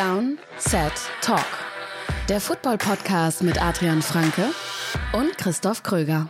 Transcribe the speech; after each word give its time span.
Down, 0.00 0.38
Set, 0.56 0.94
Talk. 1.20 1.44
Der 2.26 2.40
Football-Podcast 2.40 3.42
mit 3.42 3.62
Adrian 3.62 4.00
Franke 4.00 4.44
und 5.12 5.36
Christoph 5.36 5.82
Kröger. 5.82 6.26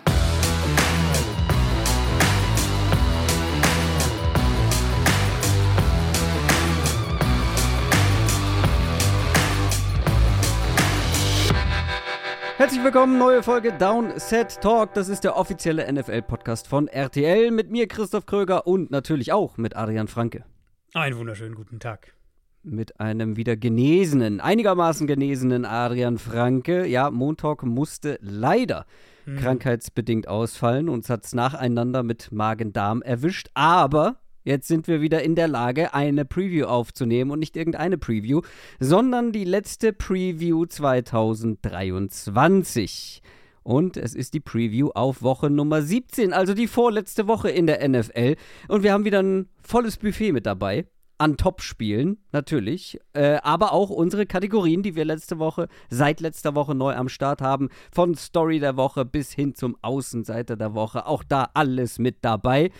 Herzlich 12.56 12.82
willkommen, 12.82 13.18
neue 13.18 13.44
Folge 13.44 13.72
Down 13.72 14.18
Set 14.18 14.60
Talk. 14.60 14.94
Das 14.94 15.08
ist 15.08 15.22
der 15.22 15.36
offizielle 15.36 15.86
NFL-Podcast 15.92 16.66
von 16.66 16.88
RTL 16.88 17.52
mit 17.52 17.70
mir, 17.70 17.86
Christoph 17.86 18.26
Kröger 18.26 18.66
und 18.66 18.90
natürlich 18.90 19.32
auch 19.32 19.58
mit 19.58 19.76
Adrian 19.76 20.08
Franke. 20.08 20.44
Einen 20.92 21.16
wunderschönen 21.16 21.54
guten 21.54 21.78
Tag. 21.78 22.14
Mit 22.62 23.00
einem 23.00 23.38
wieder 23.38 23.56
genesenen, 23.56 24.38
einigermaßen 24.40 25.06
genesenen 25.06 25.64
Adrian 25.64 26.18
Franke. 26.18 26.84
Ja, 26.86 27.10
Montag 27.10 27.62
musste 27.64 28.18
leider 28.20 28.84
Mhm. 29.24 29.36
krankheitsbedingt 29.36 30.28
ausfallen. 30.28 30.90
Uns 30.90 31.08
hat 31.08 31.24
es 31.24 31.32
nacheinander 31.32 32.02
mit 32.02 32.30
Magen-Darm 32.32 33.00
erwischt. 33.00 33.48
Aber 33.54 34.16
jetzt 34.44 34.68
sind 34.68 34.88
wir 34.88 35.00
wieder 35.00 35.22
in 35.22 35.36
der 35.36 35.48
Lage, 35.48 35.94
eine 35.94 36.26
Preview 36.26 36.66
aufzunehmen 36.66 37.30
und 37.30 37.38
nicht 37.38 37.56
irgendeine 37.56 37.96
Preview, 37.96 38.42
sondern 38.78 39.32
die 39.32 39.44
letzte 39.44 39.94
Preview 39.94 40.66
2023. 40.66 43.22
Und 43.62 43.96
es 43.96 44.14
ist 44.14 44.34
die 44.34 44.40
Preview 44.40 44.90
auf 44.94 45.22
Woche 45.22 45.48
Nummer 45.48 45.80
17, 45.82 46.32
also 46.34 46.52
die 46.54 46.66
vorletzte 46.66 47.26
Woche 47.26 47.48
in 47.50 47.66
der 47.66 47.86
NFL. 47.86 48.36
Und 48.68 48.82
wir 48.82 48.92
haben 48.92 49.04
wieder 49.04 49.22
ein 49.22 49.48
volles 49.62 49.96
Buffet 49.96 50.32
mit 50.32 50.44
dabei. 50.46 50.86
An 51.20 51.36
Top-Spielen, 51.36 52.16
natürlich. 52.32 52.98
Äh, 53.12 53.38
aber 53.42 53.72
auch 53.72 53.90
unsere 53.90 54.24
Kategorien, 54.24 54.82
die 54.82 54.96
wir 54.96 55.04
letzte 55.04 55.38
Woche, 55.38 55.68
seit 55.90 56.20
letzter 56.20 56.54
Woche 56.54 56.74
neu 56.74 56.94
am 56.94 57.10
Start 57.10 57.42
haben. 57.42 57.68
Von 57.92 58.14
Story 58.14 58.58
der 58.58 58.78
Woche 58.78 59.04
bis 59.04 59.30
hin 59.30 59.54
zum 59.54 59.76
Außenseiter 59.82 60.56
der 60.56 60.74
Woche. 60.74 61.04
Auch 61.04 61.22
da 61.22 61.50
alles 61.52 61.98
mit 61.98 62.18
dabei. 62.22 62.70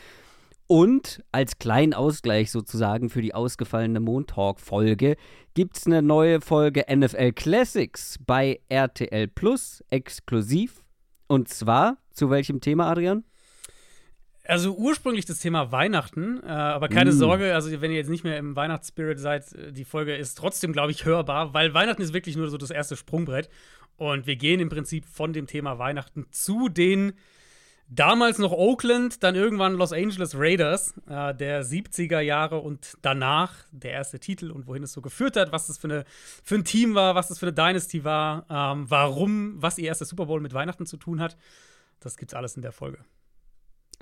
Und 0.66 1.22
als 1.33 1.58
kleinen 1.58 1.92
Ausgleich 1.92 2.50
sozusagen 2.50 3.11
für 3.11 3.20
die 3.20 3.34
ausgefallene 3.34 4.00
Montalk-Folge 4.00 5.16
gibt 5.52 5.77
es 5.77 5.86
eine 5.86 6.00
neue 6.00 6.41
Folge 6.41 6.86
NFL 6.88 7.33
Classics 7.33 8.18
bei 8.24 8.61
RTL 8.70 9.28
Plus 9.28 9.84
exklusiv. 9.91 10.83
Und 11.27 11.48
zwar 11.48 11.98
zu 12.12 12.30
welchem 12.30 12.62
Thema, 12.62 12.88
Adrian? 12.88 13.24
Also 14.44 14.74
ursprünglich 14.74 15.27
das 15.27 15.38
Thema 15.38 15.70
Weihnachten, 15.70 16.41
äh, 16.42 16.48
aber 16.48 16.88
keine 16.88 17.10
Mm. 17.10 17.19
Sorge, 17.19 17.55
also 17.55 17.70
wenn 17.80 17.91
ihr 17.91 17.98
jetzt 17.98 18.08
nicht 18.08 18.24
mehr 18.24 18.38
im 18.38 18.56
Weihnachtsspirit 18.56 19.19
seid, 19.19 19.52
äh, 19.52 19.72
die 19.72 19.84
Folge 19.84 20.16
ist 20.16 20.36
trotzdem, 20.36 20.72
glaube 20.72 20.92
ich, 20.92 21.05
hörbar, 21.05 21.52
weil 21.52 21.74
Weihnachten 21.74 22.02
ist 22.02 22.14
wirklich 22.14 22.36
nur 22.36 22.48
so 22.48 22.56
das 22.56 22.70
erste 22.70 22.96
Sprungbrett. 22.96 23.48
Und 23.96 24.27
wir 24.27 24.36
gehen 24.36 24.61
im 24.61 24.70
Prinzip 24.70 25.05
von 25.05 25.34
dem 25.34 25.46
Thema 25.46 25.78
Weihnachten 25.78 26.27
zu 26.30 26.70
den 26.70 27.12
damals 27.91 28.38
noch 28.38 28.52
Oakland, 28.52 29.22
dann 29.22 29.34
irgendwann 29.34 29.74
Los 29.74 29.92
Angeles 29.92 30.34
Raiders 30.34 30.94
äh, 31.08 31.34
der 31.34 31.64
70er 31.64 32.20
Jahre 32.20 32.58
und 32.58 32.96
danach 33.02 33.52
der 33.72 33.91
erste 33.92 34.20
Titel 34.20 34.50
und 34.50 34.66
wohin 34.66 34.84
es 34.84 34.92
so 34.92 35.02
geführt 35.02 35.36
hat, 35.36 35.52
was 35.52 35.66
das 35.66 35.77
für, 35.77 35.88
eine, 35.88 36.05
für 36.42 36.55
ein 36.55 36.64
Team 36.64 36.94
war, 36.94 37.14
was 37.14 37.28
das 37.28 37.38
für 37.38 37.46
eine 37.46 37.52
Dynasty 37.52 38.05
war, 38.05 38.46
ähm, 38.48 38.86
warum, 38.88 39.61
was 39.61 39.77
ihr 39.77 39.88
erster 39.88 40.05
Super 40.05 40.27
Bowl 40.27 40.41
mit 40.41 40.55
Weihnachten 40.55 40.86
zu 40.86 40.96
tun 40.96 41.20
hat. 41.20 41.36
Das 41.98 42.16
gibt's 42.16 42.33
alles 42.33 42.56
in 42.56 42.62
der 42.62 42.72
Folge. 42.72 42.98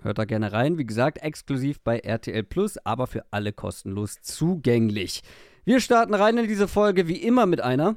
Hört 0.03 0.19
da 0.19 0.25
gerne 0.25 0.53
rein. 0.53 0.79
Wie 0.79 0.87
gesagt, 0.87 1.19
exklusiv 1.23 1.81
bei 1.81 1.99
RTL 1.99 2.45
Plus, 2.45 2.79
aber 2.85 3.07
für 3.09 3.25
alle 3.33 3.53
kostenlos 3.53 4.21
zugänglich. 4.23 5.23
Wir 5.65 5.81
starten 5.81 6.15
rein 6.15 6.39
in 6.39 6.47
diese 6.47 6.69
Folge 6.69 7.09
wie 7.09 7.17
immer 7.21 7.47
mit 7.47 7.61
einer. 7.61 7.97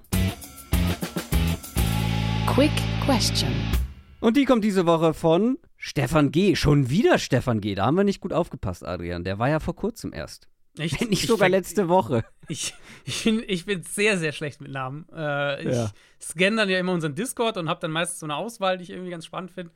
Quick 2.47 2.71
Question. 3.05 3.51
Und 4.19 4.35
die 4.35 4.45
kommt 4.45 4.63
diese 4.63 4.85
Woche 4.85 5.13
von 5.13 5.57
Stefan 5.77 6.31
G. 6.31 6.55
Schon 6.55 6.89
wieder 6.89 7.17
Stefan 7.19 7.61
G. 7.61 7.75
Da 7.75 7.85
haben 7.85 7.95
wir 7.97 8.03
nicht 8.03 8.19
gut 8.19 8.33
aufgepasst, 8.33 8.83
Adrian. 8.85 9.23
Der 9.23 9.39
war 9.39 9.49
ja 9.49 9.59
vor 9.59 9.75
kurzem 9.75 10.11
erst. 10.13 10.47
Ich, 10.77 10.99
Nicht 11.09 11.23
ich 11.23 11.27
sogar 11.27 11.49
letzte 11.49 11.87
Woche. 11.87 12.23
Ich, 12.47 12.73
ich, 13.05 13.23
bin, 13.23 13.43
ich 13.47 13.65
bin 13.65 13.83
sehr, 13.83 14.17
sehr 14.17 14.31
schlecht 14.31 14.59
mit 14.61 14.71
Namen. 14.71 15.05
Äh, 15.15 15.61
ich 15.63 15.75
Ja. 15.75 15.91
scanne 16.19 16.55
dann 16.57 16.69
ja 16.69 16.79
immer 16.79 16.93
unseren 16.93 17.13
Discord 17.15 17.57
und 17.57 17.69
habe 17.69 17.79
dann 17.79 17.91
meistens 17.91 18.19
so 18.19 18.25
eine 18.25 18.35
Auswahl, 18.35 18.77
die 18.77 18.83
ich 18.83 18.89
irgendwie 18.89 19.11
ganz 19.11 19.25
spannend 19.25 19.51
finde. 19.51 19.71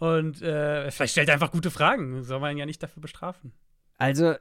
Und 0.00 0.40
äh, 0.40 0.90
vielleicht 0.90 1.12
stellt 1.12 1.28
er 1.28 1.34
einfach 1.34 1.52
gute 1.52 1.70
Fragen. 1.70 2.22
Soll 2.22 2.40
man 2.40 2.52
ihn 2.52 2.58
ja 2.58 2.64
nicht 2.66 2.82
dafür 2.82 3.02
bestrafen. 3.02 3.52
Also, 3.98 4.34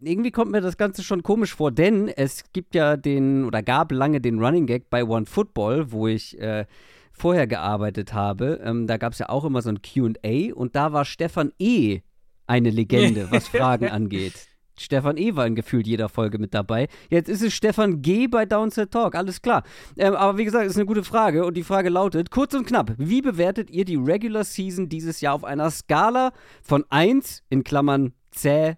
irgendwie 0.00 0.30
kommt 0.30 0.50
mir 0.50 0.62
das 0.62 0.78
Ganze 0.78 1.02
schon 1.02 1.22
komisch 1.22 1.54
vor, 1.54 1.70
denn 1.70 2.08
es 2.08 2.44
gibt 2.54 2.74
ja 2.74 2.96
den, 2.96 3.44
oder 3.44 3.62
gab 3.62 3.92
lange 3.92 4.22
den 4.22 4.42
Running 4.42 4.66
Gag 4.66 4.88
bei 4.88 5.04
One 5.04 5.26
Football, 5.26 5.92
wo 5.92 6.08
ich 6.08 6.40
äh, 6.40 6.64
vorher 7.12 7.46
gearbeitet 7.46 8.14
habe. 8.14 8.60
Ähm, 8.64 8.86
da 8.86 8.96
gab 8.96 9.12
es 9.12 9.18
ja 9.18 9.28
auch 9.28 9.44
immer 9.44 9.60
so 9.60 9.68
ein 9.68 9.82
QA 9.82 10.54
und 10.54 10.74
da 10.74 10.94
war 10.94 11.04
Stefan 11.04 11.52
E. 11.58 12.00
eine 12.46 12.70
Legende, 12.70 13.30
was 13.30 13.48
Fragen 13.48 13.90
angeht. 13.90 14.48
Stefan 14.76 15.16
E. 15.16 15.36
war 15.36 15.46
in 15.46 15.54
gefühlt 15.54 15.86
jeder 15.86 16.08
Folge 16.08 16.38
mit 16.38 16.54
dabei. 16.54 16.88
Jetzt 17.08 17.28
ist 17.28 17.42
es 17.42 17.54
Stefan 17.54 18.02
G. 18.02 18.26
bei 18.26 18.44
Downset 18.44 18.90
Talk, 18.90 19.14
alles 19.14 19.42
klar. 19.42 19.62
Ähm, 19.96 20.14
aber 20.14 20.38
wie 20.38 20.44
gesagt, 20.44 20.66
ist 20.66 20.76
eine 20.76 20.86
gute 20.86 21.04
Frage 21.04 21.44
und 21.44 21.56
die 21.56 21.62
Frage 21.62 21.88
lautet, 21.88 22.30
kurz 22.30 22.54
und 22.54 22.66
knapp, 22.66 22.92
wie 22.98 23.22
bewertet 23.22 23.70
ihr 23.70 23.84
die 23.84 23.96
Regular 23.96 24.44
Season 24.44 24.88
dieses 24.88 25.20
Jahr 25.20 25.34
auf 25.34 25.44
einer 25.44 25.70
Skala 25.70 26.32
von 26.62 26.84
1 26.90 27.42
in 27.50 27.64
Klammern 27.64 28.12
zäh, 28.30 28.74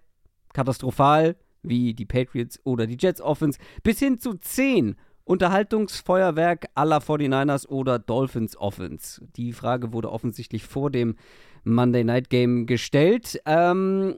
katastrophal, 0.53 1.35
wie 1.63 1.93
die 1.93 2.05
Patriots 2.05 2.59
oder 2.63 2.87
die 2.87 2.97
Jets 2.99 3.21
Offense, 3.21 3.59
bis 3.83 3.99
hin 3.99 4.19
zu 4.19 4.35
10 4.35 4.95
Unterhaltungsfeuerwerk 5.23 6.67
aller 6.73 6.99
49ers 6.99 7.67
oder 7.67 7.99
Dolphins 7.99 8.55
Offense? 8.55 9.21
Die 9.35 9.51
Frage 9.51 9.91
wurde 9.91 10.11
offensichtlich 10.11 10.63
vor 10.63 10.89
dem 10.89 11.15
Monday 11.63 12.03
Night 12.03 12.29
Game 12.29 12.65
gestellt. 12.65 13.41
Ähm, 13.45 14.15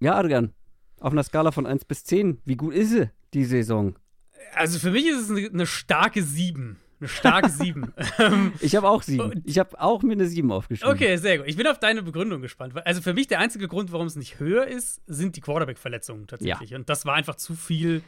ja, 0.00 0.16
Adrian, 0.16 0.52
auf 1.00 1.12
einer 1.12 1.22
Skala 1.22 1.50
von 1.52 1.66
1 1.66 1.84
bis 1.84 2.04
10, 2.04 2.40
wie 2.44 2.56
gut 2.56 2.74
ist 2.74 2.90
sie, 2.90 3.10
die 3.34 3.44
Saison? 3.44 3.96
Also 4.54 4.78
für 4.78 4.90
mich 4.90 5.06
ist 5.06 5.28
es 5.30 5.50
eine, 5.52 5.66
starke 5.66 6.22
7. 6.22 6.76
Eine 7.00 7.08
starke 7.08 7.48
7. 7.50 7.92
Ähm, 8.18 8.52
Ich 8.60 8.76
habe 8.76 8.88
auch 8.88 9.02
7. 9.02 9.20
Und- 9.20 9.42
Ich 9.44 9.58
habe 9.58 9.80
auch 9.80 10.02
mir 10.02 10.12
eine 10.12 10.26
7 10.26 10.50
aufgeschrieben. 10.52 10.94
okay, 10.94 11.16
sehr 11.16 11.38
gut. 11.38 11.46
Ich 11.48 11.56
bin 11.56 11.66
auf 11.66 11.78
deine 11.78 12.02
Begründung 12.02 12.40
gespannt. 12.40 12.74
Also 12.86 13.02
für 13.02 13.14
mich 13.14 13.26
der 13.26 13.40
einzige 13.40 13.68
Grund, 13.68 13.90
warum 13.92 14.06
es 14.06 14.16
nicht 14.16 14.38
höher 14.38 14.66
ist, 14.66 15.00
sind 15.06 15.36
die 15.36 15.40
Quarterback-Verletzungen 15.40 16.26
tatsächlich. 16.26 16.74
Und 16.74 16.88
das 16.88 17.04
war 17.04 17.14
einfach 17.14 17.34
zu 17.34 17.54
viel 17.54 18.02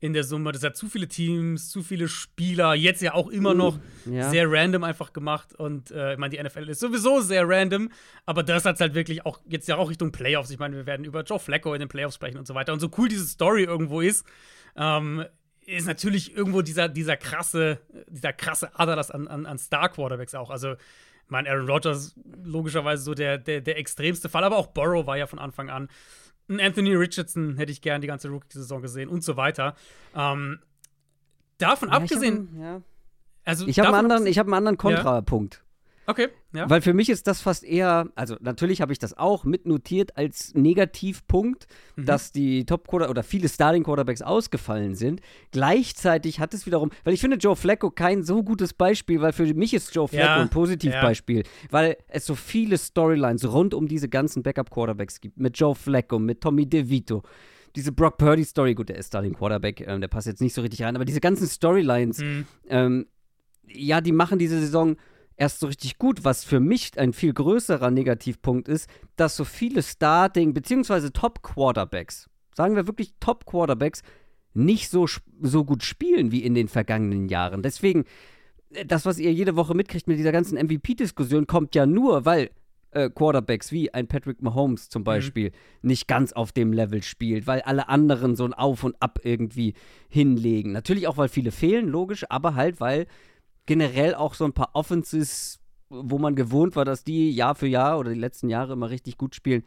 in 0.00 0.12
der 0.12 0.24
Summe. 0.24 0.52
Das 0.52 0.62
hat 0.62 0.76
zu 0.76 0.88
viele 0.88 1.08
Teams, 1.08 1.70
zu 1.70 1.82
viele 1.82 2.08
Spieler, 2.08 2.74
jetzt 2.74 3.02
ja 3.02 3.14
auch 3.14 3.28
immer 3.28 3.54
noch 3.54 3.78
Ja. 4.04 4.28
sehr 4.30 4.50
random 4.50 4.84
einfach 4.84 5.12
gemacht. 5.12 5.54
Und 5.54 5.90
äh, 5.90 6.12
ich 6.12 6.18
meine, 6.18 6.36
die 6.36 6.42
NFL 6.42 6.68
ist 6.68 6.80
sowieso 6.80 7.20
sehr 7.20 7.48
random, 7.48 7.90
aber 8.26 8.42
das 8.42 8.64
hat 8.64 8.78
halt 8.80 8.94
wirklich 8.94 9.24
auch 9.24 9.40
jetzt 9.48 9.68
ja 9.68 9.76
auch 9.76 9.88
Richtung 9.90 10.12
Playoffs. 10.12 10.50
Ich 10.50 10.58
meine, 10.58 10.76
wir 10.76 10.86
werden 10.86 11.04
über 11.04 11.22
Joe 11.22 11.38
Flacco 11.38 11.72
in 11.74 11.80
den 11.80 11.88
Playoffs 11.88 12.14
sprechen 12.16 12.38
und 12.38 12.46
so 12.46 12.54
weiter. 12.54 12.72
Und 12.72 12.80
so 12.80 12.90
cool 12.98 13.08
diese 13.08 13.26
Story 13.26 13.64
irgendwo 13.64 14.00
ist, 14.00 14.26
ähm, 14.76 15.24
ist 15.64 15.86
natürlich 15.86 16.36
irgendwo 16.36 16.62
dieser, 16.62 16.88
dieser 16.88 17.16
krasse, 17.16 17.80
dieser 18.08 18.32
krasse 18.32 18.78
Aderlass 18.78 19.10
an, 19.10 19.26
an, 19.26 19.46
an 19.46 19.58
Star-Quarterbacks 19.58 20.34
auch. 20.34 20.50
Also, 20.50 20.74
ich 20.74 21.30
meine, 21.30 21.50
Aaron 21.50 21.68
Rodgers 21.68 22.14
logischerweise 22.44 23.02
so 23.02 23.12
der, 23.14 23.38
der, 23.38 23.60
der 23.60 23.76
extremste 23.78 24.28
Fall, 24.28 24.44
aber 24.44 24.56
auch 24.58 24.68
Burrow 24.68 25.06
war 25.08 25.16
ja 25.16 25.26
von 25.26 25.40
Anfang 25.40 25.70
an. 25.70 25.88
Ein 26.48 26.60
Anthony 26.60 26.94
Richardson 26.94 27.56
hätte 27.56 27.72
ich 27.72 27.80
gern 27.80 28.00
die 28.00 28.06
ganze 28.06 28.28
Rookie-Saison 28.28 28.80
gesehen 28.82 29.08
und 29.08 29.24
so 29.24 29.36
weiter. 29.36 29.74
Ähm, 30.14 30.60
davon 31.58 31.88
Ja, 31.88 31.94
abgesehen, 31.96 32.48
Ich 32.54 32.62
habe 32.62 32.82
also 33.44 33.66
ich 33.66 33.78
hab 33.78 33.86
einen 33.86 33.94
anderen, 33.96 34.12
abgesehen- 34.12 34.30
ich 34.30 34.38
hab 34.38 34.46
einen 34.46 34.54
anderen 34.54 34.76
Kontrapunkt. 34.78 35.62
Okay, 36.08 36.28
ja. 36.54 36.70
Weil 36.70 36.80
für 36.82 36.94
mich 36.94 37.08
ist 37.10 37.26
das 37.26 37.40
fast 37.40 37.64
eher, 37.64 38.08
also 38.14 38.36
natürlich 38.40 38.80
habe 38.80 38.92
ich 38.92 38.98
das 39.00 39.16
auch 39.18 39.44
mitnotiert 39.44 40.16
als 40.16 40.54
Negativpunkt, 40.54 41.66
Mhm. 41.96 42.04
dass 42.04 42.30
die 42.32 42.64
top 42.64 42.86
quarter 42.86 43.10
oder 43.10 43.22
viele 43.22 43.48
Starting 43.48 43.82
Quarterbacks 43.82 44.22
ausgefallen 44.22 44.94
sind. 44.94 45.20
Gleichzeitig 45.50 46.38
hat 46.38 46.54
es 46.54 46.64
wiederum, 46.66 46.90
weil 47.02 47.14
ich 47.14 47.20
finde 47.20 47.38
Joe 47.38 47.56
Flacco 47.56 47.90
kein 47.90 48.22
so 48.22 48.44
gutes 48.44 48.72
Beispiel, 48.72 49.20
weil 49.20 49.32
für 49.32 49.52
mich 49.54 49.74
ist 49.74 49.94
Joe 49.94 50.06
Flacco 50.06 50.24
Ja, 50.26 50.40
ein 50.42 50.48
Positivbeispiel, 50.50 51.42
weil 51.70 51.96
es 52.08 52.24
so 52.24 52.34
viele 52.36 52.78
Storylines 52.78 53.50
rund 53.52 53.74
um 53.74 53.88
diese 53.88 54.08
ganzen 54.08 54.42
Backup 54.44 54.70
Quarterbacks 54.70 55.20
gibt. 55.20 55.38
Mit 55.38 55.58
Joe 55.58 55.74
Flacco, 55.74 56.18
mit 56.20 56.40
Tommy 56.40 56.66
DeVito. 56.66 57.22
Diese 57.74 57.90
Brock 57.90 58.16
Purdy 58.16 58.44
Story, 58.44 58.74
gut, 58.74 58.88
der 58.90 58.96
ist 58.96 59.08
Starting 59.08 59.34
Quarterback, 59.34 59.80
ähm, 59.86 60.00
der 60.00 60.08
passt 60.08 60.26
jetzt 60.28 60.40
nicht 60.40 60.54
so 60.54 60.62
richtig 60.62 60.82
rein, 60.82 60.94
aber 60.94 61.04
diese 61.04 61.20
ganzen 61.20 61.46
Storylines, 61.48 62.18
Mhm. 62.18 62.46
ähm, 62.68 63.06
ja, 63.68 64.00
die 64.00 64.12
machen 64.12 64.38
diese 64.38 64.60
Saison 64.60 64.96
erst 65.36 65.60
so 65.60 65.66
richtig 65.66 65.98
gut, 65.98 66.24
was 66.24 66.44
für 66.44 66.60
mich 66.60 66.98
ein 66.98 67.12
viel 67.12 67.32
größerer 67.32 67.90
Negativpunkt 67.90 68.68
ist, 68.68 68.88
dass 69.16 69.36
so 69.36 69.44
viele 69.44 69.82
Starting- 69.82 70.54
bzw. 70.54 71.10
Top-Quarterbacks, 71.10 72.28
sagen 72.54 72.76
wir 72.76 72.86
wirklich 72.86 73.12
Top-Quarterbacks, 73.20 74.02
nicht 74.54 74.88
so, 74.88 75.06
so 75.42 75.64
gut 75.64 75.82
spielen 75.82 76.32
wie 76.32 76.42
in 76.42 76.54
den 76.54 76.68
vergangenen 76.68 77.28
Jahren. 77.28 77.62
Deswegen, 77.62 78.04
äh, 78.70 78.86
das, 78.86 79.04
was 79.04 79.18
ihr 79.18 79.32
jede 79.32 79.56
Woche 79.56 79.74
mitkriegt 79.74 80.06
mit 80.08 80.18
dieser 80.18 80.32
ganzen 80.32 80.56
MVP-Diskussion, 80.56 81.46
kommt 81.46 81.74
ja 81.74 81.84
nur, 81.84 82.24
weil 82.24 82.50
äh, 82.92 83.10
Quarterbacks 83.10 83.72
wie 83.72 83.92
ein 83.92 84.06
Patrick 84.06 84.40
Mahomes 84.40 84.88
zum 84.88 85.02
Mhm. 85.02 85.04
Beispiel 85.04 85.50
mhm. 85.82 85.88
nicht 85.88 86.08
ganz 86.08 86.32
auf 86.32 86.52
dem 86.52 86.72
Level 86.72 87.02
spielt, 87.02 87.46
weil 87.46 87.60
alle 87.60 87.90
anderen 87.90 88.36
so 88.36 88.46
ein 88.46 88.54
Auf 88.54 88.84
und 88.84 88.96
Ab 89.02 89.18
irgendwie 89.22 89.74
hinlegen. 90.08 90.72
Natürlich 90.72 91.06
auch, 91.06 91.18
weil 91.18 91.28
viele 91.28 91.50
fehlen, 91.50 91.88
logisch, 91.88 92.24
aber 92.30 92.54
halt, 92.54 92.80
weil 92.80 93.06
generell 93.66 94.14
auch 94.14 94.34
so 94.34 94.44
ein 94.44 94.52
paar 94.52 94.70
Offenses, 94.74 95.60
wo 95.88 96.18
man 96.18 96.34
gewohnt 96.34 96.76
war, 96.76 96.84
dass 96.84 97.04
die 97.04 97.30
Jahr 97.30 97.54
für 97.54 97.66
Jahr 97.66 97.98
oder 97.98 98.12
die 98.12 98.20
letzten 98.20 98.48
Jahre 98.48 98.72
immer 98.72 98.90
richtig 98.90 99.18
gut 99.18 99.34
spielen, 99.34 99.64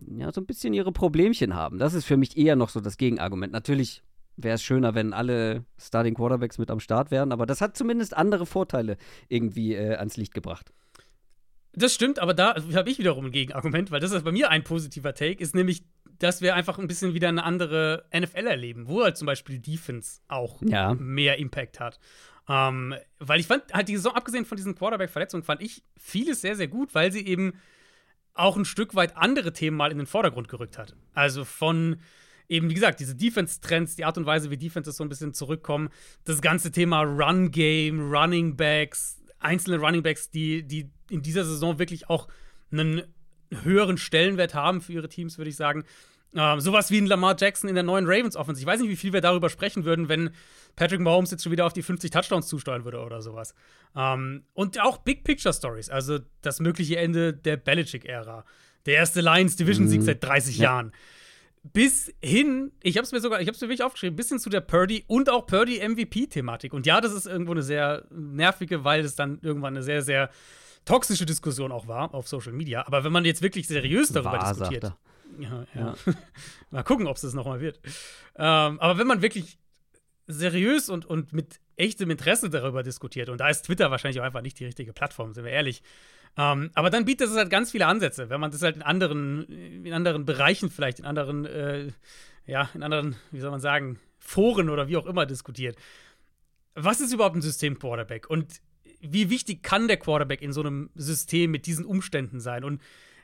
ja, 0.00 0.32
so 0.32 0.40
ein 0.40 0.46
bisschen 0.46 0.72
ihre 0.72 0.92
Problemchen 0.92 1.54
haben. 1.54 1.78
Das 1.78 1.94
ist 1.94 2.04
für 2.04 2.16
mich 2.16 2.36
eher 2.36 2.56
noch 2.56 2.70
so 2.70 2.80
das 2.80 2.96
Gegenargument. 2.96 3.52
Natürlich 3.52 4.02
wäre 4.36 4.54
es 4.54 4.62
schöner, 4.62 4.94
wenn 4.94 5.12
alle 5.12 5.64
Starting 5.78 6.14
Quarterbacks 6.14 6.58
mit 6.58 6.70
am 6.70 6.80
Start 6.80 7.10
wären, 7.10 7.32
aber 7.32 7.46
das 7.46 7.60
hat 7.60 7.76
zumindest 7.76 8.16
andere 8.16 8.46
Vorteile 8.46 8.96
irgendwie 9.28 9.74
äh, 9.74 9.96
ans 9.96 10.16
Licht 10.16 10.32
gebracht. 10.32 10.72
Das 11.72 11.94
stimmt, 11.94 12.18
aber 12.18 12.34
da 12.34 12.54
habe 12.74 12.90
ich 12.90 12.98
wiederum 12.98 13.26
ein 13.26 13.32
Gegenargument, 13.32 13.90
weil 13.90 14.00
das 14.00 14.12
ist 14.12 14.24
bei 14.24 14.32
mir 14.32 14.50
ein 14.50 14.64
positiver 14.64 15.14
Take, 15.14 15.40
ist 15.40 15.54
nämlich, 15.54 15.84
dass 16.18 16.40
wir 16.42 16.54
einfach 16.54 16.78
ein 16.78 16.88
bisschen 16.88 17.14
wieder 17.14 17.28
eine 17.28 17.44
andere 17.44 18.04
NFL 18.14 18.46
erleben, 18.46 18.88
wo 18.88 19.04
halt 19.04 19.16
zum 19.16 19.26
Beispiel 19.26 19.58
Defense 19.58 20.20
auch 20.26 20.60
ja. 20.62 20.94
mehr 20.94 21.38
Impact 21.38 21.78
hat. 21.78 22.00
Ähm, 22.50 22.96
weil 23.20 23.38
ich 23.38 23.46
fand, 23.46 23.72
halt 23.72 23.88
die 23.88 23.94
Saison, 23.94 24.12
abgesehen 24.12 24.44
von 24.44 24.56
diesen 24.56 24.74
Quarterback-Verletzungen, 24.74 25.44
fand 25.44 25.62
ich 25.62 25.84
vieles 25.96 26.40
sehr, 26.40 26.56
sehr 26.56 26.66
gut, 26.66 26.96
weil 26.96 27.12
sie 27.12 27.24
eben 27.24 27.52
auch 28.34 28.56
ein 28.56 28.64
Stück 28.64 28.96
weit 28.96 29.16
andere 29.16 29.52
Themen 29.52 29.76
mal 29.76 29.92
in 29.92 29.98
den 29.98 30.06
Vordergrund 30.08 30.48
gerückt 30.48 30.76
hat. 30.76 30.96
Also 31.14 31.44
von 31.44 32.00
eben, 32.48 32.68
wie 32.68 32.74
gesagt, 32.74 32.98
diese 32.98 33.14
Defense-Trends, 33.14 33.94
die 33.94 34.04
Art 34.04 34.18
und 34.18 34.26
Weise, 34.26 34.50
wie 34.50 34.56
Defenses 34.56 34.96
so 34.96 35.04
ein 35.04 35.08
bisschen 35.08 35.32
zurückkommen, 35.32 35.90
das 36.24 36.42
ganze 36.42 36.72
Thema 36.72 37.02
Run-Game, 37.02 38.10
Running 38.10 38.56
Backs, 38.56 39.22
einzelne 39.38 39.78
Running 39.78 40.02
Backs, 40.02 40.30
die, 40.30 40.64
die 40.64 40.90
in 41.08 41.22
dieser 41.22 41.44
Saison 41.44 41.78
wirklich 41.78 42.10
auch 42.10 42.26
einen 42.72 43.02
höheren 43.62 43.96
Stellenwert 43.96 44.54
haben 44.54 44.80
für 44.80 44.92
ihre 44.92 45.08
Teams, 45.08 45.38
würde 45.38 45.50
ich 45.50 45.56
sagen. 45.56 45.84
Ähm, 46.34 46.60
sowas 46.60 46.90
wie 46.90 46.98
ein 46.98 47.06
Lamar 47.06 47.34
Jackson 47.38 47.68
in 47.68 47.74
der 47.74 47.82
neuen 47.82 48.06
Ravens 48.06 48.36
Offense. 48.36 48.60
Ich 48.60 48.66
weiß 48.66 48.80
nicht, 48.80 48.90
wie 48.90 48.96
viel 48.96 49.12
wir 49.12 49.20
darüber 49.20 49.48
sprechen 49.48 49.84
würden, 49.84 50.08
wenn 50.08 50.30
Patrick 50.76 51.00
Mahomes 51.00 51.30
jetzt 51.32 51.42
schon 51.42 51.52
wieder 51.52 51.66
auf 51.66 51.72
die 51.72 51.82
50 51.82 52.10
Touchdowns 52.10 52.46
zusteuern 52.46 52.84
würde 52.84 53.00
oder 53.00 53.20
sowas. 53.20 53.54
Ähm, 53.96 54.44
und 54.54 54.80
auch 54.80 54.98
Big 54.98 55.24
Picture 55.24 55.52
Stories, 55.52 55.90
also 55.90 56.20
das 56.42 56.60
mögliche 56.60 56.96
Ende 56.96 57.32
der 57.32 57.56
Belichick-Ära. 57.56 58.44
Der 58.86 58.94
erste 58.94 59.20
Lions 59.20 59.56
Division-Sieg 59.56 60.00
mhm. 60.00 60.04
seit 60.04 60.24
30 60.24 60.58
ja. 60.58 60.64
Jahren. 60.64 60.92
Bis 61.62 62.10
hin, 62.22 62.72
ich 62.82 62.96
habe 62.96 63.04
es 63.04 63.12
mir 63.12 63.20
sogar, 63.20 63.40
ich 63.40 63.46
habe 63.46 63.54
es 63.54 63.60
mir 63.60 63.68
wirklich 63.68 63.82
aufgeschrieben, 63.82 64.16
bis 64.16 64.30
hin 64.30 64.38
zu 64.38 64.48
der 64.48 64.60
Purdy 64.60 65.04
und 65.08 65.28
auch 65.28 65.46
Purdy 65.46 65.86
MVP-Thematik. 65.86 66.72
Und 66.72 66.86
ja, 66.86 67.02
das 67.02 67.12
ist 67.12 67.26
irgendwo 67.26 67.52
eine 67.52 67.62
sehr 67.62 68.06
nervige, 68.10 68.84
weil 68.84 69.04
es 69.04 69.14
dann 69.14 69.40
irgendwann 69.42 69.74
eine 69.74 69.82
sehr, 69.82 70.00
sehr 70.00 70.30
toxische 70.86 71.26
Diskussion 71.26 71.72
auch 71.72 71.86
war 71.86 72.14
auf 72.14 72.28
Social 72.28 72.52
Media. 72.52 72.86
Aber 72.86 73.04
wenn 73.04 73.12
man 73.12 73.26
jetzt 73.26 73.42
wirklich 73.42 73.68
seriös 73.68 74.10
darüber 74.10 74.32
war, 74.32 74.54
diskutiert. 74.54 74.94
Ja, 75.42 75.64
ja. 75.74 75.94
mal 76.70 76.82
gucken, 76.82 77.06
ob 77.06 77.16
es 77.16 77.22
das 77.22 77.34
nochmal 77.34 77.60
wird. 77.60 77.80
Ähm, 78.36 78.80
aber 78.80 78.98
wenn 78.98 79.06
man 79.06 79.22
wirklich 79.22 79.58
seriös 80.26 80.88
und, 80.88 81.06
und 81.06 81.32
mit 81.32 81.60
echtem 81.76 82.10
Interesse 82.10 82.50
darüber 82.50 82.82
diskutiert, 82.82 83.28
und 83.28 83.38
da 83.38 83.48
ist 83.48 83.62
Twitter 83.62 83.90
wahrscheinlich 83.90 84.20
auch 84.20 84.24
einfach 84.24 84.42
nicht 84.42 84.58
die 84.60 84.64
richtige 84.64 84.92
Plattform, 84.92 85.32
sind 85.34 85.44
wir 85.44 85.52
ehrlich. 85.52 85.82
Ähm, 86.36 86.70
aber 86.74 86.90
dann 86.90 87.04
bietet 87.04 87.28
es 87.28 87.36
halt 87.36 87.50
ganz 87.50 87.72
viele 87.72 87.86
Ansätze, 87.86 88.30
wenn 88.30 88.40
man 88.40 88.50
das 88.50 88.62
halt 88.62 88.76
in 88.76 88.82
anderen, 88.82 89.44
in 89.84 89.92
anderen 89.92 90.24
Bereichen 90.24 90.70
vielleicht, 90.70 91.00
in 91.00 91.04
anderen, 91.04 91.44
äh, 91.44 91.88
ja, 92.46 92.70
in 92.74 92.82
anderen, 92.82 93.16
wie 93.30 93.40
soll 93.40 93.50
man 93.50 93.60
sagen, 93.60 93.98
Foren 94.18 94.70
oder 94.70 94.88
wie 94.88 94.96
auch 94.96 95.06
immer 95.06 95.26
diskutiert. 95.26 95.76
Was 96.74 97.00
ist 97.00 97.12
überhaupt 97.12 97.36
ein 97.36 97.42
System-Quarterback? 97.42 98.30
Und 98.30 98.60
wie 99.00 99.30
wichtig 99.30 99.62
kann 99.62 99.88
der 99.88 99.96
Quarterback 99.96 100.42
in 100.42 100.52
so 100.52 100.60
einem 100.60 100.90
System 100.94 101.50
mit 101.50 101.66
diesen 101.66 101.84
Umständen 101.84 102.38
sein? 102.38 102.64
Und 102.64 102.80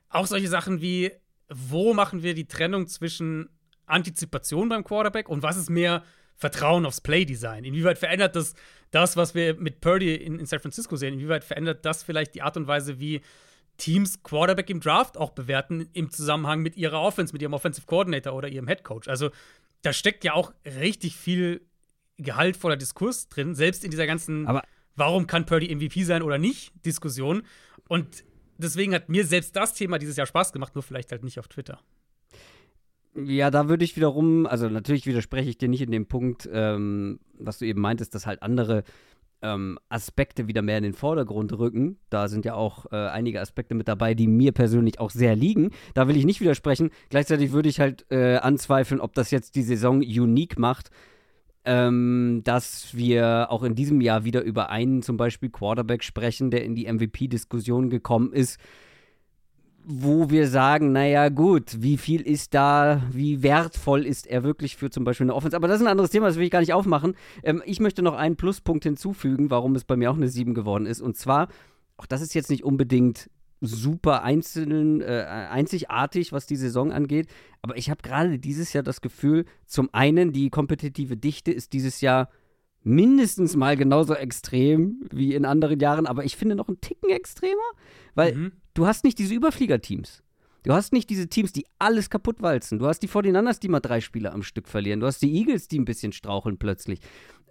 auch 0.09 0.27
solche 0.27 0.49
Sachen 0.49 0.81
wie, 0.81 1.13
wo 1.49 1.95
machen 1.95 2.23
wir 2.23 2.35
die 2.35 2.49
Trennung 2.49 2.87
zwischen 2.87 3.49
Antizipation 3.87 4.69
beim 4.69 4.85
Quarterback 4.85 5.29
und 5.29 5.43
was 5.43 5.57
ist 5.57 5.71
mehr 5.71 6.03
Vertrauen 6.37 6.85
aufs 6.87 7.01
Play-Design? 7.01 7.65
Inwieweit 7.65 7.99
verändert 7.99 8.37
das 8.37 8.55
das, 8.91 9.17
was 9.17 9.35
wir 9.35 9.55
mit 9.55 9.81
Purdy 9.81 10.15
in, 10.15 10.39
in, 10.39 10.47
San 10.47 10.61
Francisco 10.61 10.97
sehen? 10.97 11.15
Inwieweit 11.15 11.45
verändert 11.45 11.85
das 11.85 12.03
vielleicht 12.03 12.35
die 12.35 12.43
Art 12.43 12.57
und 12.57 12.67
Weise, 12.67 13.01
wie 13.01 13.21
Teams 13.79 14.23
Quarterback 14.23 14.71
im 14.71 14.81
Draft 14.81 15.17
auch 15.19 15.31
bewerten 15.31 15.89
im 15.93 16.11
Zusammenhang 16.11 16.61
mit 16.61 16.77
ihrer 16.77 17.01
Offense, 17.01 17.33
mit 17.33 17.43
ihrem 17.43 17.53
Offensive 17.53 17.87
Coordinator 17.87 18.33
oder 18.33 18.49
ihrem 18.49 18.69
Head 18.69 18.85
Coach? 18.85 19.09
Also 19.09 19.31
da 19.83 19.93
steckt 19.93 20.25
ja 20.25 20.35
auch 20.35 20.53
richtig 20.65 21.17
viel 21.17 21.63
gehaltvoller 22.17 22.77
Diskurs 22.77 23.29
drin, 23.29 23.55
selbst 23.55 23.85
in 23.85 23.91
dieser 23.91 24.07
ganzen 24.07 24.47
Aber 24.47 24.63
Warum 24.97 25.27
kann 25.27 25.45
Purdy 25.45 25.73
MVP 25.75 26.03
sein 26.05 26.23
oder 26.23 26.39
nicht? 26.39 26.73
Diskussion. 26.85 27.43
Und 27.87 28.25
deswegen 28.59 28.95
hat 28.95 29.09
mir 29.09 29.25
selbst 29.25 29.57
das 29.57 29.75
Thema 29.75 29.99
dieses 29.99 30.17
Jahr 30.17 30.27
Spaß 30.27 30.53
gemacht, 30.53 30.75
nur 30.75 30.83
vielleicht 30.83 31.13
halt 31.13 31.25
nicht 31.25 31.39
auf 31.39 31.49
Twitter. 31.49 31.81
Ja, 33.15 33.51
da 33.51 33.69
würde 33.69 33.85
ich 33.85 33.97
wiederum, 33.97 34.47
also 34.47 34.69
natürlich 34.69 35.07
widerspreche 35.07 35.49
ich 35.49 35.57
dir 35.57 35.69
nicht 35.69 35.81
in 35.81 35.91
dem 35.91 36.07
Punkt, 36.07 36.49
ähm, 36.53 37.19
was 37.39 37.59
du 37.59 37.65
eben 37.65 37.81
meintest, 37.81 38.15
dass 38.15 38.27
halt 38.27 38.43
andere 38.43 38.85
ähm, 39.43 39.79
Aspekte 39.89 40.49
wieder 40.49 40.61
mehr 40.61 40.79
in 40.79 40.85
den 40.85 40.93
Vordergrund 40.93 41.53
rücken. 41.59 41.99
Da 42.11 42.29
sind 42.29 42.45
ja 42.45 42.55
auch 42.55 42.87
äh, 42.93 42.97
einige 42.97 43.41
Aspekte 43.41 43.75
mit 43.75 43.89
dabei, 43.89 44.15
die 44.15 44.27
mir 44.27 44.53
persönlich 44.53 45.01
auch 45.01 45.11
sehr 45.11 45.35
liegen. 45.35 45.71
Da 45.95 46.09
will 46.09 46.17
ich 46.17 46.25
nicht 46.25 46.41
widersprechen. 46.41 46.91
Gleichzeitig 47.09 47.53
würde 47.53 47.69
ich 47.69 47.81
halt 47.81 48.07
äh, 48.11 48.37
anzweifeln, 48.37 49.01
ob 49.01 49.15
das 49.15 49.31
jetzt 49.31 49.55
die 49.57 49.63
Saison 49.63 49.99
unique 49.99 50.59
macht, 50.59 50.91
ähm, 51.67 52.43
dass 52.45 52.97
wir 52.97 53.49
auch 53.51 53.65
in 53.65 53.75
diesem 53.75 54.01
Jahr 54.01 54.25
wieder 54.25 54.43
über 54.43 54.71
einen 54.71 55.03
zum 55.03 55.17
Beispiel 55.17 55.51
Quarterback 55.51 56.05
sprechen, 56.05 56.51
der 56.51 56.65
in 56.65 56.75
die 56.77 56.91
MVP-Diskussion 56.91 57.91
gekommen 57.91 58.33
ist, 58.33 58.59
wo 59.85 60.31
wir 60.31 60.49
sagen, 60.49 60.93
naja 60.93 61.29
gut, 61.29 61.83
wie 61.83 61.97
viel 61.97 62.21
ist 62.21 62.55
da, 62.55 63.03
wie 63.11 63.43
wertvoll 63.43 64.07
ist 64.07 64.27
er 64.27 64.45
wirklich 64.45 64.77
für 64.77 64.91
zum 64.91 65.05
Beispiel 65.05 65.27
eine 65.27 65.35
Offense. 65.35 65.57
Aber 65.57 65.69
das 65.69 65.81
ist 65.81 65.87
ein 65.87 65.91
anderes 65.91 66.11
Thema, 66.11 66.27
das 66.27 66.37
will 66.37 66.45
ich 66.45 66.51
gar 66.51 66.61
nicht 66.61 66.73
aufmachen. 66.73 67.15
Ähm, 67.43 67.63
ich 67.67 67.81
möchte 67.81 68.03
noch 68.03 68.15
einen 68.15 68.37
Pluspunkt 68.37 68.85
hinzufügen, 68.85 69.51
warum 69.51 69.75
es 69.75 69.85
bei 69.85 69.97
mir 69.97 70.11
auch 70.11 70.17
eine 70.17 70.29
7 70.29 70.55
geworden 70.55 70.87
ist. 70.87 71.01
Und 71.01 71.17
zwar, 71.17 71.49
auch 71.97 72.07
das 72.07 72.21
ist 72.21 72.35
jetzt 72.35 72.51
nicht 72.51 72.65
unbedingt 72.65 73.29
super 73.61 74.23
einzeln, 74.23 75.01
äh, 75.01 75.25
einzigartig, 75.51 76.33
was 76.33 76.47
die 76.47 76.57
Saison 76.57 76.93
angeht. 76.93 77.29
Aber 77.63 77.77
ich 77.77 77.91
habe 77.91 78.03
gerade 78.03 78.39
dieses 78.39 78.73
Jahr 78.73 78.83
das 78.83 79.01
Gefühl, 79.01 79.45
zum 79.67 79.89
einen, 79.93 80.33
die 80.33 80.51
kompetitive 80.51 81.17
Dichte 81.17 81.53
ist 81.53 81.73
dieses 81.73 82.01
Jahr 82.01 82.29
mindestens 82.83 83.57
mal 83.57 83.77
genauso 83.77 84.15
extrem 84.15 85.01
wie 85.11 85.35
in 85.35 85.45
anderen 85.45 85.81
Jahren, 85.81 86.07
aber 86.07 86.25
ich 86.25 86.37
finde 86.37 86.55
noch 86.55 86.69
einen 86.69 86.81
Ticken 86.81 87.11
extremer, 87.11 87.57
weil 88.15 88.35
mhm. 88.35 88.53
du 88.75 88.87
hast 88.87 89.03
nicht 89.03 89.19
diese 89.19 89.35
Überfliegerteams. 89.35 90.23
Du 90.63 90.73
hast 90.73 90.93
nicht 90.93 91.11
diese 91.11 91.29
Teams, 91.29 91.53
die 91.53 91.65
alles 91.79 92.11
kaputt 92.11 92.43
walzen. 92.43 92.81
Du 92.81 92.87
hast 92.87 93.01
die 93.01 93.09
49ers, 93.09 93.61
die 93.61 93.69
mal 93.69 93.81
drei 93.81 94.01
Spieler 94.01 94.33
am 94.35 94.43
Stück 94.43 94.67
verlieren. 94.67 94.99
Du 94.99 95.07
hast 95.07 95.23
die 95.23 95.33
Eagles, 95.33 95.69
die 95.69 95.79
ein 95.79 95.85
bisschen 95.85 96.13
straucheln 96.13 96.59
plötzlich. 96.59 97.01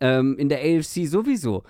Ähm, 0.02 0.38
in 0.38 0.50
der 0.50 0.60
AFC 0.60 1.08
sowieso. 1.08 1.64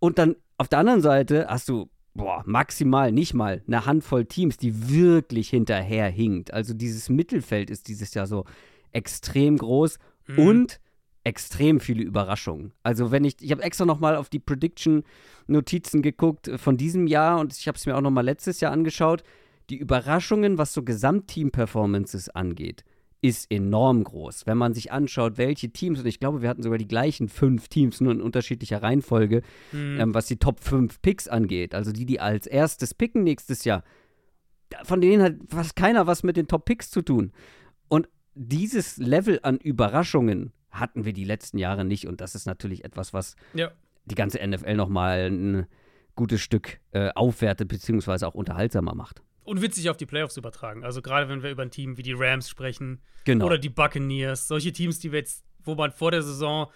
Und 0.00 0.18
dann 0.18 0.34
auf 0.56 0.66
der 0.66 0.80
anderen 0.80 1.00
Seite 1.00 1.46
hast 1.48 1.68
du, 1.68 1.88
boah, 2.20 2.42
maximal 2.46 3.12
nicht 3.12 3.34
mal 3.34 3.62
eine 3.66 3.86
Handvoll 3.86 4.26
Teams, 4.26 4.56
die 4.56 4.90
wirklich 4.90 5.48
hinterher 5.50 6.08
hinkt. 6.08 6.52
Also 6.52 6.74
dieses 6.74 7.08
Mittelfeld 7.08 7.70
ist 7.70 7.88
dieses 7.88 8.14
Jahr 8.14 8.26
so 8.26 8.44
extrem 8.92 9.56
groß 9.56 9.98
mhm. 10.28 10.38
und 10.38 10.80
extrem 11.24 11.80
viele 11.80 12.02
Überraschungen. 12.02 12.72
Also 12.82 13.10
wenn 13.10 13.24
ich, 13.24 13.36
ich 13.40 13.50
habe 13.50 13.62
extra 13.62 13.84
nochmal 13.84 14.16
auf 14.16 14.28
die 14.28 14.38
Prediction-Notizen 14.38 16.02
geguckt 16.02 16.50
von 16.56 16.76
diesem 16.76 17.06
Jahr 17.06 17.40
und 17.40 17.56
ich 17.56 17.68
habe 17.68 17.76
es 17.76 17.86
mir 17.86 17.96
auch 17.96 18.00
nochmal 18.00 18.24
letztes 18.24 18.60
Jahr 18.60 18.72
angeschaut. 18.72 19.22
Die 19.68 19.76
Überraschungen, 19.76 20.58
was 20.58 20.72
so 20.72 20.82
Gesamtteam-Performances 20.82 22.28
angeht, 22.30 22.84
ist 23.22 23.50
enorm 23.50 24.04
groß. 24.04 24.46
Wenn 24.46 24.56
man 24.56 24.72
sich 24.72 24.92
anschaut, 24.92 25.36
welche 25.36 25.70
Teams, 25.70 26.00
und 26.00 26.06
ich 26.06 26.20
glaube, 26.20 26.42
wir 26.42 26.48
hatten 26.48 26.62
sogar 26.62 26.78
die 26.78 26.88
gleichen 26.88 27.28
fünf 27.28 27.68
Teams, 27.68 28.00
nur 28.00 28.12
in 28.12 28.22
unterschiedlicher 28.22 28.82
Reihenfolge, 28.82 29.42
mhm. 29.72 30.00
ähm, 30.00 30.14
was 30.14 30.26
die 30.26 30.38
Top 30.38 30.60
5 30.60 31.02
Picks 31.02 31.28
angeht, 31.28 31.74
also 31.74 31.92
die, 31.92 32.06
die 32.06 32.20
als 32.20 32.46
erstes 32.46 32.94
picken 32.94 33.22
nächstes 33.22 33.64
Jahr, 33.64 33.84
von 34.84 35.00
denen 35.00 35.22
hat 35.22 35.34
fast 35.48 35.76
keiner 35.76 36.06
was 36.06 36.22
mit 36.22 36.36
den 36.36 36.46
Top 36.46 36.64
Picks 36.64 36.90
zu 36.90 37.02
tun. 37.02 37.32
Und 37.88 38.08
dieses 38.34 38.96
Level 38.96 39.40
an 39.42 39.58
Überraschungen 39.58 40.52
hatten 40.70 41.04
wir 41.04 41.12
die 41.12 41.24
letzten 41.24 41.58
Jahre 41.58 41.84
nicht. 41.84 42.06
Und 42.06 42.20
das 42.20 42.34
ist 42.34 42.46
natürlich 42.46 42.84
etwas, 42.84 43.12
was 43.12 43.36
ja. 43.54 43.70
die 44.04 44.14
ganze 44.14 44.38
NFL 44.46 44.76
nochmal 44.76 45.30
ein 45.30 45.66
gutes 46.14 46.40
Stück 46.40 46.80
äh, 46.92 47.10
aufwertet, 47.14 47.68
beziehungsweise 47.68 48.26
auch 48.26 48.34
unterhaltsamer 48.34 48.94
macht. 48.94 49.22
Und 49.44 49.62
witzig 49.62 49.88
auf 49.90 49.96
die 49.96 50.06
Playoffs 50.06 50.36
übertragen. 50.36 50.84
Also 50.84 51.02
gerade 51.02 51.28
wenn 51.28 51.42
wir 51.42 51.50
über 51.50 51.62
ein 51.62 51.70
Team 51.70 51.96
wie 51.96 52.02
die 52.02 52.12
Rams 52.12 52.48
sprechen 52.48 53.00
genau. 53.24 53.46
oder 53.46 53.58
die 53.58 53.68
Buccaneers, 53.68 54.46
solche 54.46 54.72
Teams, 54.72 54.98
die 54.98 55.12
wir 55.12 55.20
jetzt, 55.20 55.44
wo 55.64 55.74
man 55.74 55.92
vor 55.92 56.10
der 56.10 56.22
Saison, 56.22 56.70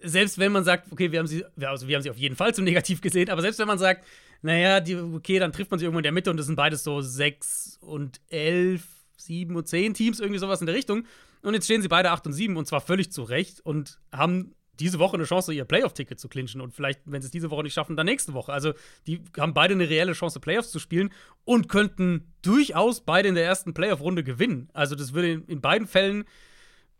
selbst 0.00 0.38
wenn 0.38 0.52
man 0.52 0.64
sagt, 0.64 0.90
okay, 0.92 1.12
wir 1.12 1.18
haben 1.18 1.26
sie, 1.26 1.44
also 1.60 1.88
wir 1.88 1.96
haben 1.96 2.02
sie 2.02 2.10
auf 2.10 2.16
jeden 2.16 2.36
Fall 2.36 2.54
zum 2.54 2.64
Negativ 2.64 3.00
gesehen, 3.00 3.30
aber 3.30 3.42
selbst 3.42 3.58
wenn 3.58 3.66
man 3.66 3.78
sagt, 3.78 4.04
naja, 4.42 4.80
die, 4.80 4.96
okay, 4.96 5.38
dann 5.38 5.52
trifft 5.52 5.70
man 5.70 5.78
sie 5.78 5.86
irgendwo 5.86 6.00
in 6.00 6.04
der 6.04 6.12
Mitte 6.12 6.30
und 6.30 6.36
das 6.36 6.46
sind 6.46 6.56
beides 6.56 6.84
so 6.84 7.00
sechs 7.00 7.78
und 7.80 8.20
elf, 8.28 8.84
sieben 9.16 9.56
und 9.56 9.68
zehn 9.68 9.94
Teams, 9.94 10.20
irgendwie 10.20 10.38
sowas 10.38 10.60
in 10.60 10.66
der 10.66 10.74
Richtung. 10.74 11.06
Und 11.42 11.54
jetzt 11.54 11.64
stehen 11.64 11.82
sie 11.82 11.88
beide 11.88 12.10
8 12.10 12.26
und 12.26 12.32
7 12.32 12.56
und 12.56 12.66
zwar 12.66 12.80
völlig 12.80 13.12
zu 13.12 13.22
Recht 13.22 13.60
und 13.60 13.98
haben 14.12 14.54
diese 14.80 14.98
Woche 14.98 15.14
eine 15.14 15.24
Chance, 15.24 15.52
ihr 15.52 15.64
Playoff-Ticket 15.64 16.18
zu 16.18 16.28
clinchen 16.28 16.60
und 16.60 16.74
vielleicht, 16.74 17.00
wenn 17.04 17.22
sie 17.22 17.26
es 17.26 17.32
diese 17.32 17.50
Woche 17.50 17.62
nicht 17.62 17.74
schaffen, 17.74 17.96
dann 17.96 18.06
nächste 18.06 18.34
Woche. 18.34 18.52
Also 18.52 18.72
die 19.06 19.20
haben 19.38 19.54
beide 19.54 19.74
eine 19.74 19.88
reelle 19.88 20.12
Chance, 20.12 20.40
Playoffs 20.40 20.70
zu 20.70 20.78
spielen 20.78 21.10
und 21.44 21.68
könnten 21.68 22.32
durchaus 22.42 23.00
beide 23.00 23.28
in 23.28 23.34
der 23.34 23.44
ersten 23.44 23.74
Playoff-Runde 23.74 24.24
gewinnen. 24.24 24.68
Also 24.72 24.94
das 24.94 25.12
würde 25.12 25.32
in, 25.32 25.44
in, 25.44 25.60
beiden 25.60 25.86
Fällen 25.86 26.24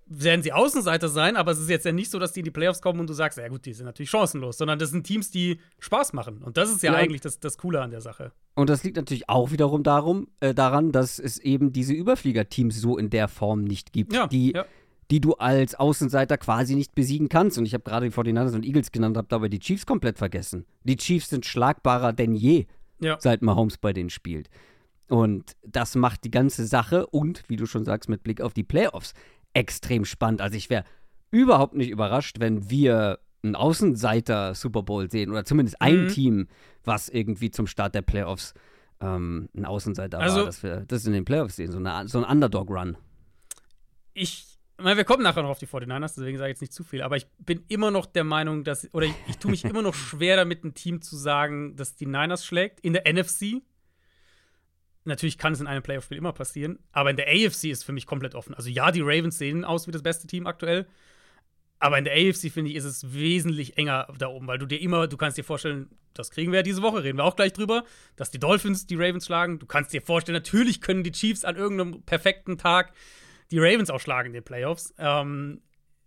werden 0.06 0.42
sie 0.42 0.52
Außenseiter 0.52 1.08
sein, 1.08 1.36
aber 1.36 1.52
es 1.52 1.58
ist 1.58 1.70
jetzt 1.70 1.86
ja 1.86 1.92
nicht 1.92 2.10
so, 2.10 2.18
dass 2.18 2.32
die 2.32 2.40
in 2.40 2.44
die 2.44 2.50
Playoffs 2.50 2.82
kommen 2.82 3.00
und 3.00 3.08
du 3.08 3.14
sagst, 3.14 3.38
ja 3.38 3.48
gut, 3.48 3.64
die 3.64 3.72
sind 3.72 3.86
natürlich 3.86 4.10
chancenlos, 4.10 4.58
sondern 4.58 4.78
das 4.78 4.90
sind 4.90 5.06
Teams, 5.06 5.30
die 5.30 5.58
Spaß 5.78 6.12
machen. 6.12 6.42
Und 6.42 6.58
das 6.58 6.70
ist 6.70 6.82
ja, 6.82 6.92
ja. 6.92 6.98
eigentlich 6.98 7.22
das, 7.22 7.40
das 7.40 7.56
Coole 7.56 7.80
an 7.80 7.90
der 7.90 8.02
Sache. 8.02 8.32
Und 8.54 8.68
das 8.68 8.84
liegt 8.84 8.96
natürlich 8.96 9.28
auch 9.28 9.50
wiederum 9.50 9.82
darum, 9.82 10.28
äh, 10.40 10.54
daran, 10.54 10.92
dass 10.92 11.18
es 11.18 11.38
eben 11.38 11.72
diese 11.72 11.94
Überflieger-Teams 11.94 12.78
so 12.78 12.98
in 12.98 13.08
der 13.08 13.28
Form 13.28 13.64
nicht 13.64 13.92
gibt, 13.92 14.12
ja, 14.12 14.26
die 14.26 14.52
ja 14.52 14.66
die 15.14 15.20
du 15.20 15.34
als 15.34 15.76
Außenseiter 15.76 16.38
quasi 16.38 16.74
nicht 16.74 16.96
besiegen 16.96 17.28
kannst. 17.28 17.56
Und 17.56 17.66
ich 17.66 17.74
habe 17.74 17.84
gerade 17.84 18.08
die 18.08 18.12
49ers 18.12 18.56
und 18.56 18.64
Eagles 18.64 18.90
genannt, 18.90 19.16
habe 19.16 19.28
dabei 19.28 19.48
die 19.48 19.60
Chiefs 19.60 19.86
komplett 19.86 20.18
vergessen. 20.18 20.66
Die 20.82 20.96
Chiefs 20.96 21.28
sind 21.28 21.46
schlagbarer 21.46 22.12
denn 22.12 22.34
je, 22.34 22.66
ja. 22.98 23.16
seit 23.20 23.40
Mahomes 23.40 23.78
bei 23.78 23.92
denen 23.92 24.10
spielt. 24.10 24.50
Und 25.08 25.52
das 25.64 25.94
macht 25.94 26.24
die 26.24 26.32
ganze 26.32 26.66
Sache 26.66 27.06
und, 27.06 27.44
wie 27.46 27.54
du 27.54 27.64
schon 27.64 27.84
sagst, 27.84 28.08
mit 28.08 28.24
Blick 28.24 28.40
auf 28.40 28.54
die 28.54 28.64
Playoffs 28.64 29.14
extrem 29.52 30.04
spannend. 30.04 30.40
Also 30.40 30.56
ich 30.56 30.68
wäre 30.68 30.82
überhaupt 31.30 31.76
nicht 31.76 31.90
überrascht, 31.90 32.40
wenn 32.40 32.68
wir 32.68 33.20
einen 33.44 33.54
Außenseiter 33.54 34.56
Super 34.56 34.82
Bowl 34.82 35.08
sehen 35.08 35.30
oder 35.30 35.44
zumindest 35.44 35.80
ein 35.80 36.06
mhm. 36.06 36.08
Team, 36.08 36.48
was 36.82 37.08
irgendwie 37.08 37.52
zum 37.52 37.68
Start 37.68 37.94
der 37.94 38.02
Playoffs 38.02 38.52
ähm, 39.00 39.48
ein 39.56 39.64
Außenseiter 39.64 40.18
also, 40.18 40.38
war, 40.38 40.46
dass 40.46 40.64
wir 40.64 40.84
das 40.88 41.06
in 41.06 41.12
den 41.12 41.24
Playoffs 41.24 41.54
sehen, 41.54 41.70
so, 41.70 41.78
eine, 41.78 42.08
so 42.08 42.18
ein 42.18 42.24
Underdog-Run. 42.24 42.96
Ich 44.12 44.53
wir 44.78 45.04
kommen 45.04 45.22
nachher 45.22 45.42
noch 45.42 45.50
auf 45.50 45.58
die 45.58 45.66
49ers, 45.66 46.14
deswegen 46.16 46.38
sage 46.38 46.50
ich 46.50 46.54
jetzt 46.54 46.60
nicht 46.60 46.72
zu 46.72 46.84
viel, 46.84 47.02
aber 47.02 47.16
ich 47.16 47.26
bin 47.38 47.64
immer 47.68 47.90
noch 47.90 48.06
der 48.06 48.24
Meinung, 48.24 48.64
dass, 48.64 48.92
oder 48.92 49.06
ich, 49.06 49.14
ich 49.28 49.38
tue 49.38 49.50
mich 49.50 49.64
immer 49.64 49.82
noch 49.82 49.94
schwer 49.94 50.36
damit, 50.36 50.64
ein 50.64 50.74
Team 50.74 51.00
zu 51.00 51.16
sagen, 51.16 51.76
dass 51.76 51.94
die 51.94 52.06
Niners 52.06 52.44
schlägt. 52.44 52.80
In 52.80 52.92
der 52.92 53.10
NFC, 53.12 53.62
natürlich 55.04 55.38
kann 55.38 55.52
es 55.52 55.60
in 55.60 55.66
einem 55.66 55.82
Playoff-Spiel 55.82 56.18
immer 56.18 56.32
passieren, 56.32 56.78
aber 56.92 57.10
in 57.10 57.16
der 57.16 57.28
AFC 57.28 57.64
ist 57.64 57.84
für 57.84 57.92
mich 57.92 58.06
komplett 58.06 58.34
offen. 58.34 58.54
Also 58.54 58.68
ja, 58.68 58.90
die 58.90 59.02
Ravens 59.02 59.38
sehen 59.38 59.64
aus 59.64 59.86
wie 59.86 59.92
das 59.92 60.02
beste 60.02 60.26
Team 60.26 60.46
aktuell, 60.46 60.86
aber 61.78 61.98
in 61.98 62.04
der 62.04 62.14
AFC, 62.14 62.50
finde 62.50 62.70
ich, 62.70 62.76
ist 62.76 62.84
es 62.84 63.12
wesentlich 63.12 63.76
enger 63.76 64.08
da 64.18 64.28
oben, 64.28 64.46
weil 64.46 64.58
du 64.58 64.66
dir 64.66 64.80
immer, 64.80 65.06
du 65.06 65.16
kannst 65.16 65.36
dir 65.36 65.44
vorstellen, 65.44 65.90
das 66.14 66.30
kriegen 66.30 66.50
wir 66.50 66.60
ja 66.60 66.62
diese 66.62 66.82
Woche, 66.82 67.04
reden 67.04 67.18
wir 67.18 67.24
auch 67.24 67.36
gleich 67.36 67.52
drüber, 67.52 67.84
dass 68.16 68.30
die 68.30 68.38
Dolphins 68.38 68.86
die 68.86 68.94
Ravens 68.94 69.26
schlagen. 69.26 69.58
Du 69.58 69.66
kannst 69.66 69.92
dir 69.92 70.00
vorstellen, 70.00 70.34
natürlich 70.34 70.80
können 70.80 71.02
die 71.02 71.12
Chiefs 71.12 71.44
an 71.44 71.56
irgendeinem 71.56 72.02
perfekten 72.02 72.56
Tag 72.56 72.92
die 73.54 73.60
Ravens 73.60 73.88
auch 73.88 74.00
schlagen 74.00 74.28
in 74.28 74.32
den 74.32 74.42
Playoffs. 74.42 74.92
Ähm, 74.98 75.60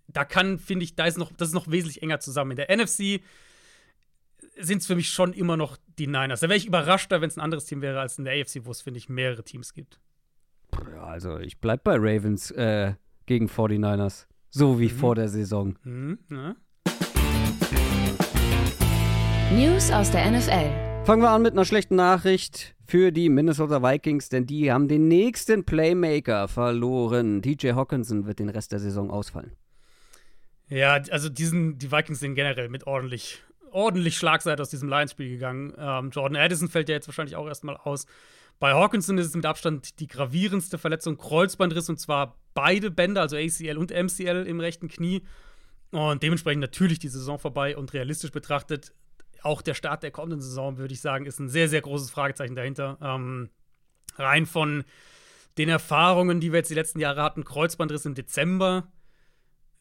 da 0.07 0.25
kann, 0.25 0.59
finde 0.59 0.83
ich, 0.83 0.95
da 0.95 1.05
ist 1.05 1.17
noch, 1.17 1.31
das 1.31 1.49
ist 1.49 1.53
noch 1.53 1.71
wesentlich 1.71 2.01
enger 2.01 2.19
zusammen. 2.19 2.51
In 2.51 2.57
der 2.57 2.75
NFC 2.75 3.21
sind 4.57 4.81
es 4.81 4.87
für 4.87 4.95
mich 4.95 5.09
schon 5.09 5.31
immer 5.31 5.55
noch 5.55 5.77
die 5.97 6.07
Niners. 6.07 6.41
Da 6.41 6.49
wäre 6.49 6.57
ich 6.57 6.65
überraschter, 6.65 7.21
wenn 7.21 7.29
es 7.29 7.37
ein 7.37 7.41
anderes 7.41 7.65
Team 7.65 7.81
wäre 7.81 8.01
als 8.01 8.17
in 8.17 8.25
der 8.25 8.33
AFC, 8.33 8.65
wo 8.65 8.71
es, 8.71 8.81
finde 8.81 8.97
ich, 8.97 9.07
mehrere 9.07 9.43
Teams 9.43 9.73
gibt. 9.73 9.99
Ja, 10.93 11.03
also 11.03 11.39
ich 11.39 11.59
bleibe 11.59 11.83
bei 11.85 11.95
Ravens 11.95 12.51
äh, 12.51 12.95
gegen 13.25 13.47
49ers. 13.47 14.27
So 14.49 14.79
wie 14.79 14.89
mhm. 14.89 14.97
vor 14.97 15.15
der 15.15 15.29
Saison. 15.29 15.77
Mhm, 15.83 16.19
ja. 16.29 16.55
News 19.53 19.91
aus 19.91 20.11
der 20.11 20.31
NFL. 20.31 20.86
Fangen 21.07 21.21
wir 21.21 21.29
an 21.29 21.41
mit 21.41 21.53
einer 21.53 21.63
schlechten 21.63 21.95
Nachricht 21.95 22.75
für 22.85 23.13
die 23.13 23.29
Minnesota 23.29 23.81
Vikings, 23.81 24.27
denn 24.27 24.45
die 24.45 24.73
haben 24.73 24.89
den 24.89 25.07
nächsten 25.07 25.63
Playmaker 25.63 26.49
verloren. 26.49 27.41
TJ 27.41 27.75
Hawkinson 27.75 28.27
wird 28.27 28.39
den 28.39 28.49
Rest 28.49 28.73
der 28.73 28.79
Saison 28.79 29.09
ausfallen. 29.09 29.53
Ja, 30.67 31.01
also 31.09 31.29
diesen, 31.29 31.77
die 31.77 31.93
Vikings 31.93 32.19
sind 32.19 32.35
generell 32.35 32.67
mit 32.67 32.87
ordentlich, 32.87 33.41
ordentlich 33.71 34.17
Schlagseite 34.17 34.61
aus 34.61 34.69
diesem 34.69 34.89
Lions-Spiel 34.89 35.29
gegangen. 35.29 35.73
Ähm, 35.77 36.09
Jordan 36.09 36.35
Addison 36.35 36.67
fällt 36.67 36.89
ja 36.89 36.95
jetzt 36.95 37.07
wahrscheinlich 37.07 37.37
auch 37.37 37.47
erstmal 37.47 37.77
aus. 37.77 38.05
Bei 38.59 38.73
Hawkinson 38.73 39.17
ist 39.17 39.27
es 39.27 39.33
mit 39.33 39.45
Abstand 39.45 40.01
die 40.01 40.07
gravierendste 40.07 40.77
Verletzung, 40.77 41.17
Kreuzbandriss 41.17 41.87
und 41.87 42.01
zwar 42.01 42.35
beide 42.53 42.91
Bänder, 42.91 43.21
also 43.21 43.37
ACL 43.37 43.77
und 43.77 43.91
MCL 43.91 44.45
im 44.45 44.59
rechten 44.59 44.89
Knie. 44.89 45.21
Und 45.91 46.21
dementsprechend 46.21 46.59
natürlich 46.59 46.99
die 46.99 47.07
Saison 47.07 47.39
vorbei 47.39 47.77
und 47.77 47.93
realistisch 47.93 48.33
betrachtet 48.33 48.91
auch 49.47 49.61
der 49.61 49.73
Start 49.73 50.03
der 50.03 50.11
kommenden 50.11 50.41
Saison, 50.41 50.77
würde 50.77 50.93
ich 50.93 51.01
sagen, 51.01 51.25
ist 51.25 51.39
ein 51.39 51.49
sehr, 51.49 51.69
sehr 51.69 51.81
großes 51.81 52.11
Fragezeichen 52.11 52.55
dahinter. 52.55 52.97
Ähm, 53.01 53.49
rein 54.17 54.45
von 54.45 54.83
den 55.57 55.69
Erfahrungen, 55.69 56.39
die 56.39 56.51
wir 56.51 56.59
jetzt 56.59 56.69
die 56.69 56.75
letzten 56.75 56.99
Jahre 56.99 57.23
hatten, 57.23 57.43
Kreuzbandriss 57.43 58.05
im 58.05 58.13
Dezember, 58.13 58.91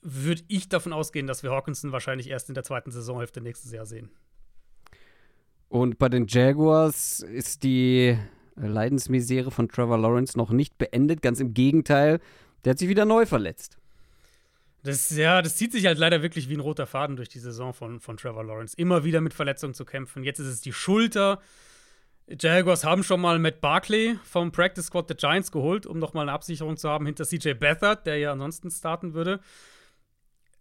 würde 0.00 0.42
ich 0.48 0.68
davon 0.68 0.92
ausgehen, 0.92 1.26
dass 1.26 1.42
wir 1.42 1.50
Hawkinson 1.50 1.92
wahrscheinlich 1.92 2.30
erst 2.30 2.48
in 2.48 2.54
der 2.54 2.64
zweiten 2.64 2.92
Saisonhälfte 2.92 3.40
nächstes 3.40 3.72
Jahr 3.72 3.86
sehen. 3.86 4.10
Und 5.68 5.98
bei 5.98 6.08
den 6.08 6.26
Jaguars 6.28 7.20
ist 7.20 7.64
die 7.64 8.16
Leidensmisere 8.54 9.50
von 9.50 9.68
Trevor 9.68 9.98
Lawrence 9.98 10.38
noch 10.38 10.50
nicht 10.50 10.78
beendet. 10.78 11.22
Ganz 11.22 11.40
im 11.40 11.54
Gegenteil, 11.54 12.20
der 12.64 12.70
hat 12.70 12.78
sich 12.78 12.88
wieder 12.88 13.04
neu 13.04 13.26
verletzt. 13.26 13.78
Das, 14.86 15.10
ja, 15.10 15.42
das 15.42 15.56
zieht 15.56 15.72
sich 15.72 15.86
halt 15.86 15.98
leider 15.98 16.22
wirklich 16.22 16.48
wie 16.48 16.54
ein 16.54 16.60
roter 16.60 16.86
Faden 16.86 17.16
durch 17.16 17.28
die 17.28 17.40
Saison 17.40 17.74
von, 17.74 17.98
von 17.98 18.16
Trevor 18.16 18.44
Lawrence. 18.44 18.76
Immer 18.76 19.02
wieder 19.02 19.20
mit 19.20 19.34
Verletzungen 19.34 19.74
zu 19.74 19.84
kämpfen. 19.84 20.22
Jetzt 20.22 20.38
ist 20.38 20.46
es 20.46 20.60
die 20.60 20.72
Schulter. 20.72 21.40
Jaguars 22.28 22.84
haben 22.84 23.02
schon 23.02 23.20
mal 23.20 23.40
Matt 23.40 23.60
Barkley 23.60 24.16
vom 24.22 24.52
Practice 24.52 24.86
Squad 24.86 25.08
der 25.08 25.16
Giants 25.16 25.50
geholt, 25.50 25.86
um 25.86 25.98
nochmal 25.98 26.22
eine 26.22 26.32
Absicherung 26.32 26.76
zu 26.76 26.88
haben 26.88 27.04
hinter 27.04 27.24
CJ 27.24 27.54
Beathard, 27.54 28.06
der 28.06 28.18
ja 28.18 28.30
ansonsten 28.30 28.70
starten 28.70 29.12
würde. 29.12 29.40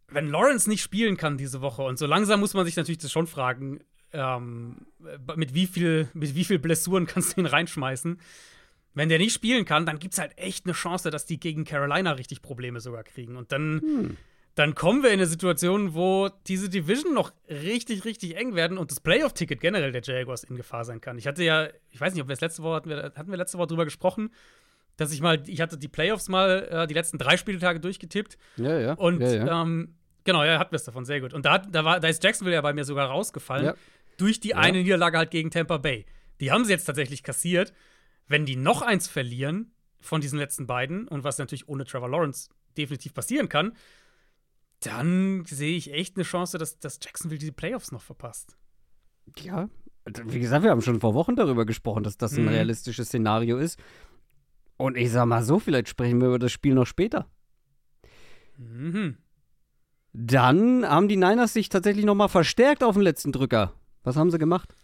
Wenn 0.08 0.28
Lawrence 0.28 0.70
nicht 0.70 0.82
spielen 0.82 1.18
kann 1.18 1.38
diese 1.38 1.62
Woche, 1.62 1.84
und 1.84 2.00
so 2.00 2.08
langsam 2.08 2.40
muss 2.40 2.56
man 2.56 2.66
sich 2.66 2.76
natürlich 2.76 3.00
das 3.00 3.12
schon 3.12 3.28
fragen, 3.28 3.80
ähm, 4.12 4.88
mit, 5.36 5.54
wie 5.54 5.68
viel, 5.68 6.10
mit 6.14 6.34
wie 6.36 6.46
viel 6.46 6.58
Blessuren 6.58 7.06
kannst 7.08 7.36
du 7.38 7.42
ihn 7.42 7.48
reinschmeißen? 7.48 8.20
Wenn 8.96 9.10
der 9.10 9.20
nicht 9.20 9.34
spielen 9.34 9.66
kann, 9.66 9.86
dann 9.86 10.00
gibt 10.00 10.14
es 10.14 10.20
halt 10.20 10.38
echt 10.38 10.66
eine 10.66 10.74
Chance, 10.74 11.12
dass 11.12 11.26
die 11.26 11.40
gegen 11.40 11.66
Carolina 11.66 12.14
richtig 12.14 12.42
Probleme 12.42 12.80
sogar 12.80 13.04
kriegen. 13.04 13.36
Und 13.36 13.52
dann, 13.52 13.82
hm. 13.82 14.18
dann 14.56 14.74
kommen 14.74 15.04
wir 15.04 15.10
in 15.10 15.20
eine 15.20 15.28
Situation, 15.28 15.94
wo 15.94 16.30
diese 16.48 16.70
Division 16.70 17.14
noch 17.14 17.34
richtig, 17.50 18.06
richtig 18.06 18.38
eng 18.38 18.56
werden 18.56 18.78
und 18.78 18.92
das 18.92 19.02
Playoff-Ticket 19.02 19.60
generell 19.60 19.92
der 19.92 20.02
Jaguars 20.02 20.46
in 20.46 20.56
Gefahr 20.56 20.86
sein 20.86 21.02
kann. 21.02 21.18
Ich 21.18 21.28
hatte 21.28 21.44
ja, 21.44 21.68
ich 21.92 22.00
weiß 22.00 22.14
nicht, 22.14 22.24
ob 22.24 22.30
wir 22.30 22.34
das 22.34 22.42
letzte 22.42 22.64
Woche 22.64 22.76
hatten, 22.76 22.90
wir, 22.90 23.12
hatten 23.16 23.30
wir 23.30 23.38
letzte 23.38 23.58
Woche 23.58 23.68
drüber 23.68 23.84
gesprochen, 23.84 24.32
dass 24.96 25.12
ich 25.12 25.22
mal, 25.22 25.44
ich 25.46 25.60
hatte 25.60 25.78
die 25.78 25.90
Playoffs 25.90 26.30
mal 26.30 26.68
äh, 26.72 26.88
die 26.88 26.94
letzten 26.94 27.18
drei 27.18 27.36
Spieltage 27.36 27.82
durchgetippt. 27.82 28.38
Ja, 28.56 28.80
ja. 28.80 28.94
Und 28.94 29.20
ja, 29.20 29.34
ja. 29.34 29.62
Ähm, 29.62 29.96
genau, 30.24 30.46
ja, 30.46 30.58
hatten 30.58 30.72
wir 30.72 30.78
es 30.78 30.86
davon, 30.86 31.04
sehr 31.04 31.20
gut. 31.20 31.34
Und 31.34 31.46
da, 31.46 31.58
da, 31.58 31.84
war, 31.84 32.00
da 32.00 32.08
ist 32.08 32.24
Jacksonville 32.24 32.56
ja 32.56 32.62
bei 32.62 32.72
mir 32.72 32.86
sogar 32.86 33.10
rausgefallen, 33.10 33.66
ja. 33.66 33.76
durch 34.16 34.40
die 34.40 34.56
eine 34.56 34.78
Niederlage 34.78 35.18
halt 35.18 35.32
gegen 35.32 35.52
Tampa 35.52 35.80
Bay. 35.80 36.06
Die 36.40 36.52
haben 36.52 36.64
sie 36.64 36.72
jetzt 36.72 36.86
tatsächlich 36.86 37.24
kassiert. 37.24 37.74
Wenn 38.28 38.46
die 38.46 38.56
noch 38.56 38.82
eins 38.82 39.08
verlieren 39.08 39.74
von 40.00 40.22
diesen 40.22 40.40
letzten 40.40 40.68
beiden, 40.68 41.08
und 41.08 41.24
was 41.24 41.38
natürlich 41.38 41.68
ohne 41.68 41.86
Trevor 41.86 42.10
Lawrence 42.10 42.50
definitiv 42.78 43.14
passieren 43.14 43.50
kann, 43.50 43.74
dann 44.82 45.46
sehe 45.46 45.76
ich 45.76 45.94
echt 45.94 46.16
eine 46.16 46.24
Chance, 46.24 46.58
dass, 46.58 46.80
dass 46.80 47.00
Jacksonville 47.02 47.40
die 47.40 47.52
Playoffs 47.52 47.92
noch 47.92 48.02
verpasst. 48.02 48.58
Ja, 49.40 49.70
wie 50.06 50.40
gesagt, 50.40 50.64
wir 50.64 50.70
haben 50.70 50.82
schon 50.82 51.00
vor 51.00 51.16
Wochen 51.16 51.36
darüber 51.36 51.66
gesprochen, 51.66 52.04
dass 52.04 52.18
das 52.18 52.38
ein 52.38 52.44
mhm. 52.44 52.50
realistisches 52.50 53.08
Szenario 53.08 53.58
ist. 53.58 53.80
Und 54.78 54.98
ich 54.98 55.12
sag 55.12 55.26
mal 55.26 55.44
so, 55.44 55.60
vielleicht 55.60 55.90
sprechen 55.90 56.20
wir 56.20 56.28
über 56.28 56.40
das 56.40 56.52
Spiel 56.52 56.76
noch 56.76 56.86
später. 56.86 57.28
Mhm. 58.58 59.18
Dann 60.14 60.88
haben 60.88 61.08
die 61.08 61.18
Niners 61.18 61.54
sich 61.54 61.70
tatsächlich 61.70 62.06
noch 62.06 62.16
mal 62.16 62.28
verstärkt 62.28 62.84
auf 62.84 62.96
den 62.96 63.02
letzten 63.02 63.32
Drücker. 63.32 63.74
Was 64.04 64.16
haben 64.16 64.32
sie 64.32 64.38
gemacht? 64.38 64.76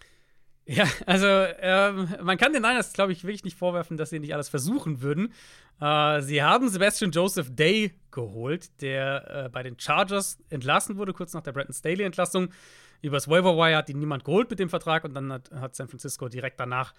Ja, 0.72 0.88
also 1.06 1.28
ähm, 1.28 2.08
man 2.24 2.38
kann 2.38 2.54
den 2.54 2.62
Niners, 2.62 2.94
glaube 2.94 3.12
ich, 3.12 3.24
wirklich 3.26 3.44
nicht 3.44 3.58
vorwerfen, 3.58 3.98
dass 3.98 4.10
sie 4.10 4.20
nicht 4.20 4.34
alles 4.34 4.48
versuchen 4.48 5.02
würden. 5.02 5.34
Äh, 5.82 6.22
sie 6.22 6.42
haben 6.42 6.70
Sebastian 6.70 7.12
Joseph 7.12 7.54
Day 7.54 7.94
geholt, 8.10 8.82
der 8.82 9.46
äh, 9.46 9.50
bei 9.50 9.64
den 9.64 9.78
Chargers 9.78 10.40
entlassen 10.50 10.96
wurde, 10.96 11.12
kurz 11.12 11.34
nach 11.34 11.42
der 11.42 11.52
Brandon 11.52 11.74
Staley-Entlassung. 11.74 12.54
Übers 13.02 13.28
Waiver 13.28 13.58
Wire 13.58 13.76
hat 13.76 13.90
ihn 13.90 14.00
niemand 14.00 14.24
geholt 14.24 14.50
mit 14.50 14.60
dem 14.60 14.70
Vertrag 14.70 15.04
und 15.04 15.14
dann 15.14 15.34
hat, 15.34 15.52
hat 15.52 15.76
San 15.76 15.90
Francisco 15.90 16.30
direkt 16.30 16.58
danach 16.58 16.94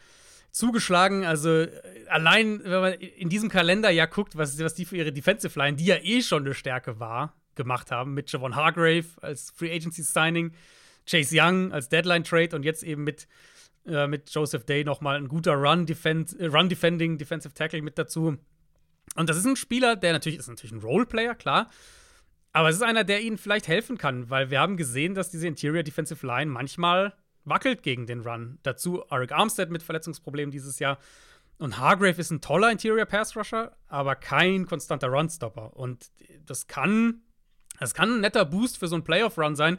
zugeschlagen. 0.50 1.24
Also 1.24 1.62
äh, 1.62 1.70
allein, 2.08 2.60
wenn 2.64 2.80
man 2.82 2.92
in 2.92 3.30
diesem 3.30 3.48
Kalender 3.48 3.88
ja 3.88 4.04
guckt, 4.04 4.36
was, 4.36 4.58
was 4.58 4.74
die 4.74 4.84
für 4.84 4.98
ihre 4.98 5.12
Defensive 5.12 5.58
Line, 5.58 5.78
die 5.78 5.86
ja 5.86 5.96
eh 5.96 6.20
schon 6.20 6.44
eine 6.44 6.52
Stärke 6.52 7.00
war, 7.00 7.32
gemacht 7.54 7.90
haben, 7.90 8.12
mit 8.12 8.30
Javon 8.30 8.54
Hargrave 8.54 9.06
als 9.22 9.50
Free 9.50 9.74
Agency 9.74 10.02
Signing, 10.02 10.52
Chase 11.06 11.34
Young 11.38 11.72
als 11.72 11.88
Deadline 11.88 12.24
Trade 12.24 12.54
und 12.54 12.64
jetzt 12.64 12.82
eben 12.82 13.04
mit 13.04 13.26
äh, 13.86 14.06
mit 14.06 14.30
Joseph 14.30 14.64
Day 14.64 14.84
nochmal 14.84 15.16
ein 15.16 15.28
guter 15.28 15.54
Run, 15.54 15.86
Defend, 15.86 16.38
äh, 16.38 16.46
Run 16.46 16.68
Defending, 16.68 17.18
Defensive 17.18 17.54
Tackle 17.54 17.82
mit 17.82 17.98
dazu. 17.98 18.36
Und 19.16 19.28
das 19.28 19.36
ist 19.36 19.46
ein 19.46 19.56
Spieler, 19.56 19.96
der 19.96 20.12
natürlich 20.12 20.38
ist 20.38 20.48
natürlich 20.48 20.72
ein 20.72 20.80
Roleplayer, 20.80 21.34
klar. 21.34 21.70
Aber 22.52 22.68
es 22.68 22.76
ist 22.76 22.82
einer, 22.82 23.04
der 23.04 23.22
ihnen 23.22 23.38
vielleicht 23.38 23.66
helfen 23.68 23.98
kann, 23.98 24.30
weil 24.30 24.50
wir 24.50 24.60
haben 24.60 24.76
gesehen, 24.76 25.14
dass 25.14 25.30
diese 25.30 25.46
Interior 25.48 25.82
Defensive 25.82 26.26
Line 26.26 26.50
manchmal 26.50 27.14
wackelt 27.44 27.82
gegen 27.82 28.06
den 28.06 28.20
Run. 28.20 28.58
Dazu 28.62 29.08
Arik 29.10 29.32
Armstead 29.32 29.70
mit 29.70 29.82
Verletzungsproblemen 29.82 30.50
dieses 30.50 30.78
Jahr. 30.78 30.98
Und 31.58 31.78
Hargrave 31.78 32.20
ist 32.20 32.30
ein 32.30 32.40
toller 32.40 32.70
Interior 32.70 33.06
Pass 33.06 33.36
Rusher, 33.36 33.76
aber 33.88 34.16
kein 34.16 34.66
konstanter 34.66 35.08
Run-Stopper. 35.08 35.76
Und 35.76 36.10
das 36.46 36.66
kann 36.66 37.22
Das 37.80 37.94
kann 37.94 38.16
ein 38.16 38.20
netter 38.20 38.44
Boost 38.44 38.78
für 38.78 38.86
so 38.86 38.94
einen 38.94 39.04
Playoff-Run 39.04 39.56
sein, 39.56 39.78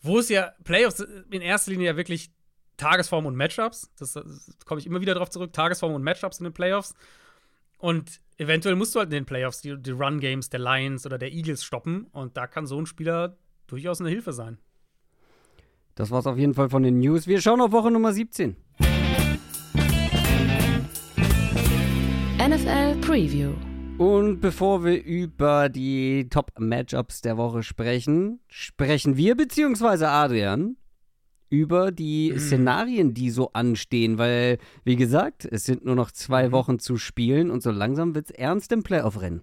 wo 0.00 0.18
es 0.18 0.28
ja 0.28 0.52
Playoffs 0.64 1.00
in 1.30 1.42
erster 1.42 1.70
Linie 1.70 1.88
ja 1.88 1.96
wirklich 1.96 2.30
Tagesform 2.76 3.26
und 3.26 3.36
Matchups. 3.36 3.90
Das, 3.98 4.14
das 4.14 4.56
komme 4.64 4.80
ich 4.80 4.86
immer 4.86 5.00
wieder 5.00 5.14
darauf 5.14 5.30
zurück. 5.30 5.52
Tagesform 5.52 5.94
und 5.94 6.02
Matchups 6.02 6.38
in 6.38 6.44
den 6.44 6.52
Playoffs. 6.52 6.94
Und 7.78 8.20
eventuell 8.38 8.76
musst 8.76 8.94
du 8.94 8.98
halt 8.98 9.08
in 9.08 9.14
den 9.14 9.26
Playoffs 9.26 9.60
die, 9.60 9.76
die 9.80 9.90
Run-Games 9.90 10.48
der 10.50 10.60
Lions 10.60 11.06
oder 11.06 11.18
der 11.18 11.32
Eagles 11.32 11.64
stoppen. 11.64 12.06
Und 12.12 12.36
da 12.36 12.46
kann 12.46 12.66
so 12.66 12.78
ein 12.80 12.86
Spieler 12.86 13.36
durchaus 13.66 14.00
eine 14.00 14.10
Hilfe 14.10 14.32
sein. 14.32 14.58
Das 15.94 16.10
war's 16.10 16.26
auf 16.26 16.38
jeden 16.38 16.54
Fall 16.54 16.70
von 16.70 16.82
den 16.82 16.98
News. 16.98 17.26
Wir 17.26 17.40
schauen 17.40 17.60
auf 17.60 17.72
Woche 17.72 17.90
Nummer 17.90 18.12
17. 18.12 18.56
NFL 22.38 22.96
Preview. 23.00 23.52
Und 23.96 24.40
bevor 24.40 24.84
wir 24.84 25.02
über 25.04 25.68
die 25.68 26.28
Top-Matchups 26.28 27.20
der 27.20 27.36
Woche 27.36 27.62
sprechen, 27.62 28.40
sprechen 28.48 29.16
wir 29.16 29.36
bzw. 29.36 30.06
Adrian 30.06 30.76
über 31.50 31.92
die 31.92 32.32
mhm. 32.32 32.38
Szenarien, 32.38 33.14
die 33.14 33.30
so 33.30 33.52
anstehen, 33.52 34.18
weil, 34.18 34.58
wie 34.84 34.96
gesagt, 34.96 35.44
es 35.44 35.64
sind 35.64 35.84
nur 35.84 35.94
noch 35.94 36.10
zwei 36.10 36.48
mhm. 36.48 36.52
Wochen 36.52 36.78
zu 36.78 36.96
spielen 36.96 37.50
und 37.50 37.62
so 37.62 37.70
langsam 37.70 38.14
wird 38.14 38.30
es 38.30 38.30
ernst 38.32 38.72
im 38.72 38.82
Playoff-Rennen. 38.82 39.42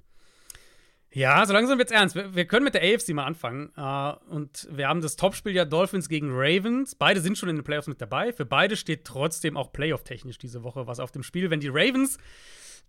Ja, 1.14 1.46
so 1.46 1.52
langsam 1.52 1.78
wird's 1.78 1.92
ernst. 1.92 2.16
Wir, 2.16 2.36
wir, 2.36 2.46
können 2.46 2.64
mit 2.64 2.74
der 2.74 2.84
AFC 2.84 3.10
mal 3.10 3.26
anfangen. 3.26 3.72
Uh, 3.78 4.14
und 4.34 4.68
wir 4.72 4.88
haben 4.88 5.02
das 5.02 5.18
Topspiel 5.18 5.54
ja 5.54 5.66
Dolphins 5.66 6.08
gegen 6.08 6.30
Ravens. 6.32 6.96
Beide 6.96 7.20
sind 7.20 7.38
schon 7.38 7.50
in 7.50 7.58
den 7.58 7.66
Playoffs 7.66 7.88
mit 7.88 8.00
dabei. 8.00 8.32
Für 8.32 8.46
beide 8.46 8.78
steht 8.78 9.04
trotzdem 9.04 9.58
auch 9.58 9.74
Playoff-technisch 9.74 10.38
diese 10.38 10.64
Woche 10.64 10.88
was 10.88 11.02
auf 11.02 11.12
dem 11.12 11.24
Spiel. 11.24 11.50
Wenn 11.50 11.60
die 11.60 11.68
Ravens 11.68 12.18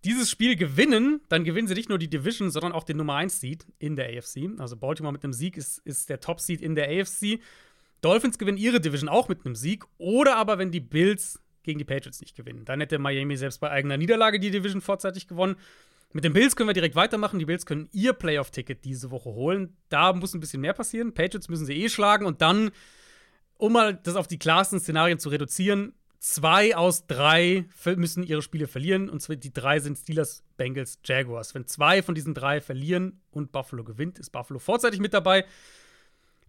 dieses 0.05 0.29
Spiel 0.29 0.55
gewinnen, 0.55 1.19
dann 1.27 1.43
gewinnen 1.43 1.67
sie 1.67 1.73
nicht 1.73 1.89
nur 1.89 1.97
die 1.97 2.09
Division, 2.09 2.49
sondern 2.49 2.71
auch 2.71 2.83
den 2.83 2.97
Nummer 2.97 3.15
1 3.15 3.41
Seed 3.41 3.65
in 3.79 3.97
der 3.97 4.17
AFC. 4.17 4.49
Also 4.57 4.77
Baltimore 4.77 5.11
mit 5.11 5.23
einem 5.23 5.33
Sieg 5.33 5.57
ist, 5.57 5.79
ist 5.79 6.09
der 6.09 6.21
Top-Seed 6.21 6.61
in 6.61 6.75
der 6.75 6.87
AFC. 6.89 7.39
Dolphins 8.03 8.37
gewinnen 8.37 8.57
ihre 8.57 8.81
Division 8.81 9.09
auch 9.09 9.29
mit 9.29 9.45
einem 9.45 9.55
Sieg. 9.55 9.85
Oder 9.97 10.35
aber, 10.35 10.57
wenn 10.57 10.71
die 10.71 10.79
Bills 10.79 11.39
gegen 11.63 11.79
die 11.79 11.85
Patriots 11.85 12.21
nicht 12.21 12.35
gewinnen. 12.35 12.65
Dann 12.65 12.79
hätte 12.81 12.99
Miami 12.99 13.37
selbst 13.37 13.59
bei 13.59 13.71
eigener 13.71 13.97
Niederlage 13.97 14.39
die 14.39 14.51
Division 14.51 14.81
vorzeitig 14.81 15.27
gewonnen. 15.27 15.55
Mit 16.11 16.23
den 16.23 16.33
Bills 16.33 16.55
können 16.55 16.69
wir 16.69 16.73
direkt 16.73 16.95
weitermachen. 16.95 17.39
Die 17.39 17.45
Bills 17.45 17.65
können 17.65 17.89
ihr 17.91 18.13
Playoff-Ticket 18.13 18.83
diese 18.85 19.09
Woche 19.09 19.29
holen. 19.29 19.77
Da 19.89 20.13
muss 20.13 20.33
ein 20.33 20.39
bisschen 20.39 20.61
mehr 20.61 20.73
passieren. 20.73 21.13
Patriots 21.13 21.49
müssen 21.49 21.65
sie 21.65 21.81
eh 21.81 21.89
schlagen. 21.89 22.25
Und 22.25 22.41
dann, 22.41 22.71
um 23.57 23.73
mal 23.73 23.95
das 23.95 24.15
auf 24.15 24.27
die 24.27 24.37
klarsten 24.37 24.79
Szenarien 24.79 25.17
zu 25.17 25.29
reduzieren, 25.29 25.93
zwei 26.19 26.75
aus 26.75 27.07
drei 27.07 27.65
müssen 27.95 28.23
ihre 28.23 28.41
Spiele 28.41 28.67
verlieren. 28.67 29.09
Und 29.09 29.25
die 29.43 29.53
drei 29.53 29.79
sind 29.79 29.97
Steelers, 29.97 30.43
Bengals, 30.57 30.99
Jaguars. 31.03 31.55
Wenn 31.55 31.65
zwei 31.65 32.03
von 32.03 32.13
diesen 32.13 32.33
drei 32.33 32.61
verlieren 32.61 33.21
und 33.31 33.51
Buffalo 33.51 33.83
gewinnt, 33.83 34.19
ist 34.19 34.31
Buffalo 34.31 34.59
vorzeitig 34.59 34.99
mit 34.99 35.13
dabei. 35.13 35.45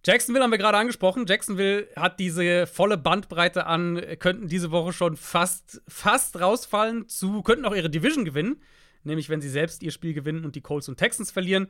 Jacksonville 0.05 0.43
haben 0.43 0.51
wir 0.51 0.57
gerade 0.57 0.77
angesprochen. 0.77 1.25
Jacksonville 1.27 1.87
hat 1.95 2.19
diese 2.19 2.67
volle 2.67 2.97
Bandbreite 2.97 3.65
an, 3.65 4.01
könnten 4.19 4.47
diese 4.47 4.71
Woche 4.71 4.93
schon 4.93 5.17
fast, 5.17 5.81
fast 5.87 6.39
rausfallen 6.39 7.07
zu, 7.07 7.41
könnten 7.41 7.65
auch 7.65 7.75
ihre 7.75 7.89
Division 7.89 8.25
gewinnen 8.25 8.61
nämlich 9.05 9.29
wenn 9.29 9.41
sie 9.41 9.49
selbst 9.49 9.81
ihr 9.83 9.91
Spiel 9.91 10.13
gewinnen 10.13 10.43
und 10.43 10.55
die 10.55 10.61
Colts 10.61 10.89
und 10.89 10.97
Texans 10.97 11.31
verlieren. 11.31 11.67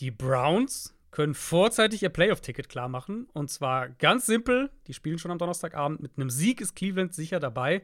Die 0.00 0.10
Browns 0.10 0.94
können 1.10 1.34
vorzeitig 1.34 2.02
ihr 2.02 2.08
Playoff-Ticket 2.08 2.68
klar 2.68 2.88
machen. 2.88 3.28
Und 3.32 3.50
zwar 3.50 3.88
ganz 3.88 4.26
simpel. 4.26 4.70
Die 4.86 4.94
spielen 4.94 5.18
schon 5.18 5.30
am 5.30 5.38
Donnerstagabend. 5.38 6.00
Mit 6.00 6.12
einem 6.16 6.30
Sieg 6.30 6.60
ist 6.60 6.74
Cleveland 6.74 7.14
sicher 7.14 7.40
dabei. 7.40 7.82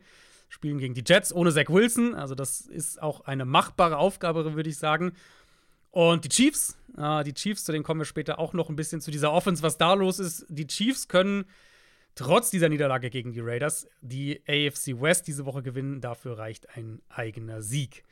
Spielen 0.48 0.78
gegen 0.78 0.94
die 0.94 1.04
Jets 1.06 1.32
ohne 1.32 1.52
Zach 1.52 1.68
Wilson. 1.68 2.14
Also, 2.14 2.34
das 2.34 2.60
ist 2.60 3.00
auch 3.02 3.22
eine 3.22 3.44
machbare 3.44 3.96
Aufgabe, 3.96 4.54
würde 4.54 4.70
ich 4.70 4.76
sagen. 4.76 5.14
Und 5.94 6.24
die 6.24 6.28
Chiefs, 6.28 6.76
äh, 6.98 7.22
die 7.22 7.34
Chiefs, 7.34 7.62
zu 7.62 7.70
denen 7.70 7.84
kommen 7.84 8.00
wir 8.00 8.04
später 8.04 8.40
auch 8.40 8.52
noch 8.52 8.68
ein 8.68 8.74
bisschen 8.74 9.00
zu 9.00 9.12
dieser 9.12 9.32
Offense, 9.32 9.62
was 9.62 9.78
da 9.78 9.94
los 9.94 10.18
ist. 10.18 10.44
Die 10.48 10.66
Chiefs 10.66 11.06
können 11.06 11.44
trotz 12.16 12.50
dieser 12.50 12.68
Niederlage 12.68 13.10
gegen 13.10 13.30
die 13.30 13.38
Raiders 13.38 13.86
die 14.00 14.42
AFC 14.48 15.00
West 15.00 15.28
diese 15.28 15.46
Woche 15.46 15.62
gewinnen. 15.62 16.00
Dafür 16.00 16.36
reicht 16.36 16.76
ein 16.76 17.00
eigener 17.08 17.62
Sieg. 17.62 18.02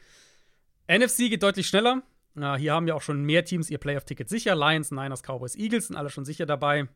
NFC 0.86 1.28
geht 1.28 1.42
deutlich 1.42 1.66
schneller. 1.66 2.02
Uh, 2.36 2.54
hier 2.54 2.72
haben 2.72 2.86
ja 2.86 2.94
auch 2.94 3.02
schon 3.02 3.24
mehr 3.24 3.44
Teams 3.44 3.68
ihr 3.68 3.78
Playoff-Ticket 3.78 4.28
sicher. 4.28 4.54
Lions, 4.54 4.92
Niners, 4.92 5.24
Cowboys, 5.24 5.56
Eagles 5.56 5.88
sind 5.88 5.96
alle 5.96 6.08
schon 6.08 6.24
sicher 6.24 6.46
dabei. 6.46 6.86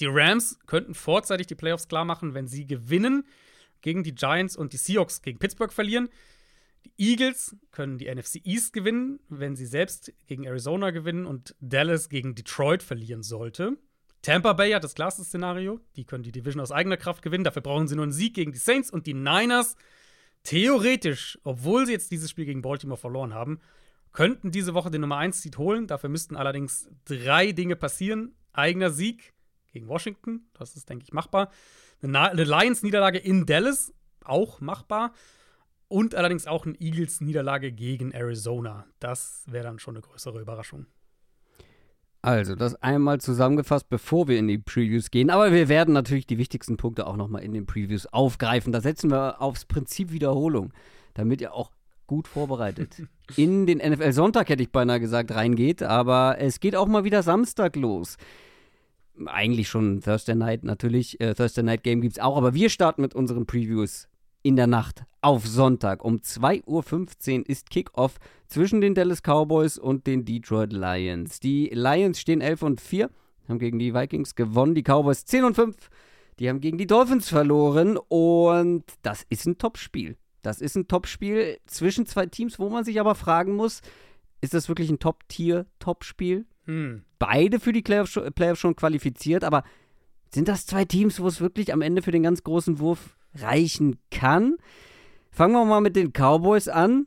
Die 0.00 0.06
Rams 0.06 0.58
könnten 0.66 0.94
vorzeitig 0.94 1.46
die 1.46 1.54
Playoffs 1.54 1.88
klar 1.88 2.06
machen, 2.06 2.32
wenn 2.32 2.48
sie 2.48 2.66
gewinnen 2.66 3.26
gegen 3.82 4.02
die 4.02 4.14
Giants 4.14 4.56
und 4.56 4.72
die 4.72 4.78
Seahawks 4.78 5.20
gegen 5.20 5.38
Pittsburgh 5.38 5.72
verlieren. 5.72 6.08
Die 6.86 6.92
Eagles 6.98 7.56
können 7.72 7.98
die 7.98 8.12
NFC 8.14 8.40
East 8.44 8.72
gewinnen, 8.72 9.18
wenn 9.28 9.56
sie 9.56 9.66
selbst 9.66 10.12
gegen 10.26 10.44
Arizona 10.44 10.92
gewinnen 10.92 11.26
und 11.26 11.56
Dallas 11.58 12.08
gegen 12.08 12.36
Detroit 12.36 12.80
verlieren 12.80 13.24
sollte. 13.24 13.76
Tampa 14.22 14.52
Bay 14.52 14.70
hat 14.70 14.84
das 14.84 14.94
klarste 14.94 15.24
Szenario. 15.24 15.80
Die 15.96 16.04
können 16.04 16.22
die 16.22 16.30
Division 16.30 16.60
aus 16.60 16.70
eigener 16.70 16.96
Kraft 16.96 17.22
gewinnen. 17.22 17.42
Dafür 17.42 17.62
brauchen 17.62 17.88
sie 17.88 17.96
nur 17.96 18.04
einen 18.04 18.12
Sieg 18.12 18.34
gegen 18.34 18.52
die 18.52 18.58
Saints 18.58 18.88
und 18.90 19.08
die 19.08 19.14
Niners 19.14 19.74
theoretisch, 20.44 21.40
obwohl 21.42 21.86
sie 21.86 21.92
jetzt 21.92 22.12
dieses 22.12 22.30
Spiel 22.30 22.44
gegen 22.44 22.62
Baltimore 22.62 23.00
verloren 23.00 23.34
haben, 23.34 23.58
könnten 24.12 24.52
diese 24.52 24.74
Woche 24.74 24.92
den 24.92 25.00
Nummer 25.00 25.16
1 25.16 25.42
Seed 25.42 25.58
holen. 25.58 25.88
Dafür 25.88 26.08
müssten 26.08 26.36
allerdings 26.36 26.88
drei 27.04 27.50
Dinge 27.50 27.74
passieren. 27.74 28.36
Eigener 28.52 28.90
Sieg 28.90 29.34
gegen 29.72 29.88
Washington, 29.88 30.48
das 30.54 30.76
ist, 30.76 30.88
denke 30.88 31.02
ich, 31.02 31.12
machbar. 31.12 31.50
Eine 32.00 32.44
Lions-Niederlage 32.44 33.18
in 33.18 33.44
Dallas, 33.44 33.92
auch 34.22 34.60
machbar. 34.60 35.12
Und 35.88 36.14
allerdings 36.14 36.46
auch 36.46 36.66
eine 36.66 36.74
Eagles-Niederlage 36.80 37.72
gegen 37.72 38.10
Arizona. 38.10 38.86
Das 38.98 39.44
wäre 39.46 39.64
dann 39.64 39.78
schon 39.78 39.94
eine 39.94 40.02
größere 40.02 40.40
Überraschung. 40.40 40.86
Also, 42.22 42.56
das 42.56 42.74
einmal 42.82 43.20
zusammengefasst, 43.20 43.88
bevor 43.88 44.26
wir 44.26 44.36
in 44.36 44.48
die 44.48 44.58
Previews 44.58 45.12
gehen. 45.12 45.30
Aber 45.30 45.52
wir 45.52 45.68
werden 45.68 45.94
natürlich 45.94 46.26
die 46.26 46.38
wichtigsten 46.38 46.76
Punkte 46.76 47.06
auch 47.06 47.16
nochmal 47.16 47.44
in 47.44 47.52
den 47.52 47.66
Previews 47.66 48.06
aufgreifen. 48.06 48.72
Da 48.72 48.80
setzen 48.80 49.12
wir 49.12 49.40
aufs 49.40 49.64
Prinzip 49.64 50.10
Wiederholung, 50.10 50.72
damit 51.14 51.40
ihr 51.40 51.54
auch 51.54 51.70
gut 52.08 52.26
vorbereitet 52.26 53.02
in 53.36 53.66
den 53.66 53.78
NFL 53.78 54.12
Sonntag, 54.12 54.48
hätte 54.48 54.62
ich 54.62 54.72
beinahe 54.72 54.98
gesagt, 54.98 55.32
reingeht. 55.32 55.84
Aber 55.84 56.36
es 56.40 56.58
geht 56.58 56.74
auch 56.74 56.88
mal 56.88 57.04
wieder 57.04 57.22
Samstag 57.22 57.76
los. 57.76 58.16
Eigentlich 59.26 59.68
schon 59.68 60.00
Thursday 60.00 60.34
Night 60.34 60.64
natürlich. 60.64 61.20
Äh, 61.20 61.34
Thursday 61.34 61.62
Night 61.62 61.84
Game 61.84 62.00
gibt 62.00 62.16
es 62.16 62.22
auch. 62.22 62.36
Aber 62.36 62.54
wir 62.54 62.70
starten 62.70 63.02
mit 63.02 63.14
unseren 63.14 63.46
Previews 63.46 64.08
in 64.42 64.56
der 64.56 64.66
Nacht 64.66 65.04
auf 65.20 65.46
Sonntag. 65.46 66.04
Um 66.04 66.18
2.15 66.18 67.40
Uhr 67.40 67.48
ist 67.48 67.70
Kickoff 67.70 68.18
zwischen 68.46 68.80
den 68.80 68.94
Dallas 68.94 69.22
Cowboys 69.22 69.78
und 69.78 70.06
den 70.06 70.24
Detroit 70.24 70.72
Lions. 70.72 71.40
Die 71.40 71.70
Lions 71.72 72.20
stehen 72.20 72.40
11 72.40 72.62
und 72.62 72.80
4, 72.80 73.10
haben 73.48 73.58
gegen 73.58 73.78
die 73.78 73.94
Vikings 73.94 74.34
gewonnen. 74.34 74.74
Die 74.74 74.82
Cowboys 74.82 75.24
10 75.24 75.44
und 75.44 75.54
5, 75.54 75.76
die 76.38 76.48
haben 76.48 76.60
gegen 76.60 76.78
die 76.78 76.86
Dolphins 76.86 77.28
verloren. 77.28 77.96
Und 77.96 78.84
das 79.02 79.26
ist 79.28 79.46
ein 79.46 79.58
Topspiel. 79.58 80.16
Das 80.42 80.60
ist 80.60 80.76
ein 80.76 80.86
Topspiel 80.86 81.58
zwischen 81.66 82.06
zwei 82.06 82.26
Teams, 82.26 82.58
wo 82.58 82.70
man 82.70 82.84
sich 82.84 83.00
aber 83.00 83.16
fragen 83.16 83.56
muss, 83.56 83.80
ist 84.40 84.54
das 84.54 84.68
wirklich 84.68 84.90
ein 84.90 85.00
Top-Tier-Topspiel? 85.00 86.46
Hm. 86.66 87.02
Beide 87.18 87.58
für 87.58 87.72
die 87.72 87.82
Playoffs 87.82 88.60
schon 88.60 88.76
qualifiziert, 88.76 89.42
aber 89.42 89.64
sind 90.32 90.48
das 90.48 90.66
zwei 90.66 90.84
Teams, 90.84 91.18
wo 91.20 91.26
es 91.26 91.40
wirklich 91.40 91.72
am 91.72 91.82
Ende 91.82 92.02
für 92.02 92.12
den 92.12 92.22
ganz 92.22 92.44
großen 92.44 92.78
Wurf 92.78 93.15
reichen 93.40 93.98
kann. 94.10 94.56
Fangen 95.30 95.54
wir 95.54 95.64
mal 95.64 95.80
mit 95.80 95.96
den 95.96 96.12
Cowboys 96.12 96.68
an. 96.68 97.06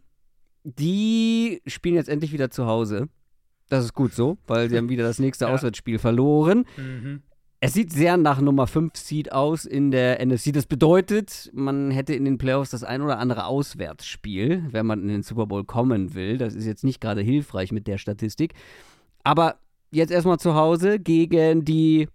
Die 0.63 1.61
spielen 1.65 1.95
jetzt 1.95 2.09
endlich 2.09 2.31
wieder 2.31 2.51
zu 2.51 2.65
Hause. 2.65 3.09
Das 3.69 3.85
ist 3.85 3.93
gut 3.93 4.13
so, 4.13 4.37
weil 4.47 4.69
sie 4.69 4.77
haben 4.77 4.89
wieder 4.89 5.03
das 5.03 5.19
nächste 5.19 5.45
ja. 5.47 5.51
Auswärtsspiel 5.51 5.99
verloren. 5.99 6.65
Mhm. 6.77 7.21
Es 7.61 7.73
sieht 7.73 7.91
sehr 7.91 8.15
nach 8.15 8.39
Nummer 8.39 8.67
5 8.67 8.95
Seed 8.95 9.33
aus 9.33 9.65
in 9.65 9.91
der 9.91 10.25
NFC. 10.25 10.53
Das 10.53 10.65
bedeutet, 10.65 11.49
man 11.53 11.91
hätte 11.91 12.13
in 12.13 12.23
den 12.23 12.37
Playoffs 12.37 12.69
das 12.69 12.85
ein 12.85 13.01
oder 13.01 13.19
andere 13.19 13.45
Auswärtsspiel, 13.45 14.63
wenn 14.71 14.85
man 14.85 15.01
in 15.01 15.09
den 15.09 15.23
Super 15.23 15.45
Bowl 15.45 15.65
kommen 15.65 16.13
will. 16.13 16.37
Das 16.37 16.55
ist 16.55 16.65
jetzt 16.65 16.85
nicht 16.85 17.01
gerade 17.01 17.21
hilfreich 17.21 17.73
mit 17.73 17.87
der 17.87 17.97
Statistik. 17.97 18.53
Aber 19.23 19.59
jetzt 19.91 20.11
erstmal 20.11 20.39
zu 20.39 20.55
Hause 20.55 20.99
gegen 20.99 21.65
die 21.65 22.07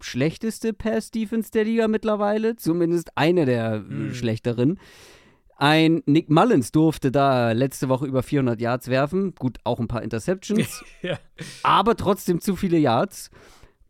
schlechteste 0.00 0.72
Pass-Defense 0.72 1.50
der 1.50 1.64
Liga 1.64 1.88
mittlerweile, 1.88 2.56
zumindest 2.56 3.16
eine 3.16 3.44
der 3.44 3.80
mhm. 3.80 4.14
schlechteren. 4.14 4.78
Ein 5.58 6.02
Nick 6.04 6.28
Mullins 6.28 6.70
durfte 6.70 7.10
da 7.10 7.52
letzte 7.52 7.88
Woche 7.88 8.06
über 8.06 8.22
400 8.22 8.60
Yards 8.60 8.88
werfen. 8.88 9.34
Gut, 9.34 9.58
auch 9.64 9.80
ein 9.80 9.88
paar 9.88 10.02
Interceptions. 10.02 10.84
ja. 11.02 11.18
Aber 11.62 11.96
trotzdem 11.96 12.40
zu 12.40 12.56
viele 12.56 12.76
Yards. 12.76 13.30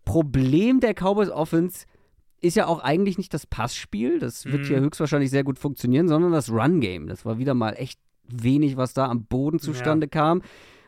Problem 0.05 0.79
der 0.79 0.95
Cowboys 0.95 1.31
Offense 1.31 1.87
ist 2.41 2.55
ja 2.55 2.67
auch 2.67 2.79
eigentlich 2.79 3.19
nicht 3.19 3.35
das 3.35 3.47
Passspiel. 3.47 4.21
Das 4.21 4.45
wird 4.47 4.63
mhm. 4.63 4.67
hier 4.67 4.81
höchstwahrscheinlich 4.81 5.31
sehr 5.31 5.43
gut 5.43 5.59
funktionieren, 5.59 6.07
sondern 6.07 6.31
das 6.31 6.51
Run-Game. 6.51 7.09
Das 7.09 7.25
war 7.25 7.39
wieder 7.39 7.55
mal 7.55 7.73
echt 7.73 7.99
wenig, 8.29 8.77
was 8.77 8.95
da 8.95 9.07
am 9.09 9.25
Boden 9.25 9.59
zustande 9.59 10.07
ja. 10.07 10.11
kam. 10.11 10.43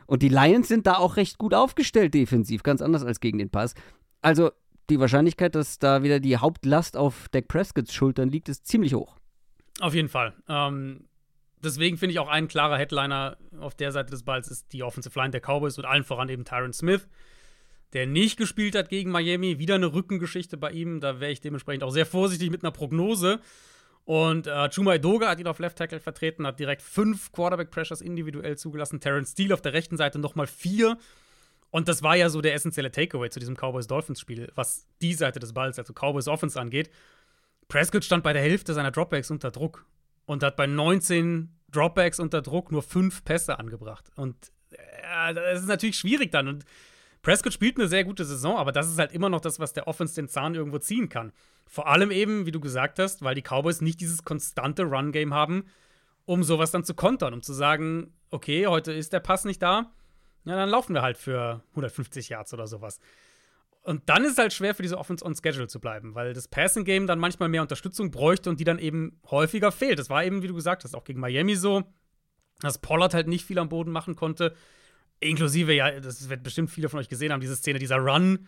Und 0.07 0.23
die 0.23 0.29
Lions 0.29 0.69
sind 0.69 0.87
da 0.87 0.95
auch 0.95 1.17
recht 1.17 1.37
gut 1.37 1.53
aufgestellt 1.53 2.13
defensiv, 2.13 2.63
ganz 2.63 2.81
anders 2.81 3.03
als 3.03 3.19
gegen 3.19 3.37
den 3.37 3.49
Pass. 3.49 3.75
Also 4.21 4.51
die 4.89 4.99
Wahrscheinlichkeit, 4.99 5.55
dass 5.55 5.79
da 5.79 6.03
wieder 6.03 6.19
die 6.19 6.37
Hauptlast 6.37 6.97
auf 6.97 7.27
Dak 7.29 7.47
Prescotts 7.47 7.93
Schultern 7.93 8.29
liegt, 8.29 8.49
ist 8.49 8.67
ziemlich 8.67 8.93
hoch. 8.93 9.17
Auf 9.79 9.93
jeden 9.93 10.09
Fall. 10.09 10.33
Ähm, 10.47 11.05
deswegen 11.63 11.97
finde 11.97 12.13
ich 12.13 12.19
auch 12.19 12.27
ein 12.27 12.47
klarer 12.47 12.77
Headliner 12.77 13.37
auf 13.59 13.75
der 13.75 13.91
Seite 13.91 14.11
des 14.11 14.23
Balls 14.23 14.49
ist 14.49 14.73
die 14.73 14.83
Offensive 14.83 15.17
Line 15.17 15.31
der 15.31 15.41
Cowboys 15.41 15.77
und 15.77 15.85
allen 15.85 16.03
voran 16.03 16.29
eben 16.29 16.45
Tyron 16.45 16.73
Smith. 16.73 17.07
der 17.93 18.05
nicht 18.05 18.37
gespielt 18.37 18.75
hat 18.75 18.89
gegen 18.89 19.11
Miami. 19.11 19.59
Wieder 19.59 19.75
eine 19.75 19.93
Rückengeschichte 19.93 20.57
bei 20.57 20.71
ihm. 20.71 20.99
Da 20.99 21.19
wäre 21.19 21.31
ich 21.31 21.41
dementsprechend 21.41 21.83
auch 21.83 21.91
sehr 21.91 22.05
vorsichtig 22.05 22.51
mit 22.51 22.63
einer 22.63 22.71
Prognose. 22.71 23.39
Und 24.05 24.47
äh, 24.47 24.69
Chuma 24.69 24.95
Edoga 24.95 25.29
hat 25.29 25.39
ihn 25.39 25.47
auf 25.47 25.59
Left 25.59 25.77
Tackle 25.77 25.99
vertreten, 25.99 26.45
hat 26.47 26.59
direkt 26.59 26.81
fünf 26.81 27.31
Quarterback-Pressures 27.31 28.01
individuell 28.01 28.57
zugelassen. 28.57 28.99
Terrence 28.99 29.31
Steele 29.31 29.53
auf 29.53 29.61
der 29.61 29.73
rechten 29.73 29.97
Seite 29.97 30.19
nochmal 30.19 30.47
vier. 30.47 30.97
Und 31.71 31.87
das 31.87 32.01
war 32.01 32.15
ja 32.15 32.29
so 32.29 32.41
der 32.41 32.53
essentielle 32.53 32.91
Takeaway 32.91 33.29
zu 33.29 33.39
diesem 33.39 33.55
Cowboys-Dolphins-Spiel, 33.55 34.51
was 34.55 34.87
die 35.01 35.13
Seite 35.13 35.39
des 35.39 35.53
Balls, 35.53 35.77
also 35.77 35.93
Cowboys 35.93 36.27
Offense 36.27 36.59
angeht. 36.59 36.89
Prescott 37.67 38.03
stand 38.03 38.23
bei 38.23 38.33
der 38.33 38.41
Hälfte 38.41 38.73
seiner 38.73 38.91
Dropbacks 38.91 39.29
unter 39.29 39.51
Druck 39.51 39.85
und 40.25 40.41
hat 40.43 40.55
bei 40.55 40.65
19 40.65 41.49
Dropbacks 41.71 42.19
unter 42.19 42.41
Druck 42.41 42.71
nur 42.71 42.81
fünf 42.81 43.23
Pässe 43.23 43.59
angebracht. 43.59 44.09
Und 44.15 44.35
äh, 44.71 45.33
das 45.33 45.61
ist 45.61 45.67
natürlich 45.67 45.97
schwierig 45.97 46.31
dann. 46.31 46.47
Und 46.47 46.65
Prescott 47.21 47.53
spielt 47.53 47.77
eine 47.77 47.87
sehr 47.87 48.03
gute 48.03 48.25
Saison, 48.25 48.57
aber 48.57 48.71
das 48.71 48.89
ist 48.89 48.97
halt 48.97 49.11
immer 49.11 49.29
noch 49.29 49.41
das, 49.41 49.59
was 49.59 49.73
der 49.73 49.87
Offense 49.87 50.15
den 50.15 50.27
Zahn 50.27 50.55
irgendwo 50.55 50.79
ziehen 50.79 51.09
kann. 51.09 51.31
Vor 51.67 51.87
allem 51.87 52.09
eben, 52.09 52.45
wie 52.47 52.51
du 52.51 52.59
gesagt 52.59 52.97
hast, 52.97 53.21
weil 53.21 53.35
die 53.35 53.43
Cowboys 53.43 53.81
nicht 53.81 54.01
dieses 54.01 54.23
konstante 54.23 54.83
Run-Game 54.83 55.33
haben, 55.33 55.65
um 56.25 56.43
sowas 56.43 56.71
dann 56.71 56.83
zu 56.83 56.95
kontern, 56.95 57.33
um 57.33 57.43
zu 57.43 57.53
sagen, 57.53 58.13
okay, 58.31 58.67
heute 58.67 58.91
ist 58.91 59.13
der 59.13 59.19
Pass 59.19 59.45
nicht 59.45 59.61
da, 59.61 59.91
ja, 60.49 60.55
dann 60.55 60.69
laufen 60.69 60.95
wir 60.95 61.03
halt 61.03 61.17
für 61.17 61.63
150 61.71 62.29
Yards 62.29 62.53
oder 62.53 62.65
sowas. 62.65 62.99
Und 63.83 64.09
dann 64.09 64.23
ist 64.23 64.33
es 64.33 64.37
halt 64.39 64.51
schwer 64.51 64.75
für 64.75 64.81
diese 64.81 64.97
Offense 64.97 65.23
on 65.23 65.35
Schedule 65.35 65.67
zu 65.67 65.79
bleiben, 65.79 66.15
weil 66.15 66.33
das 66.33 66.47
Passing 66.47 66.85
Game 66.85 67.07
dann 67.07 67.19
manchmal 67.19 67.49
mehr 67.49 67.61
Unterstützung 67.61 68.11
bräuchte 68.11 68.49
und 68.49 68.59
die 68.59 68.63
dann 68.63 68.79
eben 68.79 69.21
häufiger 69.29 69.71
fehlt. 69.71 69.99
Das 69.99 70.09
war 70.09 70.23
eben, 70.23 70.41
wie 70.41 70.47
du 70.47 70.55
gesagt 70.55 70.83
hast, 70.83 70.95
auch 70.95 71.03
gegen 71.03 71.19
Miami 71.19 71.55
so, 71.55 71.83
dass 72.61 72.79
Pollard 72.79 73.13
halt 73.13 73.27
nicht 73.27 73.45
viel 73.45 73.59
am 73.59 73.69
Boden 73.69 73.91
machen 73.91 74.15
konnte. 74.15 74.55
Inklusive, 75.19 75.73
ja, 75.73 75.99
das 75.99 76.29
wird 76.29 76.43
bestimmt 76.43 76.71
viele 76.71 76.89
von 76.89 76.99
euch 76.99 77.09
gesehen 77.09 77.31
haben, 77.31 77.41
diese 77.41 77.55
Szene, 77.55 77.77
dieser 77.77 77.97
Run, 77.97 78.47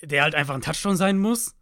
der 0.00 0.22
halt 0.22 0.34
einfach 0.34 0.54
ein 0.54 0.62
Touchdown 0.62 0.96
sein 0.96 1.18
muss. 1.18 1.54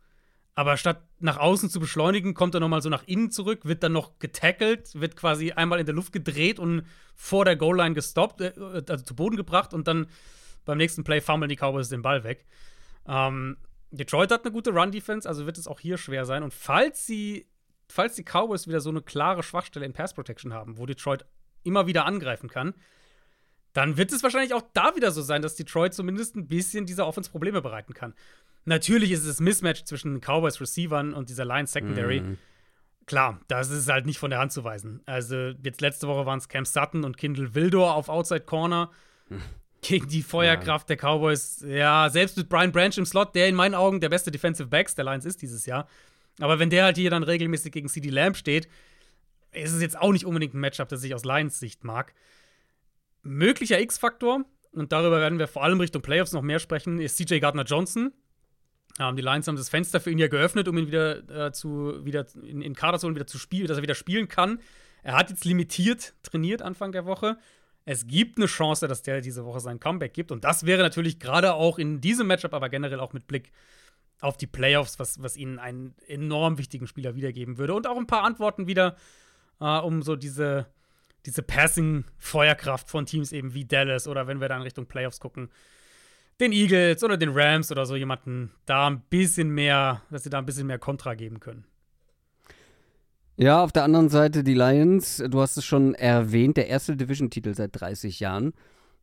Aber 0.58 0.78
statt 0.78 1.02
nach 1.20 1.36
außen 1.36 1.68
zu 1.68 1.78
beschleunigen, 1.78 2.32
kommt 2.32 2.54
er 2.54 2.60
nochmal 2.60 2.80
so 2.80 2.88
nach 2.88 3.06
innen 3.06 3.30
zurück, 3.30 3.66
wird 3.66 3.82
dann 3.82 3.92
noch 3.92 4.18
getackelt, 4.18 4.98
wird 4.98 5.14
quasi 5.14 5.52
einmal 5.52 5.78
in 5.78 5.84
der 5.84 5.94
Luft 5.94 6.14
gedreht 6.14 6.58
und 6.58 6.86
vor 7.14 7.44
der 7.44 7.56
Goal-Line 7.56 7.94
gestoppt, 7.94 8.40
äh, 8.40 8.52
also 8.88 9.04
zu 9.04 9.14
Boden 9.14 9.36
gebracht 9.36 9.74
und 9.74 9.86
dann 9.86 10.06
beim 10.64 10.78
nächsten 10.78 11.04
Play 11.04 11.20
fummeln 11.20 11.50
die 11.50 11.56
Cowboys 11.56 11.90
den 11.90 12.00
Ball 12.00 12.24
weg. 12.24 12.46
Ähm, 13.06 13.58
Detroit 13.90 14.32
hat 14.32 14.44
eine 14.44 14.52
gute 14.52 14.70
Run-Defense, 14.70 15.28
also 15.28 15.44
wird 15.44 15.58
es 15.58 15.68
auch 15.68 15.78
hier 15.78 15.98
schwer 15.98 16.24
sein. 16.24 16.42
Und 16.42 16.54
falls 16.54 17.06
sie, 17.06 17.46
falls 17.86 18.14
die 18.14 18.24
Cowboys 18.24 18.66
wieder 18.66 18.80
so 18.80 18.88
eine 18.88 19.02
klare 19.02 19.42
Schwachstelle 19.42 19.84
in 19.84 19.92
Pass-Protection 19.92 20.54
haben, 20.54 20.78
wo 20.78 20.86
Detroit 20.86 21.26
immer 21.64 21.86
wieder 21.86 22.06
angreifen 22.06 22.48
kann, 22.48 22.74
dann 23.74 23.98
wird 23.98 24.10
es 24.10 24.22
wahrscheinlich 24.22 24.54
auch 24.54 24.64
da 24.72 24.96
wieder 24.96 25.10
so 25.10 25.20
sein, 25.20 25.42
dass 25.42 25.54
Detroit 25.54 25.92
zumindest 25.92 26.34
ein 26.34 26.48
bisschen 26.48 26.86
dieser 26.86 27.06
Offense 27.06 27.30
Probleme 27.30 27.60
bereiten 27.60 27.92
kann. 27.92 28.14
Natürlich 28.66 29.12
ist 29.12 29.20
es 29.20 29.26
das 29.26 29.40
Mismatch 29.40 29.84
zwischen 29.84 30.14
den 30.14 30.20
Cowboys 30.20 30.60
Receivern 30.60 31.14
und 31.14 31.30
dieser 31.30 31.44
Lions 31.44 31.72
Secondary. 31.72 32.20
Mm. 32.20 32.38
Klar, 33.06 33.40
das 33.46 33.70
ist 33.70 33.88
halt 33.88 34.06
nicht 34.06 34.18
von 34.18 34.30
der 34.30 34.40
Hand 34.40 34.52
zu 34.52 34.64
weisen. 34.64 35.00
Also, 35.06 35.52
jetzt 35.62 35.80
letzte 35.80 36.08
Woche 36.08 36.26
waren 36.26 36.38
es 36.38 36.48
Cam 36.48 36.64
Sutton 36.64 37.04
und 37.04 37.16
Kindle 37.16 37.54
Wildor 37.54 37.94
auf 37.94 38.08
Outside 38.08 38.40
Corner. 38.40 38.90
Gegen 39.82 40.08
die 40.08 40.22
Feuerkraft 40.22 40.90
ja. 40.90 40.96
der 40.96 41.08
Cowboys. 41.08 41.64
Ja, 41.66 42.08
selbst 42.10 42.36
mit 42.36 42.48
Brian 42.48 42.72
Branch 42.72 42.96
im 42.96 43.06
Slot, 43.06 43.36
der 43.36 43.46
in 43.46 43.54
meinen 43.54 43.74
Augen 43.74 44.00
der 44.00 44.08
beste 44.08 44.32
Defensive 44.32 44.68
Backs 44.68 44.96
der 44.96 45.04
Lions 45.04 45.24
ist 45.24 45.42
dieses 45.42 45.64
Jahr. 45.64 45.86
Aber 46.40 46.58
wenn 46.58 46.70
der 46.70 46.84
halt 46.84 46.96
hier 46.96 47.10
dann 47.10 47.22
regelmäßig 47.22 47.70
gegen 47.70 47.88
CD 47.88 48.10
Lamb 48.10 48.36
steht, 48.36 48.68
ist 49.52 49.72
es 49.72 49.80
jetzt 49.80 49.96
auch 49.96 50.12
nicht 50.12 50.26
unbedingt 50.26 50.54
ein 50.54 50.60
Matchup, 50.60 50.88
das 50.88 51.04
ich 51.04 51.14
aus 51.14 51.24
Lions 51.24 51.60
Sicht 51.60 51.84
mag. 51.84 52.14
Möglicher 53.22 53.80
X-Faktor, 53.80 54.44
und 54.72 54.92
darüber 54.92 55.20
werden 55.20 55.38
wir 55.38 55.48
vor 55.48 55.64
allem 55.64 55.80
Richtung 55.80 56.02
Playoffs 56.02 56.32
noch 56.32 56.42
mehr 56.42 56.58
sprechen, 56.58 57.00
ist 57.00 57.16
CJ 57.16 57.38
Gardner 57.38 57.64
Johnson. 57.64 58.12
Ähm, 58.98 59.16
die 59.16 59.22
Lions 59.22 59.46
haben 59.46 59.56
das 59.56 59.68
Fenster 59.68 60.00
für 60.00 60.10
ihn 60.10 60.18
ja 60.18 60.28
geöffnet, 60.28 60.68
um 60.68 60.78
ihn 60.78 60.86
wieder 60.86 61.46
äh, 61.46 61.52
zu 61.52 62.04
wieder 62.04 62.26
in, 62.42 62.62
in 62.62 62.74
Kader 62.74 62.98
zu 62.98 63.06
holen, 63.06 63.14
wieder 63.14 63.26
zu 63.26 63.38
spielen, 63.38 63.66
dass 63.66 63.78
er 63.78 63.82
wieder 63.82 63.94
spielen 63.94 64.28
kann. 64.28 64.60
Er 65.02 65.14
hat 65.14 65.30
jetzt 65.30 65.44
limitiert 65.44 66.14
trainiert 66.22 66.62
Anfang 66.62 66.92
der 66.92 67.06
Woche. 67.06 67.38
Es 67.84 68.06
gibt 68.06 68.38
eine 68.38 68.46
Chance, 68.46 68.88
dass 68.88 69.02
der 69.02 69.20
diese 69.20 69.44
Woche 69.44 69.60
sein 69.60 69.78
Comeback 69.78 70.12
gibt. 70.12 70.32
Und 70.32 70.42
das 70.42 70.66
wäre 70.66 70.82
natürlich 70.82 71.20
gerade 71.20 71.54
auch 71.54 71.78
in 71.78 72.00
diesem 72.00 72.26
Matchup, 72.26 72.52
aber 72.52 72.68
generell 72.68 72.98
auch 72.98 73.12
mit 73.12 73.28
Blick 73.28 73.52
auf 74.20 74.36
die 74.36 74.48
Playoffs, 74.48 74.98
was, 74.98 75.22
was 75.22 75.36
ihnen 75.36 75.60
einen 75.60 75.94
enorm 76.08 76.58
wichtigen 76.58 76.88
Spieler 76.88 77.14
wiedergeben 77.14 77.58
würde. 77.58 77.74
Und 77.74 77.86
auch 77.86 77.96
ein 77.96 78.08
paar 78.08 78.24
Antworten 78.24 78.66
wieder, 78.66 78.96
äh, 79.60 79.78
um 79.78 80.02
so 80.02 80.16
diese 80.16 80.66
diese 81.26 81.42
Passing-Feuerkraft 81.42 82.88
von 82.88 83.04
Teams 83.04 83.32
eben 83.32 83.52
wie 83.52 83.64
Dallas 83.64 84.06
oder 84.06 84.26
wenn 84.28 84.40
wir 84.40 84.48
dann 84.48 84.62
Richtung 84.62 84.86
Playoffs 84.86 85.20
gucken, 85.20 85.50
den 86.40 86.52
Eagles 86.52 87.02
oder 87.02 87.16
den 87.16 87.30
Rams 87.30 87.70
oder 87.70 87.86
so 87.86 87.96
jemanden 87.96 88.52
da 88.66 88.88
ein 88.88 89.00
bisschen 89.08 89.50
mehr, 89.50 90.02
dass 90.10 90.24
sie 90.24 90.30
da 90.30 90.38
ein 90.38 90.46
bisschen 90.46 90.66
mehr 90.66 90.78
Kontra 90.78 91.14
geben 91.14 91.40
können. 91.40 91.64
Ja, 93.38 93.62
auf 93.62 93.72
der 93.72 93.84
anderen 93.84 94.08
Seite 94.08 94.42
die 94.42 94.54
Lions, 94.54 95.22
du 95.28 95.40
hast 95.40 95.56
es 95.58 95.64
schon 95.64 95.94
erwähnt, 95.94 96.56
der 96.56 96.68
erste 96.68 96.96
Division-Titel 96.96 97.54
seit 97.54 97.78
30 97.78 98.20
Jahren. 98.20 98.54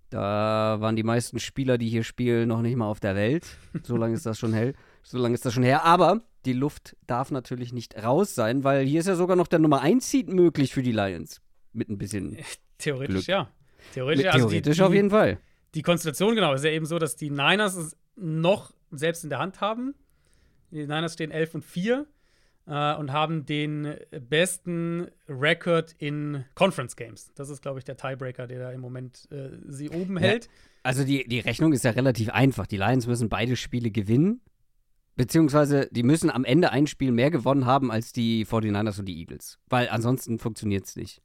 Da 0.09 0.77
waren 0.79 0.95
die 0.95 1.03
meisten 1.03 1.39
Spieler, 1.39 1.77
die 1.77 1.89
hier 1.89 2.03
spielen, 2.03 2.49
noch 2.49 2.61
nicht 2.61 2.75
mal 2.75 2.87
auf 2.87 2.99
der 2.99 3.15
Welt. 3.15 3.45
So 3.83 3.95
lange 3.97 4.13
ist 4.13 4.25
das 4.25 4.37
schon 4.37 4.53
hell. 4.53 4.73
So 5.03 5.17
lange 5.17 5.35
ist 5.35 5.45
das 5.45 5.53
schon 5.53 5.63
her. 5.63 5.85
Aber 5.85 6.21
die 6.45 6.53
Luft 6.53 6.95
darf 7.07 7.31
natürlich 7.31 7.73
nicht 7.73 7.95
raus 8.03 8.35
sein, 8.35 8.63
weil 8.63 8.85
hier 8.85 8.99
ist 8.99 9.07
ja 9.07 9.15
sogar 9.15 9.35
noch 9.35 9.47
der 9.47 9.59
Nummer 9.59 9.81
1 9.81 10.09
Seed 10.09 10.29
möglich 10.29 10.73
für 10.73 10.83
die 10.83 10.91
Lions 10.91 11.41
mit 11.71 11.89
ein 11.89 11.97
bisschen. 11.97 12.37
Theoretisch 12.77 13.15
Glück. 13.15 13.27
ja. 13.27 13.49
Theoretisch, 13.93 14.25
also 14.25 14.49
theoretisch 14.49 14.77
die, 14.77 14.83
auf 14.83 14.93
jeden 14.93 15.09
Fall. 15.09 15.39
Die 15.75 15.81
Konstellation, 15.81 16.35
genau, 16.35 16.53
ist 16.53 16.63
ja 16.63 16.71
eben 16.71 16.85
so, 16.85 16.99
dass 16.99 17.15
die 17.15 17.29
Niners 17.29 17.75
es 17.75 17.97
noch 18.15 18.73
selbst 18.91 19.23
in 19.23 19.29
der 19.29 19.39
Hand 19.39 19.61
haben. 19.61 19.95
Die 20.71 20.81
Niners 20.81 21.13
stehen 21.13 21.31
11 21.31 21.55
und 21.55 21.65
4 21.65 22.05
äh, 22.67 22.95
und 22.95 23.11
haben 23.11 23.45
den 23.45 23.95
besten 24.29 25.07
Rekord 25.27 25.95
in 25.97 26.45
Conference 26.55 26.95
Games. 26.95 27.31
Das 27.35 27.49
ist, 27.49 27.61
glaube 27.61 27.79
ich, 27.79 27.85
der 27.85 27.97
Tiebreaker, 27.97 28.47
der 28.47 28.59
da 28.59 28.71
im 28.71 28.81
Moment 28.81 29.27
äh, 29.31 29.49
sie 29.67 29.89
oben 29.89 30.15
ja. 30.17 30.23
hält. 30.23 30.49
Also 30.83 31.03
die, 31.03 31.27
die 31.27 31.39
Rechnung 31.39 31.73
ist 31.73 31.83
ja 31.83 31.91
relativ 31.91 32.29
einfach. 32.29 32.67
Die 32.67 32.77
Lions 32.77 33.07
müssen 33.07 33.29
beide 33.29 33.55
Spiele 33.55 33.89
gewinnen. 33.89 34.41
Beziehungsweise, 35.15 35.89
die 35.91 36.03
müssen 36.03 36.31
am 36.31 36.43
Ende 36.43 36.71
ein 36.71 36.87
Spiel 36.87 37.11
mehr 37.11 37.29
gewonnen 37.29 37.65
haben 37.65 37.91
als 37.91 38.13
die 38.13 38.45
49ers 38.45 38.99
und 38.99 39.05
die 39.05 39.19
Eagles. 39.19 39.59
Weil 39.69 39.89
ansonsten 39.89 40.39
funktioniert 40.39 40.85
es 40.85 40.95
nicht. 40.95 41.21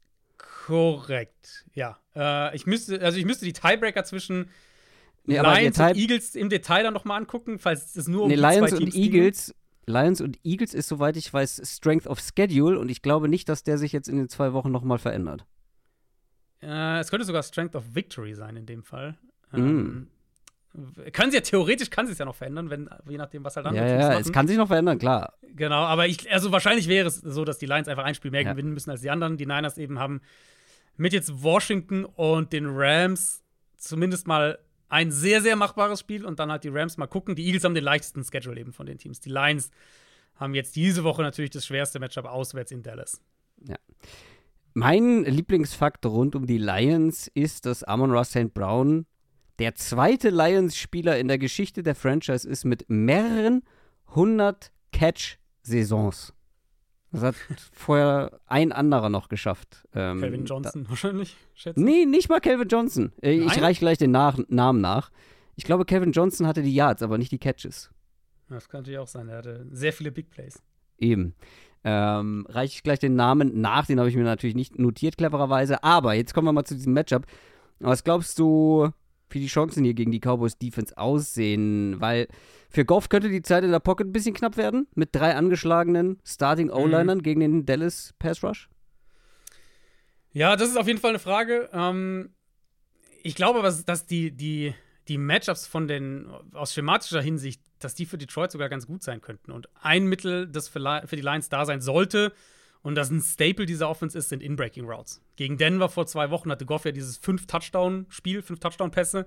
Korrekt, 0.68 1.64
ja. 1.72 1.98
Äh, 2.14 2.54
ich 2.54 2.66
müsste, 2.66 3.00
also 3.00 3.16
ich 3.16 3.24
müsste 3.24 3.46
die 3.46 3.54
Tiebreaker 3.54 4.04
zwischen 4.04 4.50
nee, 5.24 5.38
Lions 5.38 5.78
und 5.78 5.96
Eagles 5.96 6.34
im 6.34 6.50
Detail 6.50 6.82
dann 6.82 6.92
nochmal 6.92 7.18
angucken, 7.18 7.58
falls 7.58 7.96
es 7.96 8.06
nur 8.06 8.24
um 8.24 8.28
nee, 8.28 8.34
die 8.34 8.40
Lions 8.42 8.72
zwei 8.72 8.76
Teams 8.76 8.94
und 8.94 9.00
Eagles, 9.00 9.54
Lions 9.86 10.20
und 10.20 10.38
Eagles 10.44 10.74
ist, 10.74 10.88
soweit 10.88 11.16
ich 11.16 11.32
weiß, 11.32 11.62
Strength 11.64 12.06
of 12.06 12.20
Schedule 12.20 12.78
und 12.78 12.90
ich 12.90 13.00
glaube 13.00 13.30
nicht, 13.30 13.48
dass 13.48 13.62
der 13.62 13.78
sich 13.78 13.92
jetzt 13.92 14.10
in 14.10 14.18
den 14.18 14.28
zwei 14.28 14.52
Wochen 14.52 14.70
nochmal 14.70 14.98
verändert. 14.98 15.46
Äh, 16.60 16.98
es 16.98 17.08
könnte 17.08 17.24
sogar 17.24 17.42
Strength 17.42 17.74
of 17.74 17.94
Victory 17.94 18.34
sein 18.34 18.54
in 18.56 18.66
dem 18.66 18.82
Fall. 18.82 19.16
Mm. 19.52 19.56
Ähm, 19.56 20.08
können 21.14 21.30
sie 21.30 21.38
ja 21.38 21.42
theoretisch 21.42 21.88
kann 21.88 22.04
sie 22.04 22.12
es 22.12 22.18
ja 22.18 22.26
noch 22.26 22.34
verändern, 22.34 22.68
wenn 22.68 22.90
je 23.08 23.16
nachdem 23.16 23.42
was 23.42 23.56
halt 23.56 23.64
andere 23.64 23.88
Ja, 23.88 24.00
ja, 24.00 24.08
machen. 24.10 24.20
es 24.20 24.32
kann 24.32 24.46
sich 24.46 24.58
noch 24.58 24.68
verändern, 24.68 24.98
klar. 24.98 25.32
Genau, 25.54 25.84
aber 25.84 26.06
ich 26.06 26.30
also 26.30 26.52
wahrscheinlich 26.52 26.88
wäre 26.88 27.08
es 27.08 27.16
so, 27.16 27.46
dass 27.46 27.56
die 27.56 27.64
Lions 27.64 27.88
einfach 27.88 28.04
ein 28.04 28.14
Spiel 28.14 28.30
mehr 28.30 28.42
ja. 28.42 28.52
gewinnen 28.52 28.74
müssen 28.74 28.90
als 28.90 29.00
die 29.00 29.08
anderen. 29.08 29.38
Die 29.38 29.46
Niners 29.46 29.78
eben 29.78 29.98
haben 29.98 30.20
mit 30.98 31.12
jetzt 31.12 31.42
Washington 31.42 32.04
und 32.04 32.52
den 32.52 32.66
Rams 32.68 33.42
zumindest 33.76 34.26
mal 34.26 34.58
ein 34.88 35.10
sehr 35.10 35.40
sehr 35.40 35.56
machbares 35.56 36.00
Spiel 36.00 36.24
und 36.24 36.38
dann 36.38 36.50
halt 36.50 36.64
die 36.64 36.68
Rams 36.68 36.96
mal 36.96 37.06
gucken. 37.06 37.34
Die 37.34 37.46
Eagles 37.46 37.64
haben 37.64 37.74
den 37.74 37.84
leichtesten 37.84 38.24
Schedule 38.24 38.60
eben 38.60 38.72
von 38.72 38.86
den 38.86 38.98
Teams. 38.98 39.20
Die 39.20 39.30
Lions 39.30 39.70
haben 40.34 40.54
jetzt 40.54 40.76
diese 40.76 41.04
Woche 41.04 41.22
natürlich 41.22 41.50
das 41.50 41.66
schwerste 41.66 41.98
Matchup 41.98 42.26
auswärts 42.26 42.72
in 42.72 42.82
Dallas. 42.82 43.20
Ja. 43.66 43.76
Mein 44.74 45.24
Lieblingsfaktor 45.24 46.12
rund 46.12 46.36
um 46.36 46.46
die 46.46 46.58
Lions 46.58 47.28
ist, 47.34 47.66
dass 47.66 47.82
Amon 47.82 48.12
Ross 48.12 48.30
St. 48.30 48.54
Brown 48.54 49.06
der 49.58 49.74
zweite 49.74 50.30
Lions-Spieler 50.30 51.18
in 51.18 51.26
der 51.26 51.38
Geschichte 51.38 51.82
der 51.82 51.96
Franchise 51.96 52.48
ist 52.48 52.64
mit 52.64 52.88
mehreren 52.88 53.62
hundert 54.14 54.72
Catch-Saisons. 54.92 56.32
Das 57.10 57.22
hat 57.22 57.34
vorher 57.72 58.38
ein 58.46 58.72
anderer 58.72 59.08
noch 59.08 59.28
geschafft. 59.28 59.86
Ähm, 59.94 60.20
Calvin 60.20 60.44
Johnson 60.44 60.84
da, 60.84 60.90
wahrscheinlich, 60.90 61.36
schätze 61.54 61.80
Nee, 61.80 62.04
nicht 62.04 62.28
mal 62.28 62.40
Calvin 62.40 62.68
Johnson. 62.68 63.12
Äh, 63.22 63.38
ich 63.38 63.60
reiche 63.60 63.80
gleich 63.80 63.98
den 63.98 64.10
nach 64.10 64.38
Namen 64.48 64.80
nach. 64.80 65.10
Ich 65.56 65.64
glaube, 65.64 65.84
Calvin 65.84 66.12
Johnson 66.12 66.46
hatte 66.46 66.62
die 66.62 66.74
Yards, 66.74 67.02
aber 67.02 67.18
nicht 67.18 67.32
die 67.32 67.38
Catches. 67.38 67.90
Das 68.48 68.68
kann 68.68 68.80
natürlich 68.80 68.98
auch 68.98 69.08
sein. 69.08 69.28
Er 69.28 69.38
hatte 69.38 69.66
sehr 69.70 69.92
viele 69.92 70.12
Big 70.12 70.30
Plays. 70.30 70.62
Eben. 70.98 71.34
Ähm, 71.84 72.46
reiche 72.48 72.74
ich 72.74 72.82
gleich 72.82 72.98
den 72.98 73.14
Namen 73.14 73.60
nach, 73.60 73.86
den 73.86 73.98
habe 73.98 74.08
ich 74.08 74.16
mir 74.16 74.24
natürlich 74.24 74.56
nicht 74.56 74.78
notiert, 74.78 75.16
clevererweise. 75.16 75.82
Aber 75.82 76.14
jetzt 76.14 76.34
kommen 76.34 76.46
wir 76.46 76.52
mal 76.52 76.64
zu 76.64 76.74
diesem 76.74 76.92
Matchup. 76.92 77.26
Was 77.78 78.04
glaubst 78.04 78.38
du, 78.38 78.90
wie 79.30 79.40
die 79.40 79.46
Chancen 79.46 79.84
hier 79.84 79.94
gegen 79.94 80.10
die 80.10 80.20
Cowboys 80.20 80.58
Defense 80.58 80.96
aussehen, 80.96 82.00
weil 82.00 82.28
für 82.70 82.84
Goff 82.84 83.08
könnte 83.08 83.28
die 83.28 83.42
Zeit 83.42 83.64
in 83.64 83.70
der 83.70 83.80
Pocket 83.80 84.06
ein 84.06 84.12
bisschen 84.12 84.34
knapp 84.34 84.56
werden 84.56 84.86
mit 84.94 85.14
drei 85.14 85.34
angeschlagenen 85.34 86.20
Starting 86.24 86.70
O-Linern 86.70 87.18
mhm. 87.18 87.22
gegen 87.22 87.40
den 87.40 87.66
Dallas 87.66 88.14
Pass 88.18 88.42
Rush. 88.42 88.68
Ja, 90.32 90.56
das 90.56 90.68
ist 90.68 90.76
auf 90.76 90.86
jeden 90.86 91.00
Fall 91.00 91.10
eine 91.10 91.18
Frage. 91.18 91.68
Ähm, 91.72 92.30
ich 93.22 93.34
glaube 93.34 93.58
aber, 93.58 93.70
dass 93.70 94.06
die, 94.06 94.30
die, 94.30 94.74
die 95.08 95.18
Matchups 95.18 95.66
von 95.66 95.88
den, 95.88 96.28
aus 96.52 96.74
schematischer 96.74 97.22
Hinsicht, 97.22 97.62
dass 97.78 97.94
die 97.94 98.06
für 98.06 98.18
Detroit 98.18 98.52
sogar 98.52 98.68
ganz 98.68 98.86
gut 98.86 99.02
sein 99.02 99.20
könnten. 99.20 99.50
Und 99.50 99.68
ein 99.80 100.06
Mittel, 100.06 100.46
das 100.46 100.68
für, 100.68 101.02
für 101.06 101.16
die 101.16 101.22
Lions 101.22 101.48
da 101.48 101.64
sein 101.64 101.80
sollte, 101.80 102.32
und 102.82 102.94
das 102.94 103.10
ein 103.10 103.20
Staple 103.20 103.66
dieser 103.66 103.88
Offense 103.88 104.16
ist, 104.16 104.28
sind 104.28 104.42
In-Breaking 104.42 104.84
Routes. 104.84 105.20
Gegen 105.36 105.58
Denver 105.58 105.88
vor 105.88 106.06
zwei 106.06 106.30
Wochen 106.30 106.50
hatte 106.50 106.64
Goff 106.64 106.84
ja 106.84 106.92
dieses 106.92 107.18
Fünf-Touchdown-Spiel, 107.18 108.42
fünf 108.42 108.60
Touchdown-Pässe. 108.60 109.26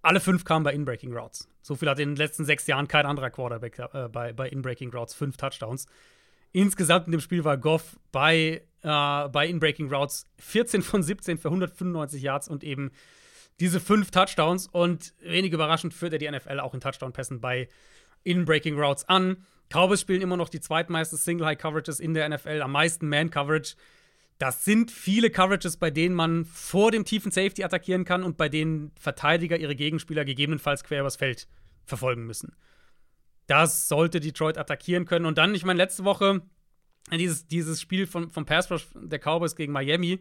Alle 0.00 0.20
fünf 0.20 0.44
kamen 0.44 0.64
bei 0.64 0.72
In-Breaking 0.72 1.14
Routes. 1.16 1.48
So 1.60 1.76
viel 1.76 1.88
hat 1.88 1.98
in 2.00 2.10
den 2.10 2.16
letzten 2.16 2.44
sechs 2.44 2.66
Jahren 2.66 2.88
kein 2.88 3.06
anderer 3.06 3.30
Quarterback 3.30 3.78
äh, 3.78 4.08
bei, 4.08 4.32
bei 4.32 4.48
In-Breaking 4.48 4.90
Routes, 4.92 5.14
fünf 5.14 5.36
Touchdowns. 5.36 5.86
Insgesamt 6.52 7.06
in 7.06 7.12
dem 7.12 7.20
Spiel 7.20 7.44
war 7.44 7.56
Goff 7.56 7.98
bei, 8.10 8.62
äh, 8.82 9.28
bei 9.28 9.46
In-Breaking 9.46 9.92
Routes 9.92 10.26
14 10.38 10.82
von 10.82 11.02
17 11.02 11.38
für 11.38 11.48
195 11.48 12.22
Yards 12.22 12.48
und 12.48 12.64
eben 12.64 12.90
diese 13.60 13.80
fünf 13.80 14.10
Touchdowns. 14.10 14.66
Und 14.66 15.14
wenig 15.20 15.52
überraschend 15.52 15.94
führt 15.94 16.14
er 16.14 16.18
die 16.18 16.30
NFL 16.30 16.58
auch 16.60 16.74
in 16.74 16.80
Touchdown-Pässen 16.80 17.40
bei 17.40 17.68
In-Breaking 18.24 18.78
Routes 18.78 19.08
an. 19.08 19.44
Cowboys 19.70 20.00
spielen 20.00 20.22
immer 20.22 20.36
noch 20.36 20.48
die 20.48 20.60
zweitmeisten 20.60 21.18
Single-High-Coverages 21.18 22.00
in 22.00 22.14
der 22.14 22.28
NFL, 22.28 22.62
am 22.62 22.72
meisten 22.72 23.08
Man-Coverage. 23.08 23.74
Das 24.38 24.64
sind 24.64 24.90
viele 24.90 25.30
Coverages, 25.30 25.76
bei 25.76 25.90
denen 25.90 26.14
man 26.14 26.44
vor 26.44 26.90
dem 26.90 27.04
tiefen 27.04 27.30
Safety 27.30 27.64
attackieren 27.64 28.04
kann 28.04 28.22
und 28.24 28.36
bei 28.36 28.48
denen 28.48 28.92
Verteidiger 28.98 29.56
ihre 29.56 29.76
Gegenspieler 29.76 30.24
gegebenenfalls 30.24 30.84
quer 30.84 31.00
übers 31.00 31.16
Feld 31.16 31.48
verfolgen 31.84 32.26
müssen. 32.26 32.54
Das 33.46 33.88
sollte 33.88 34.20
Detroit 34.20 34.58
attackieren 34.58 35.04
können. 35.04 35.26
Und 35.26 35.38
dann, 35.38 35.54
ich 35.54 35.64
meine, 35.64 35.78
letzte 35.78 36.04
Woche 36.04 36.42
dieses, 37.10 37.46
dieses 37.46 37.80
Spiel 37.80 38.06
vom, 38.06 38.30
vom 38.30 38.46
Pass 38.46 38.70
Rush 38.70 38.88
der 38.94 39.18
Cowboys 39.18 39.56
gegen 39.56 39.72
Miami. 39.72 40.20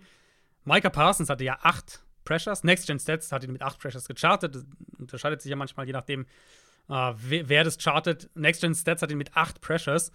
Micah 0.66 0.90
Parsons 0.90 1.30
hatte 1.30 1.44
ja 1.44 1.60
acht 1.62 2.04
Pressures. 2.24 2.64
Next 2.64 2.88
Gen 2.88 3.00
Stats 3.00 3.32
hat 3.32 3.44
ihn 3.44 3.52
mit 3.52 3.62
acht 3.62 3.80
Pressures 3.80 4.08
gechartet. 4.08 4.56
Das 4.56 4.66
unterscheidet 4.98 5.42
sich 5.42 5.50
ja 5.50 5.56
manchmal, 5.56 5.86
je 5.86 5.94
nachdem, 5.94 6.26
äh, 6.90 7.14
wer 7.16 7.64
das 7.64 7.78
chartet. 7.78 8.30
Next 8.36 8.62
Gen 8.62 8.76
Stats 8.76 9.02
hat 9.02 9.12
ihn 9.12 9.18
mit 9.18 9.36
acht 9.36 9.62
Pressures. 9.62 10.12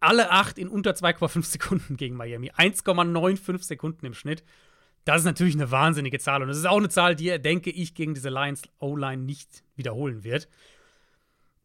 Alle 0.00 0.30
acht 0.30 0.58
in 0.58 0.68
unter 0.68 0.92
2,5 0.92 1.44
Sekunden 1.52 1.96
gegen 1.96 2.16
Miami. 2.16 2.50
1,95 2.50 3.62
Sekunden 3.62 4.06
im 4.06 4.14
Schnitt. 4.14 4.44
Das 5.04 5.20
ist 5.20 5.24
natürlich 5.24 5.54
eine 5.54 5.70
wahnsinnige 5.70 6.18
Zahl. 6.18 6.42
Und 6.42 6.48
das 6.48 6.58
ist 6.58 6.66
auch 6.66 6.78
eine 6.78 6.88
Zahl, 6.88 7.14
die 7.14 7.28
er, 7.28 7.38
denke 7.38 7.70
ich, 7.70 7.94
gegen 7.94 8.14
diese 8.14 8.28
Lions 8.28 8.62
O-Line 8.80 9.22
nicht 9.22 9.62
wiederholen 9.76 10.24
wird. 10.24 10.48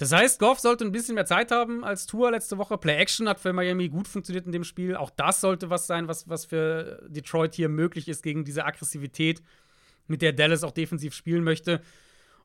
Das 0.01 0.11
heißt, 0.11 0.39
Goff 0.39 0.59
sollte 0.59 0.83
ein 0.83 0.91
bisschen 0.91 1.13
mehr 1.13 1.27
Zeit 1.27 1.51
haben 1.51 1.83
als 1.83 2.07
Tour 2.07 2.31
letzte 2.31 2.57
Woche. 2.57 2.77
Play 2.77 2.97
Action 2.97 3.29
hat 3.29 3.39
für 3.39 3.53
Miami 3.53 3.87
gut 3.87 4.07
funktioniert 4.07 4.47
in 4.47 4.51
dem 4.51 4.63
Spiel. 4.63 4.95
Auch 4.95 5.11
das 5.11 5.41
sollte 5.41 5.69
was 5.69 5.85
sein, 5.85 6.07
was, 6.07 6.27
was 6.27 6.45
für 6.45 7.07
Detroit 7.07 7.53
hier 7.53 7.69
möglich 7.69 8.07
ist 8.07 8.23
gegen 8.23 8.43
diese 8.43 8.65
Aggressivität, 8.65 9.43
mit 10.07 10.23
der 10.23 10.33
Dallas 10.33 10.63
auch 10.63 10.71
defensiv 10.71 11.13
spielen 11.13 11.43
möchte. 11.43 11.81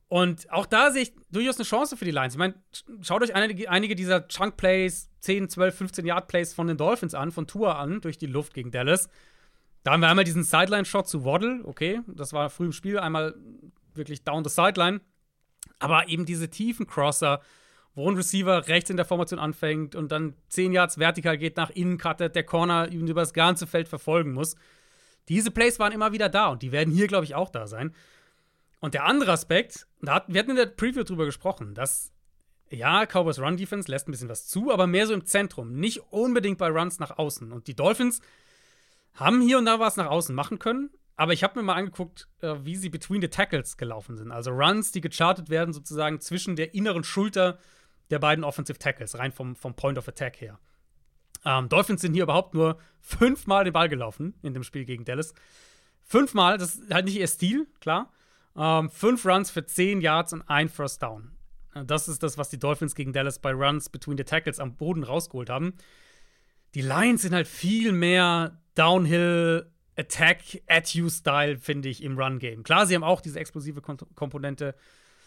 Und 0.08 0.50
auch 0.52 0.66
da 0.66 0.92
sehe 0.92 1.02
ich 1.02 1.14
durchaus 1.32 1.56
eine 1.56 1.64
Chance 1.64 1.96
für 1.96 2.04
die 2.04 2.12
Lions. 2.12 2.34
Ich 2.34 2.38
meine, 2.38 2.54
schaut 3.02 3.22
euch 3.22 3.34
einige, 3.34 3.68
einige 3.68 3.96
dieser 3.96 4.28
Chunk-Plays, 4.28 5.10
10, 5.20 5.48
12, 5.48 5.76
15 5.76 6.06
Yard-Plays 6.06 6.54
von 6.54 6.68
den 6.68 6.76
Dolphins 6.76 7.14
an, 7.14 7.32
von 7.32 7.48
Tour 7.48 7.76
an, 7.76 8.00
durch 8.00 8.16
die 8.16 8.26
Luft 8.26 8.54
gegen 8.54 8.70
Dallas. 8.70 9.08
Da 9.82 9.92
haben 9.92 10.00
wir 10.00 10.08
einmal 10.08 10.24
diesen 10.24 10.44
Sideline-Shot 10.44 11.08
zu 11.08 11.24
Waddle, 11.24 11.60
okay, 11.64 12.00
das 12.06 12.32
war 12.32 12.50
früh 12.50 12.66
im 12.66 12.72
Spiel, 12.72 12.98
einmal 12.98 13.34
wirklich 13.94 14.22
down 14.22 14.44
the 14.44 14.50
sideline. 14.50 15.00
Aber 15.78 16.08
eben 16.08 16.24
diese 16.24 16.50
tiefen 16.50 16.86
Crosser, 16.86 17.40
wo 17.94 18.08
ein 18.08 18.16
Receiver 18.16 18.68
rechts 18.68 18.90
in 18.90 18.96
der 18.96 19.06
Formation 19.06 19.40
anfängt 19.40 19.96
und 19.96 20.12
dann 20.12 20.34
10 20.48 20.72
Yards 20.72 20.98
vertikal 20.98 21.38
geht 21.38 21.56
nach 21.56 21.70
innen, 21.70 21.98
cuttet, 21.98 22.36
der 22.36 22.44
Corner 22.44 22.92
ihn 22.92 23.08
über 23.08 23.22
das 23.22 23.32
ganze 23.32 23.66
Feld 23.66 23.88
verfolgen 23.88 24.32
muss. 24.32 24.54
Diese 25.28 25.50
Plays 25.50 25.78
waren 25.78 25.92
immer 25.92 26.12
wieder 26.12 26.28
da 26.28 26.48
und 26.48 26.62
die 26.62 26.72
werden 26.72 26.92
hier, 26.92 27.08
glaube 27.08 27.24
ich, 27.24 27.34
auch 27.34 27.50
da 27.50 27.66
sein. 27.66 27.94
Und 28.80 28.94
der 28.94 29.04
andere 29.04 29.32
Aspekt, 29.32 29.86
hat, 30.14 30.24
wir 30.28 30.38
hatten 30.38 30.50
in 30.50 30.56
der 30.56 30.66
Preview 30.66 31.02
drüber 31.02 31.24
gesprochen, 31.24 31.74
dass 31.74 32.12
ja, 32.70 33.06
Cowboys 33.06 33.38
Run 33.38 33.56
Defense 33.56 33.90
lässt 33.90 34.08
ein 34.08 34.10
bisschen 34.12 34.28
was 34.28 34.46
zu, 34.46 34.72
aber 34.72 34.86
mehr 34.86 35.06
so 35.06 35.14
im 35.14 35.24
Zentrum, 35.24 35.74
nicht 35.74 36.00
unbedingt 36.12 36.58
bei 36.58 36.68
Runs 36.68 36.98
nach 36.98 37.16
außen. 37.16 37.52
Und 37.52 37.68
die 37.68 37.76
Dolphins 37.76 38.20
haben 39.14 39.40
hier 39.40 39.58
und 39.58 39.66
da 39.66 39.78
was 39.78 39.96
nach 39.96 40.08
außen 40.08 40.34
machen 40.34 40.58
können, 40.58 40.90
aber 41.16 41.32
ich 41.32 41.42
habe 41.42 41.58
mir 41.58 41.64
mal 41.64 41.74
angeguckt, 41.74 42.28
äh, 42.40 42.56
wie 42.62 42.76
sie 42.76 42.90
between 42.90 43.22
the 43.22 43.28
tackles 43.28 43.76
gelaufen 43.76 44.16
sind. 44.16 44.32
Also 44.32 44.50
Runs, 44.50 44.92
die 44.92 45.00
gechartet 45.00 45.48
werden, 45.48 45.72
sozusagen 45.72 46.20
zwischen 46.20 46.56
der 46.56 46.74
inneren 46.74 47.04
Schulter 47.04 47.58
der 48.10 48.18
beiden 48.18 48.44
Offensive 48.44 48.78
Tackles, 48.78 49.18
rein 49.18 49.32
vom, 49.32 49.56
vom 49.56 49.74
Point 49.74 49.98
of 49.98 50.08
Attack 50.08 50.40
her. 50.40 50.58
Ähm, 51.44 51.68
Dolphins 51.68 52.02
sind 52.02 52.14
hier 52.14 52.24
überhaupt 52.24 52.54
nur 52.54 52.78
fünfmal 53.00 53.64
den 53.64 53.72
Ball 53.72 53.88
gelaufen 53.88 54.34
in 54.42 54.52
dem 54.52 54.62
Spiel 54.62 54.84
gegen 54.84 55.04
Dallas. 55.04 55.34
Fünfmal, 56.02 56.58
das 56.58 56.76
ist 56.76 56.92
halt 56.92 57.06
nicht 57.06 57.18
ihr 57.18 57.28
Stil, 57.28 57.66
klar. 57.80 58.12
Ähm, 58.56 58.90
fünf 58.90 59.24
Runs 59.26 59.50
für 59.50 59.66
zehn 59.66 60.00
Yards 60.00 60.32
und 60.32 60.42
ein 60.48 60.68
First 60.68 61.02
Down. 61.02 61.32
Äh, 61.74 61.84
das 61.84 62.08
ist 62.08 62.22
das, 62.22 62.38
was 62.38 62.48
die 62.48 62.58
Dolphins 62.58 62.94
gegen 62.94 63.12
Dallas 63.12 63.38
bei 63.38 63.52
Runs 63.52 63.88
between 63.88 64.16
the 64.16 64.24
Tackles 64.24 64.58
am 64.58 64.76
Boden 64.76 65.04
rausgeholt 65.04 65.50
haben. 65.50 65.74
Die 66.74 66.82
Lions 66.82 67.22
sind 67.22 67.34
halt 67.34 67.48
viel 67.48 67.92
mehr 67.92 68.60
Downhill, 68.74 69.70
Attack 69.96 70.62
at 70.66 70.94
you 70.94 71.08
Style, 71.08 71.58
finde 71.58 71.88
ich, 71.88 72.02
im 72.02 72.18
Run-Game. 72.18 72.62
Klar, 72.62 72.86
sie 72.86 72.94
haben 72.94 73.04
auch 73.04 73.20
diese 73.20 73.40
explosive 73.40 73.80
Kom 73.80 73.96
Komponente. 74.14 74.74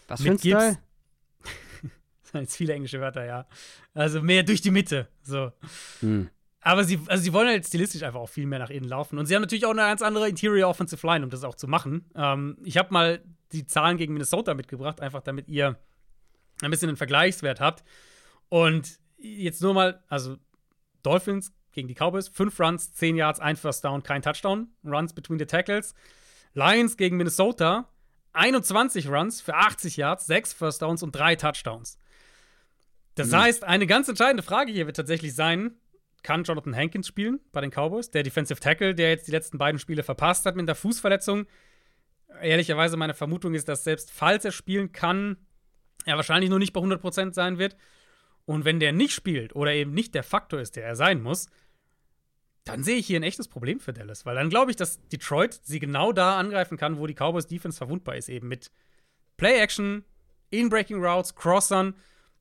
Was 0.06 0.22
für 0.22 0.30
ein. 0.30 0.38
Style? 0.38 0.78
das 2.22 2.30
sind 2.30 2.40
jetzt 2.42 2.56
viele 2.56 2.74
englische 2.74 3.00
Wörter, 3.00 3.24
ja. 3.24 3.46
Also 3.94 4.22
mehr 4.22 4.44
durch 4.44 4.60
die 4.60 4.70
Mitte. 4.70 5.08
So. 5.22 5.52
Hm. 6.00 6.30
Aber 6.62 6.84
sie, 6.84 7.00
also 7.06 7.22
sie 7.22 7.32
wollen 7.32 7.48
halt 7.48 7.66
stilistisch 7.66 8.02
einfach 8.02 8.20
auch 8.20 8.28
viel 8.28 8.46
mehr 8.46 8.58
nach 8.58 8.70
innen 8.70 8.88
laufen. 8.88 9.18
Und 9.18 9.26
sie 9.26 9.34
haben 9.34 9.42
natürlich 9.42 9.64
auch 9.64 9.70
eine 9.70 9.82
ganz 9.82 10.02
andere 10.02 10.28
Interior 10.28 10.68
Offensive 10.68 11.06
Line, 11.06 11.24
um 11.24 11.30
das 11.30 11.42
auch 11.44 11.54
zu 11.54 11.66
machen. 11.68 12.04
Ähm, 12.14 12.58
ich 12.64 12.76
habe 12.76 12.92
mal 12.92 13.22
die 13.52 13.66
Zahlen 13.66 13.96
gegen 13.96 14.12
Minnesota 14.12 14.54
mitgebracht, 14.54 15.00
einfach 15.00 15.22
damit 15.22 15.48
ihr 15.48 15.78
ein 16.60 16.70
bisschen 16.70 16.88
einen 16.88 16.98
Vergleichswert 16.98 17.60
habt. 17.60 17.82
Und 18.48 18.98
jetzt 19.16 19.62
nur 19.62 19.72
mal, 19.72 20.02
also 20.08 20.36
Dolphins 21.02 21.52
gegen 21.72 21.88
die 21.88 21.94
Cowboys. 21.94 22.28
Fünf 22.28 22.58
Runs, 22.60 22.92
10 22.92 23.16
Yards, 23.16 23.40
ein 23.40 23.56
First 23.56 23.84
Down, 23.84 24.02
kein 24.02 24.22
Touchdown. 24.22 24.68
Runs 24.84 25.14
between 25.14 25.38
the 25.38 25.46
tackles. 25.46 25.94
Lions 26.54 26.96
gegen 26.96 27.16
Minnesota. 27.16 27.88
21 28.32 29.08
Runs 29.08 29.40
für 29.40 29.54
80 29.54 29.96
Yards, 29.96 30.26
6 30.26 30.52
First 30.52 30.82
Downs 30.82 31.02
und 31.02 31.12
3 31.12 31.36
Touchdowns. 31.36 31.98
Das 33.14 33.28
mhm. 33.28 33.36
heißt, 33.36 33.64
eine 33.64 33.86
ganz 33.86 34.08
entscheidende 34.08 34.42
Frage 34.42 34.72
hier 34.72 34.86
wird 34.86 34.96
tatsächlich 34.96 35.34
sein: 35.34 35.76
Kann 36.22 36.44
Jonathan 36.44 36.76
Hankins 36.76 37.06
spielen 37.06 37.40
bei 37.52 37.60
den 37.60 37.70
Cowboys? 37.70 38.10
Der 38.10 38.22
Defensive 38.22 38.60
Tackle, 38.60 38.94
der 38.94 39.10
jetzt 39.10 39.26
die 39.26 39.32
letzten 39.32 39.58
beiden 39.58 39.78
Spiele 39.78 40.02
verpasst 40.02 40.46
hat 40.46 40.56
mit 40.56 40.68
der 40.68 40.74
Fußverletzung. 40.74 41.46
Ehrlicherweise, 42.42 42.96
meine 42.96 43.14
Vermutung 43.14 43.54
ist, 43.54 43.68
dass 43.68 43.84
selbst 43.84 44.10
falls 44.10 44.44
er 44.44 44.52
spielen 44.52 44.92
kann, 44.92 45.36
er 46.04 46.16
wahrscheinlich 46.16 46.50
nur 46.50 46.58
nicht 46.58 46.72
bei 46.72 46.80
100% 46.80 47.32
sein 47.32 47.58
wird. 47.58 47.76
Und 48.44 48.64
wenn 48.64 48.80
der 48.80 48.92
nicht 48.92 49.12
spielt 49.12 49.54
oder 49.54 49.72
eben 49.72 49.92
nicht 49.92 50.14
der 50.14 50.22
Faktor 50.22 50.60
ist, 50.60 50.76
der 50.76 50.84
er 50.84 50.96
sein 50.96 51.22
muss, 51.22 51.48
dann 52.64 52.84
sehe 52.84 52.96
ich 52.96 53.06
hier 53.06 53.18
ein 53.18 53.24
echtes 53.24 53.48
Problem 53.48 53.80
für 53.80 53.92
Dallas. 53.92 54.26
Weil 54.26 54.34
dann 54.34 54.50
glaube 54.50 54.70
ich, 54.70 54.76
dass 54.76 55.00
Detroit 55.08 55.60
sie 55.62 55.78
genau 55.78 56.12
da 56.12 56.38
angreifen 56.38 56.76
kann, 56.76 56.98
wo 56.98 57.06
die 57.06 57.14
Cowboys 57.14 57.46
Defense 57.46 57.78
verwundbar 57.78 58.16
ist, 58.16 58.28
eben 58.28 58.48
mit 58.48 58.70
Play-Action, 59.36 60.04
In-Breaking 60.50 61.02
Routes, 61.02 61.34
Crossern 61.34 61.94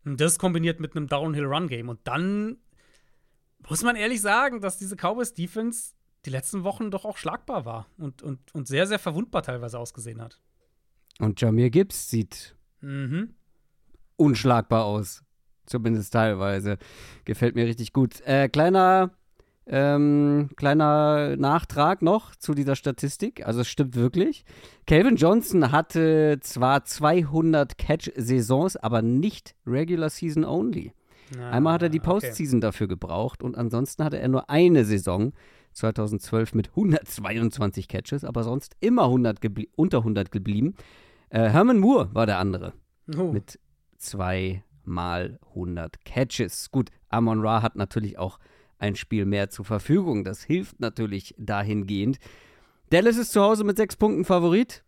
und 0.05 0.19
das 0.19 0.39
kombiniert 0.39 0.79
mit 0.79 0.95
einem 0.95 1.07
Downhill-Run-Game. 1.07 1.89
Und 1.89 1.99
dann 2.05 2.57
muss 3.67 3.83
man 3.83 3.95
ehrlich 3.95 4.21
sagen, 4.21 4.61
dass 4.61 4.77
diese 4.77 4.95
Cowboys 4.95 5.33
Defense 5.33 5.93
die 6.25 6.29
letzten 6.29 6.63
Wochen 6.63 6.91
doch 6.91 7.05
auch 7.05 7.17
schlagbar 7.17 7.65
war 7.65 7.87
und, 7.97 8.21
und, 8.21 8.53
und 8.53 8.67
sehr, 8.67 8.87
sehr 8.87 8.99
verwundbar 8.99 9.43
teilweise 9.43 9.79
ausgesehen 9.79 10.21
hat. 10.21 10.39
Und 11.19 11.39
Jamir 11.41 11.69
Gibbs 11.69 12.09
sieht 12.09 12.55
mhm. 12.81 13.35
unschlagbar 14.15 14.85
aus. 14.85 15.23
Zumindest 15.65 16.13
teilweise. 16.13 16.77
Gefällt 17.25 17.55
mir 17.55 17.67
richtig 17.67 17.93
gut. 17.93 18.21
Äh, 18.21 18.49
kleiner, 18.49 19.11
ähm, 19.67 20.49
kleiner 20.55 21.35
Nachtrag 21.37 22.01
noch 22.01 22.35
zu 22.35 22.55
dieser 22.55 22.75
Statistik. 22.75 23.45
Also 23.45 23.61
es 23.61 23.67
stimmt 23.67 23.95
wirklich. 23.95 24.45
Calvin 24.87 25.15
Johnson 25.15 25.71
hatte 25.71 26.39
zwar 26.41 26.85
200 26.85 27.77
Catch-Saisons, 27.77 28.77
aber 28.77 29.03
nicht 29.03 29.55
Regular 29.67 30.09
Season 30.09 30.43
only. 30.43 30.93
Ah, 31.37 31.51
Einmal 31.51 31.73
hat 31.73 31.83
er 31.83 31.89
die 31.89 31.99
Postseason 31.99 32.57
okay. 32.57 32.67
dafür 32.67 32.87
gebraucht 32.87 33.43
und 33.43 33.57
ansonsten 33.57 34.03
hatte 34.03 34.19
er 34.19 34.27
nur 34.27 34.49
eine 34.49 34.85
Saison 34.85 35.33
2012 35.73 36.55
mit 36.55 36.69
122 36.69 37.87
Catches, 37.87 38.23
aber 38.23 38.43
sonst 38.43 38.75
immer 38.79 39.03
100 39.03 39.39
unter 39.75 39.99
100 39.99 40.31
geblieben. 40.31 40.75
Äh, 41.29 41.49
Herman 41.49 41.79
Moore 41.79 42.09
war 42.13 42.25
der 42.25 42.39
andere 42.39 42.73
oh. 43.15 43.31
mit 43.31 43.59
zwei 43.97 44.63
mal 44.83 45.39
100 45.49 46.03
Catches. 46.05 46.71
Gut, 46.71 46.89
Amon 47.09 47.41
Ra 47.41 47.61
hat 47.61 47.75
natürlich 47.75 48.17
auch 48.17 48.39
ein 48.79 48.95
Spiel 48.95 49.25
mehr 49.25 49.49
zur 49.49 49.65
Verfügung. 49.65 50.23
Das 50.23 50.43
hilft 50.43 50.79
natürlich 50.79 51.35
dahingehend. 51.37 52.17
Dallas 52.89 53.17
ist 53.17 53.31
zu 53.31 53.41
Hause 53.41 53.63
mit 53.63 53.77
sechs 53.77 53.95
Punkten 53.95 54.25
Favorit. 54.25 54.83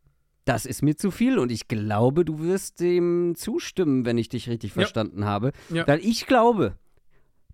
Das 0.46 0.66
ist 0.66 0.82
mir 0.82 0.98
zu 0.98 1.12
viel 1.12 1.38
und 1.38 1.52
ich 1.52 1.68
glaube, 1.68 2.26
du 2.26 2.40
wirst 2.40 2.80
dem 2.80 3.36
zustimmen, 3.36 4.06
wenn 4.06 4.18
ich 4.18 4.30
dich 4.30 4.50
richtig 4.50 4.72
ja. 4.72 4.82
verstanden 4.82 5.26
habe. 5.26 5.52
Ja. 5.70 5.88
Weil 5.88 6.00
ich 6.00 6.26
glaube, 6.26 6.76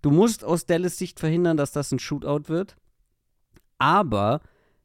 du 0.00 0.10
musst 0.10 0.42
aus 0.42 0.64
Dallas 0.64 0.96
Sicht 0.96 1.20
verhindern, 1.20 1.56
dass 1.56 1.72
das 1.72 1.92
ein 1.92 1.98
Shootout 1.98 2.48
wird. 2.48 2.76
Aber 3.78 4.40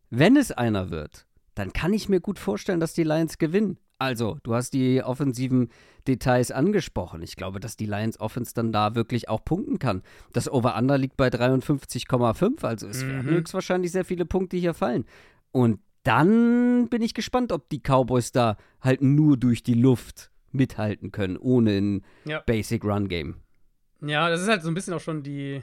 wenn 0.10 0.38
es 0.38 0.52
einer 0.52 0.90
wird, 0.90 1.26
dann 1.56 1.72
kann 1.72 1.94
ich 1.94 2.10
mir 2.10 2.20
gut 2.20 2.40
vorstellen, 2.40 2.80
dass 2.80 2.94
die 2.94 3.04
Lions 3.04 3.38
gewinnen. 3.38 3.78
Also, 4.00 4.38
du 4.44 4.54
hast 4.54 4.74
die 4.74 5.02
offensiven 5.02 5.70
Details 6.08 6.52
angesprochen. 6.52 7.22
Ich 7.22 7.38
glaube, 7.38 7.60
dass 7.60 7.78
die 7.78 7.86
Lions 7.86 8.20
Offense 8.20 8.54
dann 8.54 8.74
da 8.74 8.96
wirklich 8.96 9.30
auch 9.30 9.46
punkten 9.46 9.80
kann. 9.80 10.02
Das 10.34 10.52
Over-Under 10.52 10.98
liegt 10.98 11.16
bei 11.16 11.30
53,5, 11.30 12.66
also 12.66 12.88
es 12.88 13.06
werden 13.06 13.26
Mhm. 13.26 13.30
höchstwahrscheinlich 13.30 13.92
sehr 13.92 14.04
viele 14.04 14.26
Punkte 14.26 14.58
hier 14.58 14.74
fallen. 14.74 15.06
Und 15.52 15.80
dann 16.04 16.88
bin 16.90 17.02
ich 17.02 17.14
gespannt, 17.14 17.52
ob 17.52 17.70
die 17.70 17.80
Cowboys 17.80 18.32
da 18.32 18.58
halt 18.82 19.02
nur 19.02 19.38
durch 19.38 19.64
die 19.64 19.74
Luft 19.74 20.32
mithalten 20.52 21.12
können, 21.12 21.38
ohne 21.38 21.72
ein 21.78 22.06
Ja. 22.26 22.40
Basic 22.46 22.84
Run 22.84 23.08
Game. 23.08 23.38
Ja, 24.02 24.30
das 24.30 24.42
ist 24.42 24.48
halt 24.50 24.62
so 24.64 24.68
ein 24.70 24.74
bisschen 24.74 24.94
auch 24.94 25.00
schon 25.00 25.24
die, 25.24 25.62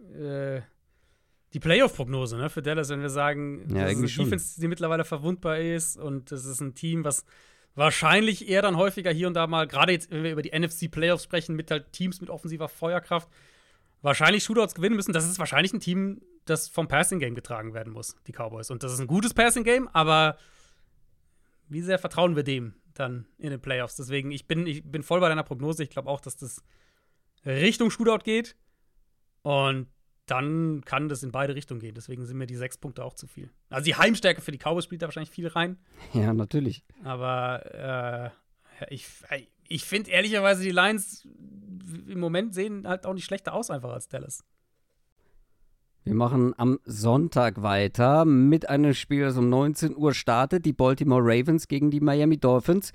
äh, 0.00 0.60
die 1.52 1.60
Playoff-Prognose 1.60 2.36
ne, 2.38 2.48
für 2.48 2.62
Dallas, 2.62 2.88
wenn 2.88 3.02
wir 3.02 3.10
sagen, 3.10 3.66
Ja, 3.74 3.82
das 3.84 3.92
ist 3.92 3.98
eine 3.98 4.08
schon. 4.08 4.24
Defense, 4.26 4.60
die 4.60 4.68
mittlerweile 4.68 5.04
verwundbar 5.04 5.58
ist 5.58 5.98
und 5.98 6.30
das 6.32 6.44
ist 6.44 6.60
ein 6.60 6.74
Team, 6.74 7.04
was 7.04 7.24
wahrscheinlich 7.74 8.48
eher 8.48 8.62
dann 8.62 8.76
häufiger 8.76 9.10
hier 9.10 9.26
und 9.26 9.34
da 9.34 9.46
mal, 9.46 9.66
gerade 9.66 9.92
jetzt, 9.92 10.10
wenn 10.10 10.22
wir 10.22 10.32
über 10.32 10.42
die 10.42 10.56
NFC-Playoffs 10.58 11.24
sprechen, 11.24 11.56
mit 11.56 11.70
halt 11.70 11.92
Teams 11.92 12.20
mit 12.20 12.30
offensiver 12.30 12.68
Feuerkraft, 12.68 13.28
wahrscheinlich 14.02 14.44
Shootouts 14.44 14.74
gewinnen 14.74 14.96
müssen. 14.96 15.12
Das 15.12 15.26
ist 15.28 15.38
wahrscheinlich 15.38 15.72
ein 15.72 15.80
Team, 15.80 16.20
das 16.44 16.68
vom 16.68 16.88
Passing-Game 16.88 17.34
getragen 17.34 17.74
werden 17.74 17.92
muss, 17.92 18.16
die 18.26 18.32
Cowboys. 18.32 18.70
Und 18.70 18.82
das 18.82 18.92
ist 18.92 19.00
ein 19.00 19.06
gutes 19.06 19.34
Passing-Game, 19.34 19.88
aber 19.88 20.36
wie 21.68 21.80
sehr 21.82 21.98
vertrauen 21.98 22.36
wir 22.36 22.42
dem 22.42 22.74
dann 22.94 23.26
in 23.38 23.50
den 23.50 23.60
Playoffs? 23.60 23.96
Deswegen, 23.96 24.30
ich 24.30 24.46
bin, 24.46 24.66
ich 24.66 24.82
bin 24.84 25.02
voll 25.02 25.20
bei 25.20 25.28
deiner 25.28 25.44
Prognose. 25.44 25.82
Ich 25.82 25.90
glaube 25.90 26.10
auch, 26.10 26.20
dass 26.20 26.36
das 26.36 26.62
Richtung 27.46 27.90
Shootout 27.90 28.24
geht. 28.24 28.56
Und 29.42 29.88
dann 30.26 30.82
kann 30.84 31.08
das 31.08 31.22
in 31.22 31.32
beide 31.32 31.54
Richtungen 31.54 31.80
gehen. 31.80 31.94
Deswegen 31.94 32.24
sind 32.24 32.38
mir 32.38 32.46
die 32.46 32.56
sechs 32.56 32.78
Punkte 32.78 33.04
auch 33.04 33.14
zu 33.14 33.26
viel. 33.26 33.50
Also 33.70 33.84
die 33.84 33.96
Heimstärke 33.96 34.40
für 34.40 34.52
die 34.52 34.58
Cowboys 34.58 34.84
spielt 34.84 35.02
da 35.02 35.06
wahrscheinlich 35.06 35.30
viel 35.30 35.48
rein. 35.48 35.78
Ja, 36.14 36.32
natürlich. 36.32 36.84
Aber 37.04 38.32
äh, 38.80 38.94
ich, 38.94 39.08
ich 39.68 39.84
finde 39.84 40.10
ehrlicherweise, 40.10 40.62
die 40.62 40.70
Lions 40.70 41.26
im 42.06 42.20
Moment 42.20 42.54
sehen 42.54 42.86
halt 42.86 43.06
auch 43.06 43.14
nicht 43.14 43.24
schlechter 43.24 43.52
aus 43.52 43.70
einfach 43.70 43.90
als 43.90 44.08
Dallas. 44.08 44.44
Wir 46.04 46.14
machen 46.14 46.52
am 46.56 46.80
Sonntag 46.84 47.62
weiter 47.62 48.24
mit 48.24 48.68
einem 48.68 48.92
Spiel, 48.92 49.22
das 49.22 49.36
um 49.36 49.48
19 49.48 49.96
Uhr 49.96 50.14
startet. 50.14 50.64
Die 50.64 50.72
Baltimore 50.72 51.22
Ravens 51.22 51.68
gegen 51.68 51.92
die 51.92 52.00
Miami 52.00 52.38
Dolphins. 52.38 52.92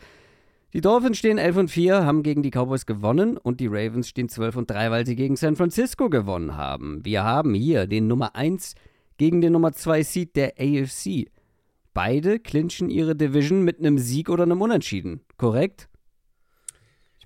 Die 0.74 0.82
Dolphins 0.82 1.18
stehen 1.18 1.38
11 1.38 1.56
und 1.56 1.72
4, 1.72 2.04
haben 2.04 2.22
gegen 2.22 2.44
die 2.44 2.52
Cowboys 2.52 2.86
gewonnen 2.86 3.38
und 3.38 3.62
die 3.62 3.68
Ravens 3.68 4.10
stehen 4.10 4.28
12 4.28 4.58
und 4.58 4.70
3, 4.70 4.92
weil 4.92 5.06
sie 5.06 5.16
gegen 5.16 5.38
San 5.38 5.56
Francisco 5.56 6.10
gewonnen 6.10 6.58
haben. 6.58 7.00
Wir 7.06 7.24
haben 7.24 7.54
hier 7.54 7.88
den 7.88 8.08
Nummer 8.08 8.36
1 8.36 8.76
gegen 9.16 9.40
den 9.40 9.54
Nummer 9.54 9.72
2 9.72 10.04
Seed 10.04 10.36
der 10.36 10.56
AFC. 10.60 11.32
Beide 11.94 12.40
clinchen 12.40 12.90
ihre 12.90 13.16
Division 13.16 13.64
mit 13.64 13.80
einem 13.80 14.00
Sieg 14.00 14.30
oder 14.30 14.44
einem 14.44 14.62
Unentschieden, 14.62 15.22
korrekt? 15.38 15.88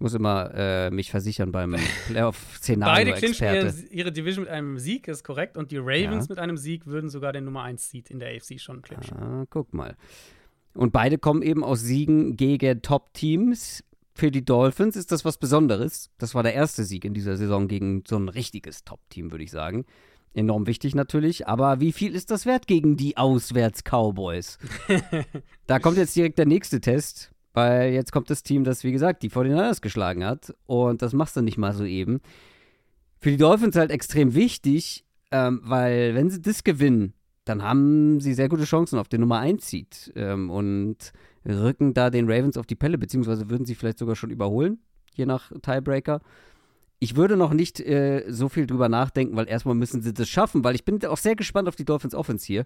Ich 0.02 0.04
muss 0.04 0.16
immer 0.16 0.50
äh, 0.56 0.90
mich 0.90 1.12
versichern 1.12 1.52
beim 1.52 1.76
Beide 2.12 3.14
clinchen 3.14 3.72
ihre 3.92 4.12
Division 4.12 4.46
mit 4.46 4.52
einem 4.52 4.80
Sieg, 4.80 5.08
ist 5.08 5.24
korrekt. 5.24 5.58
Und 5.58 5.70
die 5.70 5.78
Ravens 5.78 6.26
Ja. 6.26 6.30
mit 6.30 6.40
einem 6.40 6.58
Sieg 6.58 6.88
würden 6.88 7.12
sogar 7.12 7.34
den 7.34 7.44
Nummer 7.46 7.62
1 7.62 7.88
Seed 7.92 8.10
in 8.10 8.18
der 8.18 8.36
AFC 8.36 8.60
schon 8.60 8.82
clinchen. 8.82 9.16
Ah, 9.16 9.46
guck 9.52 9.76
mal. 9.76 9.96
Und 10.74 10.92
beide 10.92 11.20
kommen 11.20 11.44
eben 11.44 11.64
aus 11.64 11.82
Siegen 11.82 12.36
gegen 12.36 12.82
Top-Teams. 12.82 13.84
Für 14.16 14.32
die 14.32 14.44
Dolphins 14.44 14.96
ist 14.96 15.12
das 15.12 15.24
was 15.24 15.38
Besonderes. 15.38 16.10
Das 16.18 16.34
war 16.34 16.42
der 16.42 16.56
erste 16.56 16.84
Sieg 16.84 17.06
in 17.06 17.14
dieser 17.14 17.38
Saison 17.38 17.68
gegen 17.68 18.04
so 18.08 18.18
ein 18.18 18.28
richtiges 18.28 18.84
Top-Team, 18.84 19.30
würde 19.30 19.44
ich 19.44 19.52
sagen. 19.52 19.86
Enorm 20.34 20.66
wichtig 20.66 20.96
natürlich. 20.96 21.48
Aber 21.48 21.80
wie 21.80 21.92
viel 21.92 22.16
ist 22.16 22.32
das 22.32 22.48
wert 22.48 22.66
gegen 22.66 22.98
die 22.98 23.18
Auswärts-Cowboys? 23.18 24.58
da 25.68 25.78
kommt 25.78 25.98
jetzt 25.98 26.16
direkt 26.16 26.40
der 26.40 26.48
nächste 26.48 26.82
Test, 26.82 27.32
weil 27.54 27.92
jetzt 27.94 28.12
kommt 28.12 28.30
das 28.30 28.44
Team, 28.44 28.64
das, 28.64 28.84
wie 28.84 28.92
gesagt, 28.92 29.24
die 29.24 29.30
49ers 29.30 29.82
geschlagen 29.82 30.26
hat. 30.26 30.54
Und 30.66 31.02
das 31.02 31.14
machst 31.14 31.36
du 31.36 31.42
nicht 31.42 31.58
mal 31.58 31.74
so 31.74 31.84
eben. 31.84 32.22
Für 33.20 33.32
die 33.32 33.38
Dolphins 33.38 33.76
halt 33.76 33.92
extrem 33.92 34.34
wichtig, 34.34 35.06
ähm, 35.32 35.62
weil 35.64 36.16
wenn 36.16 36.30
sie 36.30 36.42
das 36.42 36.64
gewinnen, 36.64 37.14
dann 37.46 37.64
haben 37.64 38.20
sie 38.20 38.34
sehr 38.34 38.50
gute 38.50 38.64
Chancen 38.64 39.00
auf 39.00 39.08
den 39.08 39.22
Nummer 39.22 39.40
1 39.40 39.68
Seed 39.68 40.14
ähm, 40.16 40.50
und 40.50 41.12
rücken 41.46 41.94
da 41.94 42.10
den 42.10 42.30
Ravens 42.30 42.58
auf 42.58 42.68
die 42.68 42.76
Pelle, 42.76 42.98
beziehungsweise 42.98 43.50
würden 43.50 43.66
sie 43.66 43.76
vielleicht 43.76 44.00
sogar 44.00 44.16
schon 44.16 44.30
überholen, 44.30 44.80
je 45.14 45.26
nach 45.26 45.52
Tiebreaker. 45.62 46.22
Ich 47.00 47.16
würde 47.16 47.36
noch 47.36 47.54
nicht 47.54 47.80
äh, 47.80 48.26
so 48.30 48.48
viel 48.48 48.68
drüber 48.68 48.88
nachdenken, 48.88 49.36
weil 49.36 49.48
erstmal 49.48 49.74
müssen 49.74 50.04
sie 50.04 50.14
das 50.14 50.30
schaffen, 50.30 50.64
weil 50.64 50.76
ich 50.76 50.86
bin 50.86 51.04
auch 51.06 51.18
sehr 51.18 51.36
gespannt 51.36 51.68
auf 51.68 51.76
die 51.76 51.86
Dolphins 51.86 52.14
Offense 52.14 52.46
hier. 52.46 52.66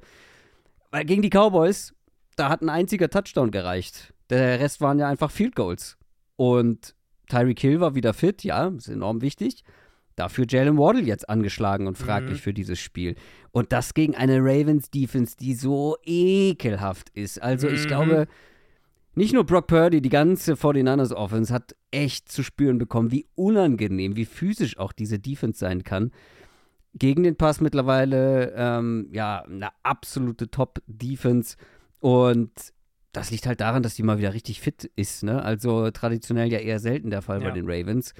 Weil 0.92 1.06
gegen 1.06 1.22
die 1.22 1.30
Cowboys, 1.30 1.94
da 2.36 2.50
hat 2.50 2.62
ein 2.62 2.70
einziger 2.70 3.10
Touchdown 3.10 3.52
gereicht. 3.52 4.14
Der 4.30 4.60
Rest 4.60 4.82
waren 4.82 5.00
ja 5.00 5.08
einfach 5.08 5.32
Field 5.32 5.56
Goals. 5.56 5.98
Und 6.36 6.96
Tyreek 7.30 7.60
Hill 7.60 7.80
war 7.80 7.96
wieder 7.96 8.14
fit, 8.14 8.44
ja, 8.44 8.68
ist 8.68 8.88
enorm 8.88 9.22
wichtig. 9.22 9.64
Dafür 10.16 10.46
Jalen 10.48 10.78
Waddle 10.78 11.02
jetzt 11.04 11.28
angeschlagen 11.30 11.88
und 11.88 11.98
fraglich 11.98 12.38
Mhm. 12.40 12.44
für 12.44 12.54
dieses 12.54 12.80
Spiel. 12.80 13.16
Und 13.52 13.72
das 13.74 13.94
gegen 13.94 14.16
eine 14.16 14.40
Ravens-Defense, 14.40 15.36
die 15.38 15.54
so 15.56 15.98
ekelhaft 16.04 17.10
ist. 17.10 17.42
Also 17.42 17.68
ich 17.68 17.84
Mhm. 17.84 17.88
glaube, 17.88 18.28
nicht 19.14 19.34
nur 19.34 19.46
Brock 19.46 19.68
Purdy, 19.68 20.02
die 20.02 20.10
ganze 20.10 20.56
49ers 20.56 21.12
Offense 21.14 21.54
hat 21.54 21.76
echt 21.92 22.32
zu 22.32 22.44
spüren 22.44 22.78
bekommen, 22.78 23.12
wie 23.12 23.26
unangenehm, 23.36 24.16
wie 24.16 24.26
physisch 24.26 24.78
auch 24.78 24.92
diese 24.94 25.20
Defense 25.20 25.60
sein 25.60 25.84
kann. 25.84 26.12
Gegen 26.94 27.24
den 27.24 27.36
Pass 27.36 27.60
mittlerweile, 27.60 28.54
ähm, 28.56 29.10
ja, 29.12 29.42
eine 29.44 29.70
absolute 29.84 30.50
Top-Defense. 30.50 31.58
Und 32.00 32.52
das 33.16 33.32
liegt 33.32 33.46
halt 33.46 33.62
daran, 33.62 33.84
dass 33.84 33.96
die 33.96 34.04
mal 34.04 34.18
wieder 34.18 34.34
richtig 34.34 34.60
fit 34.62 34.92
ist, 34.96 35.24
ne? 35.24 35.42
Also 35.44 35.90
traditionell 35.92 36.52
ja 36.52 36.60
eher 36.60 36.80
selten 36.80 37.10
der 37.10 37.22
Fall 37.22 37.42
Ja. 37.42 37.50
bei 37.50 37.54
den 37.54 37.66
Ravens. 37.70 38.14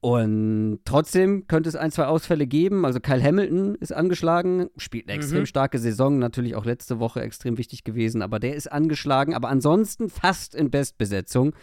Und 0.00 0.80
trotzdem 0.84 1.46
könnte 1.46 1.70
es 1.70 1.76
ein, 1.76 1.90
zwei 1.90 2.04
Ausfälle 2.04 2.46
geben. 2.46 2.84
Also 2.84 3.00
Kyle 3.00 3.22
Hamilton 3.22 3.74
ist 3.76 3.92
angeschlagen, 3.92 4.68
spielt 4.76 5.08
eine 5.08 5.16
Mhm. 5.16 5.22
extrem 5.22 5.46
starke 5.46 5.78
Saison, 5.78 6.18
natürlich 6.18 6.54
auch 6.56 6.66
letzte 6.66 6.98
Woche 6.98 7.22
extrem 7.22 7.56
wichtig 7.56 7.84
gewesen, 7.84 8.20
aber 8.20 8.38
der 8.38 8.54
ist 8.54 8.70
angeschlagen, 8.70 9.34
aber 9.34 9.48
ansonsten 9.48 10.10
fast 10.10 10.54
in 10.54 10.70
Bestbesetzung. 10.70 11.54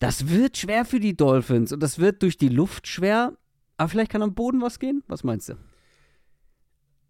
Das 0.00 0.28
wird 0.28 0.56
schwer 0.56 0.84
für 0.84 0.98
die 0.98 1.16
Dolphins 1.16 1.72
und 1.72 1.80
das 1.82 2.00
wird 2.00 2.22
durch 2.22 2.36
die 2.36 2.48
Luft 2.48 2.88
schwer, 2.88 3.32
aber 3.76 3.88
vielleicht 3.88 4.10
kann 4.10 4.22
am 4.22 4.34
Boden 4.34 4.60
was 4.60 4.80
gehen. 4.80 5.04
Was 5.06 5.22
meinst 5.22 5.48
du? 5.48 5.54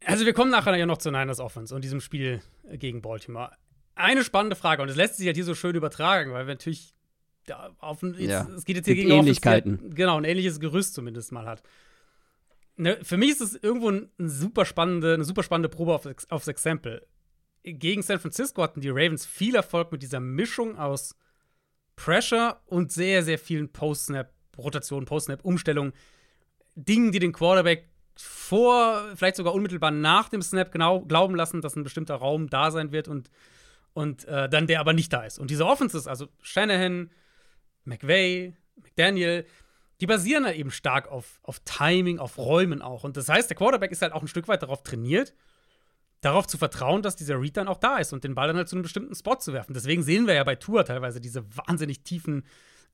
Also 0.04 0.26
wir 0.26 0.34
kommen 0.34 0.50
nachher 0.50 0.76
ja 0.76 0.84
noch 0.86 0.98
zu 0.98 1.10
Niners 1.10 1.40
Offense 1.40 1.74
und 1.74 1.82
diesem 1.82 2.00
Spiel 2.00 2.42
gegen 2.74 3.00
Baltimore. 3.00 3.52
Eine 3.96 4.22
spannende 4.24 4.54
Frage 4.56 4.82
und 4.82 4.88
es 4.88 4.96
lässt 4.96 5.16
sich 5.16 5.26
halt 5.26 5.36
hier 5.36 5.44
so 5.44 5.54
schön 5.54 5.74
übertragen, 5.74 6.32
weil 6.32 6.46
wir 6.46 6.54
natürlich 6.54 6.94
auf 7.78 8.02
ein, 8.02 8.14
jetzt, 8.14 8.30
Ja. 8.30 8.46
es 8.56 8.64
geht 8.64 8.76
jetzt 8.76 8.86
hier 8.86 8.94
gegen 8.94 9.10
Ähnlichkeiten. 9.10 9.94
genau, 9.94 10.16
ein 10.18 10.24
ähnliches 10.24 10.60
Gerüst 10.60 10.94
zumindest 10.94 11.32
mal 11.32 11.46
hat. 11.46 11.62
Ne, 12.76 12.98
für 13.02 13.16
mich 13.16 13.30
ist 13.30 13.40
es 13.40 13.54
irgendwo 13.54 13.90
ein, 13.90 14.10
ein 14.18 14.28
super 14.28 14.64
spannende, 14.66 15.14
eine 15.14 15.24
super 15.24 15.42
spannende 15.42 15.68
Probe 15.70 15.94
auf, 15.94 16.06
aufs 16.28 16.46
Exempel. 16.48 17.06
Gegen 17.62 18.02
San 18.02 18.20
Francisco 18.20 18.62
hatten 18.62 18.80
die 18.80 18.90
Ravens 18.90 19.24
viel 19.24 19.54
Erfolg 19.56 19.90
mit 19.92 20.02
dieser 20.02 20.20
Mischung 20.20 20.76
aus 20.78 21.16
Pressure 21.96 22.60
und 22.66 22.92
sehr, 22.92 23.22
sehr 23.22 23.38
vielen 23.38 23.72
Post-Snap, 23.72 24.30
Rotationen, 24.58 25.06
Post-Snap-Umstellungen. 25.06 25.94
Dingen, 26.74 27.12
die 27.12 27.18
den 27.18 27.32
Quarterback 27.32 27.88
vor, 28.16 29.02
vielleicht 29.14 29.36
sogar 29.36 29.54
unmittelbar 29.54 29.90
nach 29.90 30.28
dem 30.28 30.42
Snap 30.42 30.70
genau 30.70 31.00
glauben 31.00 31.34
lassen, 31.34 31.60
dass 31.62 31.76
ein 31.76 31.82
bestimmter 31.84 32.16
Raum 32.16 32.48
da 32.50 32.70
sein 32.70 32.92
wird 32.92 33.08
und, 33.08 33.30
und 33.96 34.26
äh, 34.26 34.46
dann 34.50 34.66
der 34.66 34.80
aber 34.80 34.92
nicht 34.92 35.10
da 35.10 35.24
ist. 35.24 35.38
Und 35.38 35.50
diese 35.50 35.64
Offenses, 35.64 36.06
also 36.06 36.28
Shanahan, 36.42 37.10
McVay, 37.84 38.54
McDaniel, 38.76 39.46
die 40.02 40.06
basieren 40.06 40.44
halt 40.44 40.56
eben 40.56 40.70
stark 40.70 41.08
auf, 41.10 41.40
auf 41.42 41.60
Timing, 41.60 42.18
auf 42.18 42.36
Räumen 42.36 42.82
auch. 42.82 43.04
Und 43.04 43.16
das 43.16 43.30
heißt, 43.30 43.48
der 43.48 43.56
Quarterback 43.56 43.90
ist 43.90 44.02
halt 44.02 44.12
auch 44.12 44.20
ein 44.20 44.28
Stück 44.28 44.48
weit 44.48 44.62
darauf 44.62 44.82
trainiert, 44.82 45.32
darauf 46.20 46.46
zu 46.46 46.58
vertrauen, 46.58 47.00
dass 47.00 47.16
dieser 47.16 47.40
Read 47.40 47.56
dann 47.56 47.68
auch 47.68 47.78
da 47.78 47.96
ist 47.96 48.12
und 48.12 48.22
den 48.22 48.34
Ball 48.34 48.48
dann 48.48 48.58
halt 48.58 48.68
zu 48.68 48.76
einem 48.76 48.82
bestimmten 48.82 49.14
Spot 49.14 49.36
zu 49.36 49.54
werfen. 49.54 49.72
Deswegen 49.72 50.02
sehen 50.02 50.26
wir 50.26 50.34
ja 50.34 50.44
bei 50.44 50.56
Tour 50.56 50.84
teilweise 50.84 51.18
diese 51.18 51.44
wahnsinnig 51.56 52.02
tiefen 52.02 52.44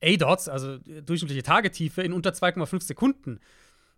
A-Dots, 0.04 0.48
also 0.48 0.74
äh, 0.86 1.02
durchschnittliche 1.02 1.42
Tagetiefe 1.42 2.02
in 2.02 2.12
unter 2.12 2.30
2,5 2.30 2.80
Sekunden. 2.80 3.40